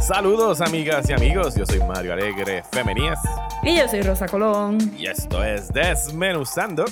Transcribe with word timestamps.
Saludos 0.00 0.60
amigas 0.60 1.08
y 1.08 1.12
amigos, 1.12 1.54
yo 1.54 1.64
soy 1.64 1.78
Mario 1.80 2.12
Alegre 2.12 2.62
Femenías. 2.72 3.18
Y 3.62 3.78
yo 3.78 3.86
soy 3.88 4.02
Rosa 4.02 4.26
Colón. 4.26 4.78
Y 4.98 5.06
esto 5.06 5.42
es 5.44 5.68
Desmenuzando. 5.72 6.84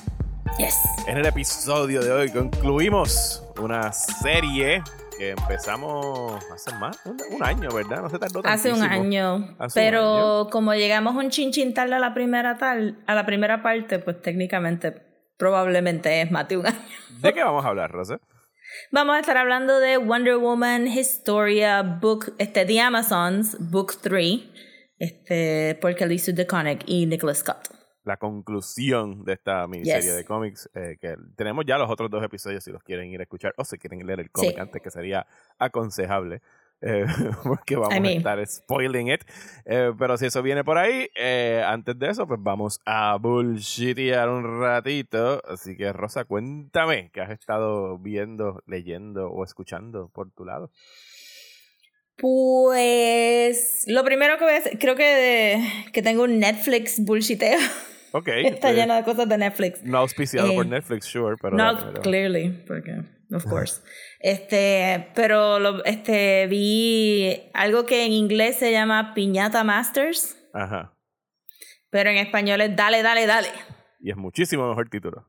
Yes. 0.58 0.76
En 1.06 1.19
el 1.19 1.26
episodio 1.26 2.00
de 2.03 2.12
hoy 2.12 2.30
concluimos 2.30 3.45
una 3.61 3.92
serie 3.92 4.83
que 5.19 5.30
empezamos 5.30 6.42
hace 6.54 6.74
más, 6.76 6.99
un, 7.04 7.17
un 7.33 7.42
año, 7.42 7.71
¿verdad? 7.71 8.03
No 8.03 8.08
se 8.08 8.19
tardó 8.19 8.40
Hace 8.44 8.72
un 8.72 8.83
año. 8.83 9.56
Hace 9.58 9.80
un 9.80 9.85
pero 9.85 10.40
año. 10.42 10.51
como 10.51 10.74
llegamos 10.74 11.17
un 11.17 11.30
chinchín 11.30 11.74
tarde 11.74 11.94
a 11.94 11.99
la 11.99 12.15
primera 12.15 12.56
tal, 12.56 13.03
a 13.06 13.15
la 13.15 13.26
primera 13.26 13.62
parte, 13.62 13.99
pues 13.99 14.22
técnicamente 14.22 14.92
probablemente 15.37 16.23
es 16.23 16.30
más 16.30 16.48
de 16.48 16.56
un 16.59 16.66
año. 16.66 16.78
¿De 17.20 17.33
qué 17.34 17.42
vamos 17.42 17.65
a 17.65 17.69
hablar, 17.69 17.91
Rosa? 17.91 18.19
Vamos 18.91 19.16
a 19.16 19.20
estar 19.20 19.37
hablando 19.37 19.80
de 19.80 19.96
Wonder 19.96 20.37
Woman 20.37 20.87
Historia 20.87 21.83
Book, 21.83 22.34
este, 22.38 22.65
The 22.66 22.80
Amazons, 22.80 23.56
Book 23.59 23.95
3, 24.02 24.41
este, 24.98 25.79
por 25.80 25.93
Sue 26.19 26.33
DeConnick 26.34 26.83
y 26.87 27.07
Nicholas 27.07 27.38
Scott. 27.38 27.69
La 28.05 28.16
conclusión 28.16 29.24
de 29.24 29.34
esta 29.34 29.66
miniserie 29.66 30.02
Yes. 30.02 30.16
de 30.16 30.24
cómics, 30.24 30.70
eh, 30.74 30.96
que 31.01 31.16
tenemos 31.37 31.65
ya 31.66 31.77
los 31.77 31.91
otros 31.91 32.10
dos 32.10 32.24
episodios 32.24 32.65
si 32.65 32.70
los 32.70 32.83
quieren 32.83 33.10
ir 33.10 33.20
a 33.20 33.24
escuchar 33.24 33.52
o 33.59 33.65
si 33.65 33.77
quieren 33.77 34.07
leer 34.07 34.20
el 34.20 34.30
cómic 34.30 34.55
Sí. 34.55 34.60
antes, 34.60 34.80
que 34.80 34.91
sería 34.91 35.27
aconsejable. 35.59 36.41
Eh, 36.80 37.05
porque 37.45 37.77
vamos 37.77 37.95
a 38.09 38.10
estar 38.12 38.46
spoiling 38.46 39.09
it. 39.12 39.23
Eh, 39.64 39.92
pero 39.98 40.16
si 40.16 40.27
eso 40.27 40.42
viene 40.42 40.64
por 40.64 40.78
ahí, 40.78 41.09
eh, 41.16 41.62
antes 41.66 41.98
de 41.98 42.10
eso, 42.10 42.27
pues 42.27 42.41
vamos 42.42 42.80
a 42.87 43.16
bullshitear 43.20 44.28
un 44.28 44.60
ratito. 44.60 45.42
Así 45.48 45.77
que, 45.77 45.92
Rosa, 45.92 46.24
cuéntame 46.24 47.10
qué 47.12 47.20
has 47.20 47.30
estado 47.30 47.98
viendo, 47.98 48.62
leyendo 48.66 49.30
o 49.30 49.45
escuchando 49.45 50.10
por 50.14 50.30
tu 50.30 50.45
lado. 50.45 50.70
Pues 52.16 53.85
lo 53.87 54.02
primero 54.04 54.38
que 54.38 54.45
voy 54.45 54.54
a 54.54 54.59
hacer, 54.59 54.79
creo 54.79 54.96
que, 54.96 55.63
que 55.92 56.02
tengo 56.02 56.24
un 56.24 56.38
Netflix 56.40 56.98
bullshiteo. 57.04 57.59
Ok. 58.13 58.29
Está 58.45 58.70
eh, 58.70 58.74
lleno 58.74 58.95
de 58.96 59.04
cosas 59.04 59.29
de 59.29 59.38
Netflix. 59.38 59.82
No 59.85 59.98
auspiciado 59.98 60.51
Eh, 60.51 60.54
por 60.54 60.66
Netflix, 60.66 61.07
sure, 61.07 61.37
pero. 61.40 61.57
No, 61.57 61.65
dale, 61.74 61.87
dale. 61.87 62.01
clearly, 62.01 62.48
porque, 62.66 63.02
of 63.32 63.45
course. 63.45 63.80
Este, 64.20 65.08
pero 65.14 65.58
lo, 65.58 65.84
este, 65.84 66.46
vi 66.46 67.50
algo 67.54 67.86
que 67.86 68.04
en 68.04 68.12
inglés 68.12 68.56
se 68.56 68.72
llama 68.72 69.14
Piñata 69.14 69.64
Masters, 69.64 70.36
Ajá. 70.52 70.94
pero 71.90 72.10
en 72.10 72.16
español 72.16 72.60
es 72.60 72.74
Dale, 72.74 73.02
Dale, 73.02 73.26
Dale. 73.26 73.48
Y 74.00 74.10
es 74.10 74.16
muchísimo 74.16 74.68
mejor 74.68 74.88
título. 74.88 75.26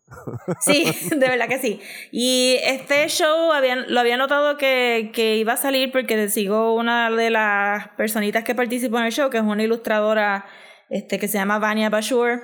Sí, 0.62 0.86
de 1.10 1.28
verdad 1.28 1.48
que 1.48 1.58
sí. 1.58 1.82
Y 2.12 2.58
este 2.64 3.08
show 3.08 3.52
había, 3.52 3.76
lo 3.76 4.00
había 4.00 4.16
notado 4.16 4.58
que, 4.58 5.10
que 5.14 5.38
iba 5.38 5.54
a 5.54 5.58
salir 5.58 5.92
porque 5.92 6.30
sigo 6.30 6.76
una 6.76 7.10
de 7.10 7.32
las 7.32 7.90
personitas 7.90 8.44
que 8.44 8.54
participó 8.54 9.00
en 9.00 9.06
el 9.06 9.12
show, 9.12 9.30
que 9.32 9.38
es 9.38 9.44
una 9.44 9.64
ilustradora 9.64 10.46
este, 10.90 11.18
que 11.18 11.28
se 11.28 11.40
llama 11.40 11.58
Vania 11.58 11.90
Bashur, 11.90 12.44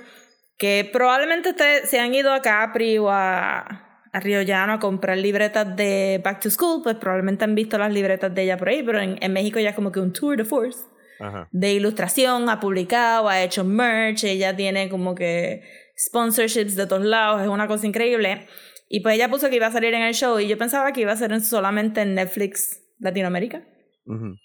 que 0.58 0.90
probablemente 0.92 1.50
ustedes 1.50 1.90
se 1.90 2.00
han 2.00 2.14
ido 2.16 2.34
a 2.34 2.42
Capri 2.42 2.98
o 2.98 3.10
a, 3.12 3.85
a 4.16 4.20
Río 4.22 4.42
Llano 4.44 4.74
a 4.74 4.80
comprar 4.80 5.18
libretas 5.18 5.76
de 5.76 6.22
Back 6.24 6.40
to 6.42 6.50
School, 6.50 6.82
pues 6.84 6.96
probablemente 6.96 7.44
han 7.44 7.54
visto 7.54 7.78
las 7.78 7.92
libretas 7.92 8.34
de 8.34 8.44
ella 8.44 8.58
por 8.58 8.70
ahí, 8.70 8.82
pero 8.84 9.00
en, 9.02 9.18
en 9.22 9.34
México 9.34 9.60
ya 9.60 9.70
es 9.72 9.76
como 9.76 9.92
que 9.92 10.00
un 10.00 10.14
tour 10.14 10.38
de 10.38 10.46
force 10.46 10.80
Ajá. 11.20 11.50
de 11.52 11.74
ilustración, 11.74 12.50
ha 12.50 12.60
publicado, 12.60 13.28
ha 13.28 13.42
hecho 13.44 13.64
merch, 13.66 14.24
ella 14.24 14.56
tiene 14.56 14.90
como 14.90 15.16
que 15.16 15.64
sponsorships 15.98 16.76
de 16.76 16.88
todos 16.88 17.04
lados, 17.04 17.42
es 17.42 17.48
una 17.48 17.68
cosa 17.68 17.86
increíble. 17.88 18.48
Y 18.88 19.02
pues 19.02 19.16
ella 19.16 19.30
puso 19.30 19.50
que 19.50 19.56
iba 19.58 19.68
a 19.68 19.72
salir 19.72 19.94
en 19.94 20.04
el 20.04 20.14
show 20.14 20.40
y 20.40 20.48
yo 20.48 20.58
pensaba 20.58 20.92
que 20.94 21.02
iba 21.02 21.12
a 21.12 21.18
ser 21.18 21.32
en- 21.32 21.42
solamente 21.44 22.02
en 22.02 22.16
Netflix 22.16 22.80
Latinoamérica. 23.00 23.64
Ujú. 24.06 24.36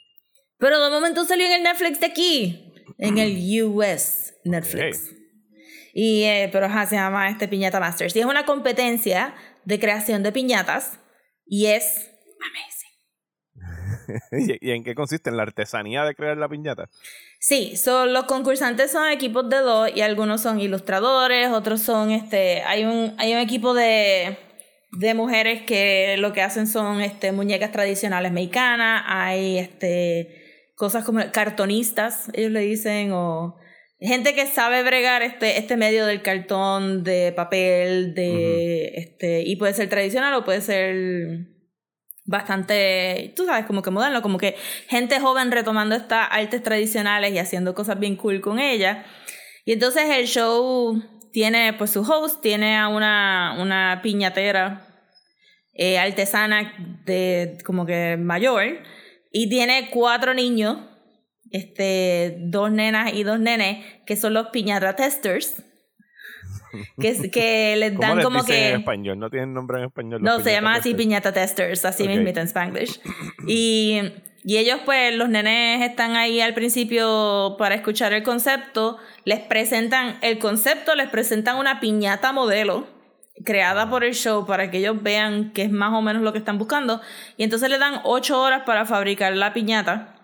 Pero 0.58 0.82
de 0.84 0.90
momento 0.90 1.24
salió 1.24 1.46
en 1.46 1.52
el 1.52 1.62
Netflix 1.62 2.00
de 2.00 2.06
aquí, 2.06 2.72
en 2.98 3.18
el 3.18 3.62
US 3.62 4.34
Netflix. 4.44 5.14
Y, 5.92 6.22
eh, 6.22 6.48
pero 6.52 6.66
ajá, 6.66 6.86
se 6.86 6.94
llama 6.96 7.28
este 7.28 7.48
Piñata 7.48 7.80
Masters. 7.80 8.14
Y 8.16 8.20
es 8.20 8.26
una 8.26 8.44
competencia 8.44 9.34
de 9.64 9.78
creación 9.80 10.22
de 10.22 10.32
piñatas 10.32 10.98
y 11.44 11.66
es 11.66 12.10
amazing. 12.40 12.90
¿Y, 14.60 14.68
y 14.68 14.70
en 14.72 14.84
qué 14.84 14.94
consiste? 14.94 15.30
¿En 15.30 15.36
la 15.36 15.42
artesanía 15.42 16.04
de 16.04 16.14
crear 16.14 16.36
la 16.36 16.48
piñata? 16.48 16.88
Sí, 17.38 17.76
son 17.76 18.12
los 18.12 18.24
concursantes 18.24 18.92
son 18.92 19.08
equipos 19.08 19.48
de 19.48 19.58
dos 19.58 19.90
y 19.94 20.02
algunos 20.02 20.42
son 20.42 20.60
ilustradores, 20.60 21.48
otros 21.48 21.80
son 21.80 22.10
este, 22.10 22.62
hay 22.62 22.84
un, 22.84 23.14
hay 23.18 23.32
un 23.32 23.38
equipo 23.38 23.72
de, 23.72 24.38
de 24.92 25.14
mujeres 25.14 25.62
que 25.62 26.16
lo 26.18 26.32
que 26.32 26.42
hacen 26.42 26.66
son 26.66 27.00
este 27.00 27.32
muñecas 27.32 27.72
tradicionales 27.72 28.32
mexicanas, 28.32 29.04
hay 29.06 29.58
este 29.58 30.70
cosas 30.76 31.04
como 31.04 31.20
cartonistas, 31.30 32.30
ellos 32.32 32.52
le 32.52 32.60
dicen, 32.60 33.12
o 33.12 33.56
gente 34.00 34.34
que 34.34 34.46
sabe 34.46 34.82
bregar 34.82 35.22
este, 35.22 35.58
este 35.58 35.76
medio 35.76 36.06
del 36.06 36.22
cartón, 36.22 37.04
de 37.04 37.32
papel, 37.32 38.14
de 38.14 38.92
este, 38.96 39.42
y 39.42 39.56
puede 39.56 39.74
ser 39.74 39.88
tradicional 39.88 40.34
o 40.34 40.44
puede 40.44 40.60
ser 40.60 41.46
bastante, 42.24 43.32
tú 43.36 43.44
sabes, 43.44 43.66
como 43.66 43.82
que 43.82 43.90
moderno, 43.90 44.22
como 44.22 44.38
que 44.38 44.56
gente 44.88 45.20
joven 45.20 45.50
retomando 45.50 45.94
estas 45.96 46.28
artes 46.30 46.62
tradicionales 46.62 47.32
y 47.32 47.38
haciendo 47.38 47.74
cosas 47.74 47.98
bien 47.98 48.16
cool 48.16 48.40
con 48.40 48.58
ellas. 48.58 49.04
Y 49.64 49.72
entonces 49.72 50.04
el 50.10 50.26
show 50.26 51.02
tiene 51.32 51.72
pues 51.74 51.90
su 51.90 52.02
host, 52.02 52.40
tiene 52.40 52.76
a 52.76 52.88
una, 52.88 53.56
una 53.60 54.00
piñatera 54.02 54.86
eh, 55.74 55.98
artesana 55.98 56.74
de 57.04 57.58
como 57.64 57.86
que 57.86 58.16
mayor 58.16 58.80
y 59.32 59.48
tiene 59.48 59.90
cuatro 59.90 60.34
niños, 60.34 60.78
este, 61.50 62.36
dos 62.40 62.70
nenas 62.70 63.12
y 63.14 63.22
dos 63.24 63.38
nenes, 63.40 63.84
que 64.06 64.16
son 64.16 64.34
los 64.34 64.48
piñata 64.48 64.94
testers. 64.96 65.62
Que, 67.00 67.08
es- 67.08 67.30
que 67.32 67.74
les 67.78 67.92
¿Cómo 67.92 68.00
dan 68.02 68.16
les 68.18 68.24
como 68.24 68.38
dicen 68.42 68.54
que... 68.56 68.68
en 68.70 68.76
español? 68.80 69.18
¿No 69.18 69.30
tienen 69.30 69.52
nombre 69.52 69.78
en 69.78 69.86
español? 69.86 70.22
No, 70.22 70.40
se 70.40 70.52
llaman 70.52 70.76
así 70.78 70.94
piñata 70.94 71.32
testers, 71.32 71.84
así 71.84 72.04
Ok. 72.04 72.10
mismito 72.10 72.40
en 72.40 72.46
Spanglish. 72.46 73.00
Y, 73.48 74.00
y 74.44 74.56
ellos, 74.58 74.80
pues, 74.84 75.14
los 75.16 75.28
nenes 75.28 75.82
están 75.88 76.14
ahí 76.16 76.40
al 76.40 76.54
principio 76.54 77.56
para 77.58 77.74
escuchar 77.74 78.12
el 78.12 78.22
concepto, 78.22 78.98
les 79.24 79.40
presentan 79.40 80.16
el 80.22 80.38
concepto, 80.38 80.94
les 80.94 81.08
presentan 81.08 81.56
una 81.56 81.80
piñata 81.80 82.32
modelo 82.32 82.86
creada 83.44 83.88
por 83.88 84.04
el 84.04 84.14
show 84.14 84.44
para 84.46 84.70
que 84.70 84.78
ellos 84.78 85.02
vean 85.02 85.52
que 85.52 85.62
es 85.62 85.70
más 85.72 85.92
o 85.94 86.02
menos 86.02 86.22
lo 86.22 86.32
que 86.32 86.38
están 86.38 86.58
buscando. 86.58 87.00
Y 87.38 87.42
entonces 87.44 87.68
le 87.70 87.78
dan 87.78 88.00
ocho 88.04 88.40
horas 88.40 88.62
para 88.66 88.84
fabricar 88.86 89.34
la 89.34 89.52
piñata. 89.54 90.19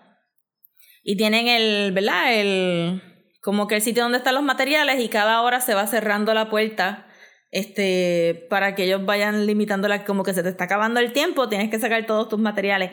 Y 1.09 1.15
tienen 1.15 1.47
el, 1.47 1.93
¿verdad? 1.93 2.33
El, 2.33 3.01
como 3.41 3.67
que 3.67 3.75
el 3.75 3.81
sitio 3.81 4.03
donde 4.03 4.17
están 4.17 4.35
los 4.35 4.43
materiales 4.43 4.99
y 4.99 5.07
cada 5.07 5.41
hora 5.41 5.61
se 5.61 5.73
va 5.73 5.87
cerrando 5.87 6.33
la 6.33 6.49
puerta 6.49 7.07
este, 7.49 8.45
para 8.49 8.75
que 8.75 8.83
ellos 8.83 9.05
vayan 9.05 9.45
limitándola, 9.45 10.03
como 10.03 10.23
que 10.23 10.33
se 10.33 10.43
te 10.43 10.49
está 10.49 10.65
acabando 10.65 10.99
el 10.99 11.13
tiempo, 11.13 11.47
tienes 11.47 11.69
que 11.71 11.79
sacar 11.79 12.05
todos 12.05 12.27
tus 12.27 12.39
materiales. 12.39 12.91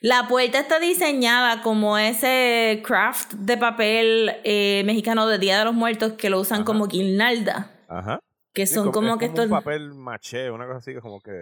La 0.00 0.28
puerta 0.28 0.60
está 0.60 0.78
diseñada 0.78 1.60
como 1.62 1.98
ese 1.98 2.82
craft 2.86 3.32
de 3.32 3.56
papel 3.56 4.30
eh, 4.44 4.84
mexicano 4.86 5.26
de 5.26 5.40
Día 5.40 5.58
de 5.58 5.64
los 5.64 5.74
Muertos 5.74 6.12
que 6.12 6.30
lo 6.30 6.38
usan 6.38 6.58
Ajá. 6.58 6.66
como 6.66 6.86
guirnalda, 6.86 7.72
Ajá. 7.88 8.20
que 8.54 8.68
Sí, 8.68 8.74
son 8.74 8.92
como, 8.92 9.14
es 9.14 9.18
que 9.18 9.24
un 9.24 9.30
estos... 9.32 9.48
papel 9.48 9.92
maché, 9.92 10.52
una 10.52 10.66
cosa 10.66 10.78
así 10.78 10.94
que 10.94 11.00
como 11.00 11.20
que... 11.20 11.32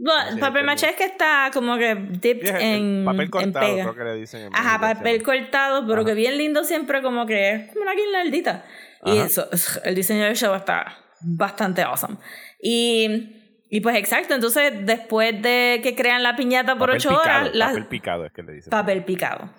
Bueno, 0.00 0.38
papel 0.38 0.64
maché 0.64 0.90
es 0.90 0.96
que 0.96 1.04
está 1.04 1.50
como 1.52 1.76
que 1.76 1.94
dipped 1.96 2.44
es 2.48 2.62
en, 2.62 3.02
papel 3.04 3.22
en 3.22 3.30
cortado, 3.30 3.66
pega. 3.66 3.82
creo 3.82 3.94
que 3.96 4.04
le 4.04 4.14
dicen. 4.14 4.42
en 4.42 4.54
Ajá, 4.54 4.78
papel 4.80 5.22
cortado, 5.24 5.82
pero 5.86 6.02
Ajá. 6.02 6.04
que 6.06 6.14
bien 6.14 6.38
lindo 6.38 6.62
siempre 6.62 7.02
como 7.02 7.26
que 7.26 7.50
es 7.52 7.68
como 7.72 7.82
una 7.82 7.94
guirnaldita. 7.94 8.64
Y 9.04 9.18
eso, 9.18 9.48
el 9.84 9.94
diseño 9.96 10.24
del 10.24 10.36
show 10.36 10.54
está 10.54 10.98
bastante 11.20 11.82
awesome. 11.82 12.16
Y, 12.62 13.64
y 13.70 13.80
pues 13.80 13.96
exacto, 13.96 14.34
entonces 14.34 14.72
después 14.86 15.40
de 15.42 15.80
que 15.82 15.96
crean 15.96 16.22
la 16.22 16.36
piñata 16.36 16.76
por 16.76 16.90
Papel 16.90 16.96
ocho 16.96 17.08
picado, 17.10 17.22
horas, 17.40 17.54
las- 17.54 17.68
Papel 17.70 17.86
picado 17.86 18.24
es 18.26 18.32
que 18.32 18.42
le 18.44 18.52
dicen. 18.52 18.70
papel 18.70 19.04
picado. 19.04 19.50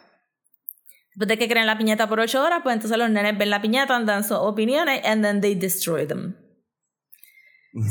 Después 1.15 1.27
de 1.27 1.37
que 1.37 1.49
crean 1.49 1.65
la 1.67 1.77
piñata 1.77 2.07
por 2.07 2.19
ocho 2.21 2.41
horas, 2.43 2.59
pues 2.63 2.75
entonces 2.75 2.97
los 2.97 3.09
nenes 3.09 3.37
ven 3.37 3.49
la 3.49 3.61
piñata, 3.61 3.99
dan 4.01 4.23
sus 4.23 4.37
opiniones, 4.37 5.01
and 5.05 5.21
then 5.23 5.41
they 5.41 5.53
destroy 5.55 6.05
them. 6.07 6.35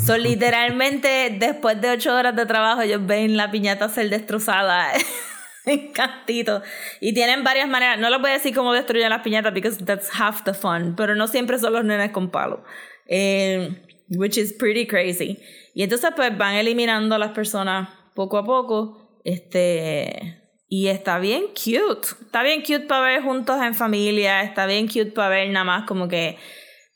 So, 0.05 0.19
literalmente, 0.19 1.37
después 1.39 1.81
de 1.81 1.91
ocho 1.91 2.15
horas 2.15 2.35
de 2.35 2.47
trabajo, 2.47 2.83
ellos 2.83 3.07
ven 3.07 3.37
la 3.37 3.51
piñata 3.51 3.89
ser 3.89 4.11
destrozada 4.11 4.93
en 5.67 5.93
cantitos. 5.93 6.63
Y 7.01 7.15
tienen 7.15 7.45
varias 7.45 7.69
maneras. 7.69 7.99
No 7.99 8.11
les 8.11 8.21
voy 8.21 8.31
a 8.31 8.35
decir 8.35 8.55
cómo 8.55 8.73
destruyen 8.73 9.11
las 9.11 9.23
piñatas, 9.23 9.55
because 9.55 9.85
that's 9.85 10.09
half 10.13 10.43
the 10.43 10.53
fun. 10.53 10.95
Pero 10.97 11.15
no 11.15 11.29
siempre 11.29 11.59
son 11.59 11.75
los 11.75 11.85
nenes 11.85 12.11
con 12.11 12.31
palo. 12.31 12.65
Eh, 13.07 13.71
which 14.11 14.37
is 14.37 14.53
pretty 14.53 14.87
crazy. 14.87 15.39
Y 15.75 15.85
entonces, 15.85 16.11
pues 16.17 16.37
van 16.37 16.57
eliminando 16.57 17.15
a 17.15 17.19
las 17.19 17.31
personas 17.31 17.89
poco 18.15 18.37
a 18.37 18.45
poco. 18.45 19.21
Este. 19.25 20.43
Y 20.69 20.89
está 20.89 21.21
bien 21.21 21.45
cute. 21.55 22.09
Está 22.21 22.43
bien 22.43 22.63
cute 22.63 22.81
para 22.81 23.03
ver 23.03 23.23
juntos 23.23 23.63
en 23.63 23.75
familia. 23.75 24.43
Está 24.43 24.67
bien 24.67 24.89
cute 24.89 25.13
para 25.13 25.29
ver 25.29 25.51
nada 25.51 25.65
más 25.65 25.87
como 25.87 26.09
que 26.09 26.37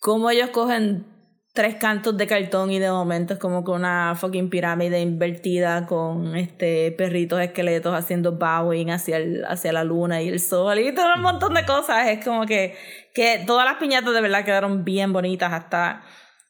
cómo 0.00 0.28
ellos 0.30 0.50
cogen 0.50 1.11
tres 1.52 1.76
cantos 1.76 2.16
de 2.16 2.26
cartón 2.26 2.70
y 2.70 2.78
de 2.78 2.90
momento 2.90 3.34
es 3.34 3.38
como 3.38 3.62
con 3.62 3.80
una 3.80 4.14
fucking 4.14 4.48
pirámide 4.48 5.00
invertida 5.00 5.86
con 5.86 6.34
este 6.34 6.92
perritos 6.92 7.40
esqueletos 7.40 7.94
haciendo 7.94 8.32
bowing 8.32 8.90
hacia, 8.90 9.18
el, 9.18 9.44
hacia 9.44 9.72
la 9.72 9.84
luna 9.84 10.22
y 10.22 10.28
el 10.28 10.40
sol 10.40 10.78
y 10.78 10.94
todo 10.94 11.14
un 11.14 11.22
montón 11.22 11.54
de 11.54 11.66
cosas. 11.66 12.08
Es 12.08 12.24
como 12.24 12.46
que, 12.46 12.74
que 13.14 13.42
todas 13.46 13.66
las 13.66 13.76
piñatas 13.76 14.14
de 14.14 14.20
verdad 14.20 14.44
quedaron 14.44 14.84
bien 14.84 15.12
bonitas 15.12 15.52
hasta 15.52 16.02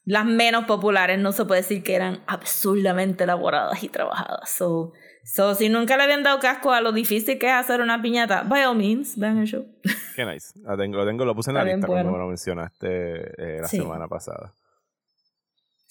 las 0.05 0.25
menos 0.25 0.65
populares 0.65 1.19
no 1.19 1.33
se 1.33 1.45
puede 1.45 1.63
decir 1.63 1.83
que 1.83 1.95
eran 1.95 2.23
absurdamente 2.27 3.25
elaboradas 3.25 3.83
y 3.83 3.89
trabajadas. 3.89 4.51
So, 4.51 4.93
so 5.25 5.55
si 5.55 5.69
nunca 5.69 5.97
le 5.97 6.05
habían 6.05 6.23
dado 6.23 6.41
casco 6.41 6.73
a 6.73 6.81
lo 6.81 6.93
difícil 6.93 7.39
que 7.39 7.47
es 7.47 7.53
hacer 7.53 7.81
una 7.81 8.03
piñata, 8.03 8.43
by 8.43 8.65
all 8.65 8.77
means, 8.77 9.17
vean 9.17 9.39
el 9.39 9.47
show. 9.47 9.65
Qué 10.17 10.25
nice. 10.25 10.59
Lo 10.61 10.77
tengo, 10.77 10.99
lo 10.99 11.07
tengo, 11.07 11.25
lo 11.25 11.35
puse 11.35 11.51
en 11.51 11.57
la 11.57 11.65
lista 11.65 11.87
cuando 11.87 12.11
me 12.11 12.19
lo 12.19 12.27
mencionaste 12.27 12.89
eh, 12.89 13.61
la 13.61 13.69
semana 13.69 14.09
pasada. 14.09 14.53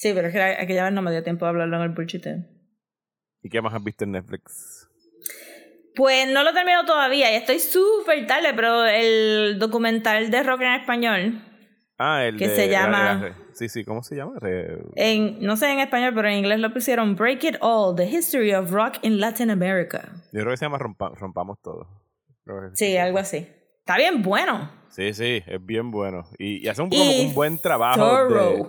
Sí, 0.01 0.13
pero 0.15 0.29
es 0.29 0.33
que 0.33 0.41
aquella 0.41 0.85
vez 0.85 0.93
no 0.93 1.03
me 1.03 1.11
dio 1.11 1.21
tiempo 1.21 1.45
de 1.45 1.49
hablarlo 1.49 1.77
en 1.77 1.83
el 1.83 1.89
bullshit. 1.89 2.25
¿Y 3.43 3.49
qué 3.49 3.61
más 3.61 3.71
has 3.71 3.83
visto 3.83 4.03
en 4.03 4.13
Netflix? 4.13 4.89
Pues 5.95 6.27
no 6.27 6.41
lo 6.41 6.49
he 6.49 6.53
terminado 6.53 6.85
todavía 6.85 7.31
y 7.31 7.35
estoy 7.35 7.59
súper 7.59 8.25
tarde, 8.25 8.51
pero 8.55 8.83
el 8.83 9.59
documental 9.59 10.31
de 10.31 10.41
rock 10.41 10.61
en 10.61 10.73
español. 10.73 11.41
Ah, 11.99 12.25
el 12.25 12.35
que 12.35 12.49
se 12.49 12.67
llama. 12.67 13.37
sí, 13.53 13.69
sí, 13.69 13.83
¿cómo 13.83 14.01
se 14.01 14.15
llama? 14.15 14.39
En, 14.95 15.39
no 15.39 15.55
sé 15.55 15.71
en 15.71 15.79
español, 15.81 16.13
pero 16.15 16.29
en 16.29 16.37
inglés 16.37 16.57
lo 16.57 16.73
pusieron 16.73 17.15
Break 17.15 17.43
It 17.43 17.55
All: 17.61 17.95
The 17.95 18.09
History 18.09 18.55
of 18.55 18.71
Rock 18.71 18.95
in 19.03 19.19
Latin 19.19 19.51
America. 19.51 20.09
Yo 20.31 20.41
creo 20.41 20.49
que 20.49 20.57
se 20.57 20.65
llama 20.65 20.79
Rompamos 20.79 21.59
Todo. 21.61 21.87
Sí, 22.73 22.97
algo 22.97 23.19
así. 23.19 23.47
Está 23.77 23.97
bien 23.97 24.23
bueno. 24.23 24.71
Sí, 24.89 25.13
sí, 25.13 25.43
es 25.45 25.63
bien 25.63 25.91
bueno. 25.91 26.23
Y, 26.39 26.67
hace 26.67 26.81
un, 26.81 26.89
un 26.91 27.33
buen 27.35 27.61
trabajo 27.61 28.27
de, 28.27 28.65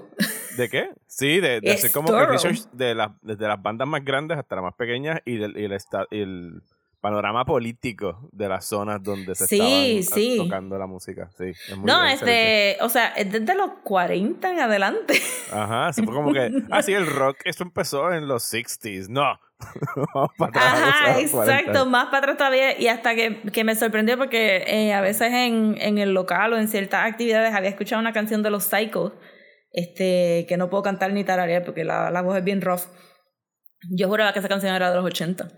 de, 0.56 0.68
qué? 0.68 0.90
Sí, 1.06 1.40
de, 1.40 1.60
hacer 1.72 1.92
como 1.92 2.12
research 2.12 2.68
de 2.72 2.94
las, 2.94 3.10
desde 3.22 3.46
las 3.48 3.60
bandas 3.60 3.88
más 3.88 4.04
grandes 4.04 4.38
hasta 4.38 4.56
las 4.56 4.64
más 4.64 4.74
pequeñas 4.74 5.20
y, 5.24 5.36
del, 5.36 5.56
y 5.56 5.64
el, 5.64 5.78
el, 6.10 6.62
panorama 7.00 7.44
político 7.44 8.28
de 8.30 8.48
las 8.48 8.64
zonas 8.64 9.02
donde 9.02 9.34
se 9.34 9.48
sí, 9.48 9.98
estaban 9.98 10.36
tocando 10.36 10.78
la 10.78 10.86
música. 10.86 11.28
Sí, 11.36 11.46
es 11.46 11.76
muy 11.76 11.84
no, 11.84 12.04
este, 12.06 12.76
o 12.80 12.88
sea, 12.88 13.08
es 13.08 13.30
desde 13.30 13.56
los 13.56 13.70
40 13.82 14.48
en 14.48 14.60
adelante. 14.60 15.20
Ajá, 15.50 15.92
sí, 15.92 16.04
fue 16.04 16.14
como 16.14 16.32
que, 16.32 16.48
ah, 16.70 16.80
sí, 16.80 16.94
el 16.94 17.08
rock, 17.08 17.38
eso 17.44 17.64
empezó 17.64 18.12
en 18.12 18.28
los 18.28 18.44
60s. 18.44 19.08
No, 19.08 19.36
Ajá, 20.54 21.20
exacto, 21.20 21.86
más 21.86 22.06
para 22.06 22.18
atrás 22.18 22.36
todavía. 22.36 22.78
Y 22.78 22.88
hasta 22.88 23.14
que, 23.14 23.42
que 23.52 23.64
me 23.64 23.74
sorprendió 23.74 24.16
porque 24.16 24.64
eh, 24.66 24.92
a 24.92 25.00
veces 25.00 25.32
en, 25.32 25.76
en, 25.80 25.98
el 25.98 26.14
local 26.14 26.52
o 26.52 26.58
en 26.58 26.68
ciertas 26.68 27.06
actividades 27.06 27.54
había 27.54 27.70
escuchado 27.70 28.00
una 28.00 28.12
canción 28.12 28.42
de 28.42 28.50
los 28.50 28.64
Psychos, 28.64 29.12
este, 29.72 30.46
que 30.48 30.56
no 30.56 30.70
puedo 30.70 30.82
cantar 30.82 31.12
ni 31.12 31.24
tararear 31.24 31.64
porque 31.64 31.84
la, 31.84 32.10
la 32.10 32.22
voz 32.22 32.36
es 32.36 32.44
bien 32.44 32.60
rough. 32.60 32.82
Yo 33.90 34.08
juraba 34.08 34.32
que 34.32 34.38
esa 34.38 34.48
canción 34.48 34.74
era 34.74 34.90
de 34.90 34.96
los 34.96 35.04
80. 35.04 35.48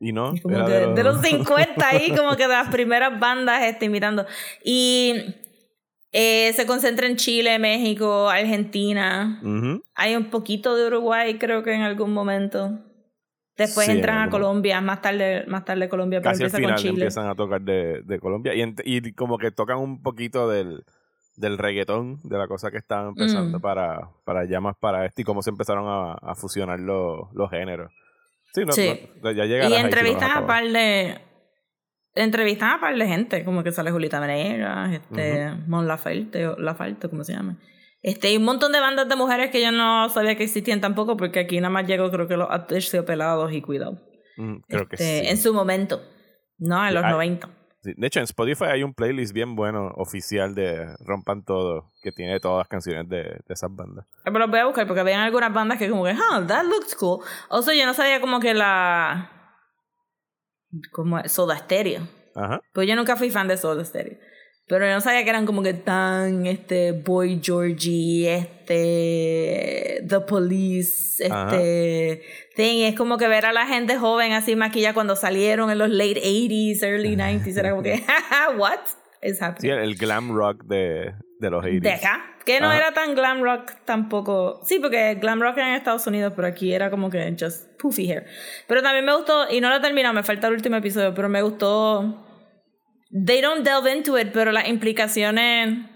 Y 0.00 0.12
no. 0.12 0.32
de, 0.32 1.02
los... 1.02 1.20
50 1.20 1.88
ahí, 1.88 2.12
como 2.16 2.36
que 2.36 2.44
de 2.44 2.48
las 2.48 2.68
primeras 2.68 3.18
bandas 3.18 3.64
este, 3.64 3.86
imitando. 3.86 4.26
Y 4.64 5.34
eh, 6.12 6.52
se 6.54 6.66
concentra 6.66 7.06
en 7.06 7.16
Chile, 7.16 7.58
México, 7.58 8.28
Argentina. 8.28 9.40
Hay 9.94 10.16
un 10.16 10.30
poquito 10.30 10.76
de 10.76 10.86
Uruguay, 10.86 11.38
creo 11.38 11.62
que 11.62 11.74
en 11.74 11.82
algún 11.82 12.12
momento. 12.12 12.78
Después 13.56 13.88
entran 13.88 14.28
a 14.28 14.30
Colombia, 14.30 14.80
más 14.80 15.02
tarde, 15.02 15.44
más 15.48 15.64
tarde 15.64 15.88
Colombia, 15.88 16.20
pero 16.20 16.32
empieza 16.32 16.62
con 16.62 16.76
Chile. 16.76 16.90
empiezan 16.90 17.26
a 17.26 17.34
tocar 17.34 17.60
de, 17.60 18.02
de 18.04 18.20
Colombia 18.20 18.54
y, 18.54 18.62
y, 18.84 19.12
como 19.14 19.36
que 19.36 19.50
tocan 19.50 19.78
un 19.78 20.00
poquito 20.00 20.48
del, 20.48 20.84
del 21.38 21.56
reggaetón, 21.56 22.20
de 22.24 22.36
la 22.36 22.48
cosa 22.48 22.70
que 22.70 22.78
estaban 22.78 23.08
empezando 23.08 23.58
mm. 23.58 23.62
para, 23.62 24.10
para 24.24 24.44
ya 24.44 24.60
más 24.60 24.76
para 24.76 25.06
esto 25.06 25.22
y 25.22 25.24
cómo 25.24 25.42
se 25.42 25.50
empezaron 25.50 25.86
a, 25.88 26.12
a 26.14 26.34
fusionar 26.34 26.80
los, 26.80 27.32
los 27.32 27.50
géneros. 27.50 27.92
Sí, 28.52 28.64
no, 29.22 29.30
ya 29.30 29.44
llega 29.44 29.68
Y 29.68 29.74
entrevistan 29.74 30.30
a 30.30 30.46
par 30.46 30.66
de 30.66 31.20
entrevistan 32.14 32.70
a 32.70 32.80
par 32.80 32.96
de 32.96 33.06
gente, 33.06 33.44
como 33.44 33.62
que 33.62 33.70
sale 33.70 33.92
Julita 33.92 34.18
Venegas, 34.18 34.94
este, 34.94 35.52
Mon 35.66 35.86
Laferte, 35.86 36.54
Laferte, 36.58 37.08
¿cómo 37.08 37.22
se 37.22 37.34
llama? 37.34 37.56
Este, 38.02 38.28
hay 38.28 38.36
un 38.36 38.44
montón 38.44 38.72
de 38.72 38.80
bandas 38.80 39.08
de 39.08 39.14
mujeres 39.14 39.50
que 39.50 39.60
yo 39.60 39.70
no 39.70 40.08
sabía 40.08 40.36
que 40.36 40.44
existían 40.44 40.80
tampoco, 40.80 41.16
porque 41.16 41.40
aquí 41.40 41.60
nada 41.60 41.70
más 41.70 41.86
llegó, 41.86 42.10
creo 42.10 42.26
que 42.26 42.36
los 42.36 42.48
pelados 43.06 43.52
y 43.52 43.60
cuidado. 43.60 44.00
Mm, 44.36 44.56
creo 44.68 44.88
que 44.88 44.96
este, 44.96 45.20
sí. 45.20 45.26
En 45.28 45.36
su 45.36 45.54
momento, 45.54 46.02
¿no? 46.58 46.86
En 46.86 46.94
los 46.94 47.02
90. 47.04 47.48
De 47.96 48.06
hecho, 48.06 48.20
en 48.20 48.24
Spotify 48.24 48.66
hay 48.66 48.82
un 48.82 48.94
playlist 48.94 49.32
bien 49.32 49.54
bueno, 49.54 49.92
oficial 49.96 50.54
de 50.54 50.94
Rompan 51.00 51.44
Todo, 51.44 51.90
que 52.02 52.12
tiene 52.12 52.40
todas 52.40 52.58
las 52.58 52.68
canciones 52.68 53.08
de, 53.08 53.22
de 53.22 53.54
esas 53.54 53.74
bandas. 53.74 54.06
Eh, 54.24 54.30
pero 54.32 54.40
los 54.40 54.50
voy 54.50 54.60
a 54.60 54.66
buscar 54.66 54.86
porque 54.86 55.00
había 55.00 55.22
algunas 55.22 55.52
bandas 55.52 55.78
que 55.78 55.88
como 55.88 56.04
que, 56.04 56.10
ah, 56.10 56.44
that 56.46 56.64
looks 56.64 56.94
cool. 56.96 57.20
O 57.48 57.62
sea, 57.62 57.74
yo 57.74 57.86
no 57.86 57.94
sabía 57.94 58.20
como 58.20 58.40
que 58.40 58.54
la... 58.54 59.30
como 60.92 61.22
Soda 61.28 61.56
Stereo. 61.56 62.06
Ajá. 62.34 62.60
Pues 62.72 62.86
yo 62.88 62.94
nunca 62.96 63.16
fui 63.16 63.30
fan 63.30 63.48
de 63.48 63.56
Soda 63.56 63.84
Stereo. 63.84 64.18
Pero 64.68 64.86
yo 64.86 64.92
no 64.92 65.00
sabía 65.00 65.24
que 65.24 65.30
eran 65.30 65.46
como 65.46 65.62
que 65.62 65.72
tan, 65.72 66.46
este, 66.46 66.92
Boy 66.92 67.40
Georgie, 67.42 68.34
este, 68.34 70.04
The 70.06 70.20
Police, 70.20 71.24
este, 71.24 72.22
thing. 72.54 72.82
Es 72.82 72.94
como 72.94 73.16
que 73.16 73.28
ver 73.28 73.46
a 73.46 73.52
la 73.52 73.66
gente 73.66 73.96
joven 73.96 74.32
así 74.32 74.56
maquilla 74.56 74.92
cuando 74.92 75.16
salieron 75.16 75.70
en 75.70 75.78
los 75.78 75.88
late 75.88 76.20
80s, 76.22 76.82
early 76.82 77.16
90s. 77.16 77.56
Era 77.58 77.70
como 77.70 77.82
que, 77.82 78.04
what 78.58 78.80
is 79.22 79.40
happening? 79.40 79.72
Sí, 79.72 79.78
el 79.78 79.96
glam 79.96 80.36
rock 80.36 80.62
de, 80.64 81.14
de 81.40 81.50
los 81.50 81.64
80s. 81.64 81.80
Deja. 81.80 82.24
Que 82.44 82.60
no 82.60 82.70
era 82.70 82.92
tan 82.92 83.14
glam 83.14 83.42
rock 83.42 83.72
tampoco. 83.86 84.60
Sí, 84.64 84.80
porque 84.80 85.14
glam 85.14 85.40
rock 85.40 85.56
era 85.58 85.68
en 85.70 85.74
Estados 85.76 86.06
Unidos, 86.06 86.34
pero 86.36 86.46
aquí 86.46 86.74
era 86.74 86.90
como 86.90 87.08
que 87.08 87.34
just 87.38 87.68
poofy 87.78 88.10
hair. 88.10 88.26
Pero 88.66 88.82
también 88.82 89.04
me 89.04 89.14
gustó, 89.14 89.50
y 89.50 89.62
no 89.62 89.70
lo 89.70 89.76
he 89.76 89.80
terminado, 89.80 90.14
me 90.14 90.22
falta 90.22 90.46
el 90.48 90.54
último 90.54 90.76
episodio, 90.76 91.14
pero 91.14 91.28
me 91.28 91.42
gustó 91.42 92.24
they 93.10 93.40
don't 93.40 93.64
delve 93.64 93.90
into 93.90 94.18
it, 94.18 94.32
pero 94.32 94.52
las 94.52 94.68
implicaciones 94.68 95.86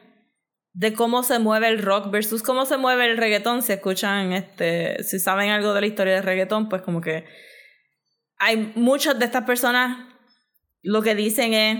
de 0.75 0.93
cómo 0.95 1.23
se 1.23 1.39
mueve 1.39 1.69
el 1.69 1.83
rock 1.83 2.11
versus 2.11 2.43
cómo 2.43 2.65
se 2.65 2.79
mueve 2.79 3.07
el 3.07 3.19
reggaetón, 3.19 3.63
si 3.63 3.73
escuchan, 3.73 4.33
este, 4.33 5.03
si 5.05 5.19
saben 5.19 5.51
algo 5.51 5.75
de 5.75 5.83
la 5.83 5.87
historia 5.87 6.15
del 6.15 6.25
reggaetón, 6.25 6.69
pues 6.69 6.83
como 6.83 7.01
que 7.01 7.25
hay 8.39 8.73
muchas 8.75 9.19
de 9.19 9.27
estas 9.27 9.45
personas 9.45 10.13
lo 10.83 11.03
que 11.03 11.15
dicen 11.15 11.55
es, 11.55 11.79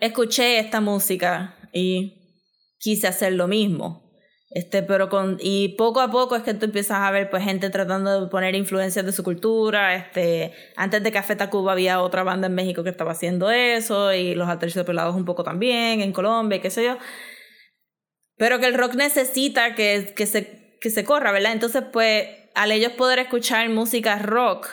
escuché 0.00 0.58
esta 0.58 0.80
música 0.80 1.56
y 1.72 2.42
quise 2.78 3.06
hacer 3.06 3.34
lo 3.34 3.46
mismo. 3.46 4.05
Este, 4.56 4.82
pero 4.82 5.10
con, 5.10 5.36
y 5.38 5.76
poco 5.76 6.00
a 6.00 6.10
poco 6.10 6.34
es 6.34 6.42
que 6.42 6.54
tú 6.54 6.64
empiezas 6.64 6.96
a 7.00 7.10
ver 7.10 7.28
pues 7.28 7.44
gente 7.44 7.68
tratando 7.68 8.22
de 8.22 8.30
poner 8.30 8.54
influencias 8.54 9.04
de 9.04 9.12
su 9.12 9.22
cultura. 9.22 9.94
Este, 9.94 10.54
antes 10.76 11.02
de 11.02 11.12
Café 11.12 11.36
Tacuba 11.36 11.72
había 11.72 12.00
otra 12.00 12.22
banda 12.22 12.46
en 12.46 12.54
México 12.54 12.82
que 12.82 12.88
estaba 12.88 13.12
haciendo 13.12 13.50
eso, 13.50 14.14
y 14.14 14.34
los 14.34 14.48
Pelados 14.86 15.14
un 15.14 15.26
poco 15.26 15.44
también, 15.44 16.00
en 16.00 16.10
Colombia, 16.10 16.62
qué 16.62 16.70
sé 16.70 16.84
yo. 16.84 16.96
Pero 18.38 18.58
que 18.58 18.64
el 18.64 18.72
rock 18.72 18.94
necesita 18.94 19.74
que, 19.74 20.14
que, 20.16 20.24
se, 20.24 20.78
que 20.80 20.88
se 20.88 21.04
corra, 21.04 21.32
¿verdad? 21.32 21.52
Entonces, 21.52 21.82
pues, 21.92 22.26
al 22.54 22.72
ellos 22.72 22.92
poder 22.92 23.18
escuchar 23.18 23.68
música 23.68 24.18
rock, 24.20 24.68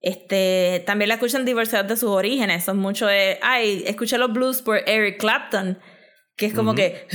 este, 0.00 0.84
también 0.86 1.08
la 1.08 1.14
escuchan 1.14 1.44
diversidad 1.44 1.84
de 1.84 1.96
sus 1.96 2.10
orígenes. 2.10 2.62
Son 2.62 2.76
mucho 2.76 3.08
de, 3.08 3.40
ay, 3.42 3.82
escuché 3.84 4.16
los 4.16 4.32
blues 4.32 4.62
por 4.62 4.88
Eric 4.88 5.18
Clapton, 5.18 5.80
que 6.36 6.46
es 6.46 6.54
como 6.54 6.76
que... 6.76 7.08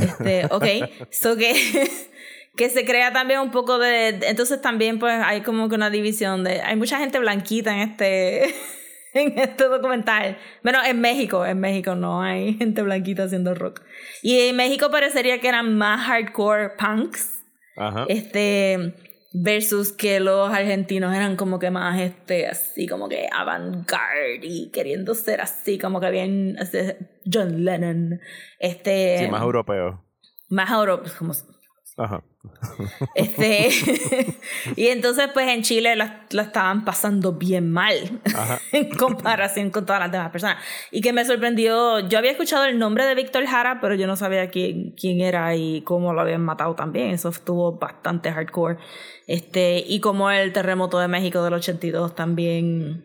Este, 0.00 0.46
ok, 0.50 0.64
so 1.10 1.36
que, 1.36 1.54
que 2.56 2.70
se 2.70 2.84
crea 2.84 3.12
también 3.12 3.40
un 3.40 3.50
poco 3.50 3.78
de... 3.78 4.08
Entonces 4.22 4.60
también 4.60 4.98
pues 4.98 5.20
hay 5.24 5.42
como 5.42 5.68
que 5.68 5.74
una 5.74 5.90
división 5.90 6.44
de... 6.44 6.60
Hay 6.62 6.76
mucha 6.76 6.98
gente 6.98 7.18
blanquita 7.18 7.72
en 7.74 7.90
este, 7.90 8.44
en 9.14 9.38
este 9.38 9.64
documental. 9.64 10.38
Bueno, 10.62 10.78
en 10.84 11.00
México, 11.00 11.44
en 11.44 11.60
México 11.60 11.94
no 11.94 12.22
hay 12.22 12.54
gente 12.58 12.82
blanquita 12.82 13.24
haciendo 13.24 13.54
rock. 13.54 13.82
Y 14.22 14.38
en 14.40 14.56
México 14.56 14.90
parecería 14.90 15.40
que 15.40 15.48
eran 15.48 15.76
más 15.76 16.06
hardcore 16.06 16.70
punks. 16.78 17.42
Ajá. 17.76 18.06
Este 18.08 18.94
versus 19.36 19.92
que 19.92 20.20
los 20.20 20.48
argentinos 20.50 21.12
eran 21.14 21.34
como 21.34 21.58
que 21.58 21.68
más 21.70 22.00
este 22.00 22.46
así 22.46 22.86
como 22.86 23.08
que 23.08 23.28
avant-garde 23.32 24.40
y 24.42 24.70
queriendo 24.70 25.14
ser 25.14 25.40
así 25.40 25.76
como 25.76 26.00
que 26.00 26.10
bien 26.10 26.56
John 27.30 27.64
Lennon 27.64 28.20
este 28.60 29.18
sí 29.18 29.28
más 29.28 29.42
europeo 29.42 30.04
más 30.48 30.70
europeo 30.70 31.12
como 31.18 31.32
Ajá. 31.96 32.24
Este, 33.14 33.68
y 34.76 34.88
entonces, 34.88 35.28
pues 35.32 35.48
en 35.48 35.62
Chile 35.62 35.96
la, 35.96 36.26
la 36.30 36.42
estaban 36.42 36.84
pasando 36.84 37.32
bien 37.32 37.70
mal 37.70 37.94
en 38.72 38.90
comparación 38.90 39.70
con 39.70 39.86
todas 39.86 40.00
las 40.00 40.12
demás 40.12 40.30
personas. 40.30 40.58
Y 40.90 41.00
que 41.00 41.12
me 41.12 41.24
sorprendió, 41.24 42.00
yo 42.00 42.18
había 42.18 42.30
escuchado 42.30 42.64
el 42.64 42.78
nombre 42.78 43.04
de 43.06 43.14
Víctor 43.14 43.46
Jara, 43.46 43.80
pero 43.80 43.94
yo 43.94 44.06
no 44.06 44.16
sabía 44.16 44.48
quién, 44.48 44.90
quién 44.92 45.20
era 45.20 45.54
y 45.56 45.82
cómo 45.82 46.12
lo 46.12 46.20
habían 46.20 46.42
matado 46.42 46.74
también. 46.74 47.10
Eso 47.10 47.28
estuvo 47.28 47.72
bastante 47.78 48.32
hardcore. 48.32 48.78
Este, 49.26 49.84
y 49.86 50.00
como 50.00 50.30
el 50.30 50.52
terremoto 50.52 50.98
de 50.98 51.08
México 51.08 51.42
del 51.42 51.54
82 51.54 52.14
también 52.14 53.04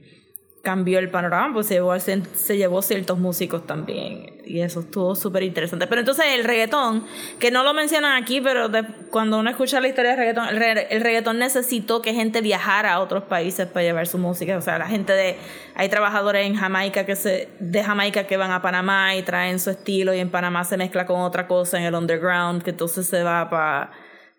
cambió 0.61 0.99
el 0.99 1.09
panorama, 1.09 1.53
pues 1.53 1.67
se 1.67 1.75
llevó, 1.75 1.97
se 1.99 2.57
llevó 2.57 2.81
ciertos 2.81 3.17
músicos 3.17 3.65
también. 3.65 4.39
Y 4.45 4.61
eso 4.61 4.79
estuvo 4.81 5.15
súper 5.15 5.43
interesante. 5.43 5.87
Pero 5.87 6.01
entonces 6.01 6.25
el 6.33 6.43
reggaetón, 6.43 7.05
que 7.39 7.51
no 7.51 7.63
lo 7.63 7.73
mencionan 7.73 8.21
aquí, 8.21 8.41
pero 8.41 8.67
cuando 9.11 9.39
uno 9.39 9.49
escucha 9.49 9.79
la 9.79 9.87
historia 9.87 10.11
del 10.11 10.19
reggaetón, 10.19 10.47
el, 10.49 11.01
reggaetón 11.01 11.37
necesitó 11.37 12.01
que 12.01 12.13
gente 12.13 12.41
viajara 12.41 12.93
a 12.93 12.99
otros 12.99 13.23
países 13.23 13.67
para 13.67 13.83
llevar 13.83 14.07
su 14.07 14.17
música. 14.17 14.57
O 14.57 14.61
sea, 14.61 14.77
la 14.79 14.87
gente 14.87 15.13
de. 15.13 15.37
Hay 15.75 15.87
trabajadores 15.87 16.45
en 16.45 16.55
Jamaica 16.55 17.05
que 17.05 17.15
se, 17.15 17.49
de 17.59 17.83
Jamaica 17.83 18.25
que 18.25 18.37
van 18.37 18.51
a 18.51 18.61
Panamá 18.61 19.15
y 19.15 19.21
traen 19.21 19.59
su 19.59 19.69
estilo, 19.69 20.13
y 20.13 20.19
en 20.19 20.29
Panamá 20.29 20.63
se 20.63 20.77
mezcla 20.77 21.05
con 21.05 21.21
otra 21.21 21.47
cosa 21.47 21.77
en 21.77 21.83
el 21.83 21.95
underground, 21.95 22.63
que 22.63 22.71
entonces 22.71 23.07
se 23.07 23.23
va 23.23 23.49
para 23.49 23.91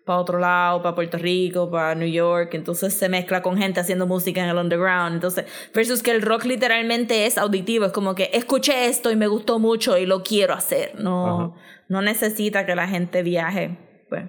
para 0.05 0.19
otro 0.19 0.39
lado, 0.39 0.81
para 0.81 0.95
Puerto 0.95 1.17
Rico, 1.17 1.69
para 1.69 1.95
New 1.95 2.09
York, 2.09 2.53
entonces 2.53 2.93
se 2.93 3.07
mezcla 3.09 3.41
con 3.41 3.57
gente 3.57 3.79
haciendo 3.79 4.07
música 4.07 4.43
en 4.43 4.49
el 4.49 4.57
underground, 4.57 5.15
entonces, 5.15 5.45
versus 5.73 6.01
que 6.01 6.11
el 6.11 6.21
rock 6.21 6.45
literalmente 6.45 7.25
es 7.25 7.37
auditivo, 7.37 7.85
es 7.85 7.91
como 7.91 8.15
que 8.15 8.29
escuché 8.33 8.87
esto 8.87 9.11
y 9.11 9.15
me 9.15 9.27
gustó 9.27 9.59
mucho 9.59 9.97
y 9.97 10.05
lo 10.05 10.23
quiero 10.23 10.53
hacer, 10.53 10.93
no, 10.99 11.55
no 11.87 12.01
necesita 12.01 12.65
que 12.65 12.75
la 12.75 12.87
gente 12.87 13.23
viaje. 13.23 13.77
Pues. 14.09 14.25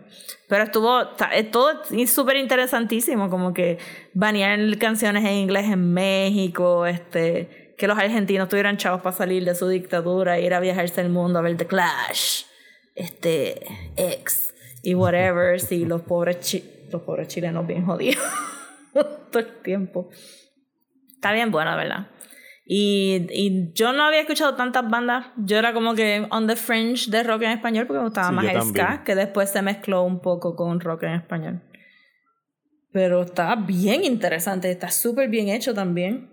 Pero 0.48 0.62
estuvo 0.62 1.08
todo 1.50 1.82
súper 2.06 2.36
interesantísimo, 2.36 3.28
como 3.28 3.52
que 3.52 3.78
banear 4.14 4.78
canciones 4.78 5.24
en 5.24 5.32
inglés 5.32 5.64
en 5.64 5.92
México, 5.92 6.86
este, 6.86 7.74
que 7.76 7.88
los 7.88 7.98
argentinos 7.98 8.48
tuvieran 8.48 8.76
chavos 8.76 9.00
para 9.00 9.16
salir 9.16 9.44
de 9.44 9.56
su 9.56 9.66
dictadura, 9.66 10.38
ir 10.38 10.54
a 10.54 10.60
viajarse 10.60 11.00
el 11.00 11.08
mundo 11.08 11.40
a 11.40 11.42
ver 11.42 11.56
The 11.56 11.66
Clash, 11.66 12.44
este, 12.94 13.66
ex 13.96 14.51
y 14.82 14.94
whatever, 14.94 15.60
si 15.60 15.84
los 15.84 16.02
pobres, 16.02 16.62
los 16.90 17.02
pobres 17.02 17.28
chilenos 17.28 17.66
bien 17.66 17.86
jodidos 17.86 18.22
todo 18.92 19.38
el 19.38 19.62
tiempo. 19.62 20.10
Está 21.14 21.32
bien 21.32 21.50
bueno, 21.52 21.76
¿verdad? 21.76 22.08
Y, 22.64 23.26
y, 23.30 23.72
yo 23.74 23.92
no 23.92 24.04
había 24.04 24.20
escuchado 24.20 24.54
tantas 24.54 24.88
bandas. 24.88 25.26
Yo 25.36 25.58
era 25.58 25.72
como 25.72 25.94
que 25.94 26.26
on 26.30 26.46
the 26.46 26.56
fringe 26.56 27.10
de 27.10 27.22
rock 27.22 27.42
en 27.42 27.50
español 27.50 27.86
porque 27.86 27.98
me 27.98 28.04
gustaba 28.06 28.30
más 28.30 28.44
el 28.46 28.62
ska, 28.62 29.02
que 29.04 29.14
después 29.14 29.50
se 29.50 29.62
mezcló 29.62 30.02
un 30.02 30.20
poco 30.20 30.56
con 30.56 30.80
rock 30.80 31.04
en 31.04 31.14
español. 31.14 31.62
Pero 32.92 33.22
está 33.22 33.54
bien 33.56 34.04
interesante, 34.04 34.70
está 34.70 34.90
súper 34.90 35.28
bien 35.28 35.48
hecho 35.48 35.74
también. 35.74 36.30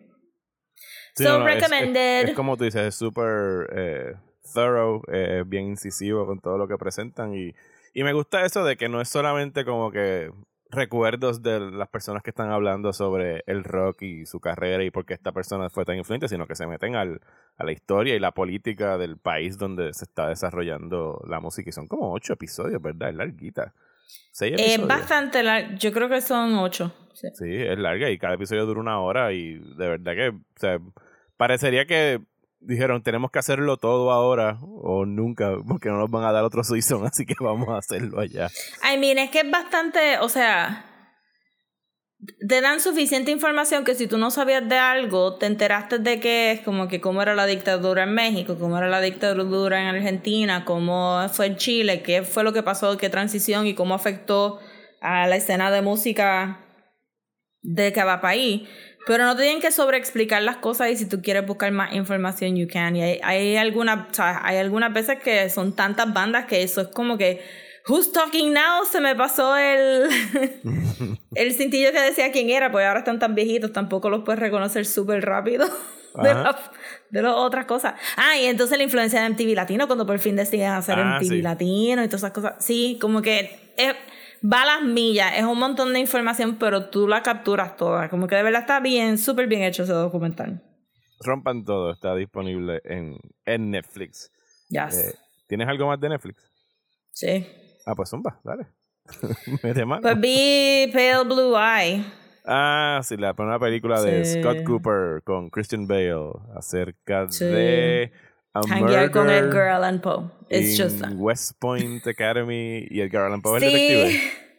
so 1.15 1.43
recommended. 1.43 2.29
Es, 2.29 2.35
como 2.35 2.57
tú 2.57 2.65
dices, 2.65 2.81
es 2.81 2.95
súper 2.95 3.67
eh, 3.75 4.13
thorough, 4.53 5.03
eh, 5.11 5.43
bien 5.45 5.67
incisivo 5.67 6.25
con 6.25 6.39
todo 6.39 6.57
lo 6.57 6.67
que 6.67 6.77
presentan 6.77 7.33
y 7.33 7.53
y 7.93 8.03
me 8.03 8.13
gusta 8.13 8.45
eso 8.45 8.63
de 8.63 8.77
que 8.77 8.89
no 8.89 9.01
es 9.01 9.09
solamente 9.09 9.65
como 9.65 9.91
que 9.91 10.31
recuerdos 10.71 11.41
de 11.41 11.59
las 11.59 11.89
personas 11.89 12.21
que 12.21 12.29
están 12.29 12.51
hablando 12.51 12.93
sobre 12.93 13.43
el 13.47 13.63
rock 13.63 14.03
y 14.03 14.25
su 14.25 14.39
carrera 14.39 14.83
y 14.83 14.91
por 14.91 15.05
qué 15.05 15.15
esta 15.15 15.31
persona 15.31 15.69
fue 15.69 15.83
tan 15.83 15.97
influyente, 15.97 16.27
sino 16.27 16.45
que 16.45 16.55
se 16.55 16.67
meten 16.67 16.95
al, 16.95 17.21
a 17.57 17.63
la 17.63 17.71
historia 17.71 18.15
y 18.15 18.19
la 18.19 18.31
política 18.31 18.97
del 18.97 19.17
país 19.17 19.57
donde 19.57 19.93
se 19.93 20.05
está 20.05 20.27
desarrollando 20.27 21.23
la 21.27 21.39
música. 21.39 21.69
Y 21.69 21.73
son 21.73 21.87
como 21.87 22.13
ocho 22.13 22.33
episodios, 22.33 22.81
¿verdad? 22.81 23.09
Es 23.09 23.15
larguita. 23.15 23.73
Es 24.39 24.87
bastante 24.87 25.43
larga. 25.43 25.75
Yo 25.75 25.91
creo 25.91 26.07
que 26.07 26.21
son 26.21 26.55
ocho. 26.55 26.93
Sí. 27.13 27.27
sí. 27.33 27.55
es 27.55 27.77
larga 27.77 28.09
y 28.09 28.17
cada 28.17 28.35
episodio 28.35 28.65
dura 28.65 28.79
una 28.79 29.01
hora 29.01 29.33
y 29.33 29.59
de 29.59 29.89
verdad 29.89 30.13
que 30.13 30.29
o 30.29 30.59
sea, 30.59 30.79
parecería 31.35 31.85
que 31.85 32.21
dijeron, 32.59 33.03
tenemos 33.03 33.31
que 33.31 33.39
hacerlo 33.39 33.77
todo 33.77 34.11
ahora 34.11 34.59
o 34.61 35.05
nunca, 35.05 35.57
porque 35.67 35.89
no 35.89 35.97
nos 35.97 36.11
van 36.11 36.25
a 36.25 36.31
dar 36.31 36.43
otro 36.43 36.63
season, 36.63 37.05
así 37.11 37.25
que 37.25 37.35
vamos 37.39 37.69
a 37.69 37.77
hacerlo 37.77 38.19
allá. 38.19 38.49
I 38.83 38.97
mean, 38.97 39.17
es 39.17 39.29
que 39.31 39.39
es 39.41 39.51
bastante, 39.51 40.19
o 40.19 40.29
sea, 40.29 40.85
te 42.47 42.59
dan 42.59 42.81
suficiente 42.81 43.31
información 43.31 43.85
que 43.85 43.95
si 43.95 44.07
tú 44.07 44.17
no 44.17 44.29
sabías 44.29 44.67
de 44.67 44.77
algo, 44.77 45.37
te 45.37 45.45
enteraste 45.45 45.99
de 45.99 46.19
que 46.19 46.51
es 46.51 46.59
como 46.61 46.89
que 46.89 46.99
cómo 46.99 47.21
era 47.21 47.33
la 47.33 47.45
dictadura 47.45 48.03
en 48.03 48.13
México, 48.13 48.57
cómo 48.59 48.77
era 48.77 48.89
la 48.89 48.99
dictadura 48.99 49.81
en 49.81 49.87
Argentina, 49.87 50.65
cómo 50.65 51.25
fue 51.29 51.47
en 51.47 51.55
Chile, 51.55 52.03
qué 52.03 52.23
fue 52.23 52.43
lo 52.43 52.51
que 52.51 52.61
pasó, 52.61 52.97
qué 52.97 53.09
transición 53.09 53.67
y 53.67 53.73
cómo 53.73 53.93
afectó 53.93 54.59
a 55.01 55.27
la 55.27 55.37
escena 55.37 55.71
de 55.71 55.81
música 55.81 56.65
de 57.61 57.93
cada 57.93 58.19
país 58.19 58.67
pero 59.05 59.25
no 59.25 59.35
te 59.35 59.43
tienen 59.43 59.61
que 59.61 59.71
sobreexplicar 59.71 60.41
las 60.41 60.57
cosas 60.57 60.89
y 60.91 60.95
si 60.95 61.05
tú 61.05 61.21
quieres 61.21 61.45
buscar 61.45 61.71
más 61.71 61.93
información, 61.93 62.55
you 62.55 62.67
can. 62.71 62.95
Y 62.95 63.01
hay, 63.01 63.19
hay, 63.23 63.55
alguna, 63.57 64.07
hay 64.43 64.57
algunas 64.57 64.93
veces 64.93 65.19
que 65.19 65.49
son 65.49 65.75
tantas 65.75 66.13
bandas 66.13 66.45
que 66.45 66.63
eso 66.63 66.81
es 66.81 66.87
como 66.89 67.17
que, 67.17 67.41
Who's 67.87 68.11
Talking 68.11 68.53
Now? 68.53 68.85
Se 68.89 69.01
me 69.01 69.15
pasó 69.15 69.57
el, 69.57 70.09
el 71.35 71.53
cintillo 71.53 71.91
que 71.91 71.99
decía 72.01 72.31
quién 72.31 72.49
era, 72.49 72.71
pues 72.71 72.85
ahora 72.85 72.99
están 72.99 73.17
tan 73.19 73.33
viejitos, 73.33 73.73
tampoco 73.73 74.09
los 74.09 74.23
puedes 74.23 74.39
reconocer 74.39 74.85
súper 74.85 75.25
rápido. 75.25 75.67
De, 76.15 76.33
de 77.11 77.21
las 77.21 77.33
otras 77.35 77.65
cosas. 77.65 77.93
Ah, 78.17 78.35
y 78.35 78.45
entonces 78.45 78.77
la 78.79 78.83
influencia 78.83 79.21
de 79.21 79.29
MTV 79.29 79.53
Latino, 79.53 79.85
cuando 79.85 80.07
por 80.07 80.17
fin 80.17 80.35
deciden 80.35 80.71
hacer 80.71 80.97
ah, 80.97 81.19
MTV 81.21 81.43
Latino 81.43 82.03
y 82.03 82.07
todas 82.07 82.21
esas 82.21 82.31
cosas. 82.31 82.55
Sí, 82.59 82.97
como 82.99 83.21
que 83.21 83.59
es, 83.77 83.93
va 84.43 84.63
a 84.63 84.65
las 84.65 84.81
millas, 84.81 85.33
es 85.35 85.43
un 85.43 85.57
montón 85.57 85.93
de 85.93 85.99
información, 85.99 86.57
pero 86.59 86.89
tú 86.89 87.07
la 87.07 87.23
capturas 87.23 87.75
toda. 87.75 88.09
Como 88.09 88.27
que 88.27 88.35
de 88.35 88.43
verdad 88.43 88.61
está 88.61 88.79
bien, 88.79 89.17
súper 89.17 89.47
bien 89.47 89.63
hecho 89.63 89.83
ese 89.83 89.93
documental. 89.93 90.61
Rompan 91.21 91.65
todo, 91.65 91.91
está 91.91 92.15
disponible 92.15 92.81
en, 92.85 93.17
en 93.45 93.71
Netflix. 93.71 94.31
Yes. 94.69 94.97
Eh, 94.97 95.15
¿Tienes 95.47 95.67
algo 95.67 95.87
más 95.87 95.99
de 95.99 96.09
Netflix? 96.09 96.49
Sí. 97.11 97.45
Ah, 97.85 97.95
pues 97.95 98.09
zumba, 98.09 98.39
dale. 98.43 98.67
Pues 99.61 100.19
vi 100.19 100.89
Pale 100.93 101.23
Blue 101.25 101.57
Eye. 101.57 102.03
Ah, 102.45 103.01
sí, 103.03 103.17
la 103.17 103.33
primera 103.33 103.59
película 103.59 104.01
de 104.01 104.25
Scott 104.25 104.63
Cooper 104.63 105.21
con 105.23 105.49
Christian 105.49 105.87
Bale 105.87 106.31
acerca 106.55 107.25
de 107.25 108.11
Hanguear 108.67 109.11
con 109.11 109.29
Edgar 109.29 109.69
Allan 109.69 110.01
Poe. 110.01 110.31
It's 110.49 110.77
just 110.77 111.01
West 111.15 111.59
Point 111.59 112.05
Academy 112.07 112.87
y 112.89 113.01
Edgar 113.01 113.25
Allan 113.25 113.41
Poe 113.41 113.59
sí. 113.59 113.65
el 113.65 113.71
detective. 113.71 114.31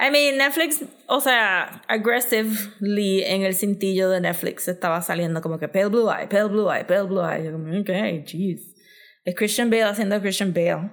I 0.00 0.10
mean, 0.10 0.38
Netflix, 0.38 0.84
o 1.08 1.20
sea, 1.20 1.82
aggressively 1.88 3.24
en 3.24 3.42
el 3.42 3.54
cintillo 3.54 4.08
de 4.08 4.20
Netflix 4.20 4.68
estaba 4.68 5.02
saliendo 5.02 5.42
como 5.42 5.58
que 5.58 5.66
Pale 5.66 5.88
Blue 5.88 6.08
Eye, 6.08 6.28
Pale 6.28 6.44
Blue 6.44 6.70
Eye, 6.70 6.84
Pale 6.84 7.02
Blue 7.02 7.20
Eye. 7.20 7.44
Yo 7.44 7.52
como, 7.52 7.76
ok, 7.80 8.24
jeez. 8.24 8.76
Es 9.24 9.34
Christian 9.34 9.70
Bale 9.70 9.82
haciendo 9.82 10.20
Christian 10.20 10.54
Bale. 10.54 10.92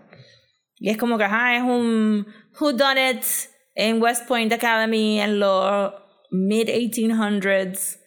Y 0.80 0.90
es 0.90 0.98
como 0.98 1.20
que, 1.20 1.24
ajá, 1.24 1.56
es 1.56 1.62
un 1.62 2.26
Who 2.60 2.74
Done 2.74 3.12
It 3.12 3.24
en 3.76 4.02
West 4.02 4.28
Point 4.28 4.52
Academy 4.52 5.22
en 5.22 5.40
los 5.40 5.94
mid 6.32 6.68
1800s 6.68 8.00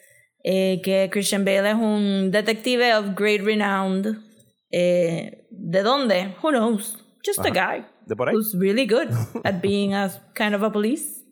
eh, 0.43 0.81
que 0.83 1.09
Christian 1.13 1.45
Bale 1.45 1.71
es 1.71 1.77
un 1.77 2.31
detective 2.31 2.95
of 2.95 3.15
great 3.15 3.43
renown. 3.43 4.25
Eh, 4.71 5.47
¿De 5.51 5.83
dónde? 5.83 6.35
Who 6.43 6.51
knows? 6.51 7.05
Just 7.25 7.41
a 7.41 7.51
guy 7.51 7.85
¿De 8.07 8.15
por 8.15 8.29
ahí? 8.29 8.35
who's 8.35 8.55
really 8.55 8.87
good 8.87 9.09
at 9.45 9.61
being 9.61 9.95
a 9.95 10.11
kind 10.35 10.55
of 10.55 10.63
a 10.63 10.71
police. 10.71 11.25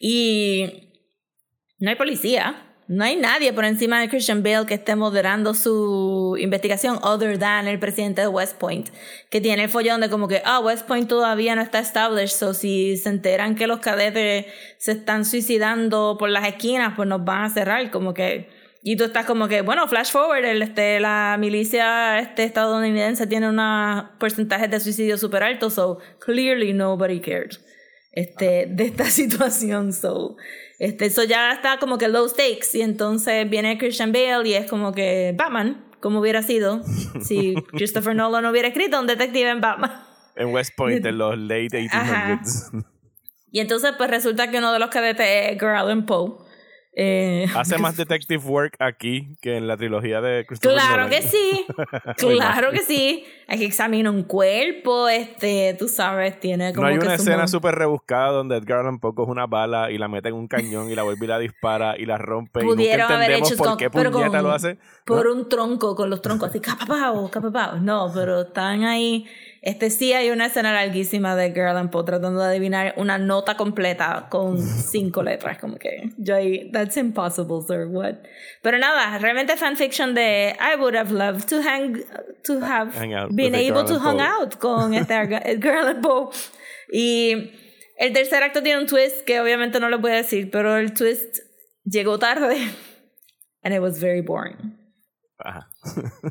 Y 0.00 0.90
no 1.78 1.90
hay 1.90 1.96
policía. 1.96 2.68
No 2.88 3.04
hay 3.04 3.16
nadie 3.16 3.52
por 3.52 3.64
encima 3.64 4.00
de 4.00 4.08
Christian 4.08 4.42
Bale 4.42 4.66
que 4.66 4.74
esté 4.74 4.96
moderando 4.96 5.54
su 5.54 6.36
investigación, 6.38 6.98
other 7.02 7.38
than 7.38 7.66
el 7.66 7.78
presidente 7.78 8.20
de 8.20 8.28
West 8.28 8.58
Point, 8.58 8.90
que 9.30 9.40
tiene 9.40 9.62
el 9.62 9.70
follón 9.70 10.00
de 10.02 10.10
como 10.10 10.28
que, 10.28 10.42
ah, 10.44 10.58
West 10.60 10.86
Point 10.86 11.08
todavía 11.08 11.54
no 11.54 11.62
está 11.62 11.78
established, 11.78 12.36
so 12.36 12.52
si 12.52 12.96
se 12.98 13.08
enteran 13.08 13.54
que 13.54 13.66
los 13.66 13.78
cadetes 13.78 14.46
se 14.78 14.92
están 14.92 15.24
suicidando 15.24 16.16
por 16.18 16.28
las 16.28 16.46
esquinas, 16.46 16.92
pues 16.94 17.08
nos 17.08 17.24
van 17.24 17.44
a 17.44 17.50
cerrar, 17.50 17.90
como 17.90 18.12
que, 18.12 18.50
y 18.82 18.96
tú 18.96 19.04
estás 19.04 19.26
como 19.26 19.46
que, 19.46 19.62
bueno, 19.62 19.86
flash 19.86 20.10
forward, 20.10 20.44
el, 20.44 20.60
este, 20.60 20.98
la 20.98 21.36
milicia 21.38 22.18
este, 22.18 22.42
estadounidense 22.42 23.28
tiene 23.28 23.48
un 23.48 23.60
porcentaje 24.18 24.66
de 24.66 24.80
suicidio 24.80 25.16
súper 25.16 25.44
alto, 25.44 25.70
so 25.70 25.98
clearly 26.18 26.72
nobody 26.72 27.20
cared 27.20 27.52
este, 28.10 28.66
de 28.68 28.84
esta 28.84 29.04
situación, 29.10 29.92
so 29.92 30.36
este, 30.80 31.06
eso 31.06 31.22
ya 31.22 31.52
está 31.52 31.78
como 31.78 31.96
que 31.96 32.08
low 32.08 32.28
stakes 32.28 32.74
y 32.74 32.82
entonces 32.82 33.48
viene 33.48 33.78
Christian 33.78 34.12
Bale 34.12 34.48
y 34.48 34.54
es 34.54 34.68
como 34.68 34.92
que 34.92 35.32
Batman, 35.36 35.84
como 36.00 36.18
hubiera 36.18 36.42
sido 36.42 36.82
si 37.22 37.54
Christopher 37.70 38.16
Nolan 38.16 38.44
hubiera 38.46 38.66
escrito 38.66 38.98
un 38.98 39.06
detective 39.06 39.48
en 39.48 39.60
Batman. 39.60 39.92
En 40.34 40.48
West 40.48 40.72
Point 40.76 41.04
en 41.06 41.18
los 41.18 41.38
late 41.38 41.68
1800s. 41.68 42.84
Y 43.52 43.60
entonces 43.60 43.92
pues 43.96 44.10
resulta 44.10 44.50
que 44.50 44.58
uno 44.58 44.72
de 44.72 44.78
los 44.78 44.88
cadetes 44.88 45.26
es 45.28 45.52
Edgar 45.52 46.04
Poe. 46.06 46.51
Eh, 46.94 47.46
Hace 47.56 47.78
más 47.78 47.96
detective 47.96 48.42
work 48.44 48.76
aquí 48.78 49.36
que 49.40 49.56
en 49.56 49.66
la 49.66 49.78
trilogía 49.78 50.20
de 50.20 50.44
Christopher 50.44 50.78
Claro 50.78 51.08
que 51.08 51.22
sí, 51.22 51.64
claro 52.18 52.70
que 52.70 52.80
sí. 52.80 53.24
Hay 53.48 53.58
que 53.58 53.64
examinar 53.64 54.12
un 54.12 54.24
cuerpo, 54.24 55.08
este, 55.08 55.74
tú 55.78 55.88
sabes, 55.88 56.38
tiene 56.38 56.72
como. 56.74 56.86
No 56.86 56.92
hay 56.92 56.98
una 56.98 57.14
escena 57.14 57.48
súper 57.48 57.74
rebuscada 57.76 58.32
donde 58.32 58.56
Edgar 58.56 58.80
Allan 58.80 58.98
Poe 58.98 59.14
coge 59.14 59.30
una 59.30 59.46
bala 59.46 59.90
y 59.90 59.96
la 59.96 60.08
mete 60.08 60.28
en 60.28 60.34
un 60.34 60.48
cañón 60.48 60.90
y 60.90 60.94
la 60.94 61.02
vuelve 61.02 61.24
y 61.24 61.28
la 61.28 61.38
dispara 61.38 61.96
y 61.98 62.04
la 62.04 62.18
rompe. 62.18 62.60
Pudieron 62.60 62.78
y 62.78 63.12
nunca 63.12 63.14
entendemos 63.14 63.26
haber 63.26 63.52
hecho 63.52 63.56
por 63.56 63.76
qué 63.78 63.90
puñeta 63.90 64.42
lo 64.42 64.52
hace. 64.52 64.78
Por 65.06 65.26
un 65.28 65.48
tronco, 65.48 65.94
con 65.94 66.10
los 66.10 66.20
troncos 66.20 66.50
así, 66.50 66.60
capapao, 66.60 67.30
capapao. 67.30 67.80
No, 67.80 68.10
pero 68.14 68.42
están 68.42 68.84
ahí 68.84 69.26
Este 69.62 69.90
sí 69.90 70.12
hay 70.12 70.30
una 70.30 70.46
escena 70.46 70.72
larguísima 70.72 71.36
de 71.36 71.52
Girl 71.52 71.76
and 71.76 71.90
Poe 71.90 72.02
tratando 72.02 72.40
de 72.40 72.46
adivinar 72.48 72.94
una 72.96 73.16
nota 73.16 73.56
completa 73.56 74.26
con 74.28 74.58
cinco 74.58 75.22
letras, 75.22 75.58
como 75.58 75.76
que 75.76 76.10
yo 76.18 76.34
ahí, 76.34 76.68
that's 76.72 76.96
impossible, 76.96 77.62
sir, 77.64 77.86
what? 77.86 78.16
Pero 78.60 78.78
nada, 78.78 79.16
realmente 79.18 79.56
fanfiction 79.56 80.14
de 80.14 80.56
I 80.58 80.74
would 80.76 80.96
have 80.96 81.12
loved 81.12 81.48
to 81.48 81.62
hang, 81.62 82.02
to 82.42 82.58
have 82.60 82.90
been 83.30 83.54
able 83.54 83.84
to 83.84 84.00
hang 84.00 84.20
out 84.20 84.56
con 84.58 84.94
este 84.94 85.14
Girl 85.60 85.86
and 85.86 86.02
Poe. 86.02 86.30
Y 86.92 87.52
el 87.98 88.12
tercer 88.12 88.42
acto 88.42 88.64
tiene 88.64 88.80
un 88.80 88.88
twist 88.88 89.24
que 89.24 89.40
obviamente 89.40 89.78
no 89.78 89.88
lo 89.88 90.00
voy 90.00 90.10
a 90.10 90.16
decir, 90.16 90.50
pero 90.50 90.76
el 90.76 90.92
twist 90.92 91.38
llegó 91.84 92.18
tarde 92.18 92.56
and 93.62 93.72
it 93.72 93.80
was 93.80 94.00
very 94.00 94.22
boring. 94.22 94.76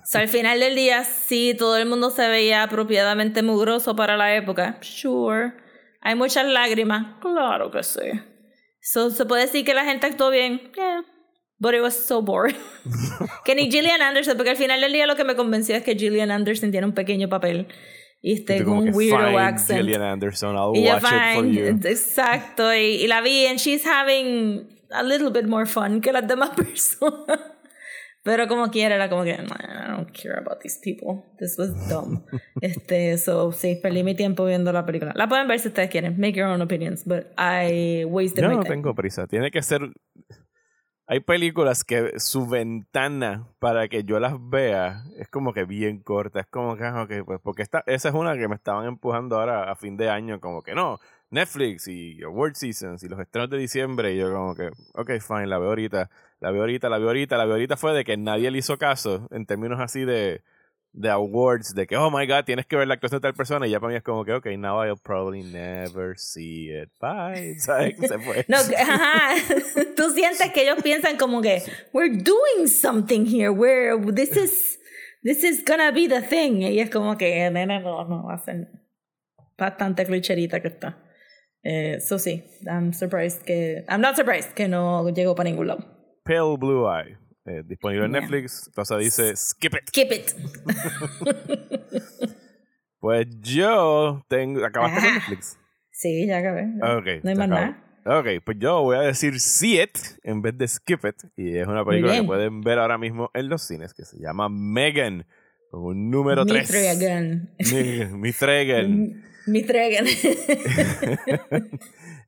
So, 0.06 0.18
al 0.18 0.28
final 0.28 0.60
del 0.60 0.76
día, 0.76 1.04
sí, 1.04 1.56
todo 1.58 1.78
el 1.78 1.86
mundo 1.86 2.10
se 2.10 2.28
veía 2.28 2.64
apropiadamente 2.64 3.44
mugroso 3.44 3.96
para 3.96 4.18
la 4.18 4.36
época. 4.36 4.78
Sure. 4.82 5.54
Hay 6.02 6.16
muchas 6.16 6.46
lágrimas. 6.46 7.20
Claro 7.22 7.72
que 7.72 7.84
sí. 7.84 8.12
So, 8.82 9.12
¿Se 9.12 9.26
puede 9.26 9.44
decir 9.44 9.66
que 9.66 9.74
la 9.74 9.86
gente 9.86 10.08
actuó 10.08 10.30
bien? 10.30 10.72
Yeah. 10.76 11.04
But 11.60 11.76
it 11.76 11.82
was 11.82 11.96
so 11.96 12.22
boring. 12.22 12.56
que 13.46 13.54
ni 13.54 13.70
Gillian 13.70 14.02
Anderson, 14.02 14.36
porque 14.36 14.50
al 14.50 14.58
final 14.58 14.82
del 14.82 14.94
día 14.94 15.06
lo 15.06 15.16
que 15.16 15.24
me 15.24 15.36
convenció 15.36 15.76
es 15.76 15.84
que 15.84 15.96
Gillian 15.96 16.32
Anderson 16.32 16.72
tiene 16.72 16.88
un 16.88 16.94
pequeño 16.94 17.30
papel. 17.30 17.68
Y 18.24 18.34
este 18.34 18.64
con 18.64 18.78
un 18.80 18.96
weirdo 18.96 19.38
accent. 19.38 19.82
Gillian 19.82 20.02
Anderson, 20.02 20.56
I'll 20.56 20.72
watch 20.72 21.04
it 21.04 21.36
for 21.36 21.46
you. 21.46 21.66
Exacto. 21.88 22.74
Y, 22.74 23.04
y 23.04 23.08
la 23.08 23.22
vi, 23.22 23.46
and 23.46 23.60
she's 23.60 23.86
having 23.86 24.68
a 24.92 25.04
little 25.04 25.30
bit 25.30 25.46
more 25.46 25.66
fun 25.66 26.02
que 26.02 26.12
las 26.12 26.28
demás 26.28 26.50
personas. 26.56 27.40
Pero 28.24 28.48
como 28.48 28.70
quiera, 28.70 28.96
era 28.96 29.10
como 29.10 29.24
que, 29.24 29.32
I 29.32 29.88
don't 29.88 30.12
care 30.12 30.38
about 30.38 30.60
these 30.62 30.80
people. 30.80 31.24
This 31.40 31.58
was 31.58 31.72
dumb. 31.90 32.24
este, 32.62 33.18
so, 33.18 33.52
sí, 33.52 33.80
perdí 33.82 34.04
mi 34.04 34.14
tiempo 34.14 34.46
viendo 34.46 34.72
la 34.72 34.86
película. 34.86 35.12
La 35.16 35.28
pueden 35.28 35.48
ver 35.48 35.60
si 35.60 35.70
ustedes 35.70 35.90
quieren. 35.90 36.20
Make 36.20 36.34
your 36.34 36.48
own 36.48 36.62
opinions, 36.62 37.04
but 37.04 37.28
I 37.38 38.06
wasted 38.06 38.44
Yo 38.44 38.50
my 38.50 38.56
no 38.58 38.62
time. 38.62 38.76
tengo 38.76 38.94
prisa. 38.94 39.26
Tiene 39.28 39.50
que 39.50 39.62
ser... 39.64 39.82
Hay 41.08 41.20
películas 41.20 41.84
que 41.84 42.20
su 42.20 42.48
ventana 42.48 43.48
para 43.60 43.88
que 43.90 44.04
yo 44.04 44.20
las 44.20 44.34
vea 44.50 45.04
es 45.18 45.28
como 45.28 45.54
que 45.54 45.66
bien 45.66 46.00
corta. 46.00 46.40
Es 46.42 46.48
como 46.48 46.78
que, 46.78 46.86
okay, 46.86 47.22
pues, 47.24 47.40
porque 47.42 47.64
esta, 47.64 47.84
esa 47.86 48.10
es 48.10 48.16
una 48.16 48.38
que 48.38 48.48
me 48.48 48.56
estaban 48.56 48.86
empujando 48.88 49.38
ahora 49.40 49.72
a 49.72 49.76
fin 49.76 49.98
de 49.98 50.10
año, 50.10 50.40
como 50.40 50.62
que 50.62 50.74
no, 50.74 51.00
Netflix 51.30 51.88
y 51.88 52.22
Award 52.24 52.54
Seasons 52.56 53.04
y 53.04 53.10
los 53.10 53.20
estrenos 53.20 53.50
de 53.50 53.58
diciembre. 53.58 54.14
Y 54.14 54.18
yo, 54.20 54.32
como 54.32 54.56
que, 54.56 54.70
ok, 54.94 55.12
fine, 55.20 55.48
la 55.48 55.60
veo 55.60 55.70
ahorita 55.70 56.10
la 56.42 56.50
veo 56.52 56.62
ahorita, 56.62 56.90
la 56.90 56.98
veo 56.98 57.08
ahorita, 57.08 57.38
la 57.38 57.46
veo 57.46 57.54
ahorita 57.54 57.78
fue 57.78 57.94
de 57.94 58.04
que 58.04 58.18
nadie 58.18 58.50
le 58.50 58.58
hizo 58.58 58.78
caso 58.78 59.28
en 59.32 59.46
términos 59.46 59.80
así 59.80 60.04
de, 60.04 60.42
de 60.94 61.10
awards, 61.10 61.74
de 61.74 61.88
que, 61.88 61.96
oh 61.96 62.12
my 62.12 62.26
god, 62.28 62.44
tienes 62.46 62.66
que 62.66 62.76
ver 62.76 62.88
la 62.88 62.96
actuación 62.96 63.22
de 63.22 63.28
tal 63.28 63.34
persona. 63.34 63.68
Y 63.68 63.72
ya 63.72 63.80
para 63.80 63.92
mí 63.92 63.98
es 63.98 64.04
como 64.04 64.26
que, 64.26 64.34
ok, 64.34 64.46
now 64.58 64.84
I'll 64.84 64.98
probably 64.98 65.44
never 65.44 66.18
see 66.18 66.70
it. 66.70 66.90
Bye. 67.00 67.56
¿Sabes? 67.60 67.96
Se 68.00 68.20
fue. 68.20 68.46
No, 68.48 68.58
ajá. 68.58 69.36
Tú 69.96 70.10
sientes 70.12 70.52
que 70.52 70.64
ellos 70.64 70.82
piensan 70.84 71.18
como 71.18 71.42
que, 71.42 71.62
we're 71.94 72.10
doing 72.10 72.68
something 72.68 73.26
here, 73.26 73.50
where 73.50 73.98
this 74.12 74.36
is, 74.36 74.80
this 75.24 75.44
is 75.44 75.64
gonna 75.66 75.92
be 75.92 76.08
the 76.08 76.22
thing. 76.22 76.62
Y 76.62 76.80
es 76.80 76.90
como 76.90 77.18
que, 77.18 77.50
nena, 77.50 77.80
no, 77.80 78.04
no, 78.06 78.30
hacen 78.30 78.68
bastante 79.58 80.06
clicherita 80.06 80.62
que 80.62 80.68
está. 80.68 80.98
Eso 81.64 82.16
eh, 82.16 82.20
sí, 82.20 82.44
I'm 82.66 82.92
surprised 82.92 83.44
que, 83.46 83.86
I'm 83.88 84.02
not 84.02 84.16
surprised 84.16 84.54
que 84.56 84.68
no 84.68 85.08
llegó 85.10 85.36
para 85.36 85.50
ningún 85.50 85.68
lado. 85.68 85.86
Pale 86.24 86.58
Blue 86.58 86.88
Eye. 86.88 87.18
Eh, 87.52 87.64
disponible 87.66 88.06
en 88.06 88.12
Netflix. 88.12 88.72
Rosa 88.76 88.98
dice 88.98 89.36
skip 89.36 89.74
it. 89.74 89.88
Skip 89.88 90.12
it. 90.12 90.32
pues 93.00 93.28
yo 93.42 94.24
tengo. 94.28 94.64
¿Acabaste 94.66 95.02
con 95.02 95.14
Netflix? 95.14 95.58
Sí, 95.92 96.26
ya 96.28 96.38
acabé. 96.38 96.68
Okay, 97.00 97.20
no 97.24 97.30
hay 97.30 97.36
más 97.36 97.50
nada. 97.50 97.84
Ok, 98.06 98.44
pues 98.44 98.58
yo 98.60 98.82
voy 98.82 98.98
a 98.98 99.02
decir 99.02 99.40
See 99.40 99.82
It 99.82 99.98
en 100.24 100.42
vez 100.42 100.58
de 100.58 100.68
Skip 100.68 101.06
It. 101.06 101.16
Y 101.36 101.58
es 101.58 101.68
una 101.68 101.86
película 101.86 102.16
que 102.16 102.24
pueden 102.24 102.62
ver 102.62 102.80
ahora 102.80 102.98
mismo 102.98 103.30
en 103.34 103.50
los 103.50 103.62
cines 103.62 103.94
que 103.94 104.06
se 104.06 104.18
llama 104.18 104.50
Megan. 104.50 105.26
Con 105.70 105.84
un 105.84 106.10
número 106.10 106.46
3. 106.46 107.00
Mi, 107.72 108.06
mi 108.18 108.32
Tregan. 108.32 109.24
Mi 109.46 109.64
Tregan. 109.64 110.06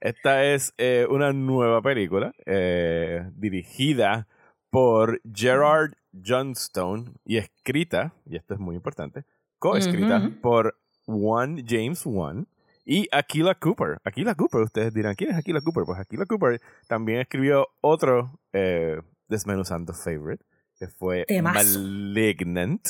Esta 0.01 0.45
es 0.45 0.73
eh, 0.77 1.07
una 1.09 1.33
nueva 1.33 1.81
película 1.81 2.33
eh, 2.45 3.23
dirigida 3.35 4.27
por 4.73 5.21
Gerard 5.31 5.91
Johnstone 6.25 7.11
y 7.23 7.37
escrita, 7.37 8.15
y 8.25 8.37
esto 8.37 8.55
es 8.55 8.59
muy 8.59 8.75
importante, 8.75 9.23
coescrita 9.59 10.31
por 10.41 10.75
One 11.05 11.63
James 11.67 12.03
One 12.07 12.45
y 12.83 13.07
Aquila 13.11 13.53
Cooper. 13.53 13.99
Aquila 14.03 14.33
Cooper, 14.33 14.61
ustedes 14.61 14.91
dirán, 14.91 15.13
¿quién 15.13 15.29
es 15.29 15.37
Aquila 15.37 15.61
Cooper? 15.61 15.83
Pues 15.85 15.99
Aquila 15.99 16.25
Cooper 16.25 16.59
también 16.87 17.19
escribió 17.19 17.67
otro 17.81 18.39
eh, 18.51 18.99
Desmenuzando 19.27 19.93
Favorite, 19.93 20.43
que 20.79 20.87
fue 20.87 21.23
Malignant. 21.43 22.87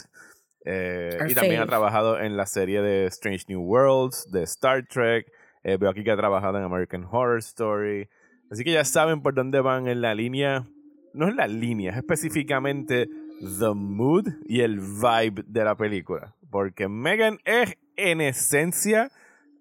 y 0.65 1.33
también 1.33 1.59
ha 1.59 1.65
trabajado 1.65 2.17
en 2.17 2.37
la 2.37 2.45
serie 2.45 2.81
de 2.81 3.07
Strange 3.07 3.43
New 3.49 3.61
Worlds, 3.61 4.31
de 4.31 4.43
Star 4.43 4.87
Trek, 4.87 5.29
eh, 5.63 5.75
veo 5.75 5.89
aquí 5.89 6.05
que 6.05 6.11
ha 6.11 6.17
trabajado 6.17 6.57
en 6.59 6.63
American 6.63 7.05
Horror 7.11 7.39
Story. 7.39 8.07
Así 8.49 8.63
que 8.63 8.71
ya 8.71 8.85
saben 8.85 9.21
por 9.21 9.33
dónde 9.33 9.59
van 9.59 9.89
en 9.89 9.99
la 9.99 10.15
línea. 10.15 10.65
No 11.13 11.27
es 11.27 11.35
la 11.35 11.47
línea, 11.47 11.91
es 11.91 11.97
específicamente 11.97 13.07
the 13.59 13.73
mood 13.73 14.27
y 14.45 14.61
el 14.61 14.79
vibe 14.79 15.43
de 15.47 15.63
la 15.63 15.75
película. 15.75 16.33
Porque 16.49 16.87
Megan 16.87 17.39
es 17.45 17.75
en 17.95 18.21
esencia 18.21 19.11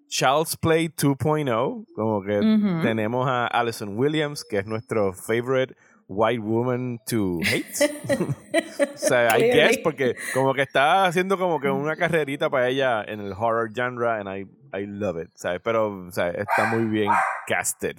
Child's 0.07 0.57
Play 0.57 0.89
2.0. 0.89 1.85
Como 1.95 2.21
que 2.23 2.39
tenemos 2.83 3.27
a 3.27 3.47
Alison 3.47 3.97
Williams, 3.97 4.43
que 4.43 4.59
es 4.59 4.65
nuestro 4.65 5.13
favorite 5.13 5.75
white 6.07 6.39
woman 6.39 6.99
to 7.07 7.39
hate. 7.43 7.65
o 8.93 8.97
sea, 8.97 9.37
I 9.37 9.51
guess, 9.51 9.77
porque 9.79 10.15
como 10.33 10.53
que 10.53 10.61
está 10.61 11.05
haciendo 11.05 11.37
como 11.37 11.59
que 11.59 11.69
una 11.69 11.95
carrerita 11.95 12.49
para 12.49 12.69
ella 12.69 13.03
en 13.03 13.21
el 13.21 13.33
horror 13.33 13.71
genre, 13.73 14.07
and 14.19 14.27
I, 14.29 14.45
I 14.77 14.85
love 14.85 15.21
it, 15.21 15.31
¿sabes? 15.35 15.61
Pero, 15.63 16.07
está 16.09 16.65
muy 16.71 16.85
bien 16.85 17.11
casted. 17.47 17.97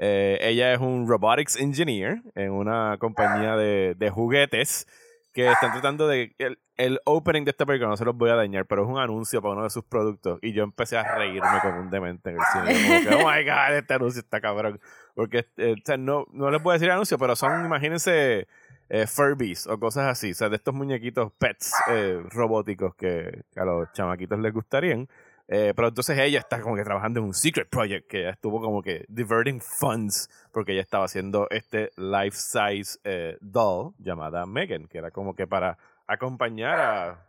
Eh, 0.00 0.38
ella 0.40 0.72
es 0.72 0.80
un 0.80 1.08
robotics 1.08 1.56
engineer 1.56 2.22
en 2.36 2.52
una 2.52 2.96
compañía 2.98 3.56
de, 3.56 3.94
de 3.98 4.10
juguetes 4.10 4.86
que 5.32 5.50
están 5.50 5.72
tratando 5.72 6.06
de... 6.06 6.34
El, 6.38 6.58
el, 6.76 7.00
opening 7.04 7.44
de 7.44 7.50
esta 7.50 7.66
película 7.66 7.88
no 7.88 7.96
se 7.96 8.04
los 8.04 8.16
voy 8.16 8.30
a 8.30 8.36
dañar, 8.36 8.66
pero 8.66 8.84
es 8.84 8.88
un 8.88 8.98
anuncio 8.98 9.42
para 9.42 9.54
uno 9.54 9.64
de 9.64 9.70
sus 9.70 9.84
productos 9.84 10.38
y 10.42 10.52
yo 10.52 10.62
empecé 10.62 10.96
a 10.96 11.16
reírme 11.16 11.60
como 11.60 11.80
un 11.80 11.90
demente 11.90 12.30
en 12.30 12.36
el 12.36 12.42
cine. 12.52 13.02
Como 13.02 13.10
que, 13.10 13.24
oh 13.24 13.28
my 13.28 13.44
god, 13.44 13.76
este 13.76 13.94
anuncio 13.94 14.20
está 14.20 14.40
cabrón. 14.40 14.80
Porque 15.14 15.46
eh, 15.56 15.74
o 15.76 15.84
sea, 15.84 15.96
no, 15.96 16.26
no 16.32 16.50
les 16.50 16.62
puedo 16.62 16.74
decir 16.74 16.90
anuncio, 16.90 17.18
pero 17.18 17.34
son, 17.34 17.64
imagínense, 17.64 18.46
eh, 18.88 19.06
Furbies 19.06 19.66
o 19.66 19.78
cosas 19.78 20.06
así. 20.06 20.30
O 20.30 20.34
sea, 20.34 20.48
de 20.48 20.56
estos 20.56 20.74
muñequitos 20.74 21.32
pets 21.38 21.72
eh, 21.90 22.22
robóticos 22.30 22.94
que, 22.94 23.44
a 23.56 23.64
los 23.64 23.92
chamaquitos 23.92 24.38
les 24.38 24.52
gustarían. 24.52 25.08
Pero 25.48 25.88
entonces 25.88 26.18
ella 26.18 26.38
está 26.38 26.60
como 26.60 26.76
que 26.76 26.84
trabajando 26.84 27.20
en 27.20 27.26
un 27.26 27.34
secret 27.34 27.68
project 27.68 28.06
que 28.06 28.28
estuvo 28.28 28.60
como 28.60 28.82
que 28.82 29.06
diverting 29.08 29.60
funds 29.60 30.28
porque 30.52 30.72
ella 30.72 30.82
estaba 30.82 31.06
haciendo 31.06 31.48
este 31.50 31.90
life 31.96 32.36
size 32.36 32.98
doll 33.40 33.94
llamada 33.98 34.44
Megan, 34.46 34.86
que 34.86 34.98
era 34.98 35.10
como 35.10 35.34
que 35.34 35.46
para 35.46 35.78
acompañar 36.06 36.78
a 36.78 37.28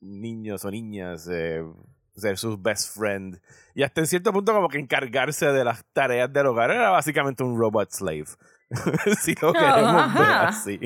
niños 0.00 0.64
o 0.64 0.70
niñas 0.70 1.28
ser 2.16 2.38
sus 2.38 2.60
best 2.60 2.96
friend. 2.96 3.40
Y 3.74 3.82
hasta 3.82 4.00
en 4.00 4.06
cierto 4.06 4.32
punto 4.32 4.52
como 4.52 4.68
que 4.68 4.78
encargarse 4.78 5.46
de 5.46 5.64
las 5.64 5.84
tareas 5.92 6.32
del 6.32 6.46
hogar 6.46 6.70
era 6.70 6.90
básicamente 6.90 7.42
un 7.42 7.58
robot 7.58 7.90
slave. 7.90 8.26
si 9.20 9.34
lo 9.40 9.52
queremos 9.52 10.14
ver 10.14 10.32
así. 10.32 10.80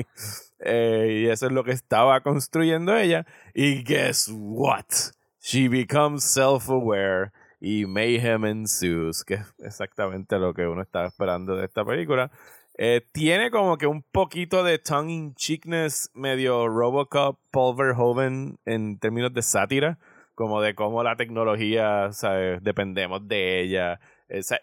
Eh, 0.59 1.23
y 1.23 1.29
eso 1.29 1.47
es 1.47 1.51
lo 1.51 1.63
que 1.63 1.71
estaba 1.71 2.21
construyendo 2.21 2.95
ella. 2.95 3.25
Y 3.53 3.83
guess 3.83 4.29
what? 4.33 4.85
She 5.49 5.69
becomes 5.69 6.25
self-aware 6.25 7.31
y 7.61 7.85
mayhem 7.85 8.43
ensues, 8.43 9.23
que 9.23 9.35
es 9.35 9.53
exactamente 9.59 10.37
lo 10.39 10.53
que 10.53 10.67
uno 10.67 10.81
estaba 10.81 11.07
esperando 11.07 11.55
de 11.55 11.63
esta 11.63 11.85
película. 11.85 12.29
Eh, 12.77 12.99
tiene 13.13 13.49
como 13.49 13.77
que 13.77 13.87
un 13.87 14.03
poquito 14.03 14.61
de 14.65 14.77
tongue 14.77 15.13
in 15.13 15.35
cheekness 15.35 16.11
medio 16.13 16.67
Robocop, 16.67 17.39
Paul 17.49 17.77
Verhoeven 17.77 18.59
en 18.65 18.99
términos 18.99 19.33
de 19.33 19.41
sátira 19.41 19.97
como 20.35 20.59
de 20.59 20.75
cómo 20.75 21.01
la 21.01 21.15
tecnología, 21.15 22.11
¿sabes? 22.11 22.61
Dependemos 22.61 23.25
de 23.25 23.61
ella. 23.61 24.01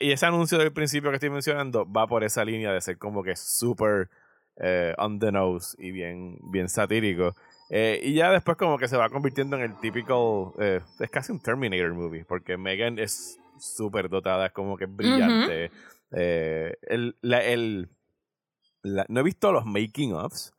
y 0.01 0.13
ese 0.13 0.27
anuncio 0.27 0.59
del 0.59 0.75
principio 0.75 1.09
que 1.09 1.17
estoy 1.17 1.31
mencionando 1.31 1.91
va 1.91 2.07
por 2.07 2.25
esa 2.25 2.45
línea 2.45 2.71
de 2.75 2.83
ser 2.83 2.99
como 2.99 3.23
que 3.23 3.37
súper 3.37 4.11
eh, 4.57 4.95
on 4.99 5.19
the 5.19 5.33
nose 5.33 5.75
y 5.79 5.93
bien, 5.93 6.37
bien 6.43 6.69
satírico. 6.69 7.35
Eh, 7.77 8.01
y 8.05 8.15
ya 8.15 8.31
después 8.31 8.57
como 8.57 8.79
que 8.79 8.87
se 8.87 8.97
va 8.97 9.11
convirtiendo 9.11 9.57
en 9.57 9.63
el 9.63 9.81
típico, 9.81 10.55
eh, 10.61 10.81
es 11.01 11.11
casi 11.11 11.33
un 11.33 11.41
Terminator 11.41 11.93
movie, 11.93 12.25
porque 12.25 12.57
Megan 12.57 13.01
es 13.01 13.37
súper 13.59 14.09
dotada, 14.09 14.47
es 14.47 14.53
como 14.53 14.77
que 14.77 14.87
brillante. 14.87 15.73
el, 16.13 17.17
el, 17.21 17.89
no 19.09 19.21
he 19.21 19.23
visto 19.25 19.51
los 19.51 19.67
making 19.67 20.13
ofs, 20.13 20.55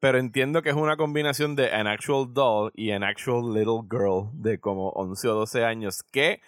pero 0.00 0.18
entiendo 0.18 0.60
que 0.60 0.70
es 0.70 0.74
una 0.74 0.96
combinación 0.96 1.54
de 1.54 1.70
an 1.70 1.86
actual 1.86 2.34
doll 2.34 2.72
y 2.74 2.90
an 2.90 3.04
actual 3.04 3.54
little 3.54 3.82
girl 3.88 4.30
de 4.32 4.58
como 4.58 4.88
11 4.88 5.28
o 5.28 5.34
12 5.34 5.64
años 5.64 6.02
que 6.02 6.40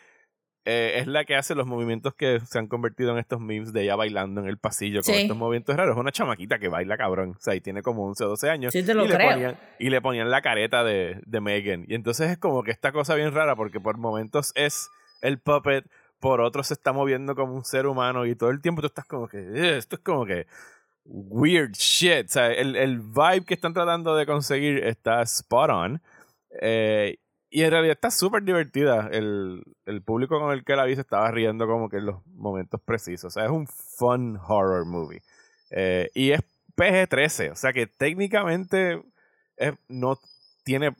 eh, 0.70 0.98
es 0.98 1.06
la 1.06 1.24
que 1.24 1.34
hace 1.34 1.54
los 1.54 1.66
movimientos 1.66 2.12
que 2.12 2.40
se 2.40 2.58
han 2.58 2.66
convertido 2.66 3.12
en 3.12 3.18
estos 3.18 3.40
memes 3.40 3.72
de 3.72 3.84
ella 3.84 3.96
bailando 3.96 4.42
en 4.42 4.48
el 4.48 4.58
pasillo 4.58 5.00
con 5.02 5.14
estos 5.14 5.34
movimientos 5.34 5.74
raros. 5.74 5.96
Es 5.96 5.98
una 5.98 6.12
chamaquita 6.12 6.58
que 6.58 6.68
baila 6.68 6.98
cabrón. 6.98 7.30
O 7.38 7.40
sea, 7.40 7.54
y 7.54 7.62
tiene 7.62 7.80
como 7.80 8.04
11 8.04 8.24
o 8.24 8.28
12 8.28 8.50
años. 8.50 8.72
Sí, 8.74 8.82
te 8.82 8.92
lo 8.92 9.06
y, 9.06 9.08
creo. 9.08 9.18
Le 9.18 9.32
ponían, 9.32 9.58
y 9.78 9.88
le 9.88 10.02
ponían 10.02 10.30
la 10.30 10.42
careta 10.42 10.84
de, 10.84 11.22
de 11.24 11.40
Megan. 11.40 11.86
Y 11.88 11.94
entonces 11.94 12.30
es 12.30 12.36
como 12.36 12.62
que 12.64 12.70
esta 12.70 12.92
cosa 12.92 13.14
bien 13.14 13.32
rara 13.32 13.56
porque 13.56 13.80
por 13.80 13.96
momentos 13.96 14.52
es 14.56 14.90
el 15.22 15.38
puppet, 15.38 15.86
por 16.20 16.42
otros 16.42 16.66
se 16.66 16.74
está 16.74 16.92
moviendo 16.92 17.34
como 17.34 17.54
un 17.54 17.64
ser 17.64 17.86
humano 17.86 18.26
y 18.26 18.36
todo 18.36 18.50
el 18.50 18.60
tiempo 18.60 18.82
tú 18.82 18.88
estás 18.88 19.06
como 19.06 19.26
que, 19.26 19.78
esto 19.78 19.96
es 19.96 20.02
como 20.02 20.26
que 20.26 20.46
weird 21.06 21.72
shit. 21.72 22.26
O 22.26 22.28
sea, 22.28 22.52
el, 22.52 22.76
el 22.76 22.98
vibe 22.98 23.46
que 23.46 23.54
están 23.54 23.72
tratando 23.72 24.14
de 24.16 24.26
conseguir 24.26 24.84
está 24.84 25.22
spot 25.22 25.70
on. 25.70 26.02
Eh, 26.60 27.16
y 27.50 27.62
en 27.62 27.70
realidad 27.70 27.94
está 27.94 28.10
súper 28.10 28.42
divertida. 28.42 29.08
El, 29.10 29.62
el, 29.86 30.02
público 30.02 30.38
con 30.38 30.52
el 30.52 30.64
que 30.64 30.76
la 30.76 30.84
vi 30.84 30.94
se 30.94 31.00
estaba 31.00 31.30
riendo 31.30 31.66
como 31.66 31.88
que 31.88 31.98
en 31.98 32.06
los 32.06 32.26
momentos 32.26 32.80
precisos. 32.80 33.24
O 33.24 33.30
sea, 33.30 33.44
es 33.44 33.50
un 33.50 33.66
fun 33.66 34.38
horror 34.46 34.84
movie. 34.84 35.22
Eh, 35.70 36.10
y 36.14 36.32
es 36.32 36.40
PG-13. 36.76 37.52
O 37.52 37.56
sea 37.56 37.72
que 37.72 37.86
técnicamente 37.86 39.02
no 39.88 40.18
tiene 40.62 40.94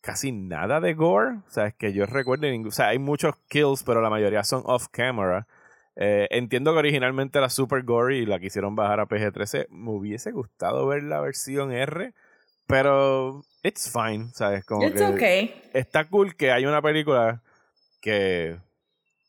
casi 0.00 0.32
nada 0.32 0.80
de 0.80 0.94
gore. 0.94 1.38
O 1.46 1.50
sea, 1.50 1.66
es 1.66 1.74
que 1.74 1.92
yo 1.92 2.06
recuerdo. 2.06 2.46
O 2.66 2.70
sea, 2.70 2.88
hay 2.88 2.98
muchos 2.98 3.34
kills, 3.48 3.82
pero 3.82 4.00
la 4.00 4.10
mayoría 4.10 4.44
son 4.44 4.62
off-camera. 4.66 5.46
Eh, 5.96 6.28
entiendo 6.30 6.72
que 6.72 6.78
originalmente 6.78 7.38
era 7.38 7.48
super 7.48 7.82
gory 7.82 8.18
y 8.18 8.26
la 8.26 8.38
quisieron 8.38 8.76
bajar 8.76 9.00
a 9.00 9.06
PG-13. 9.06 9.68
Me 9.70 9.90
hubiese 9.90 10.32
gustado 10.32 10.86
ver 10.86 11.02
la 11.02 11.20
versión 11.20 11.72
R. 11.72 12.14
Pero 12.66 13.42
it's 13.62 13.90
fine, 13.92 14.28
¿sabes? 14.32 14.64
Como 14.64 14.86
it's 14.86 15.00
que 15.00 15.06
okay. 15.06 15.62
Está 15.72 16.08
cool 16.08 16.34
que 16.34 16.50
hay 16.50 16.66
una 16.66 16.80
película 16.80 17.42
que 18.00 18.58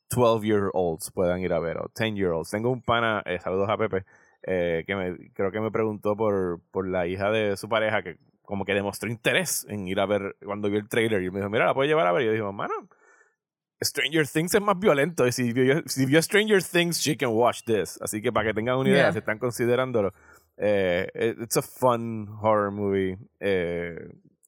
12 0.10 0.46
year 0.46 0.70
olds 0.74 1.12
puedan 1.12 1.42
ir 1.42 1.52
a 1.54 1.60
ver, 1.60 1.78
o 1.78 1.92
10 1.96 2.16
year 2.16 2.32
olds. 2.32 2.50
Tengo 2.52 2.70
un 2.72 2.82
pana, 2.82 3.22
eh, 3.26 3.40
saludos 3.40 3.70
a 3.70 3.78
Pepe, 3.78 4.06
eh, 4.44 4.84
que 4.86 4.96
me, 4.96 5.32
creo 5.34 5.52
que 5.52 5.60
me 5.60 5.72
preguntó 5.72 6.16
por, 6.16 6.62
por 6.72 6.88
la 6.88 7.08
hija 7.08 7.32
de 7.32 7.58
su 7.58 7.68
pareja 7.68 8.04
que 8.04 8.18
como 8.44 8.64
que 8.64 8.74
demostró 8.74 9.10
interés 9.10 9.66
en 9.70 9.88
ir 9.88 10.00
a 10.00 10.06
ver 10.06 10.36
cuando 10.46 10.70
vio 10.70 10.80
el 10.80 10.88
trailer 10.88 11.24
y 11.24 11.32
me 11.32 11.40
dijo, 11.40 11.50
mira, 11.50 11.66
la 11.66 11.74
puedo 11.74 11.88
llevar 11.88 12.06
a 12.08 12.12
ver. 12.12 12.22
Y 12.22 12.26
yo 12.28 12.32
dije, 12.34 12.44
mano, 12.54 12.74
Stranger 13.84 14.28
Things 14.28 14.54
es 14.54 14.62
más 14.62 14.78
violento. 14.80 15.26
Y 15.28 15.32
si 15.32 15.52
vio, 15.52 15.82
si 15.88 16.06
vio 16.06 16.22
Stranger 16.22 16.64
Things, 16.64 17.00
she 17.00 17.18
can 17.18 17.30
watch 17.32 17.64
this. 17.66 18.00
Así 18.02 18.22
que 18.22 18.32
para 18.32 18.48
que 18.48 18.54
tengan 18.54 18.78
una 18.78 18.90
idea, 18.90 19.02
Yeah. 19.04 19.12
si 19.14 19.20
están 19.20 19.40
considerándolo, 19.40 20.14
eh, 20.58 21.08
it's 21.42 21.58
a 21.58 21.62
fun 21.62 22.28
horror 22.42 22.72
movie 22.72 23.18
eh, 23.40 23.96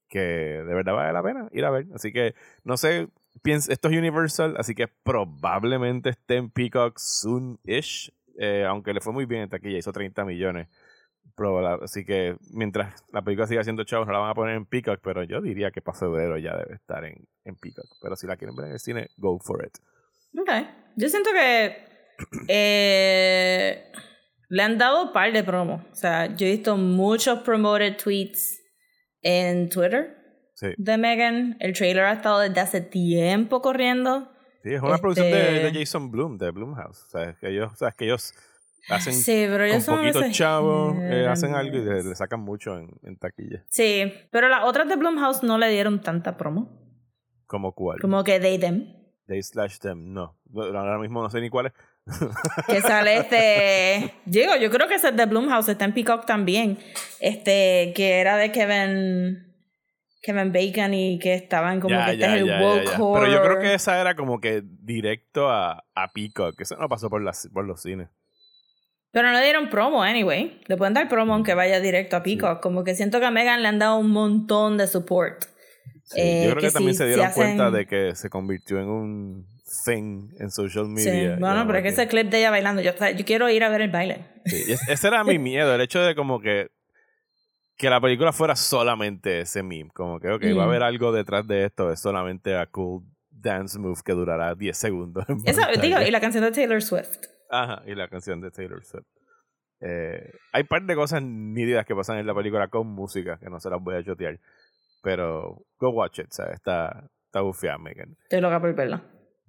que 0.09 0.19
de 0.19 0.73
verdad 0.73 0.93
vale 0.93 1.13
la 1.13 1.23
pena 1.23 1.49
ir 1.51 1.65
a 1.65 1.69
ver. 1.71 1.87
Así 1.93 2.11
que, 2.11 2.33
no 2.63 2.77
sé, 2.77 3.09
piensa, 3.41 3.71
esto 3.71 3.89
es 3.89 3.97
Universal, 3.97 4.55
así 4.57 4.73
que 4.75 4.87
probablemente 4.87 6.09
esté 6.09 6.35
en 6.35 6.49
Peacock 6.49 6.97
soon-ish. 6.97 8.11
eh, 8.39 8.65
aunque 8.65 8.93
le 8.93 9.01
fue 9.01 9.13
muy 9.13 9.25
bien 9.25 9.41
en 9.43 9.49
taquilla, 9.49 9.77
hizo 9.77 9.91
30 9.91 10.23
millones. 10.25 10.67
Así 11.83 12.03
que 12.03 12.35
mientras 12.51 13.05
la 13.11 13.21
película 13.21 13.45
siga 13.45 13.63
siendo 13.63 13.83
chavos, 13.83 14.07
no 14.07 14.13
la 14.13 14.19
van 14.19 14.31
a 14.31 14.33
poner 14.33 14.55
en 14.55 14.65
Peacock, 14.65 15.01
pero 15.03 15.23
yo 15.23 15.39
diría 15.39 15.69
que 15.69 15.81
para 15.81 15.97
febrero 15.97 16.37
ya 16.39 16.57
debe 16.57 16.75
estar 16.75 17.05
en, 17.05 17.27
en 17.45 17.55
Peacock. 17.55 17.85
Pero 18.01 18.15
si 18.15 18.25
la 18.25 18.37
quieren 18.37 18.55
ver 18.55 18.67
en 18.67 18.71
el 18.73 18.79
cine, 18.79 19.07
go 19.17 19.37
for 19.39 19.63
it. 19.63 19.77
Ok. 20.39 20.49
Yo 20.95 21.09
siento 21.09 21.29
que 21.31 21.77
eh, 22.47 23.91
le 24.49 24.63
han 24.63 24.77
dado 24.77 25.03
un 25.07 25.13
par 25.13 25.31
de 25.33 25.43
promos. 25.43 25.81
O 25.91 25.95
sea, 25.95 26.27
yo 26.35 26.45
he 26.47 26.51
visto 26.51 26.77
muchos 26.77 27.39
promoted 27.39 27.97
tweets 27.97 28.59
en 29.21 29.69
Twitter 29.69 30.15
Sí, 30.55 30.67
de 30.77 30.97
Megan. 30.97 31.55
El 31.59 31.73
trailer 31.73 32.05
ha 32.05 32.13
estado 32.13 32.39
desde 32.39 32.59
hace 32.59 32.81
tiempo 32.81 33.61
corriendo. 33.61 34.31
sí 34.63 34.73
es 34.73 34.81
una 34.81 34.97
producción 34.97 35.27
de, 35.31 35.57
Este- 35.57 35.71
de 35.71 35.79
Jason 35.79 36.09
Bloom, 36.11 36.37
de 36.37 36.49
Bloomhouse. 36.51 37.03
O 37.05 37.09
sea, 37.09 37.35
que 37.39 37.49
ellos, 37.49 37.71
o 37.73 37.75
sea, 37.75 37.91
que 37.91 38.05
ellos 38.05 38.33
hacen 38.89 39.13
Sí, 39.13 39.45
pero 39.47 39.57
con 39.59 39.65
ellos 39.65 39.83
son 39.83 39.97
poquitos 39.97 40.21
esos 40.23 40.35
chavos, 40.35 40.95
eh, 41.01 41.27
hacen 41.27 41.53
algo 41.53 41.77
y 41.77 41.81
le, 41.83 42.03
le 42.03 42.15
sacan 42.15 42.39
mucho 42.39 42.77
en, 42.79 42.89
en 43.03 43.17
taquilla. 43.17 43.63
Sí, 43.69 44.11
pero 44.31 44.47
las 44.49 44.63
otras 44.63 44.87
de 44.87 44.95
Blumhouse 44.95 45.43
no 45.43 45.57
le 45.59 45.69
dieron 45.69 46.01
tanta 46.01 46.37
promo. 46.37 46.81
¿Como 47.45 47.73
cuál? 47.75 47.99
Como 47.99 48.23
que 48.23 48.39
They 48.39 48.57
Them. 48.57 48.93
They 49.27 49.43
slash 49.43 49.77
them, 49.79 50.13
no. 50.13 50.39
Ahora 50.55 50.97
mismo 50.99 51.21
no 51.21 51.29
sé 51.29 51.39
ni 51.41 51.49
cuál 51.49 51.67
es. 51.67 51.73
Que 52.67 52.81
sale 52.81 53.17
este. 53.17 54.13
Digo, 54.25 54.55
yo 54.55 54.69
creo 54.71 54.87
que 54.87 54.95
ese 54.95 55.09
es 55.09 55.15
de 55.17 55.25
Blumhouse, 55.25 55.69
está 55.69 55.85
en 55.85 55.93
Peacock 55.93 56.25
también. 56.25 56.77
Este, 57.19 57.93
que 57.95 58.19
era 58.19 58.37
de 58.37 58.51
Kevin. 58.51 59.43
Kevin 60.21 60.51
Bacon 60.51 60.93
y 60.93 61.19
que 61.19 61.35
estaban 61.35 61.79
como 61.79 61.95
que 62.05 62.11
este 62.13 62.25
es 62.25 62.33
el 62.33 62.43
woke 62.45 62.99
horror. 62.99 63.21
Pero 63.21 63.31
yo 63.31 63.41
creo 63.43 63.59
que 63.61 63.73
esa 63.75 64.01
era 64.01 64.15
como 64.15 64.41
que 64.41 64.61
directo 64.65 65.47
a, 65.49 65.85
a 65.95 66.11
Peacock. 66.11 66.59
Eso 66.59 66.75
no 66.75 66.89
pasó 66.89 67.09
por, 67.09 67.21
las, 67.21 67.47
por 67.53 67.65
los 67.65 67.81
cines. 67.81 68.09
Pero 69.11 69.29
no 69.31 69.37
le 69.37 69.43
dieron 69.43 69.69
promo, 69.69 70.03
anyway. 70.03 70.59
Le 70.67 70.75
pueden 70.75 70.93
dar 70.93 71.07
promo 71.07 71.33
aunque 71.33 71.53
vaya 71.53 71.79
directo 71.79 72.17
a 72.17 72.23
Peacock. 72.23 72.61
Como 72.61 72.83
que 72.83 72.93
siento 72.93 73.21
que 73.21 73.25
a 73.25 73.31
Megan 73.31 73.61
le 73.61 73.69
han 73.69 73.79
dado 73.79 73.97
un 73.99 74.09
montón 74.11 74.75
de 74.77 74.87
support. 74.87 75.43
Sí, 76.03 76.19
Eh, 76.19 76.41
yo 76.45 76.49
creo 76.51 76.61
que, 76.61 76.67
que 76.67 76.73
también 76.73 76.93
si- 76.93 76.97
se 76.97 77.03
si 77.03 77.07
dieron 77.09 77.25
hacen- 77.27 77.43
cuenta 77.57 77.71
de 77.71 77.85
que 77.85 78.15
se 78.15 78.29
convirtió 78.29 78.79
en 78.79 78.87
un 78.89 79.56
thing 79.85 80.29
en 80.39 80.49
social 80.51 80.85
Sí, 80.97 81.09
media. 81.09 81.37
bueno, 81.39 81.55
como 81.57 81.67
pero 81.67 81.77
es 81.79 81.83
que 81.83 81.89
ese 81.89 82.07
clip 82.07 82.29
de 82.29 82.39
ella 82.39 82.51
bailando, 82.51 82.81
yo, 82.81 82.91
yo 82.93 83.25
quiero 83.25 83.49
ir 83.49 83.63
a 83.63 83.69
ver 83.69 83.81
el 83.81 83.91
baile. 83.91 84.25
Sí, 84.45 84.63
ese 84.87 85.07
era 85.07 85.23
mi 85.23 85.37
miedo, 85.39 85.73
el 85.75 85.81
hecho 85.81 85.99
de 86.01 86.15
como 86.15 86.39
que 86.39 86.69
que 87.77 87.89
la 87.91 88.01
película 88.01 88.33
fuera 88.33 88.55
solamente 88.55 89.41
ese 89.41 89.61
meme, 89.61 89.91
como 89.93 90.19
que, 90.19 90.29
ok, 90.31 90.41
va 90.45 90.63
a 90.63 90.65
Mm. 90.65 90.69
haber 90.69 90.81
algo 90.83 91.11
detrás 91.11 91.45
de 91.45 91.65
esto, 91.65 91.91
es 91.91 91.99
solamente 91.99 92.55
a 92.57 92.65
cool 92.65 93.03
dance 93.29 93.77
move 93.77 93.99
que 94.03 94.13
durará 94.13 94.55
10 94.55 94.75
segundos. 94.75 95.23
Esa, 95.45 95.67
digo, 95.79 96.01
y 96.01 96.09
la 96.09 96.19
canción 96.19 96.43
de 96.43 96.51
Taylor 96.51 96.81
Swift. 96.81 97.19
Ajá, 97.51 97.83
y 97.85 97.93
la 97.93 98.07
canción 98.07 98.41
de 98.41 98.49
Taylor 98.49 98.83
Swift. 98.83 99.05
Eh, 99.79 100.31
hay 100.53 100.63
un 100.63 100.67
par 100.67 100.81
de 100.81 100.95
cosas 100.95 101.21
nítidas 101.21 101.85
que 101.85 101.93
pasan 101.93 102.17
en 102.17 102.25
la 102.25 102.33
película 102.33 102.67
con 102.67 102.87
música, 102.87 103.37
que 103.37 103.47
no 103.47 103.59
se 103.59 103.69
las 103.69 103.79
voy 103.79 103.93
a 103.95 104.03
chotear, 104.03 104.39
pero 105.03 105.63
go 105.77 105.89
watch 105.91 106.17
it, 106.17 106.31
¿sabes? 106.31 106.55
Está, 106.55 107.07
está 107.25 107.41
bufiada, 107.41 107.77
Megan. 107.77 108.17
Estoy 108.23 108.41
loca 108.41 108.59
por 108.59 108.73
verla. 108.73 109.03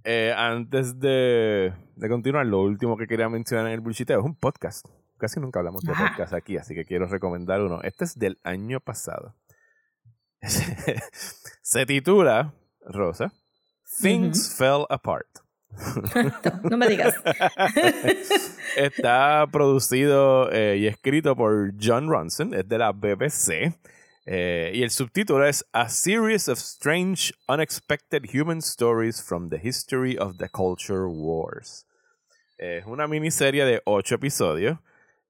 Eh, 0.05 0.33
antes 0.37 0.99
de, 1.01 1.73
de 1.97 2.09
continuar, 2.09 2.47
lo 2.47 2.63
último 2.63 2.97
que 2.97 3.07
quería 3.07 3.29
mencionar 3.29 3.67
en 3.67 3.73
el 3.73 3.81
bullshiteo 3.81 4.21
es 4.21 4.25
un 4.25 4.35
podcast. 4.35 4.87
Casi 5.19 5.41
nunca 5.41 5.59
hablamos 5.59 5.83
de 5.83 5.93
Ajá. 5.93 6.09
podcast 6.09 6.33
aquí, 6.33 6.57
así 6.57 6.75
que 6.75 6.85
quiero 6.85 7.07
recomendar 7.07 7.61
uno. 7.61 7.83
Este 7.83 8.05
es 8.05 8.19
del 8.19 8.39
año 8.45 8.81
pasado. 8.81 9.35
Se 11.63 11.87
titula, 11.87 12.55
Rosa, 12.81 13.33
Things 14.01 14.57
Fell 14.57 14.85
Apart. 14.89 15.27
No 16.71 16.77
me 16.77 16.89
digas. 16.89 17.15
Está 18.77 19.47
producido 19.51 20.51
eh, 20.53 20.79
y 20.79 20.87
escrito 20.87 21.37
por 21.37 21.73
John 21.81 22.09
Ronson, 22.09 22.55
es 22.55 22.69
de 22.69 22.79
la 22.79 22.93
BBC. 22.93 23.75
Eh, 24.31 24.73
y 24.75 24.83
el 24.83 24.91
subtítulo 24.91 25.47
es 25.47 25.65
A 25.73 25.89
Series 25.89 26.51
of 26.51 26.59
Strange, 26.59 27.33
Unexpected 27.49 28.25
Human 28.31 28.59
Stories 28.59 29.23
from 29.23 29.49
the 29.49 29.59
History 29.63 30.19
of 30.19 30.37
the 30.37 30.51
Culture 30.51 31.07
Wars. 31.07 31.87
Es 32.59 32.85
una 32.85 33.09
miniserie 33.09 33.65
de 33.65 33.81
ocho 33.87 34.17
episodios. 34.17 34.79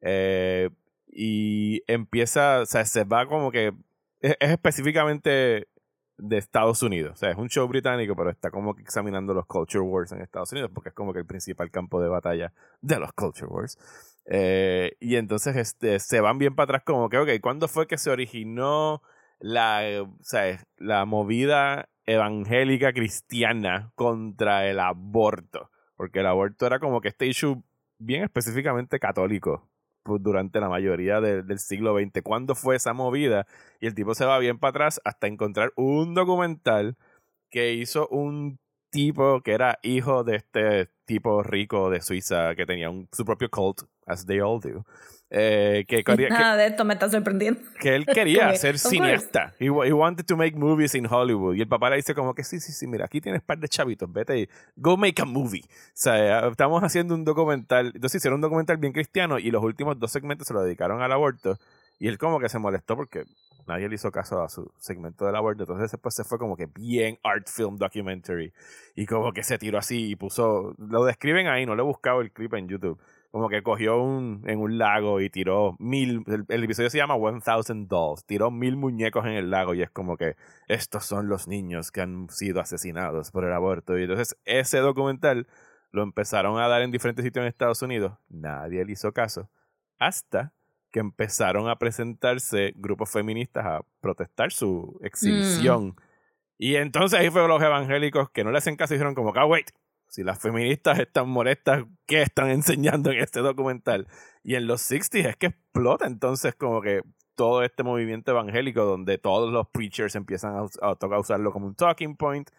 eh, 0.01 0.71
y 1.07 1.81
empieza, 1.87 2.63
o 2.63 2.67
sea, 2.67 2.85
se 2.85 3.05
va 3.05 3.27
como 3.27 3.53
que. 3.53 3.73
Es, 4.21 4.37
es 4.41 4.51
específicamente 4.51 5.69
de 6.17 6.37
Estados 6.37 6.83
Unidos. 6.83 7.13
O 7.13 7.17
sea, 7.17 7.31
es 7.31 7.39
un 7.39 7.49
show 7.49 7.69
británico, 7.69 8.17
pero 8.17 8.31
está 8.31 8.51
como 8.51 8.75
que 8.75 8.83
examinando 8.83 9.33
los 9.33 9.47
Culture 9.47 9.85
Wars 9.85 10.11
en 10.11 10.23
Estados 10.23 10.51
Unidos, 10.51 10.73
porque 10.75 10.89
es 10.89 10.95
como 10.97 11.13
que 11.13 11.21
el 11.21 11.27
principal 11.27 11.71
campo 11.71 12.03
de 12.03 12.09
batalla 12.09 12.53
de 12.81 12.99
los 12.99 13.13
Culture 13.13 13.47
Wars. 13.47 13.79
Eh, 14.31 14.93
y 15.01 15.17
entonces 15.17 15.57
este, 15.57 15.99
se 16.01 16.21
van 16.21 16.39
bien 16.39 16.55
para 16.55 16.65
atrás 16.65 16.83
como 16.85 17.09
que, 17.09 17.19
ok, 17.19 17.29
¿cuándo 17.41 17.67
fue 17.69 17.87
que 17.87 17.97
se 17.99 18.11
originó 18.11 19.03
la, 19.39 19.89
eh, 19.89 20.07
sea, 20.21 20.63
la 20.77 21.05
movida 21.07 21.89
evangélica 22.07 22.93
cristiana 22.93 23.93
contra 23.95 24.67
el 24.69 24.81
aborto? 24.81 25.71
Porque 25.97 26.21
el 26.21 26.27
aborto 26.27 26.67
era 26.67 26.79
como 26.79 27.01
que 27.01 27.09
este 27.09 27.27
issue 27.27 27.63
bien 27.99 28.23
específicamente 28.25 28.99
católico 29.01 29.69
pues, 30.03 30.23
durante 30.23 30.61
la 30.61 30.69
mayoría 30.69 31.21
de- 31.21 31.43
del 31.43 31.59
siglo 31.59 31.95
XX. 31.95 32.23
¿Cuándo 32.23 32.55
fue 32.55 32.77
esa 32.77 32.93
movida? 32.93 33.47
Y 33.81 33.87
el 33.87 33.95
tipo 33.95 34.15
se 34.15 34.25
va 34.27 34.39
bien 34.39 34.59
para 34.59 34.71
atrás 34.71 35.01
hasta 35.05 35.27
encontrar 35.27 35.73
un 35.77 36.15
documental 36.15 36.97
que 37.51 37.75
hizo 37.75 38.09
un 38.09 38.59
tipo 38.91 39.43
que 39.43 39.53
era 39.53 39.79
hijo 39.83 40.25
de 40.25 40.37
este 40.37 40.91
tipo 41.05 41.43
rico 41.43 41.91
de 41.91 42.01
Suiza 42.01 42.55
que 42.55 42.67
tenía 42.67 42.91
un, 42.91 43.09
su 43.13 43.25
propio 43.25 43.51
cult, 43.51 43.83
as 44.09 44.27
they 44.27 44.41
all 44.41 44.61
do. 44.61 44.85
eh, 45.31 45.85
que, 45.87 46.03
quería- 46.05 46.29
que, 46.29 46.33
Nada 46.35 46.57
de 46.57 46.67
esto 46.69 46.87
me 46.87 46.95
está 46.95 47.11
sorprendiendo. 47.11 47.61
que 47.81 47.95
él 47.95 48.07
quería 48.07 48.55
ser 48.57 48.79
cineasta. 48.79 49.53
He, 49.59 49.67
he 49.67 49.93
wanted 49.93 50.25
to 50.25 50.37
make 50.39 50.57
movies 50.57 50.95
in 50.95 51.05
Hollywood. 51.07 51.55
Y 51.55 51.61
el 51.61 51.69
papá 51.69 51.91
le 51.91 51.97
dice 51.97 52.15
como 52.15 52.35
que 52.35 52.45
sí, 52.45 52.61
sí, 52.61 52.73
sí, 52.73 52.87
mira, 52.87 53.05
aquí 53.05 53.21
tienes 53.21 53.43
par 53.43 53.59
de 53.59 53.69
chavitos, 53.69 54.11
vete 54.11 54.39
y 54.39 54.49
go 54.77 54.97
make 54.97 55.21
a 55.21 55.27
movie. 55.27 55.65
O 55.67 55.91
sea, 55.93 56.47
eh, 56.47 56.49
estamos 56.51 56.83
haciendo 56.83 57.15
un 57.15 57.25
documental. 57.27 57.93
Entonces 57.95 58.21
hicieron 58.21 58.37
un 58.37 58.41
documental 58.41 58.79
bien 58.79 58.95
cristiano 58.95 59.39
y 59.39 59.51
los 59.51 59.63
últimos 59.63 59.99
dos 59.99 60.11
segmentos 60.11 60.47
se 60.49 60.55
lo 60.55 60.63
dedicaron 60.63 61.03
al 61.03 61.13
aborto. 61.13 61.59
Y 61.99 62.09
él 62.09 62.17
como 62.17 62.41
que 62.41 62.49
se 62.49 62.59
molestó 62.59 62.97
porque 62.97 63.25
nadie 63.67 63.87
le 63.89 63.97
hizo 63.97 64.11
caso 64.11 64.41
a 64.41 64.49
su 64.49 64.73
segmento 64.79 65.27
del 65.27 65.37
aborto. 65.37 65.65
Entonces 65.65 65.91
después 65.91 66.15
se 66.15 66.25
fue 66.25 66.39
como 66.39 66.57
que 66.57 66.67
bien 66.75 67.19
art 67.23 67.47
film 67.49 67.77
documentary. 67.77 68.51
Y 68.97 69.05
como 69.05 69.33
que 69.33 69.43
se 69.43 69.59
tiró 69.59 69.77
así 69.77 70.13
y 70.13 70.17
puso... 70.17 70.75
Lo 70.79 71.05
describen 71.05 71.49
ahí, 71.49 71.67
no 71.67 71.75
le 71.77 71.83
he 71.83 71.85
buscado 71.85 72.23
el 72.23 72.31
clip 72.33 72.55
en 72.55 72.67
YouTube. 72.69 72.99
Como 73.31 73.49
que 73.49 73.63
cogió 73.63 74.03
un, 74.03 74.43
en 74.47 74.59
un 74.59 74.79
lago 74.79 75.21
y 75.21 75.29
tiró 75.29 75.77
mil... 75.79 76.25
El, 76.49 76.65
episodio 76.65 76.89
se 76.89 76.99
llama 76.99 77.15
One 77.15 77.41
Thousand 77.41 77.89
Dolls. 77.89 78.25
Tiró 78.25 78.51
mil 78.51 78.77
muñecos 78.77 79.27
en 79.27 79.33
el 79.33 79.51
lago 79.51 79.75
y 79.75 79.83
es 79.83 79.91
como 79.91 80.17
que 80.17 80.37
estos 80.67 81.05
son 81.05 81.29
los 81.29 81.47
niños 81.47 81.91
que 81.91 82.01
han 82.01 82.29
sido 82.31 82.61
asesinados 82.61 83.31
por 83.31 83.45
el 83.45 83.53
aborto. 83.53 83.99
Y 83.99 84.03
entonces 84.03 84.37
ese 84.45 84.79
documental 84.79 85.47
lo 85.91 86.03
empezaron 86.03 86.59
a 86.59 86.69
dar 86.69 86.83
en 86.83 86.91
diferentes 86.91 87.25
sitios 87.25 87.43
en 87.43 87.49
Estados 87.49 87.83
Unidos. 87.83 88.15
Nadie 88.29 88.85
le 88.85 88.93
hizo 88.93 89.13
caso. 89.13 89.51
Hasta 89.99 90.53
que 90.91 91.01
empezaron 91.01 91.69
a 91.69 91.77
presentarse 91.77 92.73
grupos 92.77 93.11
feministas 93.11 93.67
a 93.67 93.81
protestar 94.01 94.53
su 94.53 94.99
exhibición. 95.03 95.89
Mm. 95.89 95.97
Y 96.59 96.77
entonces 96.77 97.19
ahí 97.19 97.31
fueron 97.31 97.51
los 97.51 97.63
evangélicos 97.63 98.31
que 98.31 98.43
no 98.43 98.51
le 98.51 98.59
hacen 98.59 98.77
caso 98.77 98.95
y 98.95 98.97
dijeron 98.97 99.15
como 99.15 99.33
ah, 99.37 99.47
wait, 99.47 99.71
si 100.09 100.25
las 100.25 100.39
feministas 100.41 100.99
están 100.99 101.29
molestas, 101.29 101.85
¿qué 102.07 102.23
están 102.23 102.51
enseñando 102.51 103.11
en 103.11 103.19
este 103.19 103.41
documental? 103.41 104.09
Y 104.43 104.55
en 104.55 104.67
los 104.67 104.83
60s 104.91 105.27
es 105.27 105.37
que 105.37 105.47
explota 105.47 106.07
entonces 106.07 106.55
como 106.55 106.81
que 106.81 107.03
todo 107.35 107.63
este 107.63 107.83
movimiento 107.85 108.33
evangélico 108.33 108.85
donde 108.85 109.19
todos 109.19 109.53
los 109.53 109.69
preachers 109.69 110.17
empiezan 110.17 110.57
a, 110.57 110.67
a 110.83 111.19
usarlo 111.19 111.53
como 111.53 111.67
un 111.67 111.75
talking 111.75 112.17
point 112.17 112.51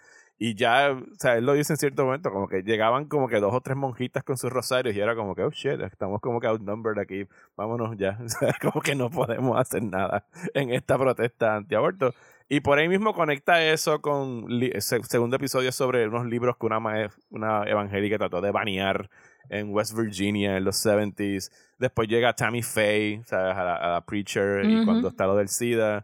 y 0.41 0.55
ya, 0.55 0.91
o 0.91 1.15
sea, 1.19 1.35
él 1.35 1.45
lo 1.45 1.53
dice 1.53 1.73
en 1.73 1.77
cierto 1.77 2.05
momento, 2.05 2.31
como 2.31 2.47
que 2.47 2.63
llegaban 2.63 3.05
como 3.09 3.27
que 3.27 3.41
dos 3.41 3.53
o 3.53 3.59
tres 3.59 3.75
monjitas 3.75 4.23
con 4.23 4.37
sus 4.37 4.49
rosarios 4.49 4.95
y 4.95 5.01
era 5.01 5.13
como 5.13 5.35
que, 5.35 5.43
oh 5.43 5.51
shit, 5.51 5.81
estamos 5.81 6.21
como 6.21 6.39
que 6.39 6.47
outnumbered 6.47 6.97
aquí, 6.97 7.27
vámonos 7.57 7.97
ya. 7.97 8.17
O 8.23 8.29
sea, 8.29 8.55
como 8.61 8.81
que 8.81 8.95
no 8.95 9.09
podemos 9.09 9.59
hacer 9.59 9.83
nada 9.83 10.25
en 10.53 10.69
esta 10.71 10.97
protesta 10.97 11.57
antiaborto. 11.57 12.13
Y 12.51 12.61
por 12.61 12.79
ahí 12.79 12.89
mismo 12.89 13.13
conecta 13.13 13.63
eso 13.63 14.01
con 14.01 14.47
el 14.49 14.81
segundo 14.81 15.35
episodio 15.35 15.71
sobre 15.71 16.07
unos 16.07 16.25
libros 16.25 16.57
que 16.57 16.65
una, 16.65 16.79
una 17.29 17.63
evangélica 17.63 18.17
trató 18.17 18.41
de 18.41 18.49
banear 18.49 19.07
en 19.49 19.71
West 19.71 19.95
Virginia 19.95 20.57
en 20.57 20.63
los 20.63 20.83
70s. 20.83 21.51
Después 21.77 22.09
llega 22.09 22.33
Tammy 22.33 22.63
Faye, 22.63 23.21
¿sabes? 23.25 23.55
A 23.55 23.63
la, 23.63 24.03
preacher, 24.05 24.65
y 24.65 24.83
cuando 24.83 25.09
está 25.09 25.27
lo 25.27 25.35
del 25.35 25.47
SIDA. 25.47 26.03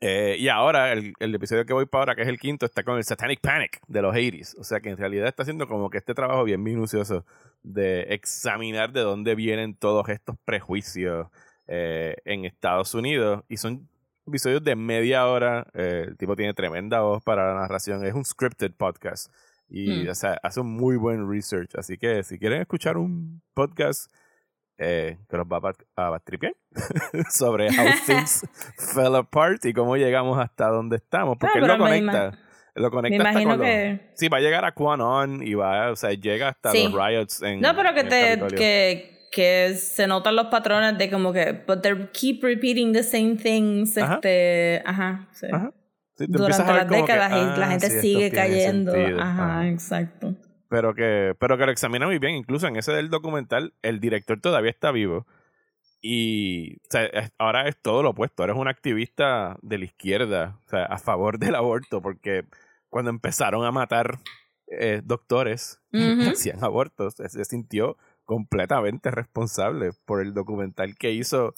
Eh, 0.00 0.36
y 0.38 0.48
ahora, 0.48 0.92
el, 0.92 1.14
el, 1.18 1.34
episodio 1.34 1.64
que 1.64 1.72
voy 1.72 1.86
para 1.86 2.02
ahora, 2.02 2.14
que 2.14 2.22
es 2.22 2.28
el 2.28 2.38
quinto, 2.38 2.66
está 2.66 2.84
con 2.84 2.98
el 2.98 3.04
Satanic 3.04 3.40
Panic 3.40 3.80
de 3.88 4.02
los 4.02 4.14
80s. 4.14 4.54
O 4.58 4.64
sea 4.64 4.80
que 4.80 4.90
en 4.90 4.98
realidad 4.98 5.28
está 5.28 5.44
haciendo 5.44 5.66
como 5.66 5.88
que 5.88 5.96
este 5.96 6.12
trabajo 6.14 6.44
bien 6.44 6.62
minucioso 6.62 7.24
de 7.62 8.02
examinar 8.10 8.92
de 8.92 9.00
dónde 9.00 9.34
vienen 9.34 9.74
todos 9.74 10.10
estos 10.10 10.36
prejuicios 10.44 11.28
eh, 11.66 12.16
en 12.26 12.44
Estados 12.44 12.94
Unidos. 12.94 13.44
Y 13.48 13.56
son 13.56 13.88
episodios 14.28 14.62
de 14.62 14.76
media 14.76 15.26
hora. 15.26 15.66
Eh, 15.74 16.06
el 16.08 16.16
tipo 16.16 16.36
tiene 16.36 16.54
tremenda 16.54 17.00
voz 17.00 17.22
para 17.22 17.52
la 17.52 17.60
narración. 17.60 18.04
Es 18.04 18.14
un 18.14 18.24
scripted 18.24 18.72
podcast. 18.72 19.32
Y 19.68 20.04
hmm. 20.04 20.10
o 20.10 20.14
sea, 20.14 20.38
hace 20.42 20.60
un 20.60 20.74
muy 20.74 20.96
buen 20.96 21.30
research. 21.30 21.70
Así 21.76 21.98
que 21.98 22.22
si 22.22 22.38
quieren 22.38 22.60
escuchar 22.60 22.96
un 22.96 23.42
podcast 23.54 24.10
eh, 24.78 25.18
que 25.28 25.36
nos 25.36 25.46
va 25.46 25.74
a, 25.96 26.14
a 26.14 26.20
tripear 26.20 26.54
sobre 27.30 27.68
how 27.76 27.88
things 28.06 28.46
fell 28.94 29.16
apart 29.16 29.64
y 29.64 29.72
cómo 29.72 29.96
llegamos 29.96 30.38
hasta 30.38 30.68
donde 30.68 30.96
estamos. 30.96 31.36
Porque 31.38 31.58
él 31.58 31.66
lo 31.66 31.78
conecta. 31.78 32.38
Lo 32.74 32.92
conecta 32.92 33.28
hasta 33.28 33.44
con 33.44 33.60
que... 33.60 34.12
Sí, 34.14 34.28
va 34.28 34.36
a 34.36 34.40
llegar 34.40 34.64
a 34.64 34.72
QAnon 34.72 35.44
y 35.44 35.54
va, 35.54 35.90
o 35.90 35.96
sea, 35.96 36.12
llega 36.12 36.48
hasta 36.50 36.72
los 36.72 36.92
riots 36.92 37.42
en. 37.42 37.60
No, 37.60 37.74
pero 37.74 37.92
que 37.92 38.04
te. 38.04 38.56
Que, 38.56 39.17
que 39.30 39.74
se 39.74 40.06
notan 40.06 40.36
los 40.36 40.46
patrones 40.46 40.98
de 40.98 41.10
como 41.10 41.32
que. 41.32 41.52
But 41.66 41.82
they 41.82 42.08
keep 42.12 42.42
repeating 42.42 42.92
the 42.92 43.02
same 43.02 43.36
things. 43.36 43.96
Ajá. 43.98 44.14
Este. 44.14 44.82
Ajá. 44.84 45.28
Sí. 45.32 45.46
Ajá. 45.52 45.72
Durante 46.18 46.72
las 46.72 46.88
décadas 46.88 47.30
y 47.30 47.58
la 47.58 47.66
ah, 47.66 47.70
gente 47.70 48.00
sigue 48.00 48.30
cayendo. 48.30 48.92
Ajá, 49.20 49.68
exacto 49.68 50.34
pero 50.68 50.94
que, 50.94 51.34
pero 51.38 51.56
que 51.56 51.66
lo 51.66 51.72
examina 51.72 52.06
muy 52.06 52.18
bien. 52.18 52.34
Incluso 52.34 52.66
en 52.66 52.76
ese 52.76 52.92
del 52.92 53.10
documental, 53.10 53.74
el 53.82 54.00
director 54.00 54.40
todavía 54.40 54.70
está 54.70 54.92
vivo. 54.92 55.26
Y 56.00 56.76
o 56.76 56.90
sea, 56.90 57.30
ahora 57.38 57.68
es 57.68 57.76
todo 57.80 58.02
lo 58.02 58.10
opuesto. 58.10 58.42
Ahora 58.42 58.52
es 58.52 58.58
un 58.58 58.68
activista 58.68 59.56
de 59.62 59.78
la 59.78 59.84
izquierda, 59.86 60.60
o 60.66 60.68
sea, 60.68 60.84
a 60.84 60.98
favor 60.98 61.38
del 61.38 61.54
aborto, 61.54 62.00
porque 62.02 62.44
cuando 62.88 63.10
empezaron 63.10 63.64
a 63.64 63.72
matar 63.72 64.18
eh, 64.68 65.00
doctores 65.04 65.80
que 65.90 65.98
hacían 66.32 66.62
abortos, 66.62 67.14
se, 67.14 67.44
sintió 67.44 67.96
completamente 68.28 69.10
responsable 69.10 69.92
por 70.04 70.20
el 70.20 70.34
documental 70.34 70.96
que 70.98 71.12
hizo 71.12 71.54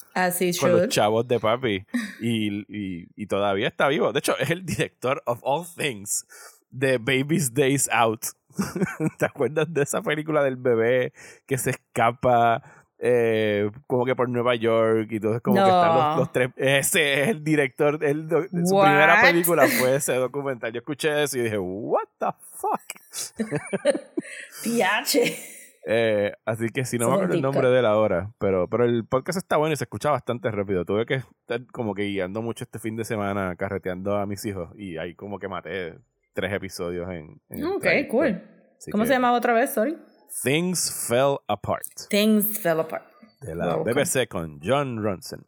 con 0.61 0.71
los 0.71 0.89
chavos 0.89 1.27
de 1.27 1.41
papi. 1.41 1.85
Y, 2.21 2.67
y, 2.69 3.09
y 3.17 3.27
todavía 3.27 3.67
está 3.69 3.89
vivo. 3.89 4.13
De 4.13 4.19
hecho, 4.19 4.37
es 4.39 4.51
el 4.51 4.65
director 4.65 5.23
of 5.25 5.41
all 5.43 5.65
things 5.77 6.27
de 6.71 6.99
Baby's 6.99 7.55
Days 7.55 7.89
Out. 7.91 8.27
¿Te 9.19 9.25
acuerdas 9.25 9.73
de 9.73 9.83
esa 9.83 10.03
película 10.03 10.45
del 10.45 10.57
bebé 10.57 11.15
que 11.47 11.57
se 11.57 11.71
escapa 11.71 12.63
eh, 12.99 13.71
como 13.87 14.05
que 14.05 14.15
por 14.15 14.29
Nueva 14.29 14.55
York 14.55 15.09
y 15.11 15.19
todo 15.19 15.37
es 15.37 15.41
como 15.41 15.57
que 15.57 15.63
están 15.63 16.19
los, 16.19 16.31
tres. 16.31 16.51
Ese 16.57 17.23
es 17.23 17.29
el 17.31 17.43
director 17.43 18.05
el, 18.05 18.29
su 18.29 18.79
primera 18.79 19.23
película 19.23 19.67
fue 19.67 19.97
ese 19.97 20.15
documental. 20.15 20.71
Yo 20.73 20.81
escuché 20.81 21.23
eso 21.23 21.39
y 21.39 21.43
dije 21.43 21.59
what 21.59 22.09
the 22.19 22.27
fuck 22.53 22.83
eh, 25.87 26.33
así 26.45 26.69
que 26.69 26.85
si 26.85 26.99
no 26.99 27.09
me 27.09 27.15
acuerdo 27.15 27.35
el 27.35 27.43
nombre 27.43 27.71
de 27.71 27.79
él 27.79 27.87
ahora 27.87 28.33
pero 28.39 28.69
pero 28.69 28.85
el 28.85 29.07
podcast 29.07 29.39
está 29.39 29.57
bueno 29.57 29.73
y 29.73 29.77
se 29.77 29.85
escucha 29.85 30.11
bastante 30.11 30.51
rápido 30.51 30.85
tuve 30.85 31.07
que 31.07 31.15
estar 31.15 31.65
como 31.73 31.95
que 31.95 32.03
guiando 32.03 32.43
mucho 32.43 32.65
este 32.65 32.79
fin 32.79 32.97
de 32.97 33.05
semana 33.05 33.57
carreteando 33.57 34.17
a 34.17 34.27
mis 34.27 34.45
hijos 34.45 34.71
y 34.77 34.99
ahí 34.99 35.15
como 35.15 35.39
que 35.39 35.49
maté 35.49 35.99
tres 36.33 36.53
episodios 36.53 37.09
en. 37.11 37.41
ok, 37.65 37.87
cool. 38.11 38.43
¿Cómo 38.91 39.05
se 39.05 39.13
llamaba 39.13 39.37
otra 39.37 39.53
vez? 39.53 39.75
Sorry. 39.75 39.99
Things 40.43 41.07
Fell 41.09 41.37
Apart. 41.49 42.09
Things 42.09 42.59
Fell 42.59 42.81
Apart. 42.81 43.05
De 43.41 43.55
la 43.55 43.77
BBC 43.77 44.29
con 44.29 44.61
John 44.63 45.03
Ronson. 45.03 45.47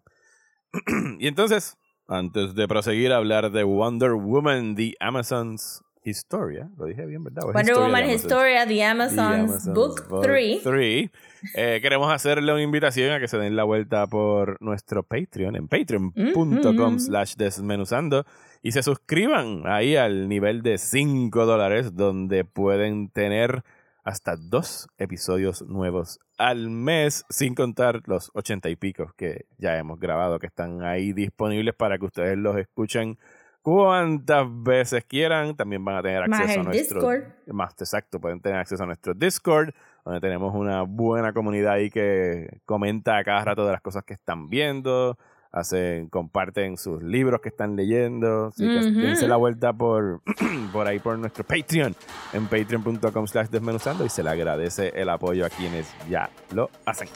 y 1.19 1.27
entonces, 1.27 1.77
antes 2.09 2.55
de 2.55 2.67
proseguir 2.67 3.13
a 3.13 3.17
hablar 3.17 3.51
de 3.51 3.65
Wonder 3.65 4.13
Woman, 4.13 4.75
The 4.75 4.95
Amazons 5.01 5.82
Historia, 6.05 6.69
lo 6.77 6.87
dije 6.87 7.07
bien, 7.07 7.23
¿verdad? 7.23 7.45
Wonder 7.45 7.77
Woman 7.77 8.11
Historia, 8.11 8.67
The 8.67 8.85
Amazons, 8.85 9.69
Book 9.73 10.23
3. 10.23 10.63
Eh, 11.55 11.79
queremos 11.81 12.13
hacerle 12.13 12.53
una 12.53 12.63
invitación 12.63 13.13
a 13.13 13.21
que 13.21 13.29
se 13.29 13.39
den 13.39 13.55
la 13.55 13.65
vuelta 13.65 14.07
por 14.07 14.61
nuestro 14.61 15.03
Patreon 15.03 15.57
en 15.57 15.69
patreon.com 15.69 16.99
slash 16.99 17.35
desmenuzando 17.37 18.25
y 18.63 18.73
se 18.73 18.83
suscriban 18.83 19.63
ahí 19.67 19.97
al 19.97 20.29
nivel 20.29 20.63
de 20.63 20.79
5 20.79 21.47
dólares 21.47 21.95
donde 21.95 22.45
pueden 22.45 23.09
tener 23.09 23.63
hasta 24.05 24.37
dos 24.37 24.89
episodios 24.99 25.63
nuevos 25.63 26.19
al 26.39 26.71
mes, 26.71 27.25
sin 27.29 27.55
contar 27.55 28.03
los 28.07 28.31
ochenta 28.35 28.69
y 28.69 28.77
pico 28.77 29.13
que 29.17 29.47
ya 29.59 29.79
hemos 29.79 30.01
grabado, 30.01 30.41
que 30.41 30.49
están 30.49 30.83
ahí 30.83 31.13
disponibles 31.13 31.75
para 31.75 31.99
que 31.99 32.07
ustedes 32.07 32.37
los 32.37 32.57
escuchen 32.57 33.19
cuantas 33.63 34.47
veces 34.49 35.05
quieran. 35.05 35.57
También 35.57 35.85
van 35.85 35.97
a 35.97 36.03
tener 36.03 36.23
acceso 36.23 36.61
a 36.61 36.63
nuestro 36.65 37.01
Discord. 37.01 37.25
Más 37.47 37.73
exacto, 37.79 38.21
pueden 38.21 38.41
tener 38.41 38.59
acceso 38.59 38.83
a 38.83 38.87
nuestro 38.87 39.15
Discord, 39.15 39.71
donde 40.05 40.21
tenemos 40.21 40.55
una 40.55 40.83
buena 40.83 41.33
comunidad 41.33 41.75
ahí 41.75 41.91
que 41.91 42.61
comenta 42.67 43.17
a 43.17 43.25
cada 43.25 43.45
rato 43.45 43.65
de 43.65 43.73
las 43.73 43.81
cosas 43.81 44.05
que 44.05 44.15
están 44.15 44.49
viendo 44.49 45.17
hacen, 45.53 46.09
comparten 46.09 46.79
sus 46.79 47.03
libros 47.03 47.41
que 47.41 47.51
están 47.51 47.77
leyendo. 47.77 48.47
Así 48.47 48.67
que 48.67 48.91
dense 48.91 49.29
la 49.29 49.37
vuelta 49.37 49.73
por, 49.73 50.23
por 50.73 50.87
ahí 50.87 50.99
por 50.99 51.19
nuestro 51.19 51.45
Patreon 51.45 51.95
en 52.33 52.47
patreon.com 52.47 53.27
slash 53.27 53.49
desmenuzando 53.49 54.05
y 54.05 54.09
se 54.09 54.23
le 54.23 54.31
agradece 54.31 54.93
el 54.95 55.09
apoyo 55.11 55.47
a 55.47 55.51
quienes 55.51 55.93
ya 56.09 56.31
lo 56.53 56.71
hacen. 56.87 57.09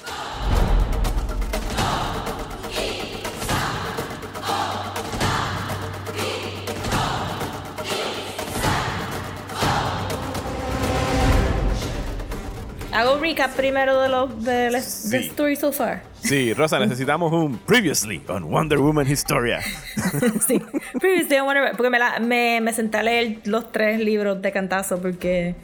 Hago 12.97 13.19
recap 13.19 13.55
primero 13.55 14.01
de 14.01 14.09
los 14.09 14.43
de 14.43 14.71
la 14.71 14.79
story 14.79 15.55
so 15.55 15.71
far. 15.71 16.03
Sí, 16.23 16.55
Rosa, 16.55 16.79
necesitamos 16.79 17.31
un 17.31 17.59
Previously 17.59 18.23
on 18.27 18.45
Wonder 18.51 18.79
Woman 18.79 19.07
Historia. 19.07 19.61
sí, 20.47 20.63
Previously 20.99 21.37
on 21.37 21.45
Wonder 21.45 21.63
Woman. 21.65 21.77
Porque 21.77 21.91
me, 21.91 21.99
me, 22.21 22.61
me 22.63 22.73
senté 22.73 22.97
a 22.97 23.03
leer 23.03 23.41
los 23.45 23.71
tres 23.71 24.01
libros 24.01 24.41
de 24.41 24.51
cantazo 24.51 24.99
porque 24.99 25.55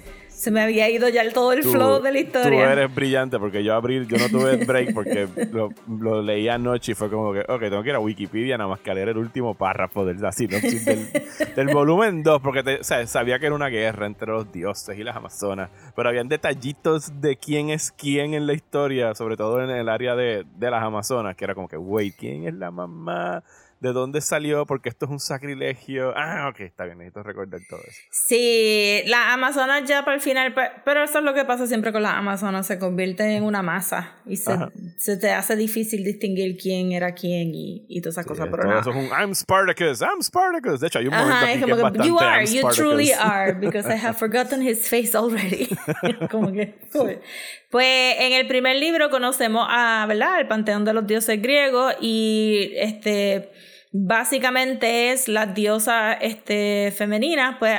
se 0.42 0.50
me 0.50 0.61
había 0.61 0.90
ido 0.90 1.09
ya 1.09 1.22
todo 1.33 1.52
el 1.52 1.62
flow 1.62 2.02
de 2.02 2.11
la 2.11 2.18
historia. 2.18 2.64
Tú 2.64 2.72
eres 2.72 2.92
brillante 2.92 3.38
porque 3.38 3.62
yo 3.62 3.74
abrí, 3.74 4.05
yo 4.09 4.18
no 4.18 4.28
tuve 4.28 4.57
break 4.57 4.92
porque 4.92 5.28
lo, 5.52 5.68
lo, 5.87 6.20
leí 6.20 6.48
anoche 6.48 6.90
y 6.90 6.94
fue 6.96 7.09
como 7.09 7.33
que, 7.33 7.42
ok, 7.42 7.61
tengo 7.61 7.81
que 7.85 7.90
ir 7.90 7.94
a 7.94 8.00
Wikipedia 8.00 8.59
nada 8.59 8.68
más 8.68 8.81
que 8.81 8.92
leer 8.92 9.11
el 9.11 9.18
último 9.18 9.55
párrafo 9.55 10.05
del, 10.05 10.24
así, 10.24 10.48
del, 10.48 10.61
del, 11.57 11.66
volumen 11.68 12.24
2 12.24 12.42
porque 12.42 12.81
sabía 12.83 13.38
que 13.38 13.46
era 13.46 13.55
una 13.55 13.68
guerra 13.68 14.07
entre 14.07 14.33
los 14.33 14.50
dioses 14.50 14.98
y 14.98 15.05
las 15.05 15.14
amazonas, 15.14 15.70
pero 15.94 16.09
habían 16.09 16.26
detallitos 16.26 17.20
de 17.20 17.37
quién 17.37 17.70
es 17.70 17.92
quién 17.92 18.35
en 18.35 18.48
la 18.48 18.55
historia, 18.55 19.14
sobre 19.14 19.37
todo 19.37 19.62
en 19.62 19.70
el 19.70 19.88
área 19.88 20.16
de, 20.16 20.44
de 20.57 20.70
las 20.72 20.83
amazonas, 20.83 21.37
que 21.37 21.44
era 21.44 21.55
como 21.55 21.68
que, 21.68 21.76
wait, 21.76 22.16
¿quién 22.18 22.48
es 22.48 22.55
la 22.55 22.72
mamá? 22.72 23.44
De 23.82 23.92
dónde 23.92 24.20
salió, 24.20 24.64
porque 24.64 24.88
esto 24.88 25.06
es 25.06 25.10
un 25.10 25.18
sacrilegio. 25.18 26.14
Ah, 26.16 26.48
ok, 26.48 26.60
está 26.60 26.84
bien, 26.84 26.98
necesito 26.98 27.24
recordar 27.24 27.60
todo 27.68 27.80
eso. 27.80 27.98
Sí, 28.12 29.02
las 29.06 29.34
Amazonas 29.34 29.82
ya 29.88 30.04
para 30.04 30.14
el 30.14 30.20
final, 30.20 30.54
pero 30.84 31.02
eso 31.02 31.18
es 31.18 31.24
lo 31.24 31.34
que 31.34 31.44
pasa 31.44 31.66
siempre 31.66 31.90
con 31.92 32.00
las 32.04 32.14
Amazonas, 32.14 32.64
se 32.64 32.78
convierte 32.78 33.24
en 33.34 33.42
una 33.42 33.60
masa 33.60 34.20
y 34.24 34.36
se, 34.36 34.56
se 34.98 35.16
te 35.16 35.32
hace 35.32 35.56
difícil 35.56 36.04
distinguir 36.04 36.56
quién 36.56 36.92
era 36.92 37.12
quién 37.12 37.52
y, 37.56 37.84
y 37.88 38.00
todas 38.00 38.14
esas 38.14 38.26
cosas. 38.26 38.46
Pero 38.52 38.62
todo 38.62 38.78
eso 38.78 38.90
es 38.90 38.96
un 38.96 39.08
I'm 39.08 39.34
Spartacus, 39.34 40.00
I'm 40.00 40.22
Spartacus. 40.22 40.78
De 40.78 40.86
hecho, 40.86 41.00
hay 41.00 41.08
un 41.08 41.14
momento 41.14 41.34
Ajá, 41.34 41.46
aquí 41.46 41.58
es 41.58 41.62
como 41.62 41.92
que, 41.92 42.06
You 42.06 42.18
are, 42.20 42.46
you 42.46 42.68
truly 42.70 43.10
are, 43.10 43.52
because 43.60 43.92
I 43.92 43.98
have 43.98 44.16
forgotten 44.16 44.62
his 44.62 44.88
face 44.88 45.16
already. 45.16 45.76
como 46.30 46.52
que, 46.52 46.78
Pues 47.68 48.16
en 48.20 48.32
el 48.32 48.46
primer 48.46 48.76
libro 48.76 49.10
conocemos 49.10 49.66
a, 49.68 50.06
¿verdad? 50.06 50.38
El 50.38 50.46
panteón 50.46 50.84
de 50.84 50.92
los 50.92 51.04
dioses 51.04 51.42
griegos 51.42 51.96
y 52.00 52.74
este 52.76 53.50
básicamente 53.92 55.12
es 55.12 55.28
la 55.28 55.46
diosa 55.46 56.14
este, 56.14 56.92
femenina, 56.96 57.57
pues 57.59 57.78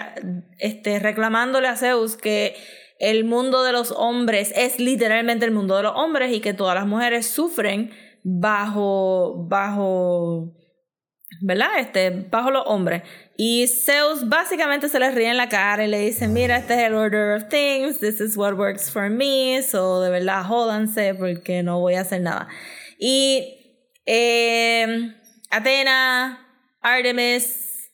este, 0.59 0.99
reclamándole 0.99 1.67
a 1.67 1.75
Zeus 1.75 2.15
que 2.15 2.55
el 2.99 3.25
mundo 3.25 3.63
de 3.63 3.71
los 3.71 3.91
hombres 3.91 4.53
es 4.55 4.79
literalmente 4.79 5.45
el 5.45 5.51
mundo 5.51 5.75
de 5.75 5.83
los 5.83 5.93
hombres 5.95 6.31
y 6.31 6.39
que 6.39 6.53
todas 6.53 6.75
las 6.75 6.85
mujeres 6.85 7.27
sufren 7.27 7.91
bajo, 8.23 9.45
bajo, 9.49 10.53
¿verdad? 11.41 11.79
Este, 11.79 12.11
bajo 12.11 12.51
los 12.51 12.63
hombres. 12.67 13.01
Y 13.35 13.67
Zeus 13.67 14.29
básicamente 14.29 14.89
se 14.89 14.99
les 14.99 15.15
ríe 15.15 15.29
en 15.29 15.37
la 15.37 15.49
cara 15.49 15.83
y 15.83 15.87
le 15.87 15.99
dice, 15.99 16.27
mira, 16.27 16.57
este 16.57 16.75
es 16.75 16.87
el 16.87 16.93
order 16.93 17.35
of 17.35 17.49
things, 17.49 17.99
this 17.99 18.21
is 18.21 18.37
what 18.37 18.53
works 18.53 18.91
for 18.91 19.09
me, 19.09 19.61
so 19.63 19.99
de 20.01 20.11
verdad 20.11 20.45
jódanse 20.45 21.15
porque 21.15 21.63
no 21.63 21.79
voy 21.79 21.95
a 21.95 22.01
hacer 22.01 22.21
nada. 22.21 22.47
Y 22.99 23.57
eh, 24.05 25.15
Athena, 25.53 26.39
Artemis, 26.81 27.91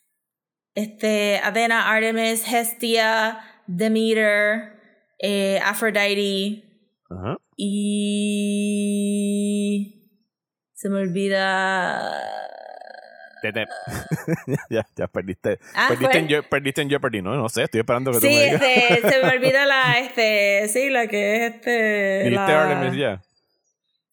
este, 0.75 1.41
Athena, 1.43 1.91
Artemis, 1.91 2.47
Hestia, 2.47 3.39
Demeter, 3.67 4.79
eh, 5.19 5.59
Aphrodite. 5.61 6.63
Y. 7.57 7.75
Se 10.73 10.89
me 10.89 10.99
olvida. 10.99 12.09
ya, 14.69 14.85
ya 14.95 15.07
perdiste. 15.07 15.59
Ah, 15.75 15.87
perdiste, 15.89 16.17
en, 16.17 16.43
perdiste, 16.43 16.81
en, 16.81 16.89
Jeopardy, 16.89 17.21
¿no? 17.21 17.35
No 17.35 17.49
sé, 17.49 17.63
estoy 17.63 17.81
esperando 17.81 18.11
que 18.11 18.21
sí, 18.21 18.27
tú 18.27 18.33
me 18.33 18.43
digas. 18.45 18.61
Este, 18.61 19.09
se 19.09 19.21
me 19.21 19.29
olvida 19.35 19.65
la, 19.65 19.99
este, 19.99 20.69
sí, 20.69 20.89
la 20.89 21.07
que 21.07 21.35
es 21.35 21.55
este. 21.55 22.19
¿Dijiste 22.23 22.35
la... 22.35 22.63
Artemis 22.63 22.97
ya? 22.97 23.21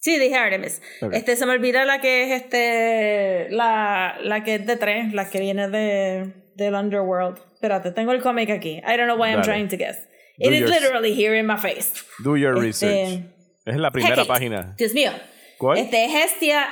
Sí, 0.07 0.21
dije 0.21 0.37
Artemis. 0.37 0.81
Este, 1.11 1.35
se 1.35 1.47
me 1.47 1.53
olvida 1.55 1.85
la 1.85 2.01
que 2.01 2.23
es 2.23 2.43
este, 2.43 3.49
la, 3.51 4.17
la 4.23 4.45
que 4.45 4.55
es 4.55 4.65
de 4.65 4.77
tres, 4.77 5.13
la 5.13 5.29
que 5.29 5.41
viene 5.41 5.69
de, 5.69 6.33
del 6.55 6.75
Underworld. 6.75 7.41
Espérate, 7.55 7.91
tengo 7.91 8.13
el 8.13 8.23
cómic 8.23 8.51
aquí. 8.51 8.81
I 8.87 8.97
don't 8.97 9.09
know 9.09 9.17
why 9.17 9.33
I'm 9.33 9.43
trying 9.43 9.67
to 9.67 9.77
guess. 9.77 9.99
It 10.39 10.53
is 10.53 10.71
literally 10.71 11.13
here 11.13 11.37
in 11.37 11.45
my 11.45 11.57
face. 11.57 11.93
Do 12.23 12.37
your 12.37 12.53
este, 12.53 12.85
research. 12.85 13.25
Es 13.65 13.77
la 13.79 13.91
primera 13.91 14.25
página. 14.27 14.77
Dios 14.79 14.95
mío. 14.95 15.11
¿Cuál? 15.59 15.79
Este, 15.79 16.05
Hestia, 16.05 16.69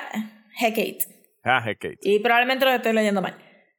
Hecate. 0.61 0.99
Ah, 1.43 1.59
Hecate. 1.59 1.99
Y 2.03 2.21
probablemente 2.21 2.65
lo 2.65 2.71
estoy 2.71 2.93
leyendo 2.93 3.21
mal. 3.21 3.35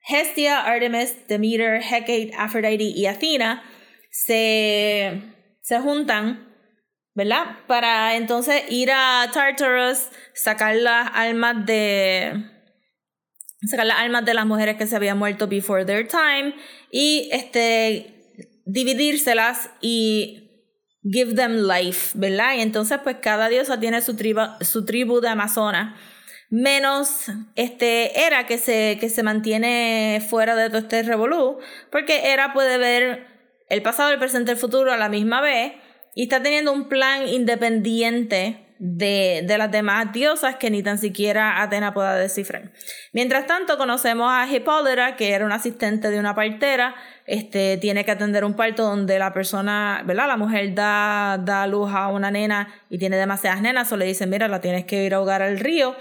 Hestia, 0.05 0.65
Artemis, 0.65 1.29
Demeter, 1.29 1.81
Hecate, 1.81 2.31
Aphrodite 2.37 2.83
y 2.83 3.05
Athena 3.05 3.63
se, 4.11 5.21
se 5.61 5.79
juntan 5.79 6.44
¿verdad? 7.15 7.45
Para 7.65 8.15
entonces 8.17 8.63
ir 8.69 8.91
a 8.91 9.29
Tartarus, 9.33 10.09
sacar 10.33 10.75
las 10.75 11.09
almas 11.13 11.65
de 11.65 12.51
sacar 13.65 13.87
las 13.87 13.97
almas 13.99 14.25
de 14.25 14.33
las 14.35 14.45
mujeres 14.45 14.75
que 14.75 14.85
se 14.85 14.95
habían 14.95 15.17
muerto 15.17 15.47
before 15.47 15.85
their 15.85 16.07
time 16.07 16.53
y 16.91 17.29
este 17.31 18.11
dividírselas 18.65 19.69
y 19.81 20.51
give 21.09 21.33
them 21.35 21.67
life, 21.67 22.11
¿verdad? 22.15 22.55
Y 22.57 22.61
entonces 22.61 22.99
pues 23.01 23.17
cada 23.21 23.47
diosa 23.47 23.79
tiene 23.79 24.01
su 24.01 24.15
tribu, 24.15 24.41
su 24.61 24.85
tribu 24.85 25.21
de 25.21 25.29
amazonas 25.29 25.97
menos 26.49 27.25
este 27.55 28.25
era 28.25 28.45
que 28.45 28.57
se 28.57 28.97
que 28.99 29.09
se 29.09 29.23
mantiene 29.23 30.23
fuera 30.29 30.55
de 30.55 30.67
todo 30.67 30.79
este 30.79 31.01
revolú, 31.03 31.59
porque 31.91 32.33
era 32.33 32.53
puede 32.53 32.77
ver 32.77 33.27
el 33.69 33.81
pasado, 33.81 34.11
el 34.11 34.19
presente, 34.19 34.51
el 34.51 34.57
futuro 34.57 34.91
a 34.91 34.97
la 34.97 35.09
misma 35.09 35.41
vez 35.41 35.73
y 36.15 36.23
está 36.23 36.41
teniendo 36.41 36.71
un 36.71 36.87
plan 36.87 37.27
independiente 37.27 38.65
de, 38.79 39.43
de, 39.45 39.57
las 39.57 39.71
demás 39.71 40.11
diosas 40.11 40.55
que 40.55 40.69
ni 40.69 40.81
tan 40.81 40.97
siquiera 40.97 41.61
Atena 41.61 41.93
pueda 41.93 42.15
descifrar. 42.15 42.71
Mientras 43.13 43.47
tanto, 43.47 43.77
conocemos 43.77 44.29
a 44.29 44.47
Hipólita, 44.51 45.15
que 45.15 45.31
era 45.31 45.45
una 45.45 45.55
asistente 45.55 46.09
de 46.09 46.19
una 46.19 46.33
partera, 46.35 46.95
este, 47.25 47.77
tiene 47.77 48.03
que 48.03 48.11
atender 48.11 48.43
un 48.43 48.55
parto 48.55 48.83
donde 48.83 49.19
la 49.19 49.33
persona, 49.33 50.03
¿verdad? 50.05 50.27
La 50.27 50.37
mujer 50.37 50.73
da, 50.73 51.37
da 51.41 51.67
luz 51.67 51.91
a 51.93 52.07
una 52.07 52.31
nena 52.31 52.73
y 52.89 52.97
tiene 52.97 53.17
demasiadas 53.17 53.61
nenas, 53.61 53.91
o 53.91 53.97
le 53.97 54.05
dicen, 54.05 54.29
mira, 54.29 54.47
la 54.47 54.61
tienes 54.61 54.85
que 54.85 55.05
ir 55.05 55.13
a 55.13 55.17
ahogar 55.17 55.41
al 55.41 55.59
río. 55.59 55.95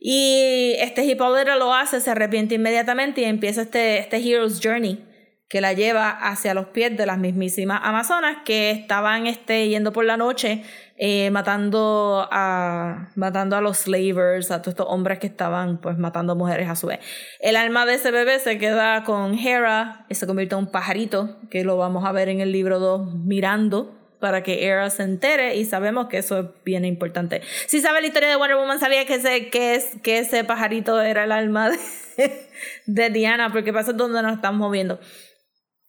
Y 0.00 0.74
este 0.78 1.04
Hipólita 1.04 1.56
lo 1.56 1.74
hace, 1.74 2.00
se 2.00 2.10
arrepiente 2.10 2.54
inmediatamente 2.56 3.22
y 3.22 3.24
empieza 3.24 3.62
este, 3.62 3.98
este 3.98 4.18
Hero's 4.18 4.60
Journey 4.62 5.07
que 5.48 5.62
la 5.62 5.72
lleva 5.72 6.10
hacia 6.10 6.52
los 6.52 6.66
pies 6.66 6.96
de 6.96 7.06
las 7.06 7.18
mismísimas 7.18 7.80
Amazonas 7.82 8.38
que 8.44 8.70
estaban 8.70 9.26
este, 9.26 9.68
yendo 9.68 9.92
por 9.92 10.04
la 10.04 10.18
noche 10.18 10.62
eh, 10.98 11.30
matando, 11.30 12.28
a, 12.30 13.08
matando 13.14 13.56
a 13.56 13.60
los 13.60 13.78
slavers, 13.78 14.50
a 14.50 14.60
todos 14.60 14.72
estos 14.72 14.86
hombres 14.90 15.18
que 15.18 15.26
estaban 15.26 15.78
pues 15.78 15.96
matando 15.96 16.34
mujeres 16.36 16.68
a 16.68 16.76
su 16.76 16.88
vez. 16.88 17.00
El 17.40 17.56
alma 17.56 17.86
de 17.86 17.94
ese 17.94 18.10
bebé 18.10 18.38
se 18.40 18.58
queda 18.58 19.04
con 19.04 19.38
Hera 19.38 20.04
y 20.10 20.16
se 20.16 20.26
convierte 20.26 20.54
en 20.54 20.60
un 20.60 20.70
pajarito, 20.70 21.38
que 21.50 21.64
lo 21.64 21.76
vamos 21.76 22.04
a 22.04 22.12
ver 22.12 22.28
en 22.28 22.40
el 22.40 22.52
libro 22.52 22.78
2 22.78 23.14
mirando 23.14 23.94
para 24.20 24.42
que 24.42 24.66
Hera 24.66 24.90
se 24.90 25.04
entere 25.04 25.56
y 25.56 25.64
sabemos 25.64 26.08
que 26.08 26.18
eso 26.18 26.40
es 26.40 26.46
bien 26.64 26.84
importante. 26.84 27.40
Si 27.66 27.80
sabe 27.80 28.00
la 28.00 28.08
historia 28.08 28.28
de 28.28 28.36
Wonder 28.36 28.56
Woman, 28.56 28.80
sabía 28.80 29.06
que 29.06 29.14
ese, 29.14 29.48
que 29.48 29.76
es, 29.76 29.86
que 30.02 30.18
ese 30.18 30.44
pajarito 30.44 31.00
era 31.00 31.24
el 31.24 31.32
alma 31.32 31.70
de, 31.70 31.78
de 32.86 33.10
Diana, 33.10 33.50
porque 33.50 33.72
pasa 33.72 33.92
donde 33.92 34.20
nos 34.20 34.34
estamos 34.34 34.58
moviendo. 34.58 34.98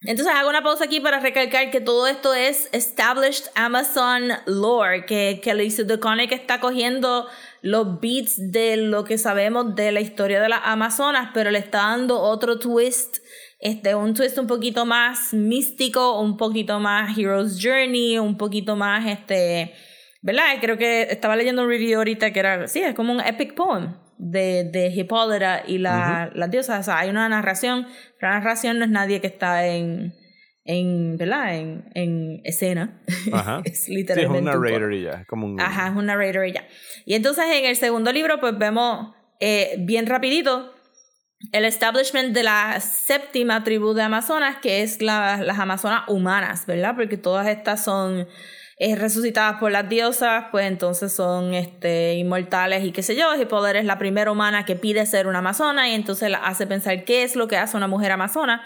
Entonces 0.02 0.34
hago 0.34 0.48
una 0.48 0.62
pausa 0.62 0.84
aquí 0.84 0.98
para 0.98 1.20
recalcar 1.20 1.70
que 1.70 1.82
todo 1.82 2.06
esto 2.06 2.32
es 2.32 2.70
established 2.72 3.44
Amazon 3.54 4.32
lore, 4.46 5.04
que, 5.04 5.40
que 5.42 5.52
Lacey 5.52 5.86
que 6.26 6.34
está 6.34 6.58
cogiendo 6.58 7.26
los 7.60 8.00
beats 8.00 8.50
de 8.50 8.78
lo 8.78 9.04
que 9.04 9.18
sabemos 9.18 9.74
de 9.74 9.92
la 9.92 10.00
historia 10.00 10.40
de 10.40 10.48
las 10.48 10.62
Amazonas, 10.64 11.32
pero 11.34 11.50
le 11.50 11.58
está 11.58 11.78
dando 11.78 12.18
otro 12.18 12.58
twist, 12.58 13.18
este, 13.58 13.94
un 13.94 14.14
twist 14.14 14.38
un 14.38 14.46
poquito 14.46 14.86
más 14.86 15.34
místico, 15.34 16.18
un 16.18 16.38
poquito 16.38 16.80
más 16.80 17.18
Hero's 17.18 17.58
Journey, 17.62 18.18
un 18.18 18.38
poquito 18.38 18.76
más, 18.76 19.06
este, 19.06 19.74
¿verdad? 20.22 20.44
Creo 20.62 20.78
que 20.78 21.08
estaba 21.10 21.36
leyendo 21.36 21.60
un 21.60 21.68
review 21.68 21.98
ahorita 21.98 22.32
que 22.32 22.40
era, 22.40 22.68
sí, 22.68 22.80
es 22.80 22.94
como 22.94 23.12
un 23.12 23.20
epic 23.20 23.54
poem 23.54 23.92
de, 24.20 24.64
de 24.64 24.88
Hipólita 24.88 25.62
y 25.66 25.78
la, 25.78 26.30
las 26.34 26.50
diosas. 26.50 26.80
O 26.80 26.82
sea, 26.82 26.98
hay 26.98 27.10
una 27.10 27.28
narración, 27.28 27.86
la 28.20 28.30
narración 28.30 28.78
no 28.78 28.84
es 28.84 28.90
nadie 28.90 29.20
que 29.20 29.26
está 29.26 29.66
en, 29.66 30.14
en 30.64 31.16
¿verdad? 31.16 31.56
En, 31.56 31.90
en 31.94 32.40
escena. 32.44 33.00
Ajá. 33.32 33.62
es 33.64 33.88
literalmente. 33.88 34.38
es 34.38 34.56
un 34.56 34.62
narrator 34.62 34.92
y 34.92 35.02
ya. 35.02 35.24
Como 35.24 35.46
un... 35.46 35.60
Ajá, 35.60 35.88
es 35.88 35.96
un 35.96 36.06
narrator 36.06 36.46
y 36.46 36.52
ya. 36.52 36.68
Y 37.06 37.14
entonces 37.14 37.44
en 37.50 37.64
el 37.64 37.76
segundo 37.76 38.12
libro, 38.12 38.38
pues 38.40 38.56
vemos 38.58 39.14
eh, 39.40 39.76
bien 39.78 40.06
rapidito 40.06 40.74
el 41.52 41.64
establishment 41.64 42.34
de 42.34 42.42
la 42.42 42.78
séptima 42.80 43.64
tribu 43.64 43.94
de 43.94 44.02
Amazonas, 44.02 44.58
que 44.60 44.82
es 44.82 45.00
la, 45.00 45.38
las 45.38 45.58
Amazonas 45.58 46.02
humanas, 46.08 46.66
¿verdad? 46.66 46.94
Porque 46.94 47.16
todas 47.16 47.48
estas 47.48 47.82
son 47.82 48.28
es 48.80 48.98
resucitadas 48.98 49.60
por 49.60 49.70
las 49.70 49.90
diosas, 49.90 50.46
pues 50.50 50.66
entonces 50.66 51.12
son 51.12 51.52
este, 51.52 52.14
inmortales 52.14 52.82
y 52.82 52.92
qué 52.92 53.02
sé 53.02 53.14
yo. 53.14 53.34
Y 53.36 53.44
Poder 53.44 53.76
es 53.76 53.84
la 53.84 53.98
primera 53.98 54.32
humana 54.32 54.64
que 54.64 54.74
pide 54.74 55.04
ser 55.04 55.26
una 55.26 55.40
amazona 55.40 55.90
y 55.90 55.94
entonces 55.94 56.30
la 56.30 56.38
hace 56.38 56.66
pensar 56.66 57.04
qué 57.04 57.22
es 57.22 57.36
lo 57.36 57.46
que 57.46 57.58
hace 57.58 57.76
una 57.76 57.88
mujer 57.88 58.10
amazona. 58.10 58.64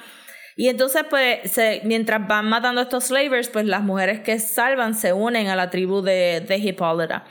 Y 0.55 0.69
entonces, 0.69 1.03
pues, 1.11 1.51
se, 1.51 1.81
mientras 1.83 2.29
van 2.29 2.49
matando 2.49 2.81
estos 2.81 3.07
slavers, 3.07 3.49
pues 3.49 3.67
las 3.67 3.83
mujeres 3.83 4.21
que 4.21 4.39
salvan 4.39 4.95
se 4.95 5.13
unen 5.13 5.49
a 5.49 5.57
la 5.57 5.69
tribu 5.69 6.01
de, 6.01 6.45
de 6.47 6.59
Hipólita. 6.59 7.25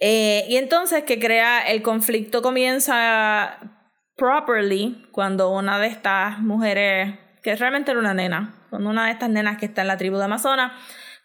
Eh, 0.00 0.44
y 0.48 0.56
entonces 0.56 1.04
que 1.04 1.20
crea, 1.20 1.68
el 1.68 1.82
conflicto 1.82 2.42
comienza 2.42 3.58
properly 4.16 5.06
cuando 5.12 5.50
una 5.52 5.78
de 5.78 5.86
estas 5.86 6.40
mujeres, 6.40 7.14
que 7.44 7.54
realmente 7.54 7.92
era 7.92 8.00
una 8.00 8.12
nena, 8.12 8.56
cuando 8.70 8.90
una 8.90 9.06
de 9.06 9.12
estas 9.12 9.30
nenas 9.30 9.56
que 9.56 9.66
está 9.66 9.82
en 9.82 9.88
la 9.88 9.96
tribu 9.96 10.16
de 10.16 10.24
Amazonas, 10.24 10.72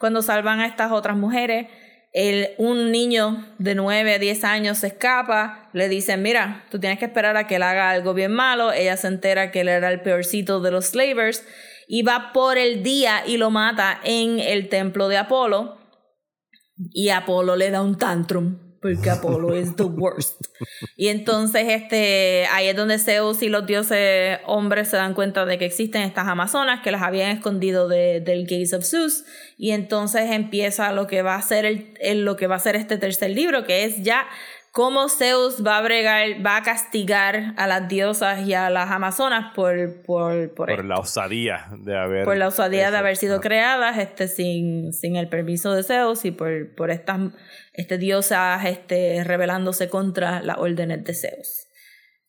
cuando 0.03 0.21
salvan 0.21 0.59
a 0.59 0.67
estas 0.67 0.91
otras 0.91 1.15
mujeres, 1.15 1.67
el, 2.11 2.49
un 2.57 2.91
niño 2.91 3.47
de 3.57 3.73
9 3.73 4.15
a 4.15 4.19
10 4.19 4.43
años 4.43 4.79
se 4.79 4.87
escapa, 4.87 5.69
le 5.71 5.87
dicen, 5.87 6.21
mira, 6.21 6.65
tú 6.69 6.77
tienes 6.77 6.99
que 6.99 7.05
esperar 7.05 7.37
a 7.37 7.47
que 7.47 7.55
él 7.55 7.63
haga 7.63 7.89
algo 7.89 8.13
bien 8.13 8.33
malo, 8.33 8.73
ella 8.73 8.97
se 8.97 9.07
entera 9.07 9.49
que 9.49 9.61
él 9.61 9.69
era 9.69 9.89
el 9.89 10.01
peorcito 10.01 10.59
de 10.59 10.71
los 10.71 10.87
slavers 10.87 11.47
y 11.87 12.01
va 12.01 12.33
por 12.33 12.57
el 12.57 12.83
día 12.83 13.23
y 13.25 13.37
lo 13.37 13.49
mata 13.49 13.97
en 14.03 14.41
el 14.41 14.67
templo 14.67 15.07
de 15.07 15.15
Apolo. 15.15 15.77
Y 16.91 17.07
Apolo 17.07 17.55
le 17.55 17.71
da 17.71 17.81
un 17.81 17.97
tantrum 17.97 18.62
porque 18.83 19.09
Apolo 19.09 19.55
es 19.55 19.75
the 19.77 19.83
worst. 19.83 20.41
Y 20.97 21.07
entonces 21.07 21.63
este, 21.69 22.45
ahí 22.51 22.67
es 22.67 22.75
donde 22.75 22.99
Zeus 22.99 23.41
y 23.41 23.47
los 23.47 23.65
dioses 23.65 24.39
hombres 24.45 24.89
se 24.89 24.97
dan 24.97 25.13
cuenta 25.13 25.45
de 25.45 25.57
que 25.57 25.65
existen 25.65 26.01
estas 26.01 26.27
amazonas 26.27 26.81
que 26.83 26.91
las 26.91 27.01
habían 27.01 27.31
escondido 27.31 27.87
de, 27.87 28.19
del 28.19 28.45
Gaze 28.45 28.75
of 28.75 28.83
Zeus. 28.83 29.23
Y 29.57 29.71
entonces 29.71 30.29
empieza 30.31 30.91
lo 30.91 31.07
que 31.07 31.21
va 31.21 31.35
a 31.35 31.41
ser 31.41 31.65
el, 31.65 32.25
lo 32.25 32.35
que 32.35 32.47
va 32.47 32.57
a 32.57 32.59
ser 32.59 32.75
este 32.75 32.97
tercer 32.97 33.31
libro, 33.31 33.63
que 33.63 33.85
es 33.85 34.03
ya 34.03 34.27
cómo 34.73 35.07
Zeus 35.07 35.65
va 35.65 35.77
a 35.77 35.81
bregar, 35.81 36.45
va 36.45 36.57
a 36.57 36.63
castigar 36.63 37.53
a 37.55 37.67
las 37.67 37.87
diosas 37.87 38.45
y 38.45 38.53
a 38.53 38.69
las 38.69 38.91
amazonas 38.91 39.53
por, 39.55 40.01
por, 40.01 40.53
por, 40.55 40.83
la 40.83 40.97
osadía 40.97 41.67
de 41.77 41.95
haber 41.95 42.25
por 42.25 42.35
la 42.35 42.47
osadía 42.47 42.89
de 42.89 42.97
haber 42.97 43.15
sido 43.15 43.39
creadas 43.39 43.99
este 43.99 44.27
sin, 44.27 44.91
sin 44.91 45.15
el 45.15 45.29
permiso 45.29 45.73
de 45.73 45.83
Zeus 45.83 46.25
y 46.25 46.31
por, 46.31 46.73
por 46.73 46.89
estas 46.89 47.19
este, 47.73 47.97
diosas 47.97 48.65
este, 48.65 49.23
rebelándose 49.23 49.89
contra 49.89 50.41
las 50.41 50.57
órdenes 50.57 51.03
de 51.03 51.13
Zeus. 51.13 51.67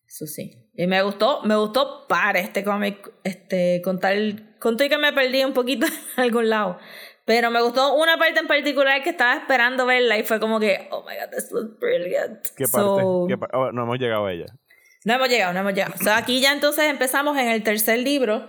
Eso 0.07 0.25
sí. 0.27 0.69
Y 0.73 0.87
me 0.87 1.01
gustó, 1.01 1.41
me 1.43 1.55
gustó 1.55 2.07
para 2.07 2.39
este 2.39 2.63
cómic, 2.63 3.11
este, 3.23 3.81
contar, 3.83 4.15
conté 4.59 4.89
que 4.89 4.97
me 4.97 5.13
perdí 5.13 5.43
un 5.43 5.53
poquito 5.53 5.85
en 6.17 6.23
algún 6.23 6.49
lado. 6.49 6.79
Pero 7.25 7.49
me 7.49 7.61
gustó 7.61 7.95
una 7.95 8.17
parte 8.17 8.39
en 8.39 8.47
particular 8.47 9.01
que 9.01 9.09
estaba 9.09 9.35
esperando 9.35 9.85
verla 9.85 10.17
y 10.17 10.23
fue 10.23 10.39
como 10.39 10.59
que, 10.59 10.87
oh 10.91 11.03
my 11.03 11.15
god, 11.15 11.35
this 11.35 11.51
was 11.51 11.65
brilliant. 11.79 12.39
¿Qué 12.55 12.65
parte? 12.67 13.03
Oh, 13.53 13.71
no 13.71 13.83
hemos 13.83 13.97
llegado 13.97 14.27
a 14.27 14.31
ella. 14.31 14.45
No 15.05 15.13
hemos 15.13 15.29
llegado, 15.29 15.53
no 15.53 15.59
hemos 15.61 15.73
llegado. 15.73 15.93
O 15.99 16.03
sea, 16.03 16.17
aquí 16.17 16.39
ya 16.39 16.53
entonces 16.53 16.85
empezamos 16.85 17.37
en 17.37 17.49
el 17.49 17.63
tercer 17.63 17.99
libro. 17.99 18.47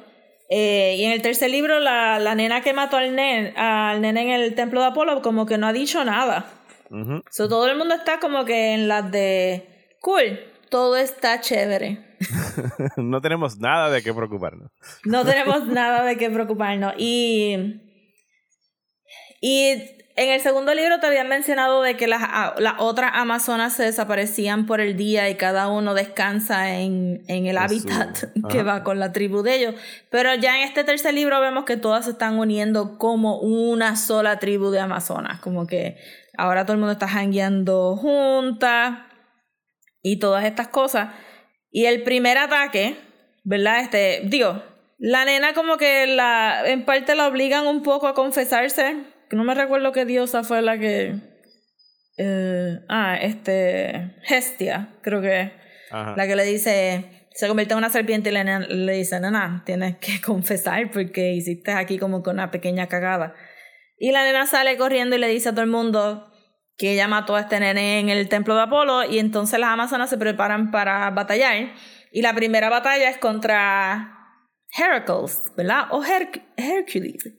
Eh, 0.49 0.97
y 0.99 1.05
en 1.05 1.13
el 1.13 1.23
tercer 1.23 1.51
libro, 1.51 1.81
la, 1.81 2.19
la 2.19 2.35
nena 2.35 2.61
que 2.61 2.73
mató 2.73 2.99
al 2.99 3.15
nene, 3.15 3.55
al 3.57 4.01
nene 4.01 4.23
en 4.23 4.31
el 4.41 4.55
templo 4.55 4.81
de 4.81 4.87
Apolo, 4.87 5.23
como 5.23 5.47
que 5.47 5.59
no 5.59 5.67
ha 5.67 5.73
dicho 5.73 6.05
nada. 6.05 6.56
So, 7.31 7.49
todo 7.49 7.69
el 7.69 7.77
mundo 7.77 7.95
está 7.95 8.19
como 8.21 8.45
que 8.45 8.75
en 8.75 8.89
las 8.89 9.11
de 9.11 9.97
cool, 10.01 10.41
todo 10.71 10.97
está 10.97 11.41
chévere. 11.41 12.17
no 12.97 13.21
tenemos 13.21 13.59
nada 13.59 13.91
de 13.91 14.03
qué 14.03 14.15
preocuparnos. 14.15 14.71
no 15.05 15.25
tenemos 15.25 15.67
nada 15.67 16.05
de 16.05 16.17
qué 16.17 16.31
preocuparnos. 16.31 16.95
Y 16.99 17.83
y 19.41 19.97
en 20.17 20.31
el 20.31 20.41
segundo 20.41 20.75
libro 20.75 20.99
te 20.99 21.07
habían 21.07 21.29
mencionado 21.29 21.83
de 21.83 21.97
que 21.97 22.07
las, 22.07 22.23
las 22.59 22.75
otras 22.79 23.13
amazonas 23.15 23.75
se 23.75 23.83
desaparecían 23.83 24.67
por 24.67 24.81
el 24.81 24.97
día 24.97 25.29
y 25.29 25.35
cada 25.35 25.69
uno 25.69 25.93
descansa 25.93 26.79
en, 26.79 27.23
en 27.29 27.47
el 27.47 27.59
hábitat 27.59 28.25
que 28.51 28.63
va 28.63 28.83
con 28.83 28.99
la 28.99 29.13
tribu 29.13 29.43
de 29.43 29.57
ellos. 29.57 29.75
Pero 30.11 30.35
ya 30.35 30.57
en 30.57 30.63
este 30.63 30.85
tercer 30.85 31.13
libro 31.13 31.41
vemos 31.41 31.65
que 31.65 31.77
todas 31.77 32.07
se 32.07 32.13
están 32.13 32.39
uniendo 32.39 32.97
como 32.97 33.39
una 33.39 33.95
sola 33.97 34.39
tribu 34.39 34.71
de 34.71 34.81
amazonas. 34.81 35.41
Como 35.41 35.67
que 35.67 35.99
ahora 36.39 36.65
todo 36.65 36.75
el 36.75 36.79
mundo 36.79 36.93
está 36.93 37.07
hangueando 37.07 37.97
juntas 37.97 38.99
y 40.03 40.19
todas 40.19 40.45
estas 40.45 40.69
cosas. 40.69 41.15
Y 41.71 41.87
el 41.87 42.03
primer 42.03 42.39
ataque, 42.39 42.97
¿verdad? 43.45 43.81
Este, 43.81 44.23
digo, 44.25 44.63
la 44.99 45.25
nena 45.25 45.53
como 45.55 45.77
que 45.77 46.07
la, 46.07 46.63
en 46.67 46.85
parte 46.85 47.15
la 47.15 47.27
obligan 47.27 47.67
un 47.67 47.83
poco 47.83 48.07
a 48.07 48.15
confesarse 48.15 48.97
no 49.35 49.43
me 49.43 49.55
recuerdo 49.55 49.91
qué 49.91 50.05
diosa 50.05 50.45
fue 50.45 50.63
la 50.63 50.79
que. 50.79 51.17
Eh, 52.19 52.79
ah, 52.89 53.19
este. 53.21 54.15
Hestia, 54.29 54.95
creo 55.03 55.21
que. 55.21 55.53
La 55.91 56.27
que 56.27 56.37
le 56.37 56.45
dice. 56.45 57.29
Se 57.33 57.49
convierte 57.49 57.75
en 57.75 57.79
una 57.79 57.91
serpiente 57.91 58.31
y 58.31 58.33
le, 58.33 58.45
le 58.61 58.93
dice, 58.93 59.21
nena, 59.21 59.63
tienes 59.67 59.97
que 59.97 60.21
confesar 60.25 60.91
porque 60.91 61.33
hiciste 61.33 61.73
aquí 61.73 61.99
como 61.99 62.23
con 62.23 62.35
una 62.37 62.51
pequeña 62.51 62.87
cagada. 62.87 63.35
Y 63.99 64.13
la 64.13 64.25
nena 64.25 64.47
sale 64.47 64.77
corriendo 64.77 65.17
y 65.17 65.19
le 65.19 65.29
dice 65.29 65.49
a 65.49 65.53
todo 65.53 65.63
el 65.63 65.71
mundo 65.71 66.31
que 66.77 66.93
ella 66.93 67.09
mató 67.09 67.37
a 67.37 67.41
este 67.41 67.59
nene 67.59 68.01
en 68.01 68.11
el 68.11 68.29
templo 68.29 68.55
de 68.55 68.63
Apolo 68.63 69.05
y 69.05 69.19
entonces 69.19 69.59
las 69.59 69.71
amazonas 69.71 70.11
se 70.11 70.19
preparan 70.19 70.71
para 70.71 71.11
batallar. 71.11 71.73
Y 72.13 72.23
la 72.23 72.35
primera 72.35 72.69
batalla 72.69 73.09
es 73.09 73.19
contra 73.19 74.17
Heracles, 74.77 75.53
¿verdad? 75.57 75.85
O 75.91 76.03
Hercules. 76.05 77.33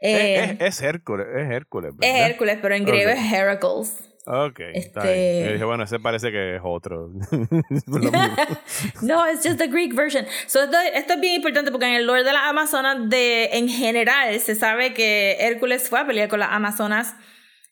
Eh, 0.00 0.58
es, 0.60 0.82
Hércules, 0.82 1.26
es 1.34 1.50
Hércules. 1.50 1.94
Es 2.00 2.30
Hércules, 2.30 2.58
pero 2.60 2.74
en 2.74 2.84
griego 2.84 3.10
es 3.10 3.32
Heracles. 3.32 4.05
Ok, 4.28 4.58
este... 4.74 5.52
dije, 5.52 5.64
bueno, 5.64 5.84
ese 5.84 6.00
parece 6.00 6.32
que 6.32 6.56
es 6.56 6.60
otro. 6.64 7.10
no, 9.02 9.24
es 9.24 9.40
just 9.44 9.56
the 9.58 9.68
Greek 9.68 9.94
version. 9.94 10.26
So 10.48 10.64
esto, 10.64 10.76
esto, 10.94 11.12
es 11.14 11.20
bien 11.20 11.34
importante 11.34 11.70
porque 11.70 11.86
en 11.86 11.94
el 11.94 12.06
lore 12.06 12.24
de 12.24 12.32
las 12.32 12.42
Amazonas, 12.42 13.08
de, 13.08 13.50
en 13.52 13.68
general, 13.68 14.38
se 14.40 14.56
sabe 14.56 14.94
que 14.94 15.36
Hércules 15.38 15.88
fue 15.88 16.00
a 16.00 16.06
pelear 16.06 16.28
con 16.28 16.40
las 16.40 16.50
Amazonas 16.50 17.14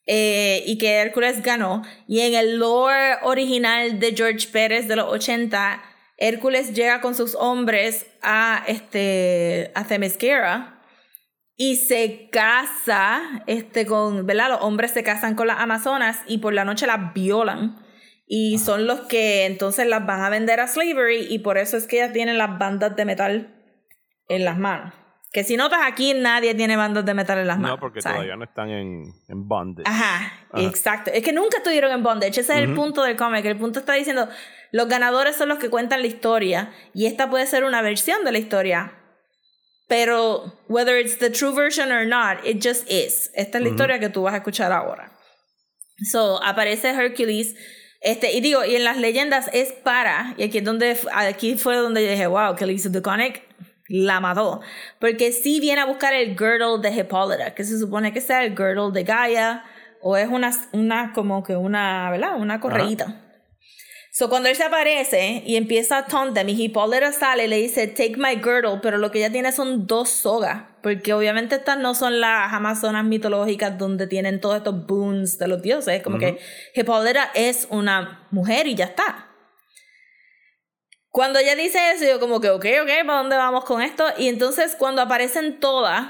eh, 0.07 0.63
y 0.65 0.79
que 0.79 0.91
Hércules 0.91 1.43
ganó. 1.43 1.83
Y 2.07 2.21
en 2.21 2.35
el 2.35 2.59
lore 2.61 3.17
original 3.23 3.99
de 3.99 4.15
George 4.15 4.47
Pérez 4.53 4.87
de 4.87 4.95
los 4.95 5.07
80, 5.07 5.83
Hércules 6.19 6.73
llega 6.73 7.01
con 7.01 7.17
sus 7.17 7.35
hombres 7.35 8.07
a, 8.23 8.63
este, 8.69 9.73
a 9.75 9.85
Themyscira 9.85 10.74
y 11.57 11.77
se 11.77 12.29
casa 12.31 13.43
este 13.47 13.87
con, 13.87 14.27
¿verdad? 14.27 14.51
Los 14.51 14.63
hombres 14.63 14.91
se 14.91 15.03
casan 15.03 15.35
con 15.35 15.47
las 15.47 15.61
amazonas 15.61 16.21
y 16.27 16.39
por 16.39 16.53
la 16.53 16.65
noche 16.65 16.87
las 16.87 17.15
violan 17.15 17.79
y 18.27 18.59
son 18.59 18.87
los 18.87 19.01
que 19.03 19.47
entonces 19.47 19.87
las 19.87 20.05
van 20.07 20.23
a 20.23 20.31
vender 20.31 20.61
a 20.61 20.67
slavery 20.67 21.27
y 21.29 21.39
por 21.41 21.59
eso 21.59 21.77
es 21.77 21.87
que 21.87 21.97
ellas 21.97 22.13
tienen 22.13 22.39
las 22.39 22.59
bandas 22.59 22.97
de 22.97 23.05
metal 23.05 23.55
en 24.29 24.45
las 24.45 24.59
manos. 24.59 24.95
Que 25.33 25.43
si 25.43 25.57
notas 25.57 25.81
aquí 25.85 26.15
nadie 26.15 26.55
tiene 26.55 26.77
bandas 26.77 27.05
de 27.05 27.13
metal 27.13 27.39
en 27.39 27.49
las 27.49 27.59
manos. 27.59 27.77
No, 27.77 27.81
porque 27.81 28.01
todavía 28.01 28.37
no 28.37 28.45
están 28.45 28.71
en, 28.71 29.03
en 29.29 29.49
bondage. 29.49 29.89
Ajá, 29.89 30.33
exacto. 30.55 31.11
Es 31.13 31.25
que 31.25 31.33
nunca 31.33 31.57
estuvieron 31.59 31.91
en 31.91 32.05
bondage. 32.05 32.41
Ese 32.41 32.53
es 32.53 32.59
el 32.61 32.73
punto 32.73 33.03
del 33.03 33.17
cómic. 33.17 33.45
El 33.45 33.59
punto 33.59 33.81
está 33.81 33.95
diciendo, 33.95 34.29
los 34.71 34.89
ganadores 34.89 35.35
son 35.35 35.49
los 35.49 35.59
que 35.59 35.71
cuentan 35.71 36.03
la 36.03 36.07
historia 36.07 36.73
y 36.95 37.07
esta 37.07 37.31
puede 37.31 37.47
ser 37.47 37.65
una 37.65 37.83
versión 37.83 38.25
de 38.25 38.31
la 38.31 38.39
historia 38.39 38.93
pero, 39.89 40.53
whether 40.69 40.97
it's 40.97 41.19
the 41.19 41.31
true 41.31 41.53
version 41.53 41.93
or 41.93 42.07
not, 42.07 42.45
it 42.45 42.63
just 42.63 42.91
is. 42.91 43.31
Esta 43.35 43.59
es 43.59 43.65
la 43.65 43.71
historia 43.71 43.99
que 43.99 44.09
tú 44.09 44.23
vas 44.23 44.35
a 44.35 44.39
escuchar 44.39 44.73
ahora. 44.73 45.13
So, 46.11 46.43
aparece 46.43 46.91
Hercules. 46.91 47.55
Este, 48.01 48.33
y 48.33 48.41
digo, 48.41 48.65
y 48.65 48.77
en 48.77 48.85
las 48.85 48.99
leyendas 48.99 49.49
es 49.53 49.73
para, 49.73 50.35
y 50.37 50.45
aquí 50.45 50.59
es 50.59 50.65
donde, 50.65 50.99
aquí 51.13 51.57
fue 51.57 51.77
donde 51.77 52.05
yo 52.05 52.11
dije, 52.11 52.27
wow, 52.27 52.55
que 52.55 52.67
the 52.67 53.03
Conic 53.03 53.43
la 53.89 54.21
mató. 54.21 54.61
Porque 54.99 55.33
sí 55.33 55.61
viene 55.61 55.81
a 55.81 55.87
buscar 55.87 56.13
el 56.13 56.37
girdle 56.37 56.81
de 56.83 56.95
Hippolyta, 56.95 57.55
que 57.55 57.65
se 57.65 57.79
supone 57.79 58.13
que 58.13 58.21
sea 58.21 58.45
el 58.45 58.57
girdle 58.57 58.91
de 58.93 59.05
Gaia, 59.05 59.65
o 60.03 60.17
es 60.17 60.29
una, 60.29 60.51
una 60.73 61.13
como 61.15 61.43
que 61.43 61.57
una, 61.57 62.11
¿verdad? 62.11 62.37
Una 62.37 62.61
correíta. 62.61 63.24
So, 64.17 64.29
cuando 64.29 64.49
él 64.49 64.55
se 64.55 64.63
aparece 64.63 65.43
y 65.45 65.57
empieza 65.57 65.99
a 65.99 66.07
taunt 66.07 66.39
y 66.47 66.63
Hippolyta 66.63 67.11
sale 67.11 67.47
y 67.47 67.49
le 67.49 67.57
dice, 67.57 67.89
take 67.89 68.15
my 68.17 68.37
girdle, 68.37 68.79
pero 68.81 68.97
lo 68.97 69.11
que 69.11 69.19
ella 69.19 69.33
tiene 69.33 69.51
son 69.51 69.89
dos 69.89 70.09
sogas, 70.09 70.63
porque 70.85 71.13
obviamente 71.13 71.57
estas 71.57 71.79
no 71.79 71.97
son 71.97 72.21
las 72.21 72.53
amazonas 72.53 73.05
mitológicas 73.05 73.77
donde 73.77 74.07
tienen 74.07 74.41
todos 74.41 74.59
estos 74.59 74.87
boons 74.87 75.37
de 75.39 75.49
los 75.49 75.63
dioses, 75.63 76.01
como 76.01 76.19
que 76.19 76.39
Hippolyta 76.77 77.33
es 77.35 77.67
una 77.71 78.29
mujer 78.31 78.69
y 78.69 78.77
ya 78.77 78.85
está. 78.85 79.33
Cuando 81.11 81.41
ella 81.41 81.57
dice 81.57 81.81
eso, 81.91 82.05
yo 82.05 82.21
como 82.21 82.41
que, 82.41 82.51
ok, 82.51 82.67
ok, 82.83 82.91
¿para 83.05 83.19
dónde 83.19 83.37
vamos 83.37 83.65
con 83.65 83.83
esto? 83.83 84.05
Y 84.17 84.29
entonces 84.29 84.77
cuando 84.79 85.03
aparecen 85.03 85.59
todas, 85.59 86.07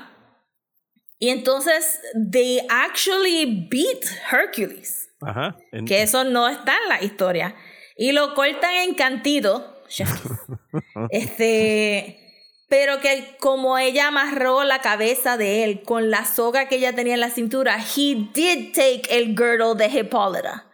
y 1.19 1.31
entonces 1.31 2.03
they 2.31 2.61
actually 2.69 3.67
beat 3.71 4.05
Hercules. 4.31 5.09
Ajá. 5.23 5.57
Que 5.87 6.03
eso 6.03 6.25
no 6.25 6.49
está 6.49 6.75
en 6.83 6.89
la 6.91 7.03
historia. 7.03 7.55
Y 7.97 8.13
lo 8.13 8.35
cortan 8.35 8.75
en 8.75 8.95
cantido. 8.95 9.75
este. 11.11 12.21
Pero 12.69 12.99
que 13.01 13.37
como 13.39 13.79
ella 13.79 14.09
amarró 14.09 14.65
la 14.65 14.81
cabeza 14.81 15.37
de 15.37 15.65
él 15.65 15.83
con 15.83 16.11
la 16.11 16.25
soga 16.25 16.67
que 16.67 16.77
ella 16.77 16.95
tenía 16.95 17.15
en 17.15 17.21
la 17.21 17.31
cintura, 17.31 17.77
he 17.77 18.29
did 18.35 18.73
take 18.73 19.03
el 19.11 19.37
girdle 19.37 19.75
de 19.77 19.87
Hippolyta. 19.87 20.67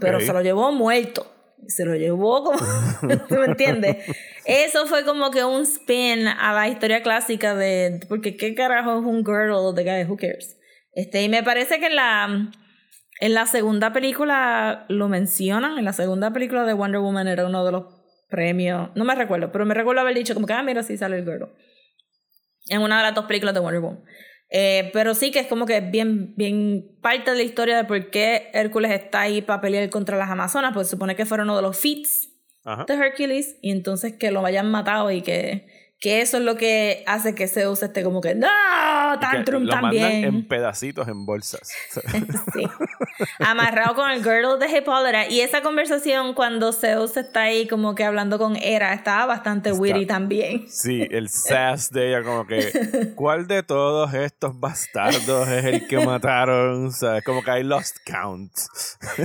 Pero 0.00 0.20
se 0.20 0.32
lo 0.32 0.42
llevó 0.42 0.70
muerto. 0.70 1.26
Se 1.66 1.84
lo 1.84 1.94
llevó 1.94 2.44
como. 2.44 2.58
¿Tú 3.28 3.36
me 3.36 3.46
entiendes? 3.46 4.04
Eso 4.44 4.86
fue 4.86 5.04
como 5.04 5.30
que 5.30 5.44
un 5.44 5.62
spin 5.62 6.28
a 6.28 6.52
la 6.52 6.68
historia 6.68 7.02
clásica 7.02 7.54
de. 7.54 8.00
Porque 8.08 8.36
qué 8.36 8.54
carajo 8.54 8.98
es 8.98 9.04
un 9.04 9.24
girdle 9.24 9.72
de 9.74 9.82
guy, 9.84 10.10
who 10.10 10.16
cares. 10.16 10.58
Este, 10.92 11.22
y 11.22 11.28
me 11.28 11.42
parece 11.42 11.80
que 11.80 11.88
la 11.88 12.50
en 13.22 13.34
la 13.34 13.46
segunda 13.46 13.92
película 13.92 14.84
lo 14.88 15.08
mencionan, 15.08 15.78
en 15.78 15.84
la 15.84 15.92
segunda 15.92 16.32
película 16.32 16.64
de 16.64 16.72
Wonder 16.72 17.00
Woman 17.00 17.28
era 17.28 17.46
uno 17.46 17.64
de 17.64 17.70
los 17.70 17.84
premios, 18.28 18.90
no 18.96 19.04
me 19.04 19.14
recuerdo, 19.14 19.52
pero 19.52 19.64
me 19.64 19.74
recuerdo 19.74 20.00
haber 20.00 20.16
dicho 20.16 20.34
como 20.34 20.48
que, 20.48 20.54
ah, 20.54 20.64
mira, 20.64 20.82
sí 20.82 20.96
sale 20.96 21.18
el 21.18 21.24
girl. 21.24 21.48
en 22.68 22.82
una 22.82 22.96
de 22.96 23.04
las 23.04 23.14
dos 23.14 23.26
películas 23.26 23.54
de 23.54 23.60
Wonder 23.60 23.80
Woman. 23.80 24.02
Eh, 24.50 24.90
pero 24.92 25.14
sí 25.14 25.30
que 25.30 25.38
es 25.38 25.46
como 25.46 25.66
que 25.66 25.80
bien, 25.80 26.34
bien 26.34 26.98
parte 27.00 27.30
de 27.30 27.36
la 27.36 27.44
historia 27.44 27.76
de 27.76 27.84
por 27.84 28.10
qué 28.10 28.50
Hércules 28.54 28.90
está 28.90 29.20
ahí 29.20 29.40
para 29.40 29.60
pelear 29.60 29.88
contra 29.88 30.18
las 30.18 30.28
Amazonas, 30.28 30.72
pues 30.74 30.88
supone 30.88 31.14
que 31.14 31.24
fueron 31.24 31.46
uno 31.46 31.54
de 31.54 31.62
los 31.62 31.78
feats 31.78 32.28
de 32.88 32.94
Hércules 32.94 33.56
y 33.62 33.70
entonces 33.70 34.14
que 34.16 34.32
lo 34.32 34.44
hayan 34.44 34.68
matado 34.68 35.12
y 35.12 35.22
que 35.22 35.68
que 36.02 36.20
eso 36.20 36.38
es 36.38 36.42
lo 36.42 36.56
que 36.56 37.04
hace 37.06 37.32
que 37.36 37.46
Zeus 37.46 37.80
esté 37.80 38.02
como 38.02 38.20
que 38.20 38.34
¡No! 38.34 38.48
Tantrum 39.20 39.62
lo 39.62 39.72
también. 39.72 40.24
en 40.24 40.48
pedacitos 40.48 41.06
en 41.06 41.24
bolsas. 41.24 41.70
sí. 42.54 42.64
Amarrado 43.38 43.94
con 43.94 44.10
el 44.10 44.22
girdle 44.22 44.58
de 44.58 44.78
Hipólita. 44.78 45.28
Y 45.28 45.42
esa 45.42 45.62
conversación 45.62 46.34
cuando 46.34 46.72
Zeus 46.72 47.16
está 47.16 47.42
ahí 47.42 47.68
como 47.68 47.94
que 47.94 48.02
hablando 48.02 48.38
con 48.38 48.56
Hera 48.56 48.94
estaba 48.94 49.26
bastante 49.26 49.70
witty 49.70 50.06
también. 50.06 50.66
Sí, 50.68 51.06
el 51.08 51.28
sass 51.28 51.90
de 51.90 52.08
ella 52.08 52.24
como 52.24 52.48
que 52.48 53.12
¿cuál 53.14 53.46
de 53.46 53.62
todos 53.62 54.12
estos 54.12 54.58
bastardos 54.58 55.48
es 55.48 55.64
el 55.64 55.86
que 55.86 56.04
mataron? 56.04 56.86
O 56.86 56.90
sea, 56.90 57.22
como 57.22 57.44
que 57.44 57.50
hay 57.52 57.62
lost 57.62 57.98
count. 58.04 58.50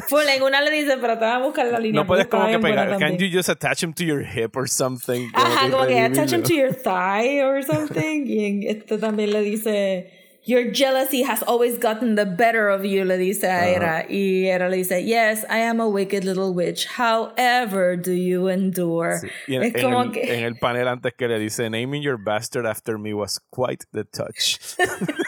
Full, 0.09 0.27
en 0.27 0.43
una 0.43 0.61
le 0.61 0.69
dice, 0.69 0.97
pero 1.01 1.17
te 1.17 1.25
vas 1.25 1.41
a 1.41 1.43
buscar 1.43 1.65
la 1.65 1.79
línea. 1.79 2.01
No 2.01 2.07
puedes 2.07 2.27
como 2.27 2.45
que 2.47 2.59
pegar. 2.59 2.99
Can 2.99 3.17
you 3.17 3.35
just 3.35 3.49
attach 3.49 3.81
him 3.81 3.93
to 3.93 4.03
your 4.03 4.21
hip 4.21 4.55
or 4.55 4.69
something? 4.69 5.27
Ajá, 5.33 5.71
como 5.71 5.87
que 5.87 5.99
attach 5.99 6.31
him 6.33 6.43
to 6.43 6.53
your 6.53 6.66
thigh 6.73 7.41
or 7.41 7.63
something. 7.63 8.25
y 8.27 8.45
en 8.45 8.63
esto 8.63 8.97
también 8.97 9.31
le 9.31 9.41
dice, 9.41 10.11
Your 10.47 10.71
jealousy 10.71 11.23
has 11.23 11.43
always 11.43 11.77
gotten 11.77 12.15
the 12.15 12.25
better 12.25 12.69
of 12.69 12.85
you, 12.85 13.03
le 13.03 13.17
dice 13.17 13.43
a 13.43 13.67
Era. 13.67 14.05
Y 14.09 14.45
Era 14.45 14.69
le 14.69 14.77
dice, 14.77 15.03
Yes, 15.03 15.43
I 15.49 15.57
am 15.57 15.81
a 15.81 15.89
wicked 15.89 16.23
little 16.23 16.53
witch. 16.53 16.85
However 16.85 17.97
do 17.97 18.13
you 18.13 18.47
endure. 18.47 19.19
en, 19.49 19.61
es 19.63 19.73
como 19.73 20.03
el, 20.03 20.11
que... 20.13 20.21
en 20.21 20.45
el 20.45 20.55
panel 20.55 20.87
antes 20.87 21.13
que 21.15 21.27
le 21.27 21.37
dice, 21.37 21.69
Naming 21.69 22.01
your 22.01 22.15
bastard 22.15 22.65
after 22.65 22.97
me 22.97 23.13
was 23.13 23.41
quite 23.51 23.85
the 23.91 24.05
touch. 24.05 24.57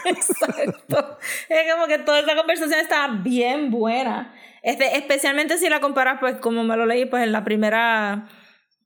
Exacto. 0.06 1.18
Es 1.50 1.70
como 1.70 1.86
que 1.86 1.98
toda 1.98 2.20
esa 2.20 2.34
conversación 2.34 2.80
está 2.80 3.08
bien 3.22 3.70
buena. 3.70 4.34
Este, 4.62 4.96
especialmente 4.96 5.58
si 5.58 5.68
la 5.68 5.80
comparas, 5.80 6.18
pues, 6.18 6.36
como 6.36 6.64
me 6.64 6.78
lo 6.78 6.86
leí, 6.86 7.04
pues 7.04 7.24
en 7.24 7.32
la 7.32 7.44
primera 7.44 8.26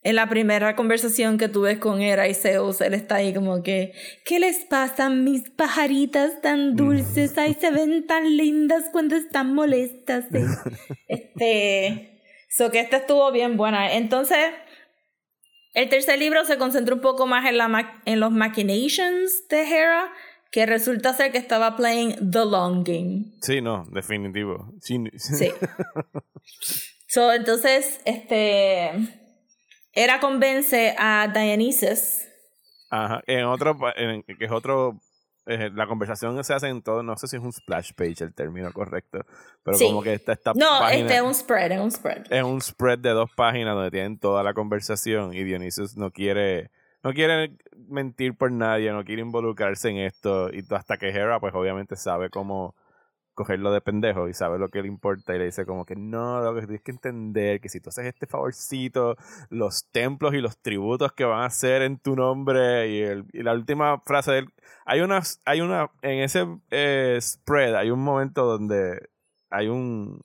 en 0.05 0.17
la 0.17 0.29
primera 0.29 0.77
conversación 0.77 1.39
que 1.39 1.49
tuve 1.49 1.79
con 1.79 2.03
Hera 2.03 2.29
y 2.29 2.35
Zeus, 2.35 2.83
él 2.83 2.93
está 2.93 3.17
ahí 3.17 3.33
como 3.33 3.63
que, 3.63 3.95
¿qué 4.27 4.39
les 4.39 4.67
pasa 4.67 5.09
mis 5.09 5.49
pajaritas 5.49 6.43
tan 6.43 6.77
dulces? 6.77 7.37
Ay, 7.39 7.57
se 7.59 7.71
ven 7.71 8.07
tan 8.07 8.37
lindas 8.37 8.85
cuando 8.93 9.17
están 9.17 9.55
molestas. 9.55 10.27
¿eh? 10.35 10.45
este, 11.09 12.21
so 12.51 12.71
que 12.71 12.81
esta 12.81 12.99
estuvo 12.99 13.33
bien 13.33 13.57
buena. 13.57 13.95
Entonces, 13.95 14.39
el 15.73 15.89
tercer 15.89 16.19
libro 16.19 16.45
se 16.45 16.59
concentra 16.59 16.95
un 16.95 17.01
poco 17.01 17.27
más 17.27 17.47
en, 17.47 17.57
la 17.57 18.03
en 18.05 18.21
los 18.21 18.31
machinations 18.31 19.49
de 19.49 19.63
Hera, 19.63 20.13
que 20.53 20.67
resulta 20.67 21.15
ser 21.15 21.33
que 21.33 21.39
estaba 21.39 21.77
playing 21.77 22.31
The 22.31 22.45
Long 22.45 22.85
Game. 22.85 23.25
Sí, 23.41 23.63
no, 23.63 23.87
definitivo. 23.91 24.71
Sí. 24.83 25.03
sí. 25.17 25.51
so, 27.09 27.33
entonces, 27.33 28.03
este 28.05 29.24
era 29.95 30.21
convence 30.21 30.95
a 30.99 31.29
Dionysus. 31.29 32.27
Ajá, 32.91 33.23
en 33.27 33.45
otro, 33.45 33.77
que 33.77 34.45
es 34.45 34.51
otro, 34.51 35.01
eh, 35.47 35.71
la 35.75 35.87
conversación 35.87 36.43
se 36.45 36.55
hace 36.55 36.69
en 36.69 36.83
todo, 36.83 37.03
no 37.03 37.17
sé 37.17 37.27
si 37.27 37.37
es 37.37 37.43
un 37.43 37.53
splash 37.53 37.93
page 37.95 38.23
el 38.25 38.35
término 38.35 38.73
correcto, 38.73 39.21
pero 39.63 39.79
como 39.79 40.03
que 40.03 40.15
esta, 40.15 40.33
esta 40.33 40.53
No, 40.55 40.89
este 40.89 41.17
es 41.17 41.23
un 41.23 41.35
spread, 41.35 41.73
es 41.73 41.81
un 41.81 41.91
spread. 41.91 42.33
Es 42.33 42.43
un 42.43 42.61
spread 42.61 42.99
de 42.99 43.11
dos 43.11 43.31
páginas 43.35 43.75
donde 43.75 43.91
tienen 43.91 44.19
toda 44.19 44.43
la 44.43 44.55
conversación 44.55 45.35
y 45.35 45.43
Dionysus 45.43 45.97
no 45.97 46.13
quiere, 46.13 46.71
no 47.03 47.13
quiere 47.13 47.57
mentir 47.89 48.37
por 48.37 48.53
nadie, 48.53 48.93
no 48.93 49.05
quiere 49.05 49.23
involucrarse 49.23 49.91
en 49.91 49.99
esto 49.99 50.51
y 50.53 50.65
hasta 50.71 50.97
que 50.97 51.09
Hera 51.09 51.41
pues 51.41 51.55
obviamente 51.55 51.97
sabe 51.97 52.31
cómo 52.31 52.75
cogerlo 53.35 53.73
de 53.73 53.81
pendejo 53.81 54.29
y 54.29 54.35
sabe 54.35 54.59
lo 54.59 54.69
que 54.69 54.83
le 54.83 54.89
importa 54.89 55.35
y 55.35 55.39
le 55.39 55.47
dice 55.47 55.67
como 55.67 55.85
que 55.85 55.97
no, 55.97 56.41
lo 56.41 56.55
que 56.55 56.67
tienes 56.67 56.83
que 56.83 56.93
entender 56.93 57.61
que 57.61 57.69
si 57.69 57.81
tú 57.81 57.91
haces 57.91 58.07
este 58.07 58.27
favorcito, 58.27 59.17
los 59.51 59.87
templos 59.91 60.35
y 60.35 60.41
los 60.41 60.59
tributos 60.59 61.13
que 61.13 61.25
van 61.25 61.43
a 61.43 61.47
hacer 61.47 61.83
en 61.83 61.99
tu 61.99 62.17
nombre 62.17 62.89
y, 62.89 63.03
el, 63.03 63.25
y 63.33 63.43
la 63.43 63.53
última 63.53 63.99
frase 64.01 64.33
de 64.33 64.39
él, 64.39 64.49
hay 64.87 65.01
una, 65.01 65.21
hay 65.45 65.61
una, 65.61 65.91
en 66.03 66.23
ese 66.23 66.47
eh, 66.71 67.19
spread 67.21 67.75
hay 67.75 67.91
un 67.91 68.01
momento 68.01 68.45
donde 68.45 69.09
hay 69.51 69.69
un, 69.69 70.21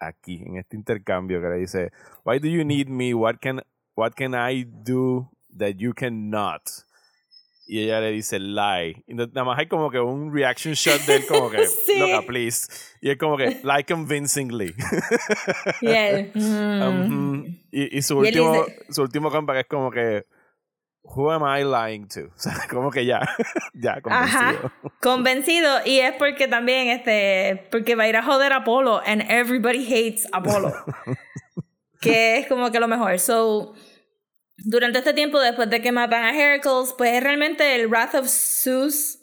aquí, 0.00 0.42
en 0.44 0.56
este 0.56 0.76
intercambio 0.76 1.40
que 1.40 1.48
le 1.48 1.56
dice, 1.56 1.92
why 2.24 2.38
do 2.38 2.48
you 2.48 2.64
need 2.64 2.88
me, 2.88 3.14
what 3.14 3.36
can, 3.40 3.62
what 3.94 4.12
can 4.14 4.34
I 4.34 4.64
do 4.64 5.28
that 5.56 5.74
you 5.76 5.92
cannot? 5.92 6.62
Y 7.68 7.82
ella 7.82 8.00
le 8.00 8.10
dice 8.12 8.40
lie. 8.40 9.04
Y 9.06 9.14
nada 9.14 9.44
más 9.44 9.58
hay 9.58 9.66
como 9.66 9.90
que 9.90 10.00
un 10.00 10.32
reaction 10.32 10.72
shot 10.72 11.02
de 11.02 11.16
él 11.16 11.26
como 11.26 11.50
que, 11.50 11.66
sí. 11.86 11.98
loca, 11.98 12.26
please. 12.26 12.66
Y 13.02 13.10
es 13.10 13.18
como 13.18 13.36
que, 13.36 13.60
lie 13.62 13.84
convincingly. 13.86 14.74
Yeah. 15.82 16.30
Um, 16.34 17.44
y, 17.70 17.98
y, 17.98 18.02
su, 18.02 18.18
último, 18.18 18.64
su 18.88 19.02
último 19.02 19.30
comeback 19.30 19.58
es 19.58 19.66
como 19.66 19.90
que, 19.90 20.24
who 21.02 21.30
am 21.30 21.42
I 21.42 21.62
lying 21.62 22.08
to? 22.08 22.20
O 22.34 22.38
sea, 22.38 22.66
como 22.70 22.90
que 22.90 23.04
ya, 23.04 23.20
ya, 23.74 24.00
convencido. 24.00 24.40
Ajá, 24.40 24.72
convencido. 25.02 25.78
Y 25.84 25.98
es 25.98 26.14
porque 26.14 26.48
también, 26.48 26.88
este, 26.88 27.66
porque 27.70 27.94
va 27.94 28.04
a 28.04 28.08
ir 28.08 28.16
a 28.16 28.22
joder 28.22 28.52
a 28.54 28.56
Apolo 28.56 29.02
and 29.04 29.22
everybody 29.28 29.84
hates 29.84 30.26
Apolo. 30.32 30.72
que 32.00 32.38
es 32.38 32.46
como 32.46 32.70
que 32.70 32.80
lo 32.80 32.88
mejor. 32.88 33.18
So, 33.18 33.74
durante 34.64 34.98
este 34.98 35.14
tiempo, 35.14 35.40
después 35.40 35.70
de 35.70 35.80
que 35.80 35.92
matan 35.92 36.24
a 36.24 36.36
Heracles, 36.36 36.94
pues 36.96 37.22
realmente 37.22 37.74
el 37.74 37.88
Wrath 37.88 38.14
of 38.14 38.28
Zeus. 38.28 39.18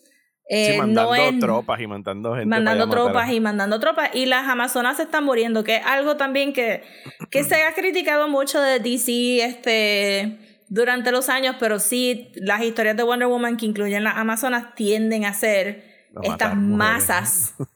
Eh, 0.47 0.77
mandando 0.77 1.39
tropas 1.39 1.81
y 1.81 1.87
mandando 1.87 2.33
gente. 2.33 2.45
Mandando 2.45 2.87
tropas 2.87 3.31
y 3.31 3.39
mandando 3.39 3.79
tropas. 3.79 4.11
Y 4.13 4.27
las 4.27 4.47
Amazonas 4.47 4.97
se 4.97 5.03
están 5.03 5.23
muriendo, 5.23 5.63
que 5.63 5.77
es 5.77 5.85
algo 5.85 6.17
también 6.17 6.53
que, 6.53 6.83
que 7.31 7.43
se 7.43 7.63
ha 7.63 7.73
criticado 7.73 8.27
mucho 8.27 8.61
de 8.61 8.79
DC 8.79 9.43
este, 9.43 10.61
durante 10.69 11.11
los 11.11 11.29
años, 11.29 11.55
pero 11.59 11.79
sí, 11.79 12.31
las 12.35 12.61
historias 12.61 12.95
de 12.95 13.03
Wonder 13.03 13.27
Woman 13.27 13.57
que 13.57 13.65
incluyen 13.65 14.03
las 14.03 14.17
Amazonas 14.17 14.75
tienden 14.75 15.25
a 15.25 15.33
ser 15.33 15.95
estas 16.23 16.55
masas 16.55 17.55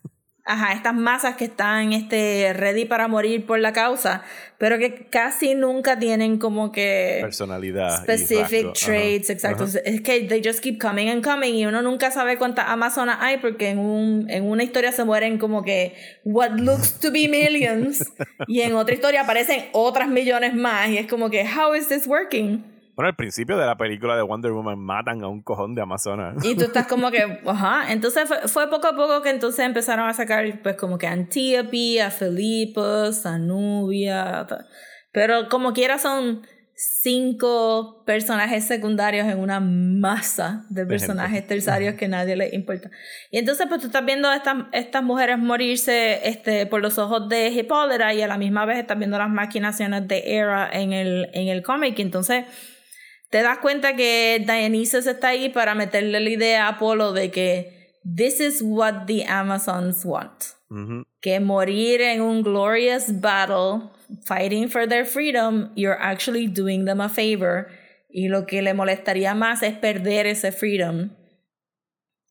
ajá, 0.49 0.73
estas 0.73 0.95
masas 0.95 1.35
que 1.35 1.45
están 1.45 1.93
este, 1.93 2.53
ready 2.53 2.85
para 2.85 3.07
morir 3.07 3.45
por 3.45 3.59
la 3.59 3.71
causa, 3.71 4.23
pero 4.57 4.79
que 4.79 5.05
casi 5.07 5.53
nunca 5.53 5.99
tienen 5.99 6.39
como 6.39 6.71
que... 6.71 7.19
Personalidad. 7.21 8.01
Specific 8.01 8.73
traits, 8.73 9.29
exacto. 9.29 9.65
Es 9.85 10.01
que 10.01 10.21
they 10.21 10.41
just 10.43 10.61
keep 10.61 10.79
coming 10.81 11.07
and 11.07 11.23
coming 11.23 11.53
y 11.53 11.67
uno 11.67 11.83
nunca 11.83 12.09
sabe 12.09 12.37
cuántas 12.37 12.67
Amazonas 12.67 13.17
hay 13.21 13.37
porque 13.37 13.69
en, 13.69 13.77
un, 13.77 14.27
en 14.29 14.49
una 14.49 14.63
historia 14.63 14.91
se 14.91 15.05
mueren 15.05 15.37
como 15.37 15.63
que 15.63 15.93
what 16.23 16.53
looks 16.53 16.99
to 16.99 17.11
be 17.11 17.27
millions 17.27 18.11
y 18.47 18.61
en 18.61 18.73
otra 18.73 18.95
historia 18.95 19.21
aparecen 19.21 19.65
otras 19.71 20.09
millones 20.09 20.55
más 20.55 20.89
y 20.89 20.97
es 20.97 21.05
como 21.05 21.29
que 21.29 21.45
how 21.45 21.75
is 21.75 21.87
this 21.87 22.07
working? 22.07 22.78
Bueno, 22.99 23.11
al 23.11 23.15
principio 23.15 23.57
de 23.57 23.65
la 23.65 23.77
película 23.77 24.17
de 24.17 24.23
Wonder 24.23 24.51
Woman 24.51 24.77
matan 24.77 25.23
a 25.23 25.29
un 25.29 25.41
cojón 25.41 25.73
de 25.73 25.81
Amazonas. 25.81 26.35
Y 26.43 26.53
tú 26.57 26.65
estás 26.65 26.85
como 26.85 27.09
que, 27.11 27.39
ajá. 27.45 27.93
Entonces 27.93 28.27
fue, 28.47 28.69
poco 28.69 28.87
a 28.87 28.95
poco 28.97 29.21
que 29.21 29.29
entonces 29.29 29.65
empezaron 29.65 30.09
a 30.09 30.13
sacar, 30.13 30.43
pues, 30.61 30.75
como 30.75 30.97
que 30.97 31.07
Antiope, 31.07 32.01
a 32.01 32.11
Filipos, 32.11 33.25
a 33.25 33.37
Nubia. 33.37 34.45
Pero 35.13 35.47
como 35.47 35.71
quiera 35.71 35.97
son 35.97 36.41
cinco 36.75 38.03
personajes 38.05 38.65
secundarios 38.65 39.29
en 39.29 39.39
una 39.39 39.61
masa 39.61 40.65
de 40.69 40.85
personajes 40.85 41.47
terciarios 41.47 41.95
que 41.95 42.09
nadie 42.09 42.35
le 42.35 42.53
importa. 42.53 42.91
Y 43.31 43.37
entonces, 43.37 43.65
pues 43.69 43.79
tú 43.79 43.87
estás 43.87 44.03
viendo 44.03 44.27
a 44.27 44.35
estas, 44.35 44.65
estas 44.73 45.03
mujeres 45.03 45.37
morirse 45.39 46.27
este, 46.27 46.65
por 46.65 46.81
los 46.81 46.97
ojos 46.97 47.29
de 47.29 47.47
Hipólita 47.47 48.13
y 48.13 48.21
a 48.21 48.27
la 48.27 48.37
misma 48.37 48.65
vez 48.65 48.77
estás 48.77 48.97
viendo 48.97 49.17
las 49.17 49.29
maquinaciones 49.29 50.05
de 50.05 50.21
Hera 50.25 50.69
en 50.69 50.91
el, 50.91 51.29
en 51.31 51.47
el 51.47 51.63
cómic. 51.63 51.97
Entonces 51.99 52.43
te 53.29 53.43
das 53.43 53.59
cuenta 53.59 53.95
que 53.95 54.43
Dionysus 54.45 55.05
está 55.05 55.29
ahí 55.29 55.49
para 55.49 55.75
meterle 55.75 56.19
la 56.19 56.29
idea 56.29 56.65
a 56.65 56.69
Apolo 56.69 57.13
de 57.13 57.29
que 57.31 57.93
this 58.03 58.39
is 58.39 58.61
what 58.61 59.05
the 59.05 59.25
Amazons 59.25 60.03
want. 60.03 60.55
Que 61.21 61.39
morir 61.39 62.01
en 62.01 62.21
un 62.21 62.43
glorious 62.43 63.19
battle, 63.19 63.89
fighting 64.25 64.69
for 64.69 64.87
their 64.87 65.03
freedom, 65.05 65.71
you're 65.75 65.97
actually 65.99 66.47
doing 66.47 66.85
them 66.85 67.01
a 67.01 67.09
favor. 67.09 67.67
Y 68.07 68.27
lo 68.27 68.45
que 68.45 68.61
le 68.61 68.73
molestaría 68.73 69.33
más 69.35 69.63
es 69.63 69.75
perder 69.75 70.27
ese 70.27 70.51
freedom. 70.51 71.11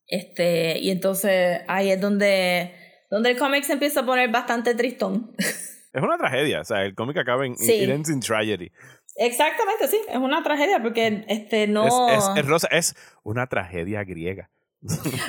Este, 0.07 0.79
y 0.79 0.89
entonces 0.89 1.61
ahí 1.67 1.91
es 1.91 2.01
donde, 2.01 2.73
donde 3.11 3.31
el 3.31 3.37
cómic 3.37 3.63
se 3.63 3.73
empieza 3.73 4.01
a 4.01 4.05
poner 4.05 4.29
bastante 4.31 4.73
tristón. 4.73 5.35
Es 5.91 6.03
una 6.03 6.19
tragedia, 6.19 6.61
o 6.61 6.63
sea, 6.63 6.83
el 6.85 6.93
cómic 6.93 7.17
acaba 7.17 7.47
en 7.47 7.57
sí. 7.57 7.81
in 7.81 8.19
tragedy. 8.19 8.71
Exactamente, 9.15 9.87
sí, 9.87 9.97
es 10.07 10.17
una 10.17 10.41
tragedia 10.43 10.81
porque 10.81 11.25
este 11.27 11.67
no... 11.67 12.09
Es, 12.09 12.23
es, 12.37 12.45
Rosa, 12.45 12.67
es 12.71 12.95
una 13.23 13.47
tragedia 13.47 14.03
griega. 14.03 14.49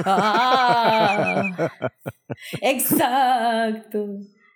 Ah, 0.04 1.70
exacto. 2.60 4.06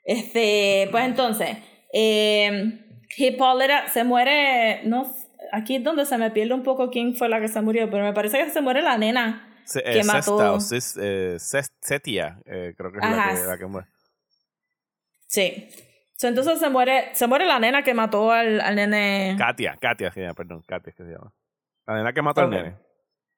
Este, 0.04 0.88
pues 0.90 1.04
entonces, 1.04 1.56
eh, 1.92 2.80
Hipólita 3.16 3.88
se 3.88 4.04
muere, 4.04 4.82
no, 4.84 5.12
aquí 5.52 5.76
es 5.76 5.84
donde 5.84 6.04
se 6.06 6.18
me 6.18 6.30
pierde 6.30 6.54
un 6.54 6.62
poco 6.62 6.90
quién 6.90 7.16
fue 7.16 7.28
la 7.28 7.40
que 7.40 7.48
se 7.48 7.60
murió, 7.60 7.90
pero 7.90 8.04
me 8.04 8.12
parece 8.12 8.38
que 8.38 8.50
se 8.50 8.60
muere 8.60 8.82
la 8.82 8.98
nena 8.98 9.48
Se- 9.64 9.82
que 9.82 10.00
eh, 10.00 10.04
mató- 10.04 10.36
Sesta 10.38 10.52
o 10.52 10.60
Sis- 10.60 10.98
eh, 11.00 11.36
Ses- 11.38 11.72
Setia, 11.80 12.38
eh, 12.44 12.74
creo 12.76 12.92
que 12.92 12.98
es 12.98 13.04
la 13.04 13.34
que, 13.34 13.42
la 13.46 13.58
que 13.58 13.66
muere. 13.66 13.88
Sí. 15.26 15.68
So, 16.16 16.28
entonces 16.28 16.58
se 16.60 16.70
muere, 16.70 17.08
se 17.12 17.26
muere 17.26 17.44
la 17.46 17.58
nena 17.58 17.82
que 17.82 17.92
mató 17.94 18.30
al, 18.30 18.60
al 18.60 18.76
nene. 18.76 19.34
Katia, 19.38 19.76
Katia 19.80 20.12
se 20.12 20.20
llama, 20.20 20.34
perdón, 20.34 20.62
Katia 20.66 20.90
es 20.90 20.96
que 20.96 21.04
se 21.04 21.10
llama. 21.10 21.32
La 21.86 21.96
nena 21.96 22.12
que 22.12 22.22
mató 22.22 22.40
Ok. 22.42 22.44
al 22.44 22.50
nene. 22.50 22.76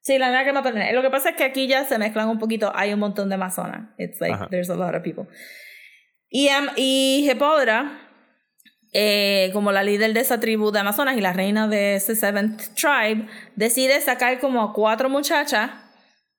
Sí, 0.02 0.18
la 0.18 0.28
nena 0.28 0.44
que 0.44 0.52
mató 0.52 0.68
al 0.68 0.74
nene. 0.74 0.92
Lo 0.92 1.02
que 1.02 1.10
pasa 1.10 1.30
es 1.30 1.36
que 1.36 1.44
aquí 1.44 1.66
ya 1.66 1.84
se 1.84 1.98
mezclan 1.98 2.28
un 2.28 2.38
poquito. 2.38 2.70
Hay 2.74 2.92
un 2.92 3.00
montón 3.00 3.28
de 3.28 3.34
amazonas. 3.34 3.88
It's 3.98 4.20
like, 4.20 4.34
Ajá. 4.34 4.48
there's 4.50 4.68
a 4.70 4.76
lot 4.76 4.94
of 4.94 5.02
people. 5.02 5.24
Y, 6.28 6.48
am- 6.48 6.70
y 6.76 7.28
Hipólita, 7.30 7.98
eh, 8.92 9.50
como 9.52 9.72
la 9.72 9.82
líder 9.82 10.12
de 10.12 10.20
esa 10.20 10.38
tribu 10.38 10.70
de 10.70 10.80
amazonas 10.80 11.16
y 11.16 11.20
la 11.20 11.32
reina 11.32 11.66
de 11.68 11.96
ese 11.96 12.14
Seventh 12.14 12.62
Tribe, 12.74 13.26
decide 13.56 14.00
sacar 14.00 14.38
como 14.38 14.62
a 14.62 14.72
cuatro 14.72 15.08
muchachas 15.08 15.70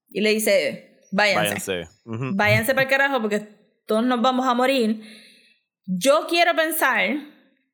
y 0.10 0.22
le 0.22 0.30
dice, 0.30 1.00
váyanse. 1.12 1.72
Váyanse. 1.74 2.36
Váyanse 2.36 2.74
para 2.74 2.84
el 2.84 2.90
carajo 2.90 3.22
porque 3.22 3.40
todos 3.86 4.06
nos 4.06 4.22
vamos 4.22 4.48
a 4.48 4.54
morir. 4.54 5.02
Yo 5.88 6.28
quiero 6.28 6.54
pensar 6.56 7.18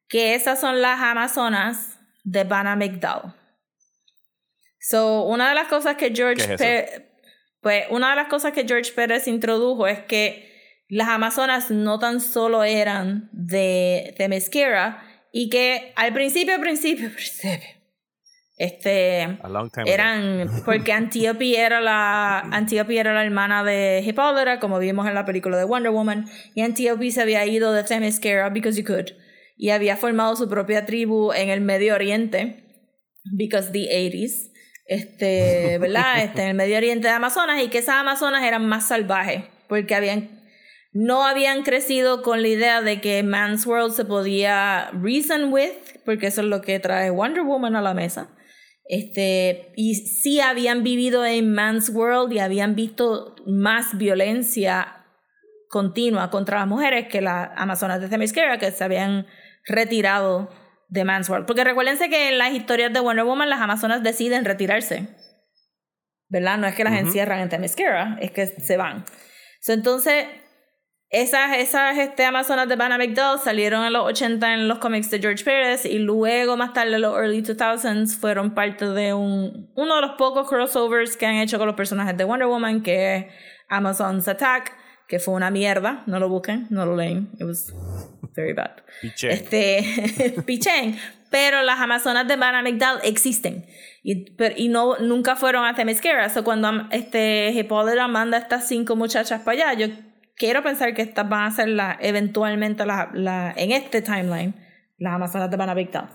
que 0.07 0.35
esas 0.35 0.61
son 0.61 0.81
las 0.81 1.01
amazonas 1.01 1.97
de 2.23 2.43
Banamigdal. 2.43 3.35
So, 4.79 5.23
una 5.23 5.49
de 5.49 5.55
las 5.55 5.67
cosas 5.67 5.95
que 5.95 6.13
George 6.13 6.55
¿Qué 6.55 6.79
es 6.79 7.01
pues 7.61 7.85
una 7.89 8.09
de 8.09 8.17
las 8.17 8.27
cosas 8.27 8.51
que 8.51 8.65
George 8.67 8.91
Pérez 8.91 9.27
introdujo 9.27 9.87
es 9.87 9.99
que 10.01 10.83
las 10.89 11.07
amazonas 11.07 11.71
no 11.71 11.97
tan 11.97 12.19
solo 12.19 12.63
eran 12.63 13.29
de 13.31 14.13
Themyscira 14.17 15.01
y 15.31 15.49
que 15.49 15.93
al 15.95 16.13
principio, 16.13 16.53
al 16.53 16.61
principio, 16.61 17.09
principio, 17.15 17.69
este, 18.63 19.37
time 19.41 19.81
ago. 19.81 19.83
eran 19.85 20.49
porque 20.65 20.93
Antiope 20.93 21.59
era 21.59 21.81
la 21.81 22.39
Antiope 22.39 22.97
era 22.97 23.13
la 23.13 23.23
hermana 23.23 23.63
de 23.63 24.03
Hipólita 24.05 24.59
como 24.59 24.79
vimos 24.79 25.07
en 25.07 25.13
la 25.13 25.25
película 25.25 25.57
de 25.57 25.65
Wonder 25.65 25.91
Woman. 25.91 26.25
Y 26.55 26.61
Antiope 26.61 27.11
se 27.11 27.21
había 27.21 27.45
ido 27.45 27.73
de 27.73 27.83
Themyscira 27.83 28.49
because 28.49 28.79
you 28.79 28.85
could. 28.85 29.11
Y 29.57 29.69
había 29.69 29.97
formado 29.97 30.35
su 30.35 30.49
propia 30.49 30.85
tribu 30.85 31.31
en 31.33 31.49
el 31.49 31.61
Medio 31.61 31.95
Oriente 31.95 32.63
because 33.37 33.71
the 33.71 33.87
80s 33.89 34.51
este 34.85 35.77
verdad 35.79 36.23
este 36.23 36.41
en 36.43 36.49
el 36.49 36.55
Medio 36.55 36.77
Oriente 36.77 37.07
de 37.07 37.13
Amazonas. 37.13 37.61
Y 37.61 37.69
que 37.69 37.79
esas 37.79 37.95
Amazonas 37.95 38.43
eran 38.43 38.67
más 38.67 38.87
salvajes 38.87 39.43
porque 39.67 39.95
habían 39.95 40.43
no 40.93 41.25
habían 41.25 41.63
crecido 41.63 42.21
con 42.21 42.43
la 42.43 42.47
idea 42.47 42.81
de 42.81 43.01
que 43.01 43.23
Man's 43.23 43.65
World 43.65 43.93
se 43.93 44.05
podía 44.05 44.91
reason 44.91 45.51
with, 45.51 45.73
porque 46.05 46.27
eso 46.27 46.41
es 46.41 46.47
lo 46.47 46.61
que 46.61 46.79
trae 46.79 47.09
Wonder 47.09 47.43
Woman 47.43 47.75
a 47.75 47.81
la 47.81 47.95
mesa. 47.95 48.29
Este, 48.85 49.71
y 49.75 49.95
sí 49.95 50.41
habían 50.41 50.83
vivido 50.83 51.25
en 51.25 51.53
Man's 51.53 51.89
World 51.89 52.33
y 52.33 52.39
habían 52.39 52.75
visto 52.75 53.35
más 53.45 53.97
violencia 53.97 55.05
continua 55.69 56.29
contra 56.29 56.59
las 56.59 56.67
mujeres 56.67 57.07
que 57.07 57.21
las 57.21 57.49
Amazonas 57.55 57.99
de 58.01 58.07
Themyscira, 58.09 58.59
que 58.59 58.71
se 58.71 58.83
habían 58.83 59.25
retirado 59.65 60.49
de 60.89 61.05
Man's 61.05 61.29
World. 61.29 61.47
Porque 61.47 61.63
recuérdense 61.63 62.09
que 62.09 62.29
en 62.29 62.37
las 62.37 62.53
historias 62.53 62.93
de 62.93 62.99
Wonder 62.99 63.25
Woman 63.25 63.49
las 63.49 63.61
Amazonas 63.61 64.03
deciden 64.03 64.45
retirarse. 64.45 65.07
¿Verdad? 66.29 66.57
No 66.57 66.67
es 66.67 66.75
que 66.75 66.83
las 66.83 66.93
Ujú. 66.93 67.07
encierran 67.07 67.39
en 67.39 67.49
Themyscira, 67.49 68.17
es 68.21 68.31
que 68.31 68.45
se 68.45 68.77
van. 68.77 69.05
So, 69.61 69.73
entonces, 69.73 70.25
esas, 71.13 71.57
esas 71.57 71.97
este, 71.97 72.25
Amazonas 72.25 72.67
de 72.67 72.75
Banamigdal 72.75 73.39
salieron 73.39 73.85
en 73.85 73.93
los 73.93 74.03
80 74.03 74.53
en 74.55 74.67
los 74.67 74.79
cómics 74.79 75.09
de 75.11 75.19
George 75.19 75.43
Pérez 75.45 75.85
y 75.85 75.99
luego 75.99 76.57
más 76.57 76.73
tarde 76.73 76.95
en 76.95 77.01
los 77.01 77.15
early 77.15 77.43
2000s 77.43 78.17
fueron 78.19 78.55
parte 78.55 78.85
de 78.87 79.13
un, 79.13 79.69
uno 79.75 79.95
de 79.95 80.01
los 80.01 80.11
pocos 80.17 80.49
crossovers 80.49 81.15
que 81.15 81.27
han 81.27 81.35
hecho 81.35 81.59
con 81.59 81.67
los 81.67 81.75
personajes 81.75 82.17
de 82.17 82.23
Wonder 82.23 82.47
Woman 82.47 82.81
que 82.81 83.15
es 83.15 83.25
Amazon's 83.69 84.27
Attack 84.27 84.73
que 85.07 85.19
fue 85.19 85.35
una 85.35 85.51
mierda, 85.51 86.01
no 86.07 86.19
lo 86.19 86.29
busquen, 86.29 86.65
no 86.71 86.85
lo 86.85 86.95
leen, 86.95 87.29
it 87.39 87.43
was 87.43 87.71
very 88.35 88.53
bad. 88.53 88.71
Piché. 89.01 89.31
Este, 89.31 90.33
pichén. 90.45 90.97
Pero 91.29 91.61
las 91.61 91.79
Amazonas 91.79 92.27
de 92.27 92.35
Banamigdal 92.35 92.99
existen. 93.03 93.65
Y, 94.01 94.31
pero- 94.31 94.55
y 94.57 94.69
no, 94.69 94.97
nunca 94.97 95.35
fueron 95.35 95.65
a 95.65 95.75
Themyscira. 95.75 96.29
So 96.29 96.43
cuando 96.43 96.87
este, 96.91 97.51
Hipólita 97.51 98.07
manda 98.07 98.37
a 98.37 98.39
estas 98.39 98.67
cinco 98.67 98.95
muchachas 98.95 99.41
para 99.41 99.69
allá, 99.71 99.87
yo 99.87 99.93
quiero 100.35 100.63
pensar 100.63 100.93
que 100.93 101.01
estas 101.01 101.27
van 101.27 101.45
a 101.45 101.51
ser 101.51 101.69
la, 101.69 101.97
eventualmente 102.01 102.85
la, 102.85 103.09
la, 103.13 103.53
en 103.55 103.71
este 103.71 104.01
timeline 104.01 104.55
las 104.97 105.13
Amazonas 105.13 105.49
de 105.49 105.57
Banamigdal. 105.57 106.09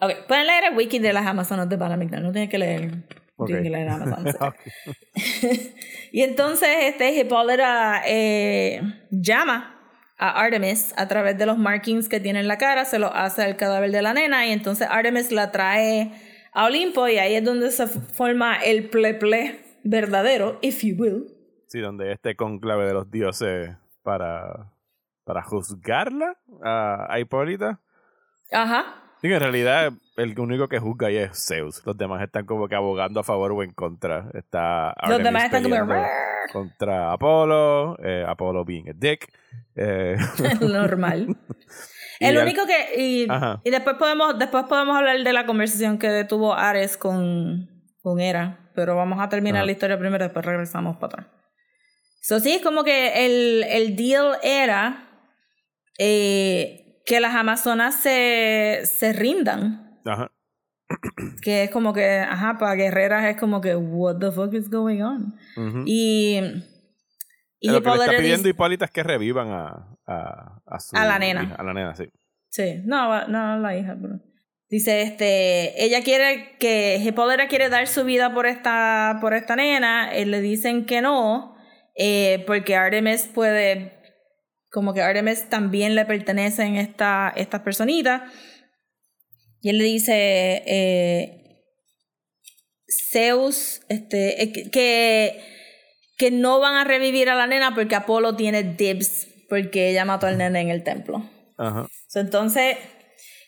Ok, 0.00 0.26
pueden 0.26 0.46
leer 0.46 0.64
el 0.64 0.76
wiki 0.76 0.98
de 0.98 1.12
las 1.12 1.26
Amazonas 1.26 1.68
de 1.68 1.76
Banamigdal. 1.76 2.22
No 2.22 2.32
tienen 2.32 2.48
que 2.48 2.58
leer. 2.58 3.04
Ok. 3.36 3.46
Tienen 3.46 3.64
que 3.64 3.70
leer 3.70 3.88
Amazonas. 3.90 4.36
Ok. 4.40 4.56
Y 6.12 6.22
entonces 6.22 6.68
este 6.82 7.14
Hipólita 7.14 8.02
eh, 8.04 8.82
llama 9.10 9.76
a 10.18 10.42
Artemis 10.42 10.92
a 10.96 11.06
través 11.06 11.38
de 11.38 11.46
los 11.46 11.56
markings 11.56 12.08
que 12.08 12.18
tiene 12.18 12.40
en 12.40 12.48
la 12.48 12.58
cara, 12.58 12.84
se 12.84 12.98
lo 12.98 13.14
hace 13.14 13.42
al 13.42 13.56
cadáver 13.56 13.92
de 13.92 14.02
la 14.02 14.12
nena 14.12 14.46
y 14.46 14.50
entonces 14.50 14.88
Artemis 14.90 15.30
la 15.30 15.52
trae 15.52 16.12
a 16.52 16.66
Olimpo 16.66 17.08
y 17.08 17.18
ahí 17.18 17.36
es 17.36 17.44
donde 17.44 17.70
se 17.70 17.86
forma 17.86 18.56
el 18.56 18.90
pleple 18.90 19.60
verdadero, 19.84 20.58
if 20.62 20.82
you 20.82 20.96
will. 20.98 21.39
Sí, 21.70 21.78
donde 21.78 22.10
este 22.10 22.34
conclave 22.34 22.84
de 22.84 22.94
los 22.94 23.10
dioses 23.12 23.76
para, 24.02 24.72
para 25.24 25.42
juzgarla 25.44 26.36
a, 26.64 27.06
a 27.08 27.20
Hipólita. 27.20 27.78
Ajá. 28.50 29.00
Sí, 29.20 29.32
en 29.32 29.38
realidad 29.38 29.92
el 30.16 30.38
único 30.40 30.66
que 30.66 30.80
juzga 30.80 31.06
ahí 31.06 31.18
es 31.18 31.46
Zeus. 31.46 31.80
Los 31.86 31.96
demás 31.96 32.22
están 32.22 32.44
como 32.44 32.66
que 32.66 32.74
abogando 32.74 33.20
a 33.20 33.22
favor 33.22 33.52
o 33.52 33.62
en 33.62 33.72
contra. 33.72 34.30
Está 34.34 34.94
Los 35.06 35.22
demás 35.22 35.44
están 35.44 35.62
como 35.62 35.76
contra 36.52 37.12
Apolo, 37.12 37.96
eh, 38.02 38.24
Apolo 38.26 38.64
being 38.64 38.88
a 38.88 38.92
dick. 38.92 39.32
eh, 39.76 40.16
normal. 40.60 41.36
El 42.18 42.36
único 42.36 42.62
que 42.66 43.00
y, 43.00 43.26
después 43.70 43.96
podemos 43.96 44.38
después 44.38 44.64
podemos 44.64 44.96
hablar 44.96 45.22
de 45.22 45.32
la 45.32 45.46
conversación 45.46 45.98
que 45.98 46.24
tuvo 46.24 46.52
Ares 46.52 46.96
con 46.96 47.70
con 48.02 48.18
Hera, 48.18 48.70
pero 48.74 48.96
vamos 48.96 49.20
a 49.20 49.28
terminar 49.28 49.58
Ajá. 49.60 49.66
la 49.66 49.72
historia 49.72 49.98
primero 49.98 50.24
después 50.24 50.44
regresamos 50.44 50.96
para 50.96 51.22
atrás. 51.22 51.26
So, 52.20 52.38
sí, 52.40 52.52
es 52.52 52.62
como 52.62 52.84
que 52.84 53.24
el, 53.26 53.64
el 53.64 53.96
deal 53.96 54.36
era 54.42 55.08
eh, 55.98 57.00
que 57.06 57.20
las 57.20 57.34
amazonas 57.34 57.94
se, 57.96 58.82
se 58.84 59.12
rindan. 59.12 59.98
ajá. 60.04 60.30
Que 61.40 61.62
es 61.64 61.70
como 61.70 61.92
que, 61.92 62.18
ajá, 62.18 62.58
para 62.58 62.74
guerreras 62.74 63.24
es 63.24 63.36
como 63.38 63.60
que, 63.60 63.76
what 63.76 64.16
the 64.18 64.32
fuck 64.32 64.52
is 64.54 64.68
going 64.68 65.00
on? 65.02 65.38
Ujú. 65.56 65.84
Y, 65.86 66.40
y 67.60 67.70
lo 67.70 67.80
que 67.80 67.90
le 67.90 67.96
está 67.96 68.16
pidiendo 68.16 68.48
Hipólita 68.48 68.86
es 68.86 68.90
que 68.90 69.04
revivan 69.04 69.50
a, 69.50 69.96
a, 70.06 70.60
a 70.66 70.80
su 70.80 70.96
A 70.96 71.04
la 71.04 71.18
nena. 71.20 71.44
hija, 71.44 71.54
a 71.54 71.62
la 71.62 71.72
nena, 71.74 71.94
sí. 71.94 72.10
Sí, 72.48 72.82
no, 72.84 73.28
no 73.28 73.58
la 73.58 73.76
hija, 73.76 73.96
pero. 74.02 74.14
Dice, 74.68 75.02
este, 75.02 75.84
ella 75.84 76.02
quiere 76.02 76.56
que 76.58 76.96
Hipólita 76.96 77.46
quiere 77.46 77.68
dar 77.68 77.86
su 77.86 78.04
vida 78.04 78.34
por 78.34 78.46
esta, 78.46 79.18
por 79.20 79.32
esta 79.34 79.54
nena, 79.54 80.12
eh, 80.12 80.26
le 80.26 80.40
dicen 80.40 80.86
que 80.86 81.00
no, 81.02 81.56
eh, 82.02 82.42
porque 82.46 82.76
Artemis 82.76 83.28
puede, 83.34 83.92
como 84.70 84.94
que 84.94 85.02
Artemis 85.02 85.50
también 85.50 85.94
le 85.94 86.06
pertenecen 86.06 86.76
esta, 86.76 87.30
estas 87.36 87.60
personitas. 87.60 88.22
Y 89.60 89.68
él 89.68 89.76
le 89.76 89.84
dice, 89.84 90.62
eh, 90.66 91.62
Zeus, 93.12 93.82
este, 93.90 94.42
eh, 94.42 94.52
que- 94.70 95.44
que, 96.16 96.30
no 96.30 96.58
van 96.58 96.76
a 96.76 96.84
revivir 96.84 97.28
a 97.28 97.34
la 97.34 97.46
nena 97.46 97.74
porque 97.74 97.94
Apolo 97.96 98.34
tiene 98.34 98.62
dibs, 98.62 99.26
porque 99.50 99.90
ella 99.90 100.06
mató 100.06 100.26
al 100.26 100.38
nene 100.38 100.60
en 100.62 100.70
el 100.70 100.82
templo. 100.82 101.28
Ajá. 101.58 101.86
So, 102.08 102.20
entonces, 102.20 102.78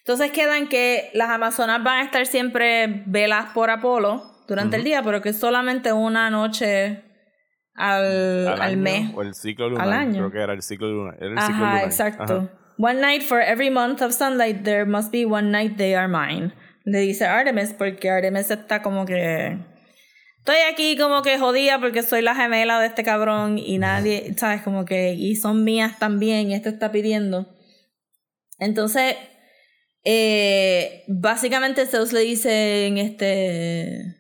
entonces 0.01 0.31
quedan 0.31 0.69
que 0.69 1.09
las 1.15 1.31
amazonas 1.31 1.83
van 1.83 2.01
a 2.01 2.05
estar 2.05 2.27
siempre 2.27 3.03
velas 3.07 3.47
por 3.55 3.71
Apolo 3.71 4.45
durante 4.47 4.77
el 4.77 4.85
día, 4.85 5.03
pero 5.03 5.23
que 5.23 5.33
solamente 5.33 5.93
una 5.95 6.29
noche 6.29 7.03
al, 7.75 8.49
al, 8.49 8.61
año, 8.61 8.77
mes. 8.77 9.11
O 9.15 9.23
el 9.23 9.35
ciclo 9.35 9.69
lunar. 9.69 9.87
Al 9.87 9.93
año. 9.93 10.19
Creo 10.19 10.31
que 10.31 10.41
era 10.41 10.53
el 10.53 10.63
ciclo 10.63 10.89
lunar. 10.89 11.17
Era 11.19 11.31
el 11.31 11.41
ciclo 11.41 11.65
Ajá, 11.65 11.73
lunar. 11.73 11.85
exacto. 11.85 12.23
Ajá. 12.23 12.63
One 12.79 13.01
night 13.01 13.23
for 13.23 13.41
every 13.41 13.71
month 13.71 14.03
of 14.03 14.13
sunlight, 14.13 14.65
there 14.65 14.85
must 14.85 15.13
be 15.13 15.25
one 15.25 15.51
night 15.51 15.77
they 15.77 15.95
are 15.95 16.09
mine. 16.09 16.53
Le 16.85 16.99
dice 17.01 17.25
Artemis, 17.27 17.73
porque 17.73 18.11
Artemis 18.11 18.51
está 18.51 18.83
como 18.83 19.05
que. 19.07 19.59
Estoy 20.39 20.57
aquí 20.69 20.97
como 20.97 21.23
que 21.23 21.39
jodida 21.39 21.79
porque 21.79 22.03
soy 22.03 22.23
la 22.23 22.35
gemela 22.35 22.81
de 22.81 22.89
este 22.89 23.05
cabrón 23.05 23.59
y 23.59 23.79
nadie, 23.79 24.35
¿sabes? 24.37 24.63
Como 24.63 24.85
que. 24.85 25.15
Y 25.15 25.37
son 25.37 25.65
mías 25.65 25.99
también 25.99 26.51
y 26.51 26.55
este 26.55 26.71
está 26.71 26.91
pidiendo. 26.91 27.47
Entonces, 28.59 29.17
eh, 30.05 31.05
básicamente 31.07 31.87
Zeus 31.87 32.13
le 32.13 32.21
dice 32.21 32.87
en 32.87 32.99
este. 32.99 34.17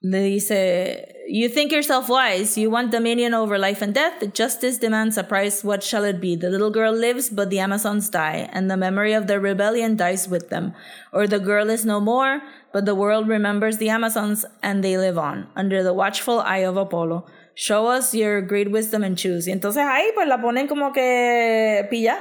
le 0.00 0.22
dice, 0.22 1.21
You 1.32 1.48
think 1.48 1.72
yourself 1.72 2.10
wise, 2.10 2.58
you 2.58 2.68
want 2.68 2.90
dominion 2.90 3.32
over 3.32 3.56
life 3.56 3.80
and 3.80 3.94
death, 3.94 4.34
justice 4.34 4.76
demands 4.76 5.16
a 5.16 5.24
price, 5.24 5.64
what 5.64 5.82
shall 5.82 6.04
it 6.04 6.20
be? 6.20 6.36
The 6.36 6.50
little 6.50 6.70
girl 6.70 6.92
lives, 6.92 7.30
but 7.30 7.48
the 7.48 7.58
Amazons 7.58 8.10
die, 8.10 8.50
and 8.52 8.70
the 8.70 8.76
memory 8.76 9.14
of 9.14 9.28
their 9.28 9.40
rebellion 9.40 9.96
dies 9.96 10.28
with 10.28 10.50
them. 10.50 10.74
Or 11.10 11.26
the 11.26 11.38
girl 11.38 11.70
is 11.70 11.86
no 11.86 12.00
more, 12.00 12.42
but 12.74 12.84
the 12.84 12.94
world 12.94 13.28
remembers 13.28 13.78
the 13.78 13.88
Amazons, 13.88 14.44
and 14.62 14.84
they 14.84 14.98
live 14.98 15.16
on, 15.16 15.48
under 15.56 15.82
the 15.82 15.94
watchful 15.94 16.40
eye 16.42 16.68
of 16.68 16.76
Apollo. 16.76 17.24
Show 17.54 17.86
us 17.86 18.12
your 18.12 18.42
great 18.42 18.70
wisdom 18.70 19.02
and 19.02 19.16
choose. 19.16 19.48
Y 19.48 19.52
entonces 19.52 19.84
ahí 19.86 20.12
pues 20.12 20.28
la 20.28 20.36
ponen 20.36 20.68
como 20.68 20.92
que 20.92 21.86
pilla. 21.88 22.18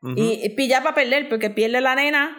y, 0.00 0.44
y 0.44 0.48
pilla 0.50 0.80
para 0.80 0.94
perder, 0.94 1.28
porque 1.28 1.50
pierde 1.50 1.80
la 1.80 1.96
nena 1.96 2.36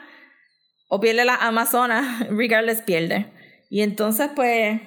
o 0.87 1.01
pierde 1.01 1.25
la 1.25 1.35
Amazona, 1.35 2.25
regardless 2.29 2.81
pierde. 2.83 3.33
Y 3.69 3.81
entonces, 3.81 4.29
pues, 4.33 4.79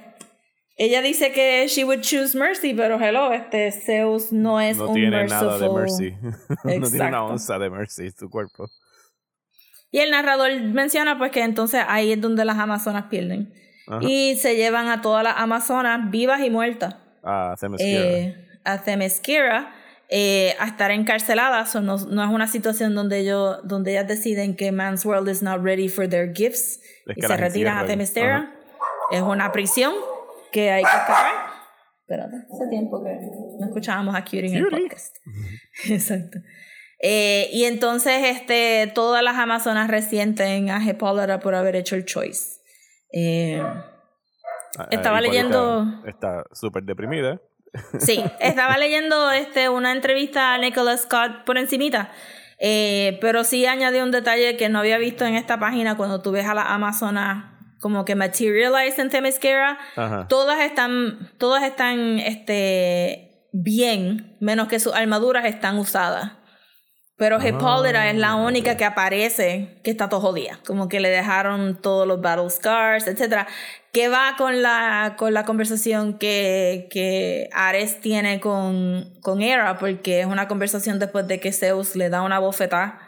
ella 0.78 1.02
dice 1.02 1.32
que 1.32 1.66
she 1.68 1.82
would 1.84 2.00
choose 2.02 2.38
mercy, 2.38 2.72
pero 2.72 2.98
hello, 3.00 3.32
este 3.32 3.72
Zeus 3.72 4.32
no 4.32 4.60
es 4.60 4.76
no 4.76 4.88
un 4.88 4.94
tiene 4.94 5.10
merciful. 5.10 5.46
nada 5.48 5.58
de 5.58 5.68
mercy. 5.70 6.14
no 6.78 6.88
tiene 6.88 7.08
una 7.08 7.24
onza 7.24 7.58
de 7.58 7.68
mercy 7.68 8.10
su 8.12 8.30
cuerpo. 8.30 8.68
Y 9.90 9.98
el 9.98 10.10
narrador 10.10 10.52
menciona 10.60 11.18
pues 11.18 11.32
que 11.32 11.42
entonces 11.42 11.82
ahí 11.88 12.12
es 12.12 12.20
donde 12.20 12.44
las 12.44 12.58
amazonas 12.58 13.06
pierden. 13.10 13.52
Ajá. 13.88 14.00
Y 14.02 14.36
se 14.36 14.54
llevan 14.54 14.88
a 14.88 15.00
todas 15.02 15.24
las 15.24 15.34
amazonas 15.38 16.10
vivas 16.10 16.40
y 16.42 16.50
muertas 16.50 16.94
Ah, 17.24 17.54
Themyscira. 17.58 18.00
eh, 18.00 18.46
a 18.64 18.82
Themyscira 18.82 19.74
eh, 20.10 20.54
a 20.60 20.66
estar 20.66 20.90
encarceladas. 20.90 21.72
So, 21.72 21.80
no, 21.80 21.96
no 21.96 22.22
es 22.22 22.30
una 22.30 22.46
situación 22.46 22.94
donde 22.94 23.18
ellos, 23.20 23.58
donde 23.64 23.92
ellas 23.92 24.06
deciden 24.06 24.54
que 24.56 24.70
man's 24.72 25.04
world 25.04 25.28
is 25.28 25.42
not 25.42 25.62
ready 25.64 25.88
for 25.88 26.06
their 26.08 26.32
gifts 26.34 26.80
Es 27.06 27.16
y 27.16 27.22
se 27.22 27.36
retiran 27.36 27.78
a. 27.78 27.86
Themyscira. 27.86 28.54
Es 29.10 29.22
una 29.22 29.50
prisión 29.52 29.94
que 30.58 30.70
hay 30.70 30.82
que 30.82 30.88
escapar. 30.88 31.32
Espérate, 32.00 32.36
hace 32.52 32.68
tiempo 32.70 33.02
que 33.04 33.10
no 33.60 33.66
escuchábamos 33.66 34.14
a 34.14 34.24
Curie 34.24 34.46
en 34.48 34.56
el 34.56 34.66
podcast. 34.68 35.16
Exacto. 35.88 36.38
Eh, 37.00 37.48
y 37.52 37.64
entonces 37.64 38.24
este, 38.26 38.90
todas 38.94 39.22
las 39.22 39.36
amazonas 39.36 39.88
resienten 39.88 40.70
a 40.70 40.82
Hipólita 40.84 41.38
por 41.38 41.54
haber 41.54 41.76
hecho 41.76 41.94
el 41.96 42.04
choice. 42.04 42.60
Eh, 43.12 43.62
Ah, 44.78 44.86
estaba 44.90 45.18
Hipólita 45.20 45.32
leyendo- 45.48 46.02
Está 46.06 46.44
súper 46.52 46.82
deprimida. 46.84 47.40
Sí, 47.98 48.22
estaba 48.40 48.76
leyendo 48.78 49.30
este, 49.32 49.68
una 49.68 49.92
entrevista 49.92 50.54
a 50.54 50.58
Nicholas 50.58 51.02
Scott 51.02 51.44
por 51.44 51.56
encimita, 51.58 52.10
eh, 52.60 53.18
pero 53.20 53.44
sí 53.44 53.64
añadió 53.66 54.04
un 54.04 54.10
detalle 54.10 54.56
que 54.56 54.68
no 54.68 54.78
había 54.78 54.98
visto 54.98 55.24
en 55.24 55.34
esta 55.36 55.58
página 55.58 55.96
cuando 55.96 56.20
tú 56.20 56.32
ves 56.32 56.46
a 56.46 56.54
la 56.54 56.62
Amazona 56.74 57.57
como 57.80 58.04
que 58.04 58.14
materialize 58.14 59.00
en 59.00 59.10
Themyscira. 59.10 59.78
Ajá. 59.96 60.26
Todas 60.28 60.60
están, 60.60 61.30
todas 61.38 61.62
están 61.62 62.18
este, 62.18 63.48
bien, 63.52 64.36
menos 64.40 64.68
que 64.68 64.80
sus 64.80 64.94
armaduras 64.94 65.44
están 65.44 65.78
usadas. 65.78 66.32
Pero 67.18 67.44
Hippolyta 67.44 68.08
es 68.08 68.16
la 68.16 68.36
única 68.36 68.76
que 68.76 68.84
aparece 68.84 69.80
que 69.82 69.90
está 69.90 70.08
todo 70.08 70.20
jodida. 70.20 70.60
Como 70.64 70.88
que 70.88 71.00
le 71.00 71.08
dejaron 71.08 71.82
todos 71.82 72.06
los 72.06 72.20
battle 72.20 72.48
scars, 72.48 73.08
etc. 73.08 73.48
Que 73.92 74.08
va 74.08 74.36
con 74.38 74.62
la, 74.62 75.16
con 75.18 75.34
la 75.34 75.44
conversación 75.44 76.16
que, 76.18 76.86
que 76.92 77.48
Ares 77.52 78.00
tiene 78.00 78.38
con, 78.38 79.18
con 79.20 79.42
Hera, 79.42 79.78
porque 79.78 80.20
es 80.20 80.26
una 80.26 80.46
conversación 80.46 81.00
después 81.00 81.26
de 81.26 81.40
que 81.40 81.50
Zeus 81.50 81.96
le 81.96 82.08
da 82.08 82.22
una 82.22 82.38
bofetada 82.38 83.00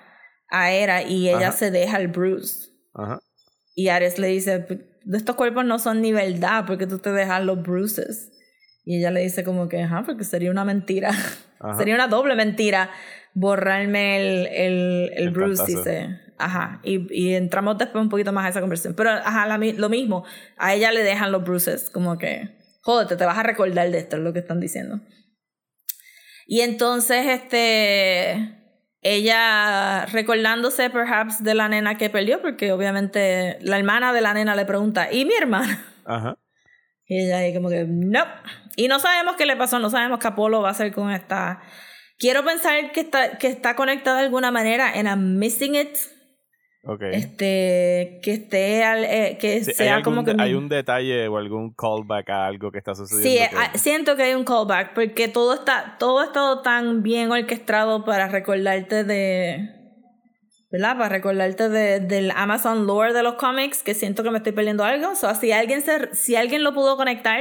a 0.51 0.73
Hera 0.73 1.03
y 1.03 1.29
ella 1.29 1.51
Ajá. 1.51 1.57
se 1.57 1.71
deja 1.71 1.99
el 1.99 2.09
bruise. 2.09 2.68
Ajá. 2.95 3.21
Y 3.75 3.89
Ares 3.89 4.18
le 4.18 4.29
dice, 4.29 4.59
de 4.59 5.16
estos 5.16 5.37
cuerpos 5.37 5.64
no 5.64 5.79
son 5.79 6.03
ni 6.03 6.12
verdad, 6.12 6.64
porque 6.66 6.87
tú 6.87 6.99
te 6.99 7.12
dejas 7.12 7.45
los 7.45 7.62
bruises. 7.62 8.33
Y 8.85 8.99
ella 8.99 9.11
le 9.11 9.21
dice 9.21 9.45
como 9.45 9.68
que, 9.68 9.83
ajá, 9.83 10.03
porque 10.05 10.25
sería 10.25 10.51
una 10.51 10.64
mentira. 10.64 11.11
Ajá. 11.62 11.77
sería 11.77 11.95
una 11.95 12.09
doble 12.09 12.35
mentira 12.37 12.91
borrarme 13.35 14.16
el, 14.16 14.47
el, 14.47 15.11
el, 15.14 15.23
El 15.25 15.31
bruise, 15.31 15.62
dice. 15.66 16.18
Ajá. 16.39 16.81
Y, 16.83 17.07
y 17.12 17.35
entramos 17.35 17.77
después 17.77 18.03
un 18.03 18.09
poquito 18.09 18.33
más 18.33 18.47
a 18.47 18.49
esa 18.49 18.61
conversación. 18.61 18.95
Pero, 18.95 19.11
ajá, 19.11 19.47
la 19.47 19.59
lo 19.59 19.89
mismo. 19.91 20.25
A 20.57 20.75
ella 20.75 20.91
le 20.91 21.03
dejan 21.03 21.33
los 21.33 21.45
bruises, 21.45 21.91
como 21.91 22.16
que, 22.16 22.57
jódete, 22.83 23.16
te 23.16 23.27
vas 23.27 23.37
a 23.37 23.43
recordar 23.43 23.91
de 23.91 23.99
esto, 23.99 24.16
es 24.16 24.23
lo 24.23 24.33
que 24.33 24.39
están 24.39 24.59
diciendo. 24.59 25.01
Y 26.47 26.62
entonces, 26.62 27.27
este, 27.27 28.60
ella 29.03 30.07
recordándose 30.07 30.90
perhaps 30.90 31.42
de 31.42 31.55
la 31.55 31.68
nena 31.68 31.96
que 31.96 32.11
perdió, 32.11 32.40
porque 32.42 32.72
obviamente 32.72 33.59
la 33.62 33.78
hermana 33.78 34.12
de 34.12 34.20
la 34.20 34.34
nena 34.34 34.55
le 34.55 34.66
pregunta, 34.66 35.12
¿y 35.12 35.24
mi 35.24 35.34
hermana? 35.34 35.84
Ajá. 36.05 36.36
Y 37.07 37.24
ella 37.24 37.38
ahí 37.38 37.55
como 37.55 37.68
que, 37.68 37.84
no. 37.88 38.24
Y 38.76 38.88
no 38.88 39.01
sabemos 39.01 39.36
qué 39.36 39.46
le 39.46 39.57
pasó, 39.57 39.78
no 39.78 39.90
sabemos 39.90 40.18
qué 40.20 40.28
Apolo 40.28 40.62
va 40.62 40.68
a 40.68 40.72
hacer 40.72 40.92
con 40.92 41.11
esta... 41.11 41.61
Quiero 42.18 42.44
pensar 42.44 42.92
que 42.92 43.01
está, 43.01 43.38
que 43.38 43.48
está 43.48 43.74
conectada 43.74 44.18
de 44.18 44.26
alguna 44.26 44.51
manera 44.51 44.92
en 44.94 45.07
I'm 45.07 45.38
Missing 45.38 45.74
It. 45.74 45.96
Ok. 46.83 47.03
Este, 47.12 48.20
que 48.22 48.33
esté, 48.33 48.83
al- 48.85 49.05
eh, 49.05 49.37
que 49.39 49.62
Sí, 49.64 49.72
sea 49.72 49.97
¿hay, 49.97 50.03
como 50.03 50.20
algún, 50.20 50.37
que... 50.37 50.43
hay 50.43 50.55
un 50.55 50.68
detalle 50.68 51.28
o 51.28 51.37
algún 51.37 51.74
callback 51.74 52.31
a 52.31 52.47
algo 52.47 52.72
que 52.72 52.78
está 52.78 52.95
sucediendo? 52.95 53.31
Sí, 53.31 53.37
que- 53.51 53.57
ah, 53.57 53.70
siento 53.74 54.16
que 54.16 54.22
hay 54.22 54.35
un 54.35 54.45
callback 54.45 54.95
porque 54.95 55.28
todo 55.28 55.55
está 55.55 55.97
todo 55.99 56.20
ha 56.20 56.24
estado 56.24 56.62
tan 56.62 57.03
bien 57.03 57.31
orquestado 57.31 58.05
para 58.05 58.28
recordarte 58.28 59.05
de 59.05 59.68
¿verdad? 60.72 60.97
Para 60.97 61.09
recordarte 61.11 61.68
de, 61.68 62.01
del 62.01 62.31
Amazon 62.31 62.87
lore 62.87 63.12
de 63.12 63.22
los 63.24 63.35
cómics 63.35 63.83
que 63.83 63.93
siento 63.93 64.22
que 64.22 64.31
me 64.31 64.39
estoy 64.39 64.53
perdiendo 64.53 64.85
algo. 64.85 65.16
So, 65.16 65.35
si 65.35 65.51
alguien 65.53 65.83
se, 65.83 66.14
si 66.14 66.37
alguien 66.37 66.62
lo 66.62 66.72
pudo 66.72 66.97
conectar 66.97 67.41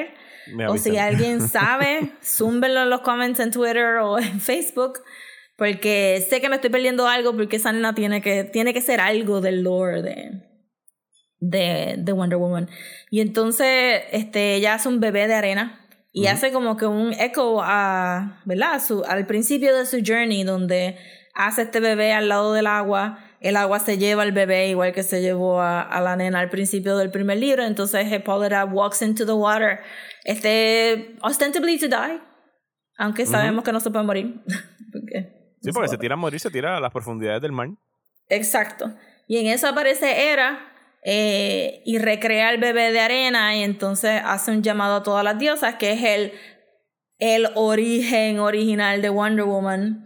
o 0.68 0.78
si 0.78 0.98
alguien 0.98 1.40
sabe, 1.48 2.12
zúmbenlo 2.24 2.82
en 2.82 2.90
los 2.90 3.02
comments 3.02 3.40
en 3.40 3.52
Twitter 3.52 3.98
o 4.02 4.18
en 4.20 4.42
Facebook 4.42 5.00
porque 5.60 6.26
sé 6.28 6.42
que 6.42 6.50
me 6.50 6.56
estoy 6.56 6.72
perdiendo 6.72 7.08
algo 7.08 7.36
porque 7.36 7.58
esa 7.58 7.72
nena 7.72 7.94
tiene 7.94 8.22
que 8.22 8.46
tiene 8.46 8.74
que 8.74 8.82
ser 8.82 9.00
algo 9.00 9.42
del 9.42 9.62
lore 9.62 10.02
de 10.02 10.50
de, 11.40 11.96
de 11.98 12.12
Wonder 12.12 12.38
Woman. 12.38 12.70
Y 13.12 13.22
entonces 13.22 14.02
este, 14.12 14.56
ella 14.56 14.74
hace 14.74 14.90
un 14.90 15.00
bebé 15.00 15.28
de 15.28 15.36
arena 15.36 15.86
y 16.12 16.24
Ujú. 16.24 16.34
hace 16.34 16.52
como 16.52 16.76
que 16.78 16.86
un 16.86 17.14
eco 17.14 17.62
a, 17.64 18.42
¿verdad? 18.46 18.74
A 18.74 18.80
su, 18.80 19.04
al 19.04 19.26
principio 19.26 19.76
de 19.78 19.86
su 19.86 20.02
journey 20.06 20.44
donde 20.44 20.98
hace 21.36 21.64
este 21.64 21.80
bebé 21.80 22.14
al 22.14 22.28
lado 22.30 22.54
del 22.54 22.68
agua. 22.68 23.20
El 23.40 23.56
agua 23.56 23.80
se 23.80 23.98
lleva 23.98 24.24
al 24.24 24.34
bebé 24.34 24.68
igual 24.68 24.92
que 24.92 25.04
se 25.04 25.22
llevó 25.22 25.62
a, 25.62 25.82
a 25.82 26.02
la 26.02 26.18
nena 26.18 26.40
al 26.40 26.50
principio 26.50 26.98
del 26.98 27.10
primer 27.10 27.38
libro. 27.38 27.64
Entonces 27.64 28.12
Hippolyta 28.12 28.66
walks 28.66 29.02
into 29.02 29.26
the 29.26 29.32
water, 29.32 29.80
este, 30.26 31.16
ostensibly 31.22 31.78
to 31.80 31.88
die. 31.88 32.20
Aunque 32.98 33.26
sabemos 33.26 33.64
que 33.64 33.72
no 33.72 33.80
se 33.80 33.92
puede 33.92 34.04
morir. 34.04 34.42
porque 34.92 35.39
Sí, 35.62 35.72
porque 35.72 35.90
se 35.90 35.98
tira 35.98 36.14
a 36.14 36.18
morir, 36.18 36.40
se 36.40 36.50
tira 36.52 36.78
a 36.78 36.80
las 36.80 36.92
profundidades 36.92 37.42
del 37.42 37.52
mar. 37.52 37.70
Exacto. 38.30 38.94
Y 39.28 39.38
en 39.38 39.48
eso 39.48 39.68
aparece 39.68 40.30
Hera 40.32 40.60
eh, 41.04 41.82
y 41.86 41.98
recrea 42.00 42.52
el 42.52 42.60
bebé 42.60 42.92
de 42.92 43.00
arena 43.00 43.56
y 43.56 43.64
entonces 43.64 44.22
hace 44.24 44.52
un 44.52 44.64
llamado 44.64 44.96
a 44.98 45.04
todas 45.04 45.24
las 45.24 45.38
diosas, 45.40 45.76
que 45.76 45.92
es 45.94 46.04
el, 46.04 46.32
el 47.20 47.48
origen 47.56 48.40
original 48.40 49.02
de 49.02 49.10
Wonder 49.10 49.46
Woman, 49.46 50.06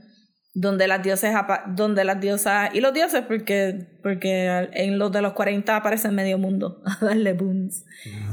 donde 0.55 0.87
las 0.87 1.01
diosas, 1.01 1.33
donde 1.67 2.03
las 2.03 2.19
diosas 2.19 2.69
y 2.75 2.79
los 2.81 2.93
dioses, 2.93 3.23
porque, 3.27 3.97
porque 4.03 4.45
en 4.73 4.99
los 4.99 5.11
de 5.11 5.21
los 5.21 5.33
40 5.33 5.75
aparecen 5.75 6.13
medio 6.13 6.37
mundo 6.37 6.81
a 7.01 7.05
darle 7.05 7.33
boons. 7.33 7.85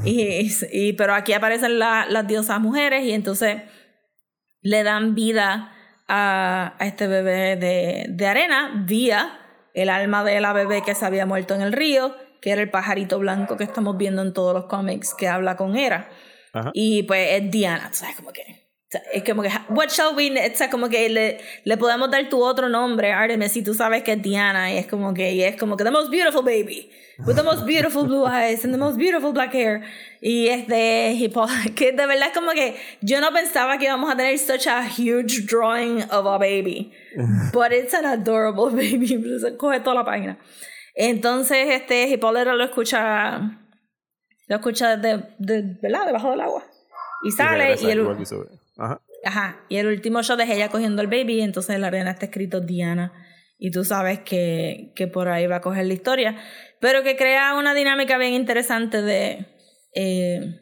Y, 0.04 0.48
y- 0.72 0.92
pero 0.94 1.14
aquí 1.14 1.32
aparecen 1.32 1.78
la- 1.78 2.06
las 2.08 2.26
diosas 2.26 2.60
mujeres 2.60 3.04
y 3.04 3.12
entonces 3.12 3.62
le 4.60 4.82
dan 4.82 5.14
vida 5.14 5.72
a, 6.10 6.74
a 6.78 6.86
este 6.86 7.06
bebé 7.06 7.56
de, 7.56 8.06
de 8.08 8.26
arena 8.26 8.84
vía 8.86 9.38
el 9.74 9.88
alma 9.88 10.24
de 10.24 10.40
la 10.40 10.52
bebé 10.52 10.82
que 10.82 10.94
se 10.94 11.06
había 11.06 11.26
muerto 11.26 11.54
en 11.54 11.62
el 11.62 11.72
río, 11.72 12.14
que 12.40 12.50
era 12.50 12.60
el 12.60 12.70
pajarito 12.70 13.18
blanco 13.18 13.56
que 13.56 13.64
estamos 13.64 13.96
viendo 13.96 14.22
en 14.22 14.32
todos 14.32 14.52
los 14.52 14.66
cómics 14.66 15.14
que 15.14 15.28
habla 15.28 15.56
con 15.56 15.76
Hera. 15.76 16.08
Ajá. 16.52 16.70
Y 16.74 17.04
pues 17.04 17.28
es 17.40 17.50
Diana, 17.50 17.92
sabes, 17.92 18.16
como 18.16 18.32
que. 18.32 18.59
Es 19.12 19.22
como 19.22 19.42
que, 19.42 19.50
what 19.68 19.88
shall 19.88 20.16
we, 20.16 20.30
o 20.30 20.56
sea, 20.56 20.68
como 20.68 20.88
que 20.88 21.08
le, 21.08 21.38
le 21.62 21.76
podemos 21.76 22.10
dar 22.10 22.28
tu 22.28 22.42
otro 22.42 22.68
nombre, 22.68 23.12
Artemis, 23.12 23.56
y 23.56 23.62
tú 23.62 23.72
sabes 23.72 24.02
que 24.02 24.12
es 24.12 24.22
Diana, 24.22 24.72
y 24.72 24.78
es 24.78 24.86
como 24.88 25.14
que, 25.14 25.32
y 25.32 25.44
es 25.44 25.56
como 25.56 25.76
que, 25.76 25.84
the 25.84 25.92
most 25.92 26.10
beautiful 26.10 26.42
baby, 26.42 26.90
with 27.24 27.36
the 27.36 27.42
most 27.44 27.64
beautiful 27.66 28.04
blue 28.04 28.26
eyes 28.26 28.64
and 28.64 28.74
the 28.74 28.78
most 28.78 28.98
beautiful 28.98 29.32
black 29.32 29.54
hair. 29.54 29.82
Y 30.20 30.48
es 30.48 30.66
de 30.66 31.12
Hippo, 31.16 31.46
que 31.76 31.92
de 31.92 32.04
verdad 32.04 32.28
es 32.28 32.34
como 32.34 32.50
que 32.50 32.76
yo 33.00 33.20
no 33.20 33.30
pensaba 33.32 33.78
que 33.78 33.84
íbamos 33.84 34.12
a 34.12 34.16
tener 34.16 34.36
such 34.38 34.66
a 34.66 34.82
huge 34.82 35.46
drawing 35.46 36.02
of 36.10 36.26
a 36.26 36.38
baby, 36.38 36.92
but 37.52 37.70
it's 37.72 37.94
an 37.94 38.04
adorable 38.04 38.70
baby, 38.74 39.22
coge 39.56 39.78
toda 39.80 39.94
la 39.94 40.04
página. 40.04 40.36
Entonces, 40.96 41.68
este, 41.70 42.08
Hipólito 42.08 42.54
lo 42.54 42.64
escucha, 42.64 43.38
lo 44.48 44.56
escucha 44.56 44.96
de, 44.96 45.22
de, 45.38 45.78
¿verdad? 45.80 46.06
Debajo 46.06 46.30
del 46.30 46.40
agua. 46.40 46.64
Y 47.22 47.30
sale 47.30 47.76
regresa 47.76 47.86
y 47.86 47.90
el. 47.92 48.59
Ajá. 48.80 49.02
Ajá, 49.22 49.64
y 49.68 49.76
el 49.76 49.86
último 49.86 50.22
shot 50.22 50.40
es 50.40 50.48
ella 50.48 50.70
cogiendo 50.70 51.02
el 51.02 51.08
baby 51.08 51.34
y 51.34 51.40
entonces 51.42 51.74
en 51.74 51.82
la 51.82 51.88
arena 51.88 52.12
está 52.12 52.26
escrito 52.26 52.60
Diana 52.60 53.12
y 53.58 53.70
tú 53.70 53.84
sabes 53.84 54.20
que, 54.20 54.92
que 54.96 55.06
por 55.06 55.28
ahí 55.28 55.46
va 55.46 55.56
a 55.56 55.60
coger 55.60 55.84
la 55.84 55.92
historia, 55.92 56.38
pero 56.80 57.02
que 57.02 57.16
crea 57.16 57.54
una 57.54 57.74
dinámica 57.74 58.16
bien 58.16 58.32
interesante 58.32 59.02
de 59.02 59.46
eh, 59.94 60.60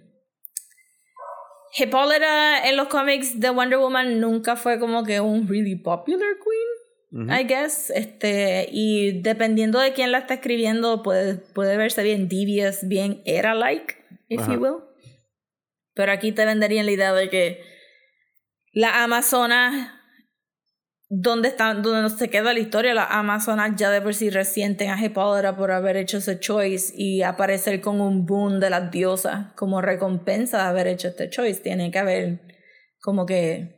Hippolyta 1.77 2.69
en 2.69 2.77
los 2.77 2.89
cómics 2.89 3.39
de 3.39 3.51
Wonder 3.51 3.79
Woman 3.79 4.21
nunca 4.21 4.57
fue 4.57 4.81
como 4.81 5.05
que 5.05 5.21
un 5.21 5.47
really 5.47 5.77
popular 5.77 6.37
queen, 6.43 7.31
I 7.31 7.45
guess. 7.45 7.91
Este, 7.91 8.69
y 8.73 9.21
dependiendo 9.21 9.79
de 9.79 9.93
quién 9.93 10.11
la 10.11 10.19
está 10.19 10.35
escribiendo, 10.35 11.03
puede, 11.03 11.37
puede 11.37 11.77
verse 11.77 12.03
bien 12.03 12.29
devious, 12.29 12.87
bien 12.89 13.23
era-like, 13.25 13.97
if 14.29 14.47
you 14.49 14.55
will. 14.55 14.85
Pero 15.95 16.12
aquí 16.12 16.33
te 16.33 16.45
venderían 16.45 16.87
la 16.87 16.93
idea 16.93 17.12
de 17.12 17.29
que 17.29 17.62
la 18.73 19.05
Amazona 19.05 19.99
donde 21.11 21.49
están, 21.49 21.83
donde 21.83 22.11
se 22.11 22.29
queda 22.29 22.53
la 22.53 22.59
historia, 22.59 22.93
las 22.93 23.09
Amazonas 23.11 23.73
ya 23.77 23.91
de 23.91 24.03
por 24.03 24.14
sí 24.14 24.29
resienten 24.29 24.91
a 24.91 25.03
Hippolyta 25.03 25.57
por 25.57 25.71
haber 25.71 25.97
hecho 25.97 26.19
ese 26.19 26.39
choice 26.39 26.93
y 26.95 27.23
aparecer 27.23 27.81
con 27.81 28.01
un 28.01 28.27
boom 28.27 28.61
de 28.61 28.69
las 28.69 28.91
diosas 28.91 29.53
como 29.55 29.81
recompensa 29.81 30.59
de 30.59 30.64
haber 30.64 30.87
hecho 30.87 31.09
este 31.09 31.31
choice. 31.31 31.62
Tiene 31.62 31.91
que 31.91 31.99
haber 31.99 32.41
como 33.01 33.25
que 33.25 33.75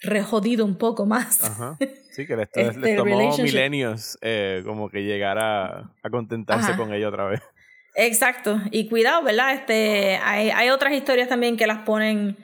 rejodido 0.00 0.64
un 0.64 0.76
poco 0.76 1.06
más. 1.06 1.42
Ajá. 1.44 1.78
Sí, 2.12 2.26
que 2.26 2.36
les, 2.36 2.50
este 2.52 2.94
tomó 2.94 3.34
milenios 3.38 4.18
eh, 4.20 4.60
como 4.66 4.90
que 4.90 5.02
llegar 5.02 5.38
a, 5.38 5.94
a 6.02 6.10
contentarse 6.10 6.76
con 6.76 6.92
ella 6.92 7.08
otra 7.08 7.24
vez. 7.24 7.40
Exacto. 7.94 8.60
Y 8.70 8.90
cuidado, 8.90 9.22
¿verdad? 9.22 9.54
Este, 9.54 10.18
hay, 10.22 10.50
hay 10.50 10.68
otras 10.68 10.92
historias 10.92 11.30
también 11.30 11.56
que 11.56 11.66
las 11.66 11.78
ponen 11.86 12.36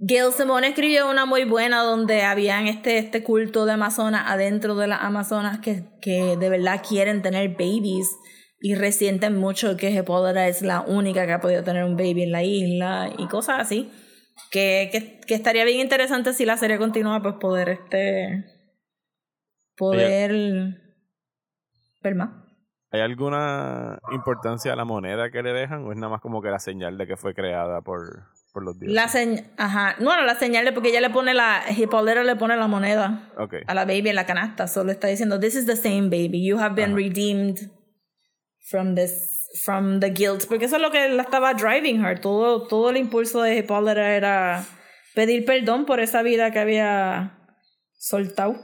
Gail 0.00 0.32
Simone 0.32 0.68
escribió 0.68 1.10
una 1.10 1.24
muy 1.24 1.44
buena 1.44 1.82
donde 1.82 2.22
habían 2.22 2.66
este, 2.66 2.98
este 2.98 3.24
culto 3.24 3.64
de 3.64 3.72
Amazonas 3.72 4.24
adentro 4.26 4.74
de 4.74 4.86
las 4.86 5.02
Amazonas 5.02 5.60
que, 5.60 5.84
que 6.02 6.36
de 6.36 6.50
verdad 6.50 6.82
quieren 6.86 7.22
tener 7.22 7.50
babies 7.52 8.08
y 8.60 8.74
resienten 8.74 9.36
mucho 9.36 9.76
que 9.76 9.90
Hippolyta 9.90 10.46
es 10.46 10.62
la 10.62 10.82
única 10.82 11.26
que 11.26 11.32
ha 11.32 11.40
podido 11.40 11.64
tener 11.64 11.84
un 11.84 11.96
baby 11.96 12.24
en 12.24 12.32
la 12.32 12.42
isla 12.42 13.10
y 13.16 13.26
cosas 13.28 13.60
así. 13.60 13.90
Que, 14.50 14.88
que, 14.92 15.20
que 15.26 15.34
estaría 15.34 15.64
bien 15.64 15.80
interesante 15.80 16.32
si 16.32 16.44
la 16.44 16.56
serie 16.56 16.78
continúa, 16.78 17.20
pues 17.20 17.34
poder 17.40 17.70
este 17.70 18.44
poder 19.76 20.32
ver 22.02 22.14
más. 22.14 22.30
¿Hay 22.90 23.00
alguna 23.00 23.98
importancia 24.12 24.72
a 24.72 24.76
la 24.76 24.84
moneda 24.84 25.30
que 25.30 25.42
le 25.42 25.52
dejan 25.52 25.84
o 25.84 25.92
es 25.92 25.98
nada 25.98 26.10
más 26.10 26.20
como 26.20 26.40
que 26.40 26.50
la 26.50 26.58
señal 26.58 26.98
de 26.98 27.06
que 27.06 27.16
fue 27.16 27.34
creada 27.34 27.82
por, 27.82 28.28
la 28.80 29.08
señal, 29.08 29.44
ajá. 29.56 29.96
Bueno, 30.00 30.24
la 30.24 30.34
señal 30.34 30.72
porque 30.74 30.88
ella 30.88 31.00
le 31.00 31.10
pone 31.10 31.34
la, 31.34 31.62
Hippolyta 31.68 32.22
le 32.22 32.36
pone 32.36 32.56
la 32.56 32.66
moneda 32.66 33.30
a 33.66 33.74
la 33.74 33.84
baby 33.84 34.08
en 34.08 34.16
la 34.16 34.26
canasta. 34.26 34.66
Solo 34.66 34.90
está 34.90 35.08
diciendo, 35.08 35.38
this 35.38 35.54
is 35.54 35.66
the 35.66 35.76
same 35.76 36.08
baby. 36.08 36.44
You 36.44 36.58
have 36.58 36.74
been 36.74 36.94
redeemed 36.94 37.70
from 38.68 38.94
this, 38.94 39.48
from 39.64 40.00
the 40.00 40.10
guilt. 40.10 40.46
Porque 40.48 40.64
eso 40.64 40.76
es 40.76 40.82
lo 40.82 40.90
que 40.90 41.08
la 41.08 41.22
estaba 41.22 41.54
driving 41.54 42.04
her. 42.04 42.20
Todo, 42.20 42.66
todo 42.66 42.90
el 42.90 42.96
impulso 42.96 43.42
de 43.42 43.58
Hippolyta 43.58 44.16
era 44.16 44.64
pedir 45.14 45.44
perdón 45.44 45.84
por 45.84 46.00
esa 46.00 46.22
vida 46.22 46.50
que 46.50 46.58
había 46.58 47.38
soltado. 47.98 48.56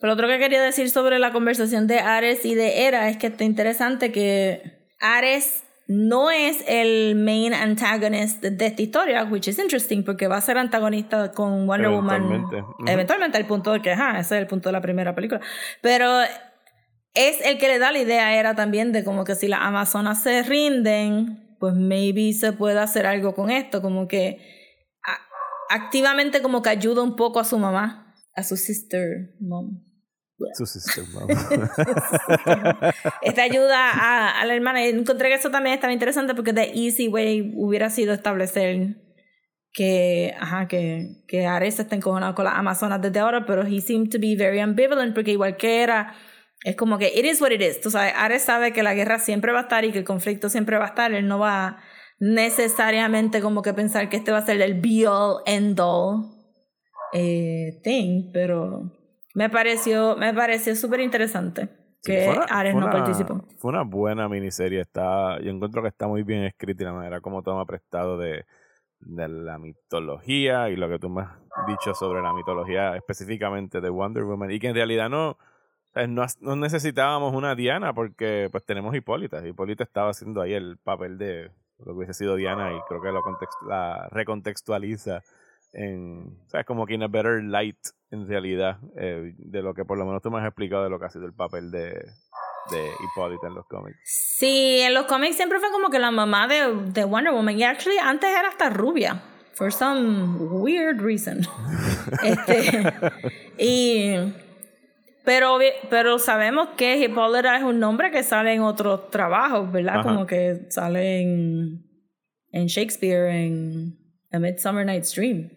Pero 0.00 0.12
otro 0.12 0.28
que 0.28 0.38
quería 0.38 0.62
decir 0.62 0.90
sobre 0.90 1.18
la 1.18 1.32
conversación 1.32 1.86
de 1.86 1.98
Ares 2.00 2.44
y 2.44 2.54
de 2.54 2.86
Hera 2.86 3.08
es 3.08 3.16
que 3.16 3.28
está 3.28 3.44
interesante 3.44 4.12
que 4.12 4.90
Ares 5.00 5.64
no 5.88 6.30
es 6.30 6.64
el 6.66 7.14
main 7.14 7.54
antagonist 7.54 8.42
de 8.42 8.66
esta 8.66 8.82
historia, 8.82 9.24
which 9.24 9.46
is 9.46 9.58
interesting 9.58 10.02
porque 10.02 10.26
va 10.26 10.36
a 10.36 10.40
ser 10.40 10.58
antagonista 10.58 11.30
con 11.32 11.66
Wonder 11.66 11.90
Woman 11.90 12.44
eventualmente, 12.86 13.38
al 13.38 13.46
punto 13.46 13.72
de 13.72 13.82
que, 13.82 13.92
ese 13.92 14.20
es 14.20 14.32
el 14.32 14.46
punto 14.46 14.68
de 14.68 14.72
la 14.72 14.80
primera 14.80 15.14
película. 15.14 15.40
Pero 15.82 16.22
es 17.14 17.40
el 17.44 17.58
que 17.58 17.68
le 17.68 17.78
da 17.78 17.92
la 17.92 17.98
idea 17.98 18.36
era 18.36 18.54
también 18.54 18.92
de 18.92 19.04
como 19.04 19.24
que 19.24 19.36
si 19.36 19.46
las 19.46 19.60
Amazonas 19.60 20.22
se 20.22 20.42
rinden, 20.42 21.56
pues 21.60 21.74
maybe 21.74 22.32
se 22.32 22.52
puede 22.52 22.80
hacer 22.80 23.06
algo 23.06 23.34
con 23.34 23.50
esto, 23.50 23.80
como 23.80 24.08
que 24.08 24.38
activamente 25.70 26.42
como 26.42 26.62
que 26.62 26.70
ayuda 26.70 27.02
un 27.02 27.16
poco 27.16 27.40
a 27.40 27.44
su 27.44 27.58
mamá, 27.58 28.14
a 28.34 28.42
su 28.42 28.56
sister 28.56 29.34
mom. 29.40 29.85
Su 30.54 30.66
sistema. 30.66 31.26
Esta 33.22 33.42
ayuda 33.42 33.90
a, 33.90 34.40
a, 34.40 34.44
la 34.44 34.54
hermana. 34.54 34.84
Encontré 34.84 35.28
que 35.28 35.34
eso 35.34 35.50
también 35.50 35.74
estaba 35.74 35.92
interesante 35.92 36.34
porque 36.34 36.52
The 36.52 36.72
Easy 36.74 37.08
Way 37.08 37.52
hubiera 37.56 37.90
sido 37.90 38.12
establecer 38.12 38.96
que, 39.72 40.34
ajá, 40.38 40.68
que, 40.68 41.22
que 41.28 41.46
Ares 41.46 41.78
está 41.78 41.96
encojonado 41.96 42.34
con 42.34 42.44
las 42.44 42.54
Amazonas 42.54 43.00
desde 43.02 43.18
ahora, 43.18 43.44
pero 43.46 43.62
he 43.62 43.80
seemed 43.80 44.10
to 44.10 44.18
be 44.18 44.34
very 44.36 44.60
ambivalent 44.60 45.14
porque 45.14 45.32
igual 45.32 45.56
que 45.56 45.82
era, 45.82 46.14
es 46.64 46.76
como 46.76 46.98
que 46.98 47.08
it 47.14 47.24
is 47.24 47.40
what 47.40 47.50
it 47.50 47.60
is. 47.60 47.80
Tú 47.80 47.90
sabes, 47.90 48.12
Ares 48.16 48.42
sabe 48.42 48.72
que 48.72 48.82
la 48.82 48.94
guerra 48.94 49.18
siempre 49.18 49.52
va 49.52 49.60
a 49.60 49.62
estar 49.62 49.84
y 49.84 49.92
que 49.92 49.98
el 49.98 50.04
conflicto 50.04 50.48
siempre 50.48 50.78
va 50.78 50.86
a 50.86 50.88
estar. 50.88 51.12
Él 51.12 51.28
no 51.28 51.38
va 51.38 51.78
necesariamente 52.18 53.40
como 53.40 53.62
que 53.62 53.74
pensar 53.74 54.08
que 54.08 54.16
este 54.16 54.32
va 54.32 54.38
a 54.38 54.46
ser 54.46 54.60
el 54.62 54.80
be 54.80 55.06
all 55.06 55.42
end 55.44 55.78
all 55.78 56.34
eh, 57.12 57.78
thing, 57.82 58.30
pero 58.32 58.95
me 59.36 59.50
pareció, 59.50 60.16
me 60.16 60.32
pareció 60.32 60.74
súper 60.74 61.00
interesante 61.00 61.68
que 62.02 62.34
Ares 62.48 62.74
no 62.74 62.90
participó. 62.90 63.44
Fue 63.58 63.68
una 63.68 63.82
buena 63.82 64.30
miniserie. 64.30 64.80
Está, 64.80 65.38
yo 65.40 65.50
encuentro 65.50 65.82
que 65.82 65.88
está 65.88 66.08
muy 66.08 66.22
bien 66.22 66.44
escrita 66.44 66.82
y 66.82 66.86
la 66.86 66.92
manera 66.94 67.20
como 67.20 67.42
toma 67.42 67.66
prestado 67.66 68.16
de, 68.16 68.46
de 69.00 69.28
la 69.28 69.58
mitología 69.58 70.70
y 70.70 70.76
lo 70.76 70.88
que 70.88 70.98
tú 70.98 71.10
me 71.10 71.20
has 71.20 71.66
dicho 71.66 71.94
sobre 71.94 72.22
la 72.22 72.32
mitología 72.32 72.96
específicamente 72.96 73.82
de 73.82 73.90
Wonder 73.90 74.24
Woman. 74.24 74.52
Y 74.52 74.58
que 74.58 74.68
en 74.68 74.74
realidad 74.74 75.10
no, 75.10 75.36
no, 76.08 76.24
no 76.40 76.56
necesitábamos 76.56 77.34
una 77.34 77.54
Diana 77.54 77.92
porque 77.92 78.48
pues 78.50 78.64
tenemos 78.64 78.94
Hipólita. 78.94 79.46
Hipólita 79.46 79.84
estaba 79.84 80.12
haciendo 80.12 80.40
ahí 80.40 80.54
el 80.54 80.78
papel 80.78 81.18
de 81.18 81.50
lo 81.80 81.84
que 81.84 81.92
hubiese 81.92 82.14
sido 82.14 82.36
Diana 82.36 82.72
y 82.72 82.80
creo 82.88 83.02
que 83.02 83.12
lo 83.12 83.22
la 83.68 84.08
recontextualiza 84.12 85.20
en, 85.74 86.38
¿sabes? 86.46 86.64
Como 86.64 86.86
que 86.86 86.94
in 86.94 87.02
a 87.02 87.08
better 87.08 87.44
light 87.44 87.76
en 88.10 88.28
realidad 88.28 88.78
eh, 88.96 89.34
de 89.36 89.62
lo 89.62 89.74
que 89.74 89.84
por 89.84 89.98
lo 89.98 90.06
menos 90.06 90.22
tú 90.22 90.30
me 90.30 90.38
has 90.38 90.46
explicado 90.46 90.84
de 90.84 90.90
lo 90.90 90.98
que 90.98 91.06
ha 91.06 91.10
sido 91.10 91.26
el 91.26 91.34
papel 91.34 91.70
de, 91.70 91.90
de 92.70 92.90
Hipólita 93.04 93.48
en 93.48 93.54
los 93.54 93.66
cómics. 93.66 93.98
Sí, 94.04 94.80
en 94.80 94.94
los 94.94 95.06
cómics 95.06 95.36
siempre 95.36 95.58
fue 95.58 95.70
como 95.70 95.90
que 95.90 95.98
la 95.98 96.10
mamá 96.10 96.46
de, 96.46 96.74
de 96.92 97.04
Wonder 97.04 97.32
Woman 97.32 97.58
y 97.58 97.64
actually 97.64 97.98
antes 97.98 98.30
era 98.30 98.48
hasta 98.48 98.70
rubia 98.70 99.22
for 99.56 99.72
some 99.72 100.38
weird 100.38 101.00
reason. 101.00 101.40
este, 102.22 102.92
y 103.58 104.14
pero, 105.24 105.58
pero 105.90 106.18
sabemos 106.18 106.68
que 106.76 106.98
Hipólita 106.98 107.56
es 107.56 107.64
un 107.64 107.80
nombre 107.80 108.10
que 108.10 108.22
sale 108.22 108.52
en 108.52 108.60
otros 108.60 109.10
trabajos, 109.10 109.72
¿verdad? 109.72 110.02
Como 110.02 110.26
que 110.26 110.66
sale 110.70 111.22
en, 111.22 111.84
en 112.52 112.66
Shakespeare, 112.66 113.28
en 113.30 113.98
A 114.30 114.38
Midsummer 114.38 114.86
Night's 114.86 115.14
Dream. 115.14 115.50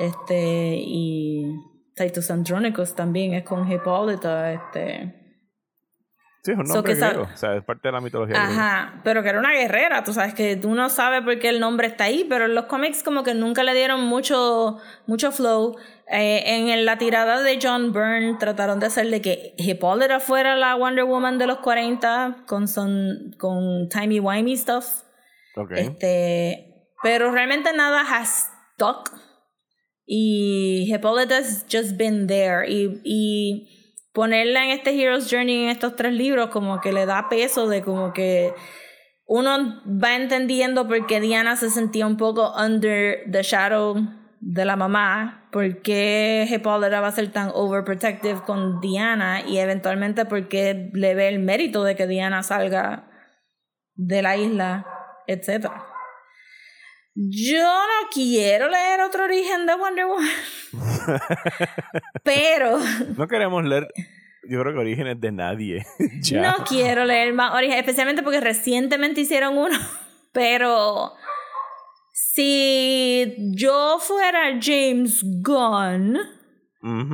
Este, 0.00 0.76
y 0.78 1.60
Titus 1.94 2.30
Andronicus 2.30 2.94
también 2.94 3.34
es 3.34 3.44
con 3.44 3.70
Hipólita, 3.70 4.50
este. 4.50 5.14
Sí, 6.42 6.52
es 6.52 6.58
un 6.58 6.64
nombre 6.64 6.94
griego, 6.94 7.28
o 7.30 7.36
sea, 7.36 7.54
es 7.54 7.62
parte 7.64 7.88
de 7.88 7.92
la 7.92 8.00
mitología 8.00 8.42
Ajá, 8.42 9.02
pero 9.04 9.22
que 9.22 9.28
era 9.28 9.38
una 9.38 9.52
guerrera, 9.52 10.02
tú 10.02 10.14
sabes 10.14 10.32
que 10.32 10.56
tú 10.56 10.74
no 10.74 10.88
sabes 10.88 11.20
por 11.20 11.38
qué 11.38 11.50
el 11.50 11.60
nombre 11.60 11.86
está 11.86 12.04
ahí, 12.04 12.24
pero 12.30 12.46
en 12.46 12.54
los 12.54 12.64
cómics 12.64 13.02
como 13.02 13.24
que 13.24 13.34
nunca 13.34 13.62
le 13.62 13.74
dieron 13.74 14.00
mucho, 14.00 14.78
mucho 15.06 15.32
flow. 15.32 15.76
Eh, 16.10 16.42
en 16.46 16.86
la 16.86 16.96
tirada 16.96 17.42
de 17.42 17.58
John 17.62 17.92
Byrne 17.92 18.36
trataron 18.38 18.80
de 18.80 18.86
hacerle 18.86 19.20
que 19.20 19.54
Hipólita 19.58 20.18
fuera 20.18 20.56
la 20.56 20.76
Wonder 20.76 21.04
Woman 21.04 21.36
de 21.36 21.46
los 21.46 21.58
40 21.58 22.44
con, 22.46 22.68
son, 22.68 23.34
con 23.38 23.90
timey-wimey 23.90 24.56
stuff. 24.56 25.02
Este, 25.76 26.88
pero 27.02 27.30
realmente 27.32 27.74
nada 27.74 28.00
has 28.00 28.50
y 30.12 30.92
Hippolyta's 30.92 31.64
just 31.70 31.96
been 31.96 32.26
there. 32.26 32.68
Y, 32.68 33.00
y 33.04 33.68
ponerla 34.12 34.64
en 34.64 34.70
este 34.70 34.90
Hero's 34.90 35.30
Journey, 35.30 35.62
en 35.62 35.68
estos 35.68 35.94
tres 35.94 36.12
libros, 36.12 36.50
como 36.50 36.80
que 36.80 36.92
le 36.92 37.06
da 37.06 37.28
peso 37.28 37.68
de 37.68 37.80
como 37.80 38.12
que 38.12 38.52
uno 39.26 39.80
va 39.86 40.16
entendiendo 40.16 40.88
por 40.88 41.06
qué 41.06 41.20
Diana 41.20 41.54
se 41.54 41.70
sentía 41.70 42.08
un 42.08 42.16
poco 42.16 42.52
under 42.60 43.30
the 43.30 43.44
shadow 43.44 43.98
de 44.40 44.64
la 44.64 44.74
mamá, 44.74 45.48
por 45.52 45.80
qué 45.80 46.44
Hippolyta 46.50 47.00
va 47.00 47.06
a 47.06 47.12
ser 47.12 47.30
tan 47.30 47.52
overprotective 47.54 48.40
con 48.40 48.80
Diana 48.80 49.42
y 49.46 49.58
eventualmente 49.58 50.24
por 50.24 50.48
qué 50.48 50.90
le 50.92 51.14
ve 51.14 51.28
el 51.28 51.38
mérito 51.38 51.84
de 51.84 51.94
que 51.94 52.08
Diana 52.08 52.42
salga 52.42 53.08
de 53.94 54.22
la 54.22 54.36
isla, 54.36 54.84
etcétera. 55.28 55.89
Yo 57.14 57.62
no 57.62 58.08
quiero 58.12 58.68
leer 58.68 59.00
otro 59.00 59.24
origen 59.24 59.66
de 59.66 59.74
Wonder 59.74 60.06
Woman. 60.06 60.28
pero. 62.22 62.78
No 63.16 63.26
queremos 63.26 63.64
leer. 63.64 63.88
Yo 64.48 64.60
creo 64.60 64.72
que 64.72 64.78
orígenes 64.78 65.20
de 65.20 65.32
nadie. 65.32 65.86
No 66.32 66.64
quiero 66.68 67.04
leer 67.04 67.32
más 67.32 67.52
orígenes, 67.54 67.80
especialmente 67.80 68.22
porque 68.22 68.40
recientemente 68.40 69.20
hicieron 69.20 69.58
uno. 69.58 69.76
Pero. 70.32 71.14
Si 72.12 73.34
yo 73.56 73.98
fuera 74.00 74.58
James 74.60 75.22
Gunn. 75.42 76.18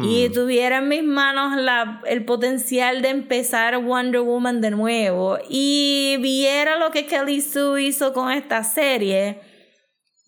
Y 0.03 0.29
tuviera 0.29 0.79
en 0.79 0.89
mis 0.89 1.03
manos 1.03 1.57
la, 1.61 2.01
el 2.07 2.25
potencial 2.25 3.03
de 3.03 3.09
empezar 3.09 3.77
Wonder 3.83 4.21
Woman 4.21 4.61
de 4.61 4.71
nuevo 4.71 5.39
y 5.51 6.19
viera 6.21 6.79
lo 6.79 6.93
que 6.93 7.07
Kelly 7.07 7.41
Sue 7.41 7.83
hizo 7.83 8.13
con 8.13 8.31
esta 8.31 8.63
serie, 8.63 9.41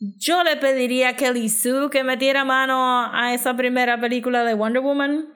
Yo 0.00 0.44
le 0.44 0.56
pediría 0.56 1.10
a 1.10 1.16
Kelly 1.16 1.48
Sue 1.48 1.90
que 1.90 2.04
metiera 2.04 2.44
mano 2.44 3.10
a 3.12 3.34
esa 3.34 3.56
primera 3.56 4.00
película 4.00 4.44
de 4.44 4.54
Wonder 4.54 4.82
Woman. 4.82 5.34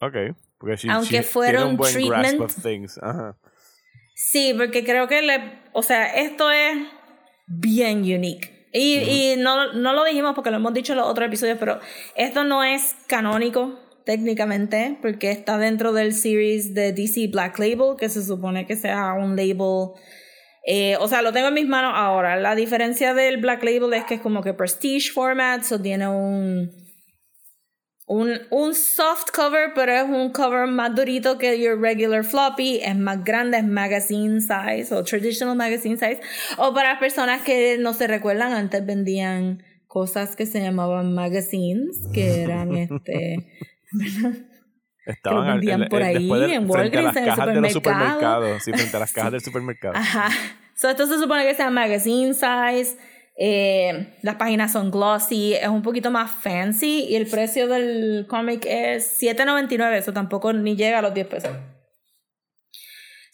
Ok. 0.00 0.36
Porque 0.58 0.76
she, 0.76 0.90
Aunque 0.90 1.16
she 1.18 1.22
fuera 1.22 1.66
un 1.66 1.76
buen 1.76 1.92
grasp 1.92 2.20
treatment. 2.22 2.40
of 2.40 2.62
things. 2.62 2.98
Ajá. 3.02 3.36
Sí, 4.14 4.54
porque 4.56 4.84
creo 4.84 5.08
que 5.08 5.22
le. 5.22 5.60
O 5.72 5.82
sea, 5.82 6.06
esto 6.14 6.50
es 6.50 6.76
bien 7.46 7.98
unique. 8.02 8.68
Y, 8.72 8.98
y 8.98 9.36
no, 9.36 9.72
no 9.72 9.92
lo 9.92 10.04
dijimos 10.04 10.34
porque 10.34 10.50
lo 10.50 10.56
hemos 10.56 10.74
dicho 10.74 10.92
en 10.92 10.98
los 10.98 11.08
otros 11.08 11.26
episodios, 11.28 11.58
pero 11.58 11.80
esto 12.16 12.44
no 12.44 12.64
es 12.64 12.96
canónico 13.06 13.78
técnicamente, 14.04 14.98
porque 15.00 15.30
está 15.30 15.58
dentro 15.58 15.92
del 15.92 16.12
series 16.12 16.74
de 16.74 16.92
DC 16.92 17.28
Black 17.28 17.58
Label, 17.58 17.96
que 17.98 18.08
se 18.08 18.24
supone 18.24 18.66
que 18.66 18.76
sea 18.76 19.12
un 19.14 19.36
label. 19.36 19.90
Eh, 20.66 20.96
o 20.98 21.08
sea, 21.08 21.22
lo 21.22 21.32
tengo 21.32 21.48
en 21.48 21.54
mis 21.54 21.66
manos 21.66 21.92
ahora. 21.94 22.36
La 22.36 22.54
diferencia 22.54 23.14
del 23.14 23.38
Black 23.38 23.62
Label 23.62 23.92
es 23.92 24.04
que 24.04 24.14
es 24.14 24.20
como 24.20 24.42
que 24.42 24.54
prestige 24.54 25.10
format, 25.12 25.62
o 25.70 25.80
tiene 25.80 26.08
un 26.08 26.84
un, 28.06 28.38
un 28.50 28.74
soft 28.74 29.30
cover, 29.34 29.72
pero 29.74 29.92
es 29.92 30.04
un 30.04 30.30
cover 30.30 30.66
más 30.66 30.94
durito 30.94 31.38
que 31.38 31.58
your 31.58 31.80
regular 31.80 32.22
floppy, 32.22 32.80
es 32.82 32.96
más 32.96 33.24
grande, 33.24 33.58
es 33.58 33.64
magazine 33.64 34.40
size 34.40 34.94
o 34.94 35.02
traditional 35.02 35.56
magazine 35.56 35.96
size. 35.96 36.20
O 36.58 36.74
para 36.74 36.98
personas 36.98 37.42
que 37.42 37.78
no 37.78 37.94
se 37.94 38.06
recuerdan, 38.06 38.52
antes 38.52 38.84
vendían 38.84 39.62
cosas 39.86 40.36
que 40.36 40.44
se 40.44 40.60
llamaban 40.60 41.14
magazines, 41.14 41.98
que 42.12 42.42
eran 42.42 42.76
este... 42.76 43.46
Estaban 45.06 45.44
al- 45.48 45.52
vendían 45.58 45.82
el- 45.82 45.88
por 45.88 46.02
ahí, 46.02 46.14
de- 46.28 46.54
en 46.54 46.70
Walgreens, 46.70 47.16
en 47.16 47.22
el 47.24 47.28
cajas 47.30 47.46
de 47.54 47.60
los 47.60 47.72
supermercado. 47.72 48.14
supermercados. 48.20 48.62
Sí, 48.64 48.72
frente 48.72 48.96
a 48.96 49.00
las 49.00 49.12
cajas 49.14 49.32
del 49.32 49.40
supermercado. 49.42 49.94
Ajá. 49.96 50.28
So, 50.74 50.88
esto 50.90 51.06
se 51.06 51.18
supone 51.18 51.44
que 51.46 51.54
sea 51.54 51.70
magazine 51.70 52.34
size. 52.34 52.96
eh, 53.36 54.14
las 54.22 54.36
páginas 54.36 54.70
son 54.72 54.90
glossy, 54.92 55.54
es 55.54 55.66
un 55.68 55.82
poquito 55.82 56.10
más 56.12 56.30
fancy 56.30 57.04
y 57.08 57.16
el 57.16 57.26
precio 57.26 57.66
del 57.66 58.26
cómic 58.28 58.64
es 58.64 59.18
$7.99, 59.20 59.96
eso 59.98 60.12
tampoco 60.12 60.52
ni 60.52 60.76
llega 60.76 61.00
a 61.00 61.02
los 61.02 61.12
10 61.14 61.26
pesos. 61.26 61.50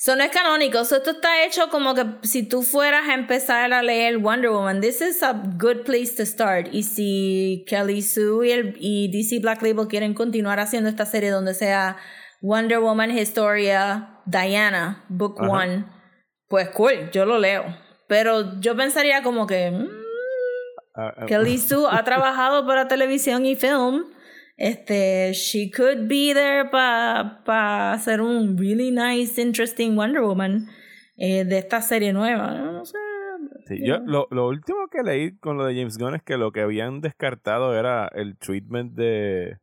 So, 0.03 0.17
no 0.17 0.25
es 0.25 0.31
canónico, 0.31 0.83
so, 0.87 0.97
esto 0.97 1.11
está 1.11 1.45
hecho 1.45 1.69
como 1.69 1.95
que 1.95 2.07
si 2.23 2.43
tú 2.43 2.63
fueras 2.63 3.07
a 3.07 3.13
empezar 3.13 3.71
a 3.75 3.83
leer 3.83 4.17
Wonder 4.17 4.51
Woman, 4.51 4.81
this 4.81 5.03
is 5.03 5.23
a 5.23 5.35
good 5.59 5.83
place 5.85 6.15
to 6.17 6.25
start. 6.25 6.69
Y 6.73 6.85
si 6.85 7.67
Kelly 7.69 8.01
Sue 8.01 8.49
y, 8.49 8.51
el- 8.51 8.77
y 8.81 9.09
DC 9.13 9.41
Black 9.41 9.61
Label 9.61 9.89
quieren 9.89 10.15
continuar 10.15 10.59
haciendo 10.59 10.89
esta 10.89 11.05
serie 11.05 11.29
donde 11.29 11.53
sea 11.53 11.99
Wonder 12.41 12.79
Woman 12.79 13.11
Historia, 13.11 14.21
Diana, 14.25 15.05
Book 15.11 15.37
Ajá. 15.39 15.51
One, 15.51 15.85
pues 16.49 16.71
cool, 16.71 17.11
yo 17.13 17.27
lo 17.27 17.39
leo. 17.39 17.65
Pero 18.09 18.59
yo 18.59 18.75
pensaría 18.75 19.23
como 19.23 19.47
que 19.47 19.71
mm, 19.71 19.89
Ah, 20.97 21.13
ah, 21.19 21.27
Kelly 21.27 21.59
Sue 21.59 21.87
ha 21.91 22.03
trabajado 22.05 22.67
para 22.67 22.89
televisión 22.89 23.45
y 23.45 23.55
film. 23.55 24.07
Este, 24.61 25.33
she 25.33 25.71
could 25.71 26.07
be 26.07 26.35
there 26.35 26.69
para 26.71 27.43
pa 27.45 27.95
hacer 27.95 28.21
un 28.21 28.59
really 28.59 28.91
nice, 28.91 29.41
interesting 29.41 29.97
Wonder 29.97 30.21
Woman 30.21 30.69
eh, 31.17 31.47
de 31.47 31.57
esta 31.57 31.81
serie 31.81 32.13
nueva. 32.13 32.53
No 32.59 32.85
sé. 32.85 32.99
Sí, 33.65 33.79
yo, 33.83 34.01
lo, 34.05 34.27
lo 34.31 34.49
último 34.49 34.89
que 34.93 35.03
leí 35.03 35.39
con 35.39 35.57
lo 35.57 35.65
de 35.65 35.75
James 35.77 35.97
Gunn 35.97 36.15
es 36.15 36.23
que 36.23 36.37
lo 36.37 36.53
que 36.53 36.61
habían 36.61 37.01
descartado 37.01 37.75
era 37.75 38.07
el 38.15 38.37
treatment 38.37 38.93
de 38.93 39.57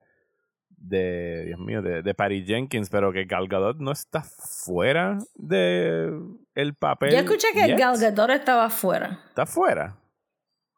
de 0.70 1.44
Dios 1.46 1.60
mío 1.60 1.84
de, 1.84 2.02
de 2.02 2.14
Patty 2.16 2.44
Jenkins 2.46 2.90
pero 2.90 3.12
que 3.12 3.26
Gal 3.26 3.48
Gadot 3.48 3.78
no 3.78 3.92
está 3.92 4.24
fuera 4.24 5.20
de 5.36 6.12
el 6.56 6.74
papel 6.76 7.12
Yo 7.12 7.18
escuché 7.20 7.48
que 7.54 7.68
yet. 7.68 7.78
Gal 7.78 8.00
Gadot 8.00 8.32
estaba 8.32 8.70
fuera. 8.72 9.20
está 9.30 9.46
fuera 9.46 9.96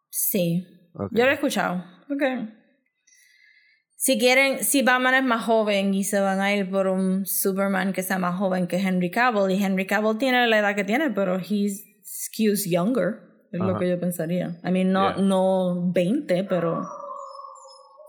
Sí. 0.09 0.65
Ok. 0.93 1.11
Yo 1.11 1.23
lo 1.23 1.31
he 1.31 1.35
escuchado. 1.35 1.83
Ok. 2.09 2.23
Si 4.01 4.17
quieren, 4.17 4.63
si 4.63 4.81
Batman 4.81 5.13
es 5.15 5.23
más 5.25 5.43
joven 5.43 5.93
y 5.93 6.05
se 6.05 6.21
van 6.21 6.39
a 6.39 6.55
ir 6.55 6.71
por 6.71 6.87
un 6.87 7.25
Superman 7.25 7.91
que 7.91 8.01
sea 8.01 8.17
más 8.17 8.37
joven 8.37 8.65
que 8.65 8.77
Henry 8.77 9.11
Cavill, 9.11 9.51
y 9.51 9.61
Henry 9.61 9.85
Cavill 9.85 10.17
tiene 10.17 10.47
la 10.47 10.59
edad 10.59 10.73
que 10.73 10.85
tiene, 10.85 11.11
pero 11.11 11.37
he's 11.37 11.83
skews 12.05 12.63
younger, 12.63 13.19
es 13.51 13.59
lo 13.59 13.77
que 13.77 13.89
yo 13.89 13.99
pensaría. 13.99 14.57
I 14.63 14.71
mean, 14.71 14.93
no, 14.93 15.09
Yeah. 15.09 15.21
no 15.21 15.91
20, 15.91 16.45
pero 16.45 16.87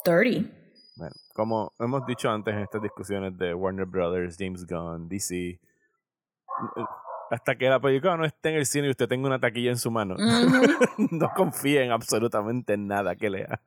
30. 0.05 0.49
Bueno, 0.97 1.15
como 1.35 1.73
hemos 1.81 2.07
dicho 2.07 2.31
antes 2.31 2.55
en 2.55 2.61
estas 2.61 2.83
discusiones 2.83 3.37
de 3.37 3.53
Warner 3.53 3.87
Brothers, 3.87 4.37
James 4.39 4.65
Gunn, 4.69 5.09
DC, 5.09 5.59
hasta 7.31 7.55
que 7.57 7.69
la 7.69 7.79
película 7.81 8.17
no 8.17 8.25
esté 8.25 8.51
en 8.51 8.57
el 8.57 8.67
cine 8.67 8.89
y 8.89 8.91
usted 8.91 9.07
tenga 9.09 9.27
una 9.27 9.39
taquilla 9.39 9.71
en 9.71 9.79
su 9.79 9.91
mano, 9.91 10.17
Ujú. 10.17 11.09
no 11.13 11.31
confíe 11.37 11.85
en 11.85 11.93
absolutamente 11.93 12.77
nada 12.77 13.15
que 13.15 13.31
lea. 13.31 13.61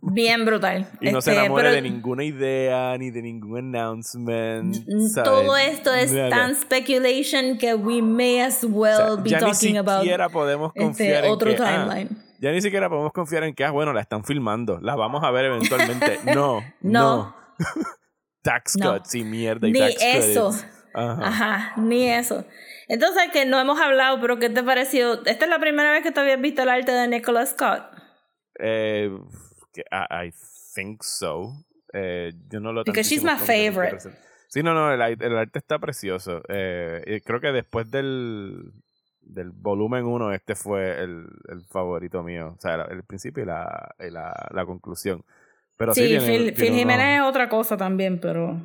Bien 0.00 0.44
brutal. 0.44 0.88
Y 1.00 1.10
no 1.12 1.20
se 1.22 1.30
Este, 1.30 1.40
enamore 1.44 1.62
pero 1.64 1.74
de 1.76 1.82
ninguna 1.82 2.24
idea 2.24 2.96
ni 2.98 3.10
de 3.10 3.22
ningún 3.22 3.58
announcement. 3.58 4.76
Todo 5.24 5.56
esto 5.56 5.94
es 5.94 6.12
tan 6.30 6.54
speculation 6.56 7.58
que 7.58 7.74
we 7.74 8.02
may 8.02 8.40
as 8.40 8.64
well 8.64 8.92
O 9.00 9.14
sea, 9.14 9.22
be 9.22 9.30
ya 9.30 9.38
ni 9.40 9.76
about 9.78 10.00
siquiera 10.00 10.28
podemos 10.28 10.72
este 10.74 10.84
confiar 10.84 11.24
en 11.24 11.30
otro 11.30 11.50
que, 11.54 11.62
ah, 11.62 11.84
timeline. 11.86 12.08
ya 12.40 12.50
ni 12.52 12.60
siquiera 12.60 12.88
podemos 12.88 13.12
confiar 13.12 13.44
en 13.44 13.54
que, 13.54 13.64
ah, 13.64 13.70
bueno, 13.70 13.92
la 13.92 14.00
están 14.00 14.24
filmando, 14.24 14.80
la 14.80 14.96
vamos 14.96 15.22
a 15.22 15.30
ver 15.30 15.44
eventualmente. 15.46 16.18
No, 16.34 16.60
no. 16.80 16.90
No. 16.90 17.36
tax 18.42 18.76
No. 18.78 18.94
cuts 18.94 19.14
y 19.14 19.22
mierda 19.24 19.68
y 19.68 19.72
Ni 19.72 19.78
tax 19.78 19.96
eso. 20.02 20.50
credits. 20.50 20.79
Ajá. 20.94 21.26
Ajá, 21.26 21.72
ni 21.80 22.08
eso. 22.10 22.44
Entonces, 22.88 23.24
que 23.32 23.44
no 23.46 23.60
hemos 23.60 23.80
hablado, 23.80 24.20
pero 24.20 24.38
¿qué 24.38 24.50
te 24.50 24.62
pareció? 24.62 25.24
Esta 25.24 25.44
es 25.44 25.48
la 25.50 25.58
primera 25.60 25.92
vez 25.92 26.02
que 26.02 26.10
te 26.10 26.20
habías 26.20 26.40
visto 26.40 26.62
el 26.62 26.68
arte 26.68 26.90
de 26.92 27.06
Nicholas 27.08 27.50
Scott. 27.50 27.82
Eh, 28.58 29.10
I, 29.76 30.26
I 30.28 30.32
think 30.74 31.02
so. 31.02 31.52
Eh, 31.92 32.32
yo 32.48 32.60
no 32.60 32.72
lo 32.72 32.84
Because 32.84 33.08
she's 33.08 33.22
my 33.22 33.36
favorite. 33.36 33.98
Sí, 34.48 34.62
no, 34.62 34.74
no, 34.74 34.92
el, 34.92 35.00
el 35.00 35.38
arte 35.38 35.58
está 35.60 35.78
precioso. 35.78 36.42
Eh, 36.48 37.20
creo 37.24 37.40
que 37.40 37.52
después 37.52 37.88
del, 37.90 38.72
del 39.20 39.50
volumen 39.52 40.04
1, 40.04 40.32
este 40.32 40.56
fue 40.56 41.00
el, 41.02 41.26
el 41.48 41.64
favorito 41.70 42.22
mío. 42.24 42.54
O 42.58 42.60
sea, 42.60 42.74
el, 42.74 42.96
el 42.98 43.02
principio 43.04 43.44
y 43.44 43.46
la, 43.46 43.94
y 44.00 44.10
la, 44.10 44.32
la 44.52 44.66
conclusión. 44.66 45.24
Pero 45.76 45.94
sí, 45.94 46.02
sí, 46.02 46.08
tiene- 46.08 46.26
Phil, 46.26 46.36
tiene 46.38 46.52
Phil 46.56 46.66
unos- 46.70 46.78
Jiménez 46.80 47.20
es 47.20 47.26
otra 47.28 47.48
cosa 47.48 47.76
también, 47.76 48.18
pero... 48.20 48.60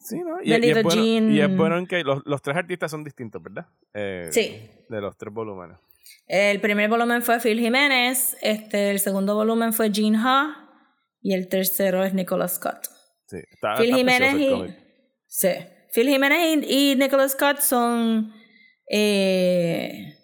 Sí, 0.00 0.18
¿no? 0.18 0.42
Y, 0.42 0.52
es 0.52 0.82
bueno, 0.82 0.90
Jean. 0.90 1.32
y 1.32 1.40
es 1.40 1.56
bueno 1.56 1.78
en 1.78 1.86
que 1.86 2.02
los, 2.02 2.22
los 2.26 2.42
tres 2.42 2.56
artistas 2.56 2.90
son 2.90 3.04
distintos, 3.04 3.42
¿verdad? 3.42 3.66
Eh, 3.94 4.28
Sí. 4.32 4.70
De 4.88 5.00
los 5.00 5.16
tres 5.16 5.32
volúmenes. 5.32 5.78
El 6.26 6.60
primer 6.60 6.88
volumen 6.88 7.22
fue 7.22 7.38
Phil 7.40 7.58
Jiménez, 7.60 8.36
este, 8.42 8.90
el 8.90 8.98
segundo 8.98 9.34
volumen 9.34 9.72
fue 9.72 9.90
Gene 9.92 10.18
Ha 10.20 10.68
y 11.20 11.34
el 11.34 11.48
tercero 11.48 12.04
es 12.04 12.14
Nicholas 12.14 12.54
Scott. 12.56 12.86
Sí, 13.26 13.38
está, 13.50 13.76
Phil 13.76 13.86
está 13.90 13.96
Jiménez 13.96 14.34
y... 14.34 14.74
Sí. 15.26 15.48
Phil 15.92 16.08
Jiménez 16.08 16.66
y, 16.66 16.92
y 16.92 16.96
Nicholas 16.96 17.32
Scott 17.32 17.58
son 17.60 18.32
eh, 18.90 20.16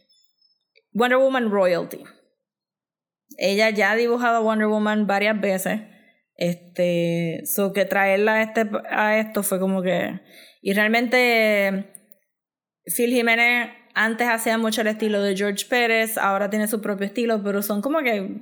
Wonder 0.93 1.19
Woman 1.19 1.51
Royalty. 1.51 2.03
Ella 3.37 3.71
ya 3.71 3.93
ha 3.93 3.97
dibujado 3.97 4.43
Wonder 4.43 4.69
Woman 4.69 5.07
varias 5.07 5.41
veces. 5.41 5.81
Este, 6.37 7.43
so 7.45 7.73
que 7.73 7.85
traerla 7.85 8.35
a, 8.35 8.43
este, 8.43 8.69
a 8.91 9.19
esto 9.19 9.43
fue 9.43 9.61
como 9.61 9.83
que. 9.83 10.21
Y 10.63 10.73
realmente, 10.73 11.93
Phil 12.85 13.11
Jiménez 13.13 13.71
antes 13.95 14.29
hacía 14.29 14.59
mucho 14.59 14.81
el 14.81 14.89
estilo 14.89 15.23
de 15.23 15.37
George 15.37 15.67
Pérez, 15.69 16.19
ahora 16.19 16.51
tiene 16.51 16.67
su 16.67 16.81
propio 16.81 17.07
estilo, 17.07 17.43
pero 17.43 17.63
son 17.63 17.81
como 17.81 18.01
que 18.01 18.41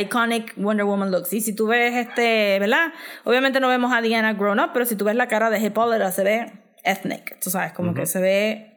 iconic 0.00 0.54
Wonder 0.56 0.86
Woman 0.86 1.10
looks. 1.10 1.32
Y 1.32 1.40
si 1.40 1.54
tú 1.54 1.66
ves 1.66 1.94
este, 1.94 2.58
¿verdad? 2.58 2.92
Obviamente 3.24 3.60
no 3.60 3.68
vemos 3.68 3.92
a 3.92 4.00
Diana 4.00 4.32
grown 4.32 4.58
up, 4.58 4.70
pero 4.72 4.86
si 4.86 4.96
tú 4.96 5.04
ves 5.04 5.14
la 5.14 5.28
cara 5.28 5.50
de 5.50 5.60
Hippolyta, 5.60 6.10
se 6.10 6.24
ve 6.24 6.52
ethnic, 6.84 7.38
tú 7.40 7.50
sabes, 7.50 7.72
como 7.72 7.92
que 7.94 8.06
se 8.06 8.20
ve 8.20 8.67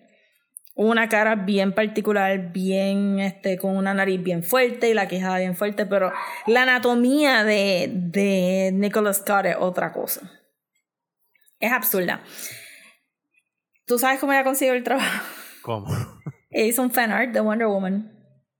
una 0.75 1.09
cara 1.09 1.35
bien 1.35 1.73
particular, 1.73 2.51
bien, 2.51 3.19
este, 3.19 3.57
con 3.57 3.75
una 3.75 3.93
nariz 3.93 4.21
bien 4.23 4.43
fuerte 4.43 4.89
y 4.89 4.93
la 4.93 5.07
quijada 5.07 5.37
bien 5.39 5.55
fuerte, 5.55 5.85
pero 5.85 6.11
la 6.47 6.63
anatomía 6.63 7.43
de, 7.43 7.89
de 7.91 8.71
Nicholas 8.73 9.17
Scott 9.17 9.45
es 9.45 9.55
otra 9.59 9.91
cosa. 9.91 10.31
Es 11.59 11.71
absurda. 11.71 12.21
¿Tú 13.85 13.99
sabes 13.99 14.19
cómo 14.19 14.31
ella 14.31 14.43
consiguió 14.43 14.73
el 14.73 14.83
trabajo? 14.83 15.23
¿Cómo? 15.61 15.87
Ella 16.49 16.67
hizo 16.67 16.81
un 16.81 16.91
fan 16.91 17.11
art 17.11 17.31
de 17.31 17.39
Wonder 17.39 17.67
Woman. 17.67 18.11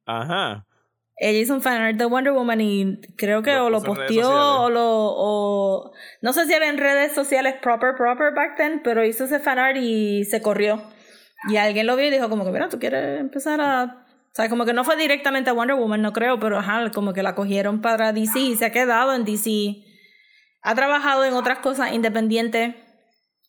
Ajá. 0.06 0.66
Ella 1.18 1.40
hizo 1.40 1.54
un 1.54 1.62
fan 1.62 1.82
art 1.82 1.98
de 1.98 2.06
Wonder 2.06 2.32
Woman 2.32 2.62
y 2.62 3.02
creo 3.18 3.44
que 3.44 3.54
Lo 3.54 3.66
o 3.66 3.70
lo 3.70 3.82
posteó 3.82 4.64
o 4.64 4.70
lo... 4.70 4.84
O, 4.88 5.92
no 6.22 6.34
sé 6.34 6.46
si 6.46 6.54
era 6.54 6.70
en 6.70 6.78
redes 6.78 7.14
sociales 7.14 7.56
proper, 7.62 7.96
proper 7.96 8.34
back 8.34 8.56
then, 8.56 8.82
pero 8.84 9.04
hizo 9.04 9.26
ese 9.26 9.40
fan 9.40 9.60
art 9.60 9.78
y 9.78 10.24
se 10.26 10.42
corrió. 10.42 10.82
Y 11.50 11.58
alguien 11.58 11.88
lo 11.88 11.96
vio 11.96 12.08
y 12.08 12.12
dijo 12.12 12.30
como 12.30 12.46
que, 12.46 12.52
mira, 12.52 12.70
tú 12.70 12.80
quieres 12.80 13.20
empezar 13.20 13.62
a... 13.62 14.06
O 14.32 14.34
sea, 14.34 14.48
como 14.50 14.66
que 14.66 14.74
no 14.74 14.84
fue 14.84 14.96
directamente 14.96 15.50
a 15.50 15.54
Wonder 15.54 15.76
Woman, 15.76 16.02
no 16.02 16.14
creo, 16.14 16.40
pero 16.40 16.58
ajá, 16.58 16.90
como 16.92 17.14
que 17.14 17.22
la 17.22 17.36
cogieron 17.36 17.82
para 17.82 18.14
DC 18.14 18.40
y 18.40 18.56
se 18.56 18.66
ha 18.66 18.72
quedado 18.72 19.14
en 19.14 19.26
DC. 19.26 19.84
Ha 20.62 20.76
trabajado 20.76 21.26
en 21.26 21.34
otras 21.34 21.60
cosas 21.60 21.92
independientes, 21.92 22.76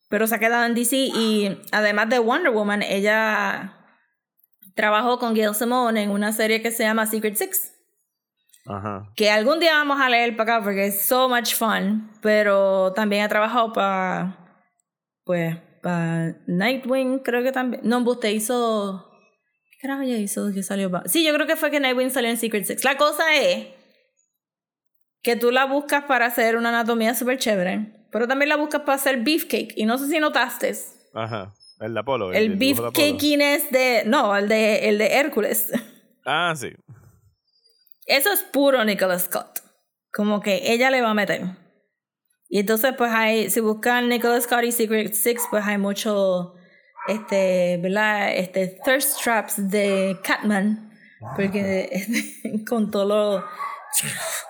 pero 0.09 0.27
se 0.27 0.35
ha 0.35 0.39
quedado 0.39 0.65
en 0.65 0.75
DC 0.75 0.97
y 0.97 1.61
además 1.71 2.09
de 2.09 2.19
Wonder 2.19 2.53
Woman, 2.53 2.83
ella 2.83 3.75
trabajó 4.75 5.19
con 5.19 5.35
Gail 5.35 5.55
Simone 5.55 6.03
en 6.03 6.11
una 6.11 6.33
serie 6.33 6.63
que 6.63 6.73
se 6.73 6.83
llama 6.83 7.07
Secret 7.07 7.37
Six 7.37 7.73
Ajá. 8.67 9.09
Que 9.17 9.31
algún 9.31 9.59
día 9.59 9.75
vamos 9.75 10.01
a 10.01 10.09
leer 10.09 10.37
para 10.37 10.57
acá 10.57 10.65
porque 10.65 10.87
es 10.87 11.05
so 11.05 11.29
much 11.29 11.55
fun. 11.55 12.11
Pero 12.21 12.93
también 12.93 13.25
ha 13.25 13.29
trabajado 13.29 13.73
para. 13.73 14.37
Pues, 15.25 15.57
para 15.83 16.37
Nightwing, 16.47 17.19
creo 17.21 17.43
que 17.43 17.53
también. 17.53 17.83
No, 17.85 17.99
usted 17.99 18.31
hizo. 18.31 19.11
¿Qué 19.71 19.79
carajo 19.89 20.03
ya 20.05 20.17
hizo 20.17 20.53
que 20.55 20.63
salió? 20.63 20.91
pa- 20.91 21.03
Sí, 21.07 21.25
yo 21.25 21.35
creo 21.35 21.47
que 21.47 21.57
fue 21.57 21.71
que 21.71 21.81
Nightwing 21.81 22.11
salió 22.11 22.31
en 22.31 22.37
Secret 22.39 22.65
Six. 22.65 22.85
La 22.85 22.97
cosa 22.97 23.35
es 23.37 23.67
que 25.23 25.37
tú 25.37 25.51
la 25.51 25.67
buscas 25.67 26.05
para 26.05 26.27
hacer 26.27 26.57
una 26.57 26.69
anatomía 26.71 27.15
súper 27.15 27.39
chévere. 27.39 28.07
Pero 28.11 28.29
también 28.29 28.49
la 28.51 28.57
buscas 28.57 28.83
para 28.83 28.95
hacer 28.97 29.23
beefcake. 29.23 29.73
Y 29.77 29.85
no 29.87 29.97
sé 29.99 30.07
si 30.09 30.19
notaste. 30.19 30.75
Ajá. 31.15 31.55
El 31.81 31.95
de 31.95 32.01
Apolo. 32.01 32.33
El 32.33 32.59
dibujo 32.59 32.83
de 32.83 32.89
Apolo. 32.89 33.05
beefcakiness 33.07 33.71
de. 33.71 34.03
No, 34.07 34.37
el 34.37 34.49
de, 34.49 34.89
el 34.89 34.99
de 34.99 35.07
Hércules. 35.15 35.71
Ah, 36.25 36.55
sí. 36.57 36.69
Eso 38.07 38.31
es 38.33 38.45
puro 38.45 38.85
Nicholas 38.85 39.25
Scott. 39.25 39.59
Como 40.13 40.41
que 40.41 40.73
ella 40.73 40.89
le 40.89 41.03
va 41.03 41.11
a 41.11 41.15
meter. 41.15 41.43
Y 42.55 42.59
entonces, 42.59 42.93
pues 42.99 43.11
hay, 43.11 43.49
si 43.49 43.61
buscan 43.61 44.11
Nicholas 44.11 44.45
Scott 44.45 44.65
y 44.65 44.73
Secret 44.73 45.15
Six, 45.15 45.45
pues 45.49 45.65
hay 45.65 45.79
mucho, 45.79 46.55
este, 47.09 47.79
¿verdad? 47.79 48.37
Este, 48.37 48.79
thirst 48.85 49.23
traps 49.23 49.71
de 49.71 50.19
Catman. 50.23 50.93
Porque 51.35 51.89
este, 51.91 52.63
con 52.69 52.91
todo 52.91 53.07
lo, 53.07 53.45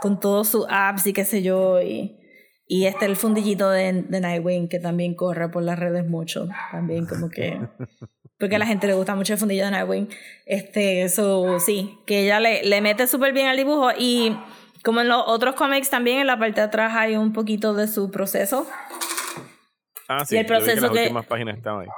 con 0.00 0.18
todos 0.18 0.48
sus 0.48 0.66
apps 0.68 1.06
y 1.06 1.12
qué 1.12 1.24
sé 1.24 1.44
yo. 1.44 1.80
Y, 1.80 2.18
y 2.66 2.86
este, 2.86 3.06
el 3.06 3.14
fundillito 3.14 3.70
de, 3.70 3.92
de 3.92 4.20
Nightwing 4.20 4.68
que 4.68 4.80
también 4.80 5.14
corre 5.14 5.48
por 5.48 5.62
las 5.62 5.78
redes 5.78 6.04
mucho. 6.04 6.48
También 6.72 7.06
como 7.06 7.30
que 7.30 7.56
porque 8.36 8.56
a 8.56 8.58
la 8.58 8.66
gente 8.66 8.88
le 8.88 8.94
gusta 8.94 9.14
mucho 9.14 9.34
el 9.34 9.38
fundillo 9.38 9.66
de 9.66 9.70
Nightwing. 9.70 10.08
Este, 10.44 11.04
eso 11.04 11.60
sí, 11.60 12.00
que 12.04 12.24
ella 12.24 12.40
le, 12.40 12.64
le 12.64 12.80
mete 12.80 13.06
súper 13.06 13.32
bien 13.32 13.46
al 13.46 13.56
dibujo 13.56 13.90
y 13.96 14.36
como 14.84 15.00
en 15.00 15.08
los 15.08 15.22
otros 15.26 15.54
cómics 15.54 15.90
también 15.90 16.18
en 16.18 16.26
la 16.26 16.38
parte 16.38 16.60
de 16.60 16.66
atrás 16.66 16.92
hay 16.94 17.16
un 17.16 17.32
poquito 17.32 17.74
de 17.74 17.88
su 17.88 18.10
proceso. 18.10 18.66
Ah, 20.08 20.24
sí. 20.24 20.34
Y 20.34 20.38
el 20.38 20.46
yo 20.46 20.54
vi 20.54 20.58
proceso 20.60 20.82
las 20.86 20.90
que- 20.92 21.02
últimas 21.02 21.26
páginas 21.26 21.56
estaban 21.56 21.82
ahí. 21.82 21.88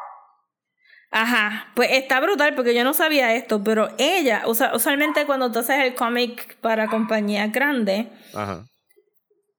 Ajá, 1.16 1.68
pues 1.76 1.90
está 1.92 2.18
brutal 2.20 2.54
porque 2.56 2.74
yo 2.74 2.82
no 2.82 2.92
sabía 2.92 3.34
esto, 3.34 3.62
pero 3.62 3.88
ella, 3.98 4.42
o 4.46 4.54
sea, 4.54 4.74
usualmente 4.74 5.26
cuando 5.26 5.52
tú 5.52 5.60
haces 5.60 5.78
el 5.84 5.94
cómic 5.94 6.56
para 6.60 6.88
compañía 6.88 7.46
grande, 7.48 8.08
Ajá. 8.34 8.64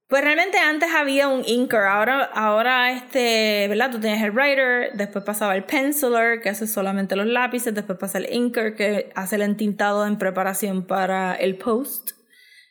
Pues 0.08 0.22
realmente 0.22 0.56
antes 0.58 0.88
había 0.94 1.26
un 1.26 1.42
inker, 1.44 1.80
ahora, 1.80 2.22
ahora 2.32 2.92
este, 2.92 3.66
¿verdad? 3.68 3.90
Tú 3.90 3.98
tienes 3.98 4.22
el 4.22 4.30
writer, 4.30 4.92
después 4.94 5.24
pasaba 5.24 5.56
el 5.56 5.64
penciler, 5.64 6.40
que 6.40 6.48
hace 6.48 6.68
solamente 6.68 7.16
los 7.16 7.26
lápices, 7.26 7.74
después 7.74 7.98
pasa 7.98 8.18
el 8.18 8.32
inker, 8.32 8.76
que 8.76 9.10
hace 9.16 9.34
el 9.34 9.42
entintado 9.42 10.06
en 10.06 10.16
preparación 10.16 10.86
para 10.86 11.34
el 11.34 11.56
post. 11.58 12.12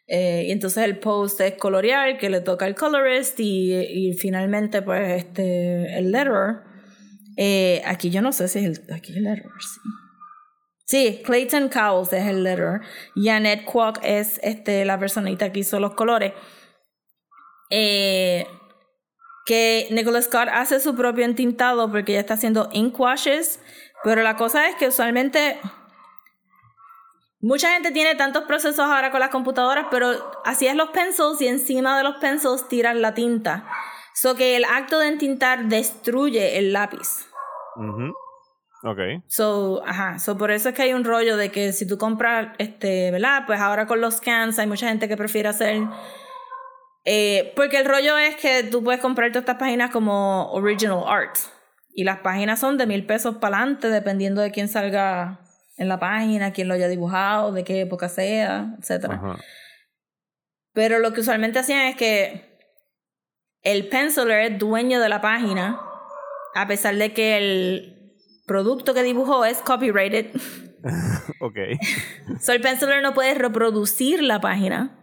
Eh, 0.07 0.45
y 0.47 0.51
entonces 0.51 0.83
el 0.83 0.99
post 0.99 1.41
es 1.41 1.53
colorear, 1.55 2.17
que 2.17 2.29
le 2.29 2.41
toca 2.41 2.65
al 2.65 2.75
colorist, 2.75 3.39
y, 3.39 3.73
y 3.73 4.13
finalmente, 4.13 4.81
pues, 4.81 5.23
este, 5.23 5.97
el 5.97 6.11
letterer. 6.11 6.61
Eh, 7.37 7.81
aquí 7.85 8.09
yo 8.09 8.21
no 8.21 8.31
sé 8.31 8.47
si 8.47 8.59
es 8.59 8.65
el, 8.65 8.93
aquí 8.93 9.13
el 9.13 9.23
letterer, 9.23 9.51
sí. 9.59 9.79
Sí, 10.87 11.21
Clayton 11.25 11.69
Cowles 11.69 12.13
es 12.13 12.25
el 12.27 12.43
letterer. 12.43 12.81
Y 13.15 13.29
Annette 13.29 13.65
Kwok 13.65 13.99
es 14.03 14.39
este, 14.43 14.85
la 14.85 14.99
personita 14.99 15.51
que 15.51 15.61
hizo 15.61 15.79
los 15.79 15.95
colores 15.95 16.33
eh, 17.69 18.45
que 19.45 19.87
Nicholas 19.91 20.25
Scott 20.25 20.49
hace 20.51 20.79
su 20.79 20.95
propio 20.95 21.25
entintado 21.25 21.91
porque 21.91 22.13
ella 22.13 22.21
está 22.21 22.35
haciendo 22.35 22.69
ink 22.73 22.99
washes, 22.99 23.59
pero 24.03 24.23
la 24.23 24.35
cosa 24.35 24.69
es 24.69 24.75
que 24.75 24.87
usualmente 24.87 25.57
mucha 27.45 27.71
gente 27.71 27.91
tiene 27.91 28.15
tantos 28.15 28.45
procesos 28.45 28.79
ahora 28.79 29.11
con 29.11 29.19
las 29.19 29.29
computadoras, 29.29 29.85
pero 29.91 30.13
así 30.43 30.65
es 30.65 30.75
los 30.75 30.89
pencils 30.89 31.39
y 31.41 31.47
encima 31.47 31.95
de 31.95 32.03
los 32.03 32.15
pencils 32.15 32.67
tiran 32.67 33.01
la 33.03 33.13
tinta. 33.13 33.67
So 34.15 34.33
que 34.33 34.55
el 34.55 34.65
acto 34.65 34.97
de 34.97 35.09
entintar 35.09 35.65
destruye 35.65 36.57
el 36.57 36.73
lápiz. 36.73 37.27
Ujú. 37.75 38.13
Ok. 38.83 38.99
So, 39.27 39.83
ajá, 39.85 40.17
so 40.17 40.37
por 40.37 40.49
eso 40.49 40.69
es 40.69 40.75
que 40.75 40.81
hay 40.83 40.93
un 40.93 41.03
rollo 41.03 41.37
de 41.37 41.51
que 41.51 41.71
si 41.71 41.87
tú 41.87 41.99
compras, 41.99 42.55
este, 42.57 43.11
¿verdad? 43.11 43.43
Pues 43.45 43.59
ahora 43.59 43.85
con 43.85 44.01
los 44.01 44.15
scans 44.15 44.57
hay 44.57 44.65
mucha 44.65 44.87
gente 44.87 45.07
que 45.07 45.15
prefiere 45.17 45.49
hacer... 45.49 45.83
eh, 47.03 47.53
porque 47.55 47.77
el 47.77 47.85
rollo 47.85 48.17
es 48.17 48.35
que 48.37 48.63
tú 48.63 48.83
puedes 48.83 49.01
comprar 49.01 49.29
todas 49.29 49.43
estas 49.43 49.57
páginas 49.57 49.91
como 49.91 50.51
original 50.51 51.03
art. 51.05 51.35
Y 51.93 52.05
las 52.05 52.19
páginas 52.19 52.59
son 52.59 52.77
de 52.77 52.87
mil 52.87 53.05
pesos 53.05 53.35
para 53.35 53.57
adelante, 53.57 53.89
dependiendo 53.89 54.41
de 54.41 54.51
quién 54.51 54.67
salga 54.67 55.44
en 55.77 55.87
la 55.89 55.99
página, 55.99 56.53
quién 56.53 56.67
lo 56.67 56.73
haya 56.73 56.87
dibujado, 56.87 57.51
de 57.51 57.63
qué 57.63 57.81
época 57.81 58.09
sea, 58.09 58.75
etc. 58.79 59.05
Ajá. 59.09 59.37
Pero 60.73 60.99
lo 60.99 61.13
que 61.13 61.21
usualmente 61.21 61.59
hacían 61.59 61.87
es 61.87 61.95
que 61.95 62.59
el 63.61 63.87
penciler 63.87 64.51
es 64.51 64.59
dueño 64.59 64.99
de 64.99 65.09
la 65.09 65.21
página, 65.21 65.81
a 66.53 66.67
pesar 66.67 66.95
de 66.95 67.13
que 67.13 67.37
el 67.37 68.13
producto 68.45 68.93
que 68.93 69.03
dibujó 69.03 69.45
es 69.45 69.57
copyrighted. 69.59 70.27
Ok. 71.41 71.55
so 72.39 72.51
el 72.51 72.61
penciler 72.61 73.01
no 73.01 73.15
puede 73.15 73.33
reproducir 73.33 74.21
la 74.21 74.39
página, 74.39 74.95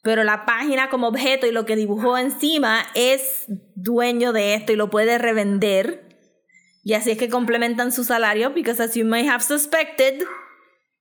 pero 0.00 0.22
la 0.22 0.44
página 0.44 0.90
como 0.90 1.08
objeto 1.08 1.44
y 1.46 1.50
lo 1.50 1.66
que 1.66 1.74
dibujó 1.74 2.16
encima 2.18 2.84
es 2.94 3.46
dueño 3.74 4.32
de 4.32 4.54
esto 4.54 4.72
y 4.72 4.76
lo 4.76 4.90
puede 4.90 5.18
revender. 5.18 6.11
Y 6.82 6.94
así 6.94 7.12
es 7.12 7.18
que 7.18 7.28
complementan 7.28 7.92
su 7.92 8.02
salario, 8.04 8.50
because 8.54 8.82
as 8.82 8.94
you 8.94 9.04
may 9.04 9.26
have 9.26 9.42
suspected, 9.42 10.22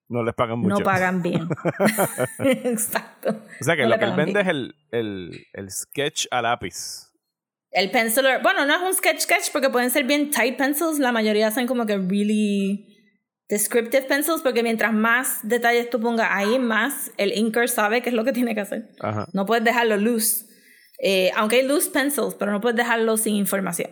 No 0.07 0.23
les 0.23 0.35
pagan 0.35 0.59
mucho. 0.59 0.77
no 0.79 0.83
pagan 0.83 1.21
bien. 1.21 1.47
Exacto. 2.39 3.29
O 3.59 3.63
sea 3.63 3.75
que 3.75 3.83
No 3.83 3.89
lo 3.89 3.97
que 3.99 4.05
él 4.05 4.13
vende 4.15 4.33
bien. 4.43 4.45
es 4.45 4.47
el, 4.47 4.75
el, 4.91 5.45
el 5.53 5.71
sketch 5.71 6.27
a 6.31 6.41
lápiz. 6.41 7.07
El 7.71 7.89
penciler, 7.89 8.41
bueno, 8.43 8.65
no 8.65 8.75
es 8.75 8.81
un 8.81 8.93
sketch 8.93 9.21
sketch 9.21 9.51
porque 9.53 9.69
pueden 9.69 9.89
ser 9.89 10.03
bien 10.03 10.29
tight 10.29 10.57
pencils, 10.57 10.99
la 10.99 11.11
mayoría 11.13 11.47
hacen 11.47 11.67
como 11.67 11.85
que 11.85 11.97
really 11.97 12.87
descriptive 13.47 14.03
pencils 14.03 14.41
porque 14.41 14.61
mientras 14.63 14.91
más 14.93 15.39
detalles 15.43 15.89
tú 15.89 15.99
pongas 16.01 16.27
ahí, 16.31 16.59
más 16.59 17.11
el 17.17 17.31
inker 17.37 17.69
sabe 17.69 18.01
qué 18.01 18.09
es 18.09 18.15
lo 18.15 18.25
que 18.25 18.33
tiene 18.33 18.53
que 18.53 18.61
hacer. 18.61 18.89
Ajá. 18.99 19.27
No 19.33 19.45
puedes 19.45 19.63
dejarlo 19.63 19.95
loose. 19.97 20.45
Eh, 21.01 21.31
aunque 21.37 21.57
hay 21.61 21.67
loose 21.67 21.89
pencils, 21.89 22.35
pero 22.35 22.51
no 22.51 22.59
puedes 22.59 22.75
dejarlo 22.75 23.15
sin 23.17 23.35
información. 23.35 23.89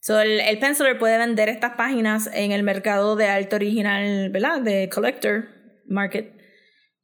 So, 0.00 0.18
el, 0.18 0.40
el 0.40 0.58
penciler 0.58 0.98
puede 0.98 1.18
vender 1.18 1.48
estas 1.48 1.74
páginas 1.76 2.30
en 2.32 2.52
el 2.52 2.62
mercado 2.62 3.16
de 3.16 3.28
arte 3.28 3.56
original, 3.56 4.30
¿verdad? 4.30 4.60
De 4.60 4.88
collector 4.88 5.48
market. 5.86 6.34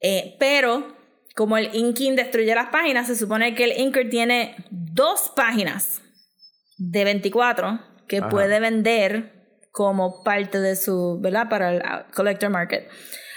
Eh, 0.01 0.37
pero 0.39 0.97
como 1.35 1.59
el 1.59 1.75
inking 1.75 2.17
destruye 2.17 2.55
las 2.55 2.69
páginas, 2.69 3.07
se 3.07 3.17
supone 3.17 3.55
que 3.55 3.65
el 3.65 3.79
inker 3.79 4.09
tiene 4.09 4.57
dos 4.71 5.31
páginas 5.37 6.01
de 6.79 7.05
24 7.05 7.81
que 8.09 8.19
Ajá. 8.19 8.29
puede 8.31 8.61
vender 8.61 9.33
como 9.71 10.23
parte 10.25 10.59
de 10.61 10.75
su, 10.75 11.19
¿verdad? 11.21 11.51
Para 11.51 11.75
el 11.75 11.83
uh, 11.83 12.11
collector 12.15 12.49
market. 12.49 12.89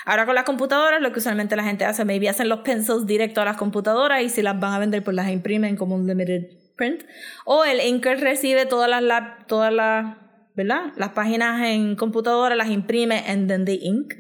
Ahora 0.05 0.25
con 0.25 0.35
las 0.35 0.45
computadoras, 0.45 1.01
lo 1.01 1.11
que 1.11 1.19
usualmente 1.19 1.57
la 1.57 1.63
gente 1.63 1.83
hace, 1.83 2.05
maybe 2.05 2.29
hacen 2.29 2.47
los 2.47 2.59
pencils 2.61 3.05
directo 3.05 3.41
a 3.41 3.45
las 3.45 3.57
computadoras 3.57 4.23
y 4.23 4.29
si 4.29 4.41
las 4.41 4.57
van 4.57 4.73
a 4.73 4.79
vender, 4.79 5.03
pues 5.03 5.15
las 5.15 5.29
imprimen 5.29 5.75
como 5.75 5.95
un 5.95 6.07
limited 6.07 6.58
print. 6.79 7.03
O 7.45 7.65
el 7.65 7.81
inker 7.81 8.19
recibe 8.19 8.65
todas 8.65 8.89
las, 8.89 9.45
todas 9.45 9.71
las, 9.71 10.15
¿verdad? 10.55 10.93
Las 10.95 11.09
páginas 11.09 11.61
en 11.67 11.95
computadora, 11.95 12.55
las 12.55 12.69
imprime 12.69 13.23
and 13.27 13.47
then 13.47 13.65
they 13.65 13.79
ink. 13.83 14.13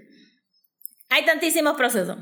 Hay 1.09 1.25
tantísimos 1.25 1.75
procesos. 1.75 2.17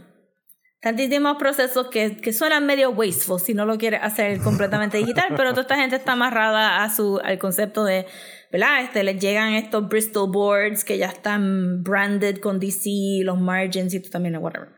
Tantísimos 0.79 1.37
procesos 1.37 1.87
que, 1.87 2.17
que 2.17 2.31
suenan 2.31 2.67
medio 2.67 2.91
wasteful 2.91 3.39
si 3.39 3.55
no 3.55 3.65
lo 3.65 3.79
quieres 3.79 3.99
hacer 4.03 4.39
completamente 4.39 4.99
digital, 4.99 5.33
pero 5.35 5.49
toda 5.49 5.63
esta 5.63 5.75
gente 5.75 5.95
está 5.95 6.11
amarrada 6.11 6.83
a 6.83 6.89
su, 6.89 7.19
al 7.23 7.39
concepto 7.39 7.83
de, 7.83 8.05
¿verdad? 8.51 8.83
Este, 8.83 9.03
les 9.03 9.19
llegan 9.19 9.53
estos 9.53 9.89
Bristol 9.89 10.31
boards 10.31 10.85
que 10.85 10.99
ya 10.99 11.07
están 11.07 11.83
branded 11.83 12.37
con 12.37 12.59
DC, 12.59 13.23
los 13.23 13.39
margins 13.39 13.95
y 13.95 13.99
también 14.01 14.37
whatever. 14.37 14.76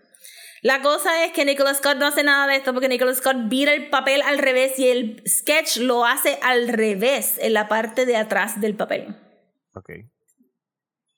La 0.62 0.82
cosa 0.82 1.26
es 1.26 1.32
que 1.32 1.46
Nicholas 1.46 1.78
Scott 1.78 1.98
no 1.98 2.08
hace 2.08 2.24
nada 2.24 2.48
de 2.48 2.56
esto 2.56 2.74
porque 2.74 2.90
Nicholas 2.90 3.18
Scott 3.18 3.38
vira 3.46 3.74
el 3.74 3.90
papel 3.90 4.22
al 4.22 4.38
revés 4.38 4.78
y 4.78 4.90
el 4.90 5.24
sketch 5.28 5.78
lo 5.78 6.06
hace 6.06 6.38
al 6.42 6.68
revés 6.68 7.38
en 7.42 7.54
la 7.54 7.68
parte 7.68 8.06
de 8.06 8.18
atrás 8.18 8.60
del 8.60 8.76
papel. 8.76 9.16
Ok. 9.74 9.92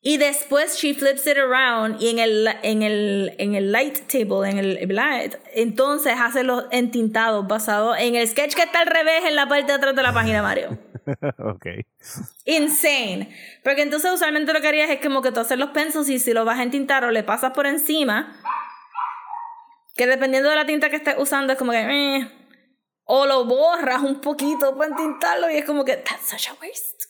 Y 0.03 0.17
después 0.17 0.77
she 0.77 0.95
flips 0.95 1.27
it 1.27 1.37
around 1.37 2.01
y 2.01 2.09
en 2.09 2.17
el, 2.17 2.49
en 2.63 2.81
el, 2.81 3.35
en 3.37 3.53
el 3.53 3.71
light 3.71 3.99
table, 4.07 4.49
en 4.49 4.57
el 4.57 4.95
light, 4.95 5.35
entonces 5.53 6.15
hace 6.19 6.43
los 6.43 6.65
entintados 6.71 7.47
basados 7.47 7.97
en 7.99 8.15
el 8.15 8.27
sketch 8.27 8.55
que 8.55 8.63
está 8.63 8.79
al 8.79 8.87
revés 8.87 9.25
en 9.27 9.35
la 9.35 9.47
parte 9.47 9.67
de 9.67 9.73
atrás 9.73 9.95
de 9.95 10.01
la 10.01 10.11
página, 10.11 10.41
Mario. 10.41 10.75
ok. 11.37 11.67
Insane. 12.45 13.29
Porque 13.63 13.83
entonces 13.83 14.11
usualmente 14.11 14.53
lo 14.53 14.61
que 14.61 14.69
harías 14.69 14.89
es 14.89 14.99
como 15.01 15.21
que 15.21 15.31
tú 15.31 15.39
haces 15.39 15.59
los 15.59 15.69
pencils 15.69 16.09
y 16.09 16.17
si 16.17 16.33
lo 16.33 16.45
vas 16.45 16.57
a 16.57 16.63
entintar 16.63 17.03
o 17.03 17.11
le 17.11 17.21
pasas 17.21 17.51
por 17.51 17.67
encima, 17.67 18.35
que 19.95 20.07
dependiendo 20.07 20.49
de 20.49 20.55
la 20.55 20.65
tinta 20.65 20.89
que 20.89 20.97
estés 20.97 21.15
usando 21.17 21.53
es 21.53 21.59
como 21.59 21.71
que... 21.71 21.79
eh, 21.79 22.31
o 23.03 23.25
lo 23.25 23.45
borras 23.45 24.01
un 24.03 24.21
poquito 24.21 24.77
para 24.77 24.91
entintarlo 24.91 25.49
y 25.49 25.57
es 25.57 25.65
como 25.65 25.83
que... 25.83 25.97
That's 25.97 26.29
such 26.29 26.49
a 26.49 26.53
waste. 26.61 27.05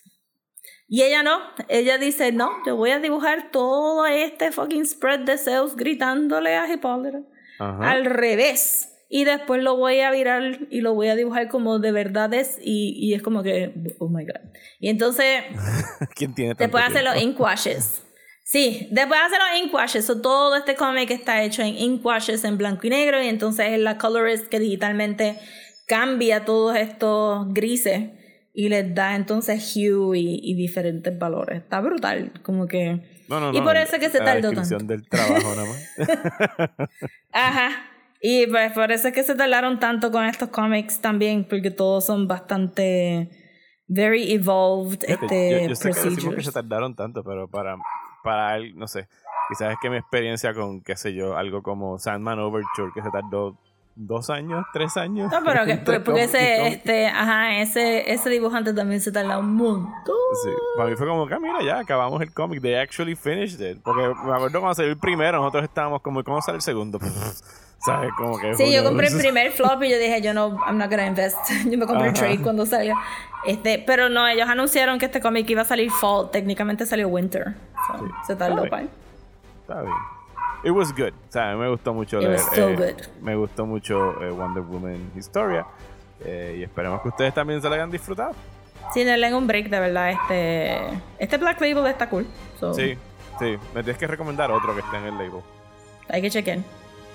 Y 0.94 1.04
ella 1.04 1.24
no, 1.24 1.40
ella 1.70 1.98
dice, 1.98 2.34
no, 2.34 2.52
yo 2.66 2.76
voy 2.76 2.92
a 2.92 3.00
dibujar 3.00 3.50
todo 3.52 4.06
este 4.06 4.52
fucking 4.52 4.86
spread 4.86 5.22
de 5.22 5.38
Zeus 5.38 5.76
gritándole 5.78 6.58
a 6.58 6.68
Hipólito. 6.72 7.26
al 7.60 8.04
revés. 8.04 8.90
Y 9.08 9.24
después 9.24 9.64
lo 9.64 9.78
voy 9.78 10.02
a 10.02 10.12
virar 10.12 10.60
y 10.70 10.82
lo 10.82 10.94
voy 10.94 11.08
a 11.08 11.16
dibujar 11.16 11.48
como 11.48 11.80
de 11.80 11.94
verdades 11.94 12.58
y, 12.62 12.94
y 12.98 13.14
es 13.14 13.22
como 13.22 13.42
que, 13.42 13.74
oh 14.00 14.10
my 14.10 14.26
god. 14.26 14.52
Y 14.80 14.90
entonces, 14.90 15.44
¿quién 16.16 16.34
tiene 16.34 16.56
después 16.56 16.84
hacer 16.84 17.04
los 17.04 17.22
ink 17.22 17.40
washes. 17.40 18.04
Sí, 18.52 18.90
después 18.92 19.18
hacer 19.18 19.40
los 19.40 19.64
ink 19.64 19.74
washes. 19.74 20.08
todo 20.22 20.58
este 20.58 20.76
cómic 20.76 21.10
está 21.10 21.42
hecho 21.42 21.62
en 21.62 21.70
ink 21.70 22.06
washes 22.06 22.44
en 22.44 22.58
blanco 22.58 22.86
y 22.86 22.90
negro 22.90 23.24
y 23.24 23.30
entonces 23.30 23.68
es 23.72 23.80
la 23.80 23.98
colorist 23.98 24.48
que 24.48 24.60
digitalmente 24.60 25.40
cambia 25.88 26.44
todos 26.44 26.76
estos 26.76 27.48
grises 27.54 28.10
y 28.54 28.68
les 28.68 28.94
da 28.94 29.16
entonces 29.16 29.74
hue 29.74 30.20
y, 30.20 30.54
diferentes 30.56 31.18
valores. 31.18 31.60
Está 31.60 31.80
brutal, 31.80 32.34
como 32.44 32.68
que... 32.68 33.00
y 33.54 33.62
por 33.62 33.78
eso 33.78 33.96
es 33.96 34.02
que 34.02 34.10
se 34.10 34.20
tardó 34.20 34.52
tanto. 34.52 34.78
del 34.80 35.08
trabajo 35.08 35.56
nada 35.56 35.66
más. 35.66 36.90
Ajá. 37.32 37.70
Y 38.20 38.48
pues 38.48 38.74
por 38.74 38.92
eso 38.92 39.08
es 39.08 39.14
que 39.14 39.24
se 39.24 39.36
tardaron 39.36 39.80
tanto 39.80 40.12
con 40.12 40.26
estos 40.26 40.50
cómics 40.50 41.00
también, 41.00 41.46
porque 41.46 41.72
todos 41.72 42.06
son 42.06 42.28
bastante 42.28 43.30
very 43.88 44.34
evolved 44.34 45.06
este, 45.08 45.70
yo, 45.70 45.76
sé 45.76 45.92
que 45.92 46.36
que 46.36 46.44
se 46.44 46.52
tardaron 46.52 46.96
tanto, 46.98 47.24
pero 47.24 47.48
para, 47.50 47.78
para 48.24 48.58
él, 48.58 48.74
no 48.76 48.88
sé, 48.88 49.08
quizás 49.50 49.72
es 49.72 49.78
que 49.82 49.90
mi 49.90 49.98
experiencia 49.98 50.54
con, 50.54 50.82
qué 50.82 50.96
sé 50.96 51.14
yo, 51.14 51.36
algo 51.36 51.62
como 51.62 52.00
Sandman 52.00 52.40
Overture, 52.40 52.92
que 52.94 53.02
se 53.02 53.10
tardó 53.10 53.58
dos 53.96 54.30
años, 54.30 54.66
tres 54.74 54.98
años. 54.98 55.32
No, 55.32 55.40
pero 55.44 55.66
que, 55.66 55.78
porque 56.06 56.24
ese, 56.24 56.68
este, 56.68 57.08
ajá, 57.08 57.60
ese, 57.60 58.12
ese 58.12 58.30
dibujante 58.30 58.74
también 58.74 59.02
se 59.02 59.12
tarda 59.12 59.38
un 59.38 59.56
montón. 59.56 60.16
Sí, 60.44 60.50
para 60.78 60.90
mí 60.90 60.96
fue 60.96 61.08
como 61.08 61.28
que, 61.28 61.34
ah, 61.34 61.40
mira, 61.40 61.62
ya 61.64 61.80
acabamos 61.80 62.22
el 62.22 62.34
cómic, 62.34 62.62
they 62.62 62.76
actually 62.76 63.16
finished 63.16 63.60
it. 63.60 63.82
Porque 63.84 64.02
me 64.02 64.34
acuerdo 64.34 64.60
cuando 64.60 64.76
salió 64.76 64.92
el 64.92 64.98
primero, 64.98 65.40
nosotros 65.40 65.64
estábamos 65.64 66.02
como, 66.02 66.24
¿cómo 66.24 66.42
sale 66.42 66.58
el 66.58 66.62
segundo? 66.62 67.00
¿Sabes? 67.84 68.12
Como 68.16 68.38
que 68.38 68.54
sí, 68.54 68.72
yo 68.72 68.84
compré 68.84 69.08
el 69.08 69.18
primer 69.18 69.52
flop 69.52 69.82
y 69.82 69.90
yo 69.90 69.98
dije, 69.98 70.22
yo 70.22 70.36
no, 70.36 70.60
I'm 70.68 70.78
not 70.78 70.90
gonna 70.90 71.08
invest. 71.08 71.38
yo 71.70 71.78
me 71.78 71.88
compré 71.88 72.10
el 72.10 72.14
trade 72.14 72.42
cuando 72.42 72.66
salió. 72.66 72.96
Este, 73.46 73.84
pero 73.86 74.10
no, 74.10 74.28
ellos 74.28 74.48
anunciaron 74.48 75.00
que 75.00 75.06
este 75.06 75.20
cómic 75.20 75.50
iba 75.50 75.64
a 75.64 75.66
salir 75.66 75.92
fall, 75.92 76.30
técnicamente 76.32 76.86
salió 76.86 77.08
winter. 77.08 77.56
Se 78.28 78.36
tardó, 78.36 78.66
Está 78.66 78.78
bien. 78.78 78.90
Está 79.62 79.82
bien. 79.82 79.96
It 80.64 80.72
was 80.72 80.92
good. 80.92 81.14
O 81.28 81.32
sea, 81.32 81.56
me 81.56 81.68
gustó 81.70 81.94
mucho 81.94 82.20
leer, 82.20 82.40
eh, 82.56 82.96
Me 83.20 83.36
gustó 83.36 83.66
mucho 83.66 84.22
eh, 84.22 84.30
Wonder 84.30 84.64
Woman 84.64 85.12
Historia. 85.16 85.66
Eh, 86.24 86.58
y 86.60 86.64
esperemos 86.64 87.02
que 87.02 87.08
ustedes 87.08 87.34
también 87.34 87.62
se 87.62 87.68
la 87.68 87.76
hayan 87.76 87.90
disfrutado. 87.90 88.34
Sí, 88.94 89.04
denle 89.04 89.34
un 89.34 89.48
break, 89.48 89.70
de 89.70 89.80
verdad. 89.80 90.12
Este, 90.12 90.80
este 91.18 91.38
Black 91.38 91.60
Label 91.62 91.88
está 91.88 92.08
cool. 92.10 92.28
Sí, 92.76 92.96
sí. 93.40 93.58
Me 93.74 93.84
tienes 93.84 93.98
que 93.98 94.06
recomendar 94.06 94.52
otro 94.52 94.76
que 94.76 94.82
esté 94.82 94.98
en 94.98 95.06
el 95.06 95.14
label. 95.18 95.42
Hay 96.10 96.22
que 96.22 96.30
chequear. 96.30 96.60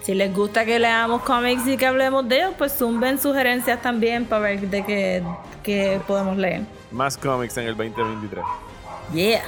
Si 0.02 0.14
les 0.14 0.34
gusta 0.34 0.64
que 0.64 0.78
leamos 0.78 1.22
cómics 1.22 1.66
y 1.66 1.76
que 1.76 1.86
hablemos 1.86 2.28
de 2.28 2.38
ellos, 2.38 2.54
pues 2.58 2.72
zumben 2.72 3.18
sugerencias 3.18 3.80
también 3.80 4.24
para 4.24 4.42
ver 4.42 4.60
de 4.60 4.84
qué, 4.84 5.22
qué 5.66 6.00
podemos 6.06 6.36
leer. 6.36 6.62
Más 6.92 7.18
cómics 7.18 7.56
en 7.58 7.66
el 7.66 7.76
2023. 7.76 8.44
Yeah. 9.12 9.42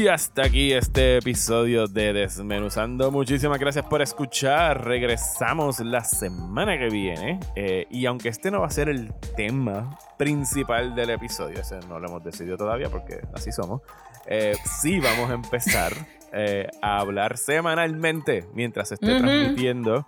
Y 0.00 0.08
hasta 0.08 0.44
aquí 0.44 0.72
este 0.72 1.18
episodio 1.18 1.86
de 1.86 2.14
Desmenuzando. 2.14 3.10
Muchísimas 3.10 3.58
gracias 3.58 3.84
por 3.84 4.00
escuchar. 4.00 4.82
Regresamos 4.82 5.78
la 5.80 6.04
semana 6.04 6.78
que 6.78 6.88
viene. 6.88 7.38
Eh, 7.54 7.86
y 7.90 8.06
aunque 8.06 8.30
este 8.30 8.50
no 8.50 8.62
va 8.62 8.68
a 8.68 8.70
ser 8.70 8.88
el 8.88 9.12
tema 9.36 9.98
principal 10.16 10.94
del 10.94 11.10
episodio, 11.10 11.60
ese 11.60 11.80
no 11.80 12.00
lo 12.00 12.08
hemos 12.08 12.24
decidido 12.24 12.56
todavía 12.56 12.88
porque 12.88 13.20
así 13.34 13.52
somos. 13.52 13.82
Eh, 14.24 14.56
sí 14.80 15.00
vamos 15.00 15.28
a 15.28 15.34
empezar 15.34 15.92
eh, 16.32 16.66
a 16.80 17.00
hablar 17.00 17.36
semanalmente 17.36 18.48
mientras 18.54 18.92
esté 18.92 19.18
transmitiendo 19.18 20.06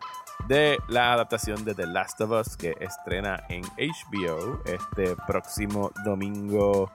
de 0.49 0.79
la 0.89 1.13
adaptación 1.13 1.67
de 1.67 1.75
The 1.75 1.87
Last 1.87 2.19
of 2.23 2.31
Us 2.31 2.57
que 2.57 2.75
estrena 2.81 3.45
en 3.51 3.63
HBO 3.77 4.63
este 4.65 5.17
próximo 5.27 5.91
domingo 6.03 6.91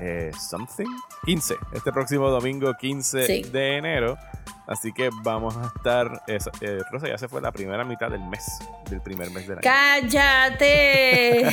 eh, 0.00 0.30
something 0.38 0.86
15, 1.24 1.56
este 1.72 1.92
próximo 1.92 2.30
domingo 2.30 2.74
15 2.74 3.18
de 3.50 3.76
enero. 3.76 4.18
Así 4.68 4.92
que 4.92 5.08
vamos 5.22 5.56
a 5.56 5.72
estar. 5.74 6.22
Eh, 6.26 6.80
Rosa, 6.90 7.08
ya 7.08 7.16
se 7.16 7.26
fue 7.26 7.40
la 7.40 7.50
primera 7.52 7.84
mitad 7.84 8.10
del 8.10 8.22
mes, 8.24 8.44
del 8.90 9.00
primer 9.00 9.30
mes 9.30 9.48
del 9.48 9.58
año. 9.58 9.62
¡Cállate! 9.62 11.42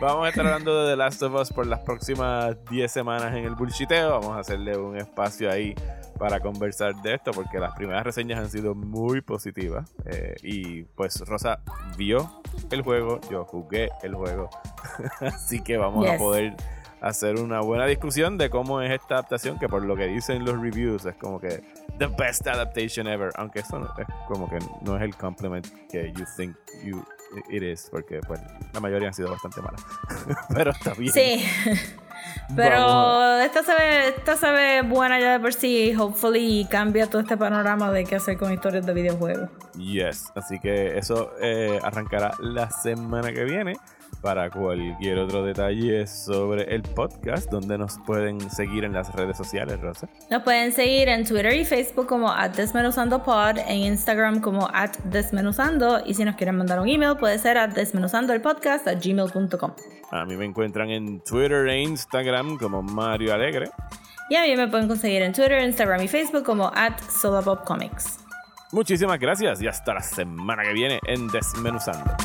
vamos 0.00 0.26
a 0.26 0.28
estar 0.30 0.44
hablando 0.44 0.84
de 0.84 0.90
The 0.92 0.96
Last 0.96 1.22
of 1.22 1.40
Us 1.40 1.52
por 1.52 1.64
las 1.64 1.78
próximas 1.80 2.56
10 2.68 2.90
semanas 2.90 3.36
en 3.36 3.44
el 3.44 3.54
bullshiteo. 3.54 4.10
Vamos 4.18 4.36
a 4.36 4.40
hacerle 4.40 4.76
un 4.76 4.96
espacio 4.96 5.48
ahí 5.48 5.76
para 6.18 6.40
conversar 6.40 6.96
de 7.02 7.14
esto, 7.14 7.30
porque 7.30 7.60
las 7.60 7.72
primeras 7.76 8.02
reseñas 8.04 8.40
han 8.40 8.50
sido 8.50 8.74
muy 8.74 9.20
positivas. 9.20 9.88
Eh, 10.04 10.34
y 10.42 10.82
pues 10.82 11.20
Rosa 11.20 11.60
vio 11.96 12.42
el 12.72 12.82
juego, 12.82 13.20
yo 13.30 13.44
jugué 13.44 13.90
el 14.02 14.16
juego. 14.16 14.50
Así 15.20 15.62
que 15.62 15.76
vamos 15.76 16.08
a 16.08 16.16
poder 16.16 16.56
hacer 17.02 17.38
una 17.38 17.60
buena 17.60 17.86
discusión 17.86 18.38
de 18.38 18.48
cómo 18.48 18.80
es 18.80 18.92
esta 18.92 19.14
adaptación, 19.14 19.58
que 19.58 19.68
por 19.68 19.84
lo 19.84 19.96
que 19.96 20.06
dicen 20.06 20.44
los 20.44 20.60
reviews 20.60 21.04
es 21.04 21.16
como 21.16 21.40
que 21.40 21.62
the 21.98 22.06
best 22.06 22.46
adaptation 22.46 23.06
ever, 23.08 23.30
aunque 23.34 23.60
eso 23.60 23.78
es 23.98 24.06
como 24.28 24.48
que 24.48 24.58
no 24.82 24.96
es 24.96 25.02
el 25.02 25.14
compliment 25.16 25.66
que 25.90 26.12
you 26.12 26.24
think 26.36 26.56
you 26.84 27.04
it 27.50 27.62
is, 27.62 27.88
porque 27.90 28.20
pues 28.20 28.40
la 28.72 28.80
mayoría 28.80 29.08
han 29.08 29.14
sido 29.14 29.30
bastante 29.30 29.60
malas, 29.60 29.84
pero 30.54 30.70
está 30.70 30.94
bien. 30.94 31.12
Sí. 31.12 31.44
Pero 32.54 33.40
esta 33.40 33.62
se, 33.62 33.74
ve, 33.74 34.08
esta 34.08 34.36
se 34.36 34.50
ve 34.50 34.82
buena 34.82 35.18
ya 35.18 35.32
de 35.32 35.40
por 35.40 35.52
sí. 35.52 35.92
Hopefully 35.98 36.66
cambia 36.70 37.08
todo 37.08 37.20
este 37.20 37.36
panorama 37.36 37.90
de 37.90 38.04
qué 38.04 38.16
hacer 38.16 38.38
con 38.38 38.52
historias 38.52 38.86
de 38.86 38.94
videojuegos. 38.94 39.50
Yes, 39.76 40.30
así 40.34 40.60
que 40.60 40.96
eso 40.96 41.32
eh, 41.40 41.80
arrancará 41.82 42.32
la 42.38 42.70
semana 42.70 43.32
que 43.32 43.44
viene 43.44 43.76
para 44.22 44.48
cualquier 44.50 45.18
otro 45.18 45.44
detalle 45.44 46.06
sobre 46.06 46.74
el 46.74 46.82
podcast, 46.82 47.50
donde 47.50 47.76
nos 47.76 47.98
pueden 48.06 48.40
seguir 48.50 48.84
en 48.84 48.92
las 48.92 49.12
redes 49.14 49.36
sociales, 49.36 49.80
Rosa. 49.80 50.08
Nos 50.30 50.42
pueden 50.42 50.72
seguir 50.72 51.08
en 51.08 51.26
Twitter 51.26 51.52
y 51.54 51.64
Facebook 51.64 52.06
como 52.06 52.30
at 52.30 52.52
desmenuzandopod, 52.52 53.58
en 53.58 53.78
Instagram 53.78 54.40
como 54.40 54.68
at 54.72 54.96
desmenuzando, 55.04 56.00
y 56.06 56.14
si 56.14 56.24
nos 56.24 56.36
quieren 56.36 56.56
mandar 56.56 56.78
un 56.80 56.88
email 56.88 57.16
puede 57.16 57.38
ser 57.38 57.58
at 57.58 57.74
gmail.com. 57.74 59.72
A 60.12 60.24
mí 60.24 60.36
me 60.36 60.44
encuentran 60.44 60.90
en 60.90 61.20
Twitter 61.20 61.66
e 61.68 61.82
Instagram 61.82 62.58
como 62.58 62.82
Mario 62.82 63.34
Alegre. 63.34 63.70
Y 64.28 64.36
a 64.36 64.42
mí 64.42 64.56
me 64.56 64.68
pueden 64.68 64.88
conseguir 64.88 65.22
en 65.22 65.32
Twitter, 65.32 65.62
Instagram 65.62 66.02
y 66.02 66.08
Facebook 66.08 66.44
como 66.44 66.68
at. 66.68 66.94
Muchísimas 68.72 69.18
gracias 69.18 69.60
y 69.60 69.68
hasta 69.68 69.94
la 69.94 70.00
semana 70.00 70.62
que 70.62 70.72
viene 70.72 71.00
en 71.06 71.28
Desmenuzando. 71.28 72.16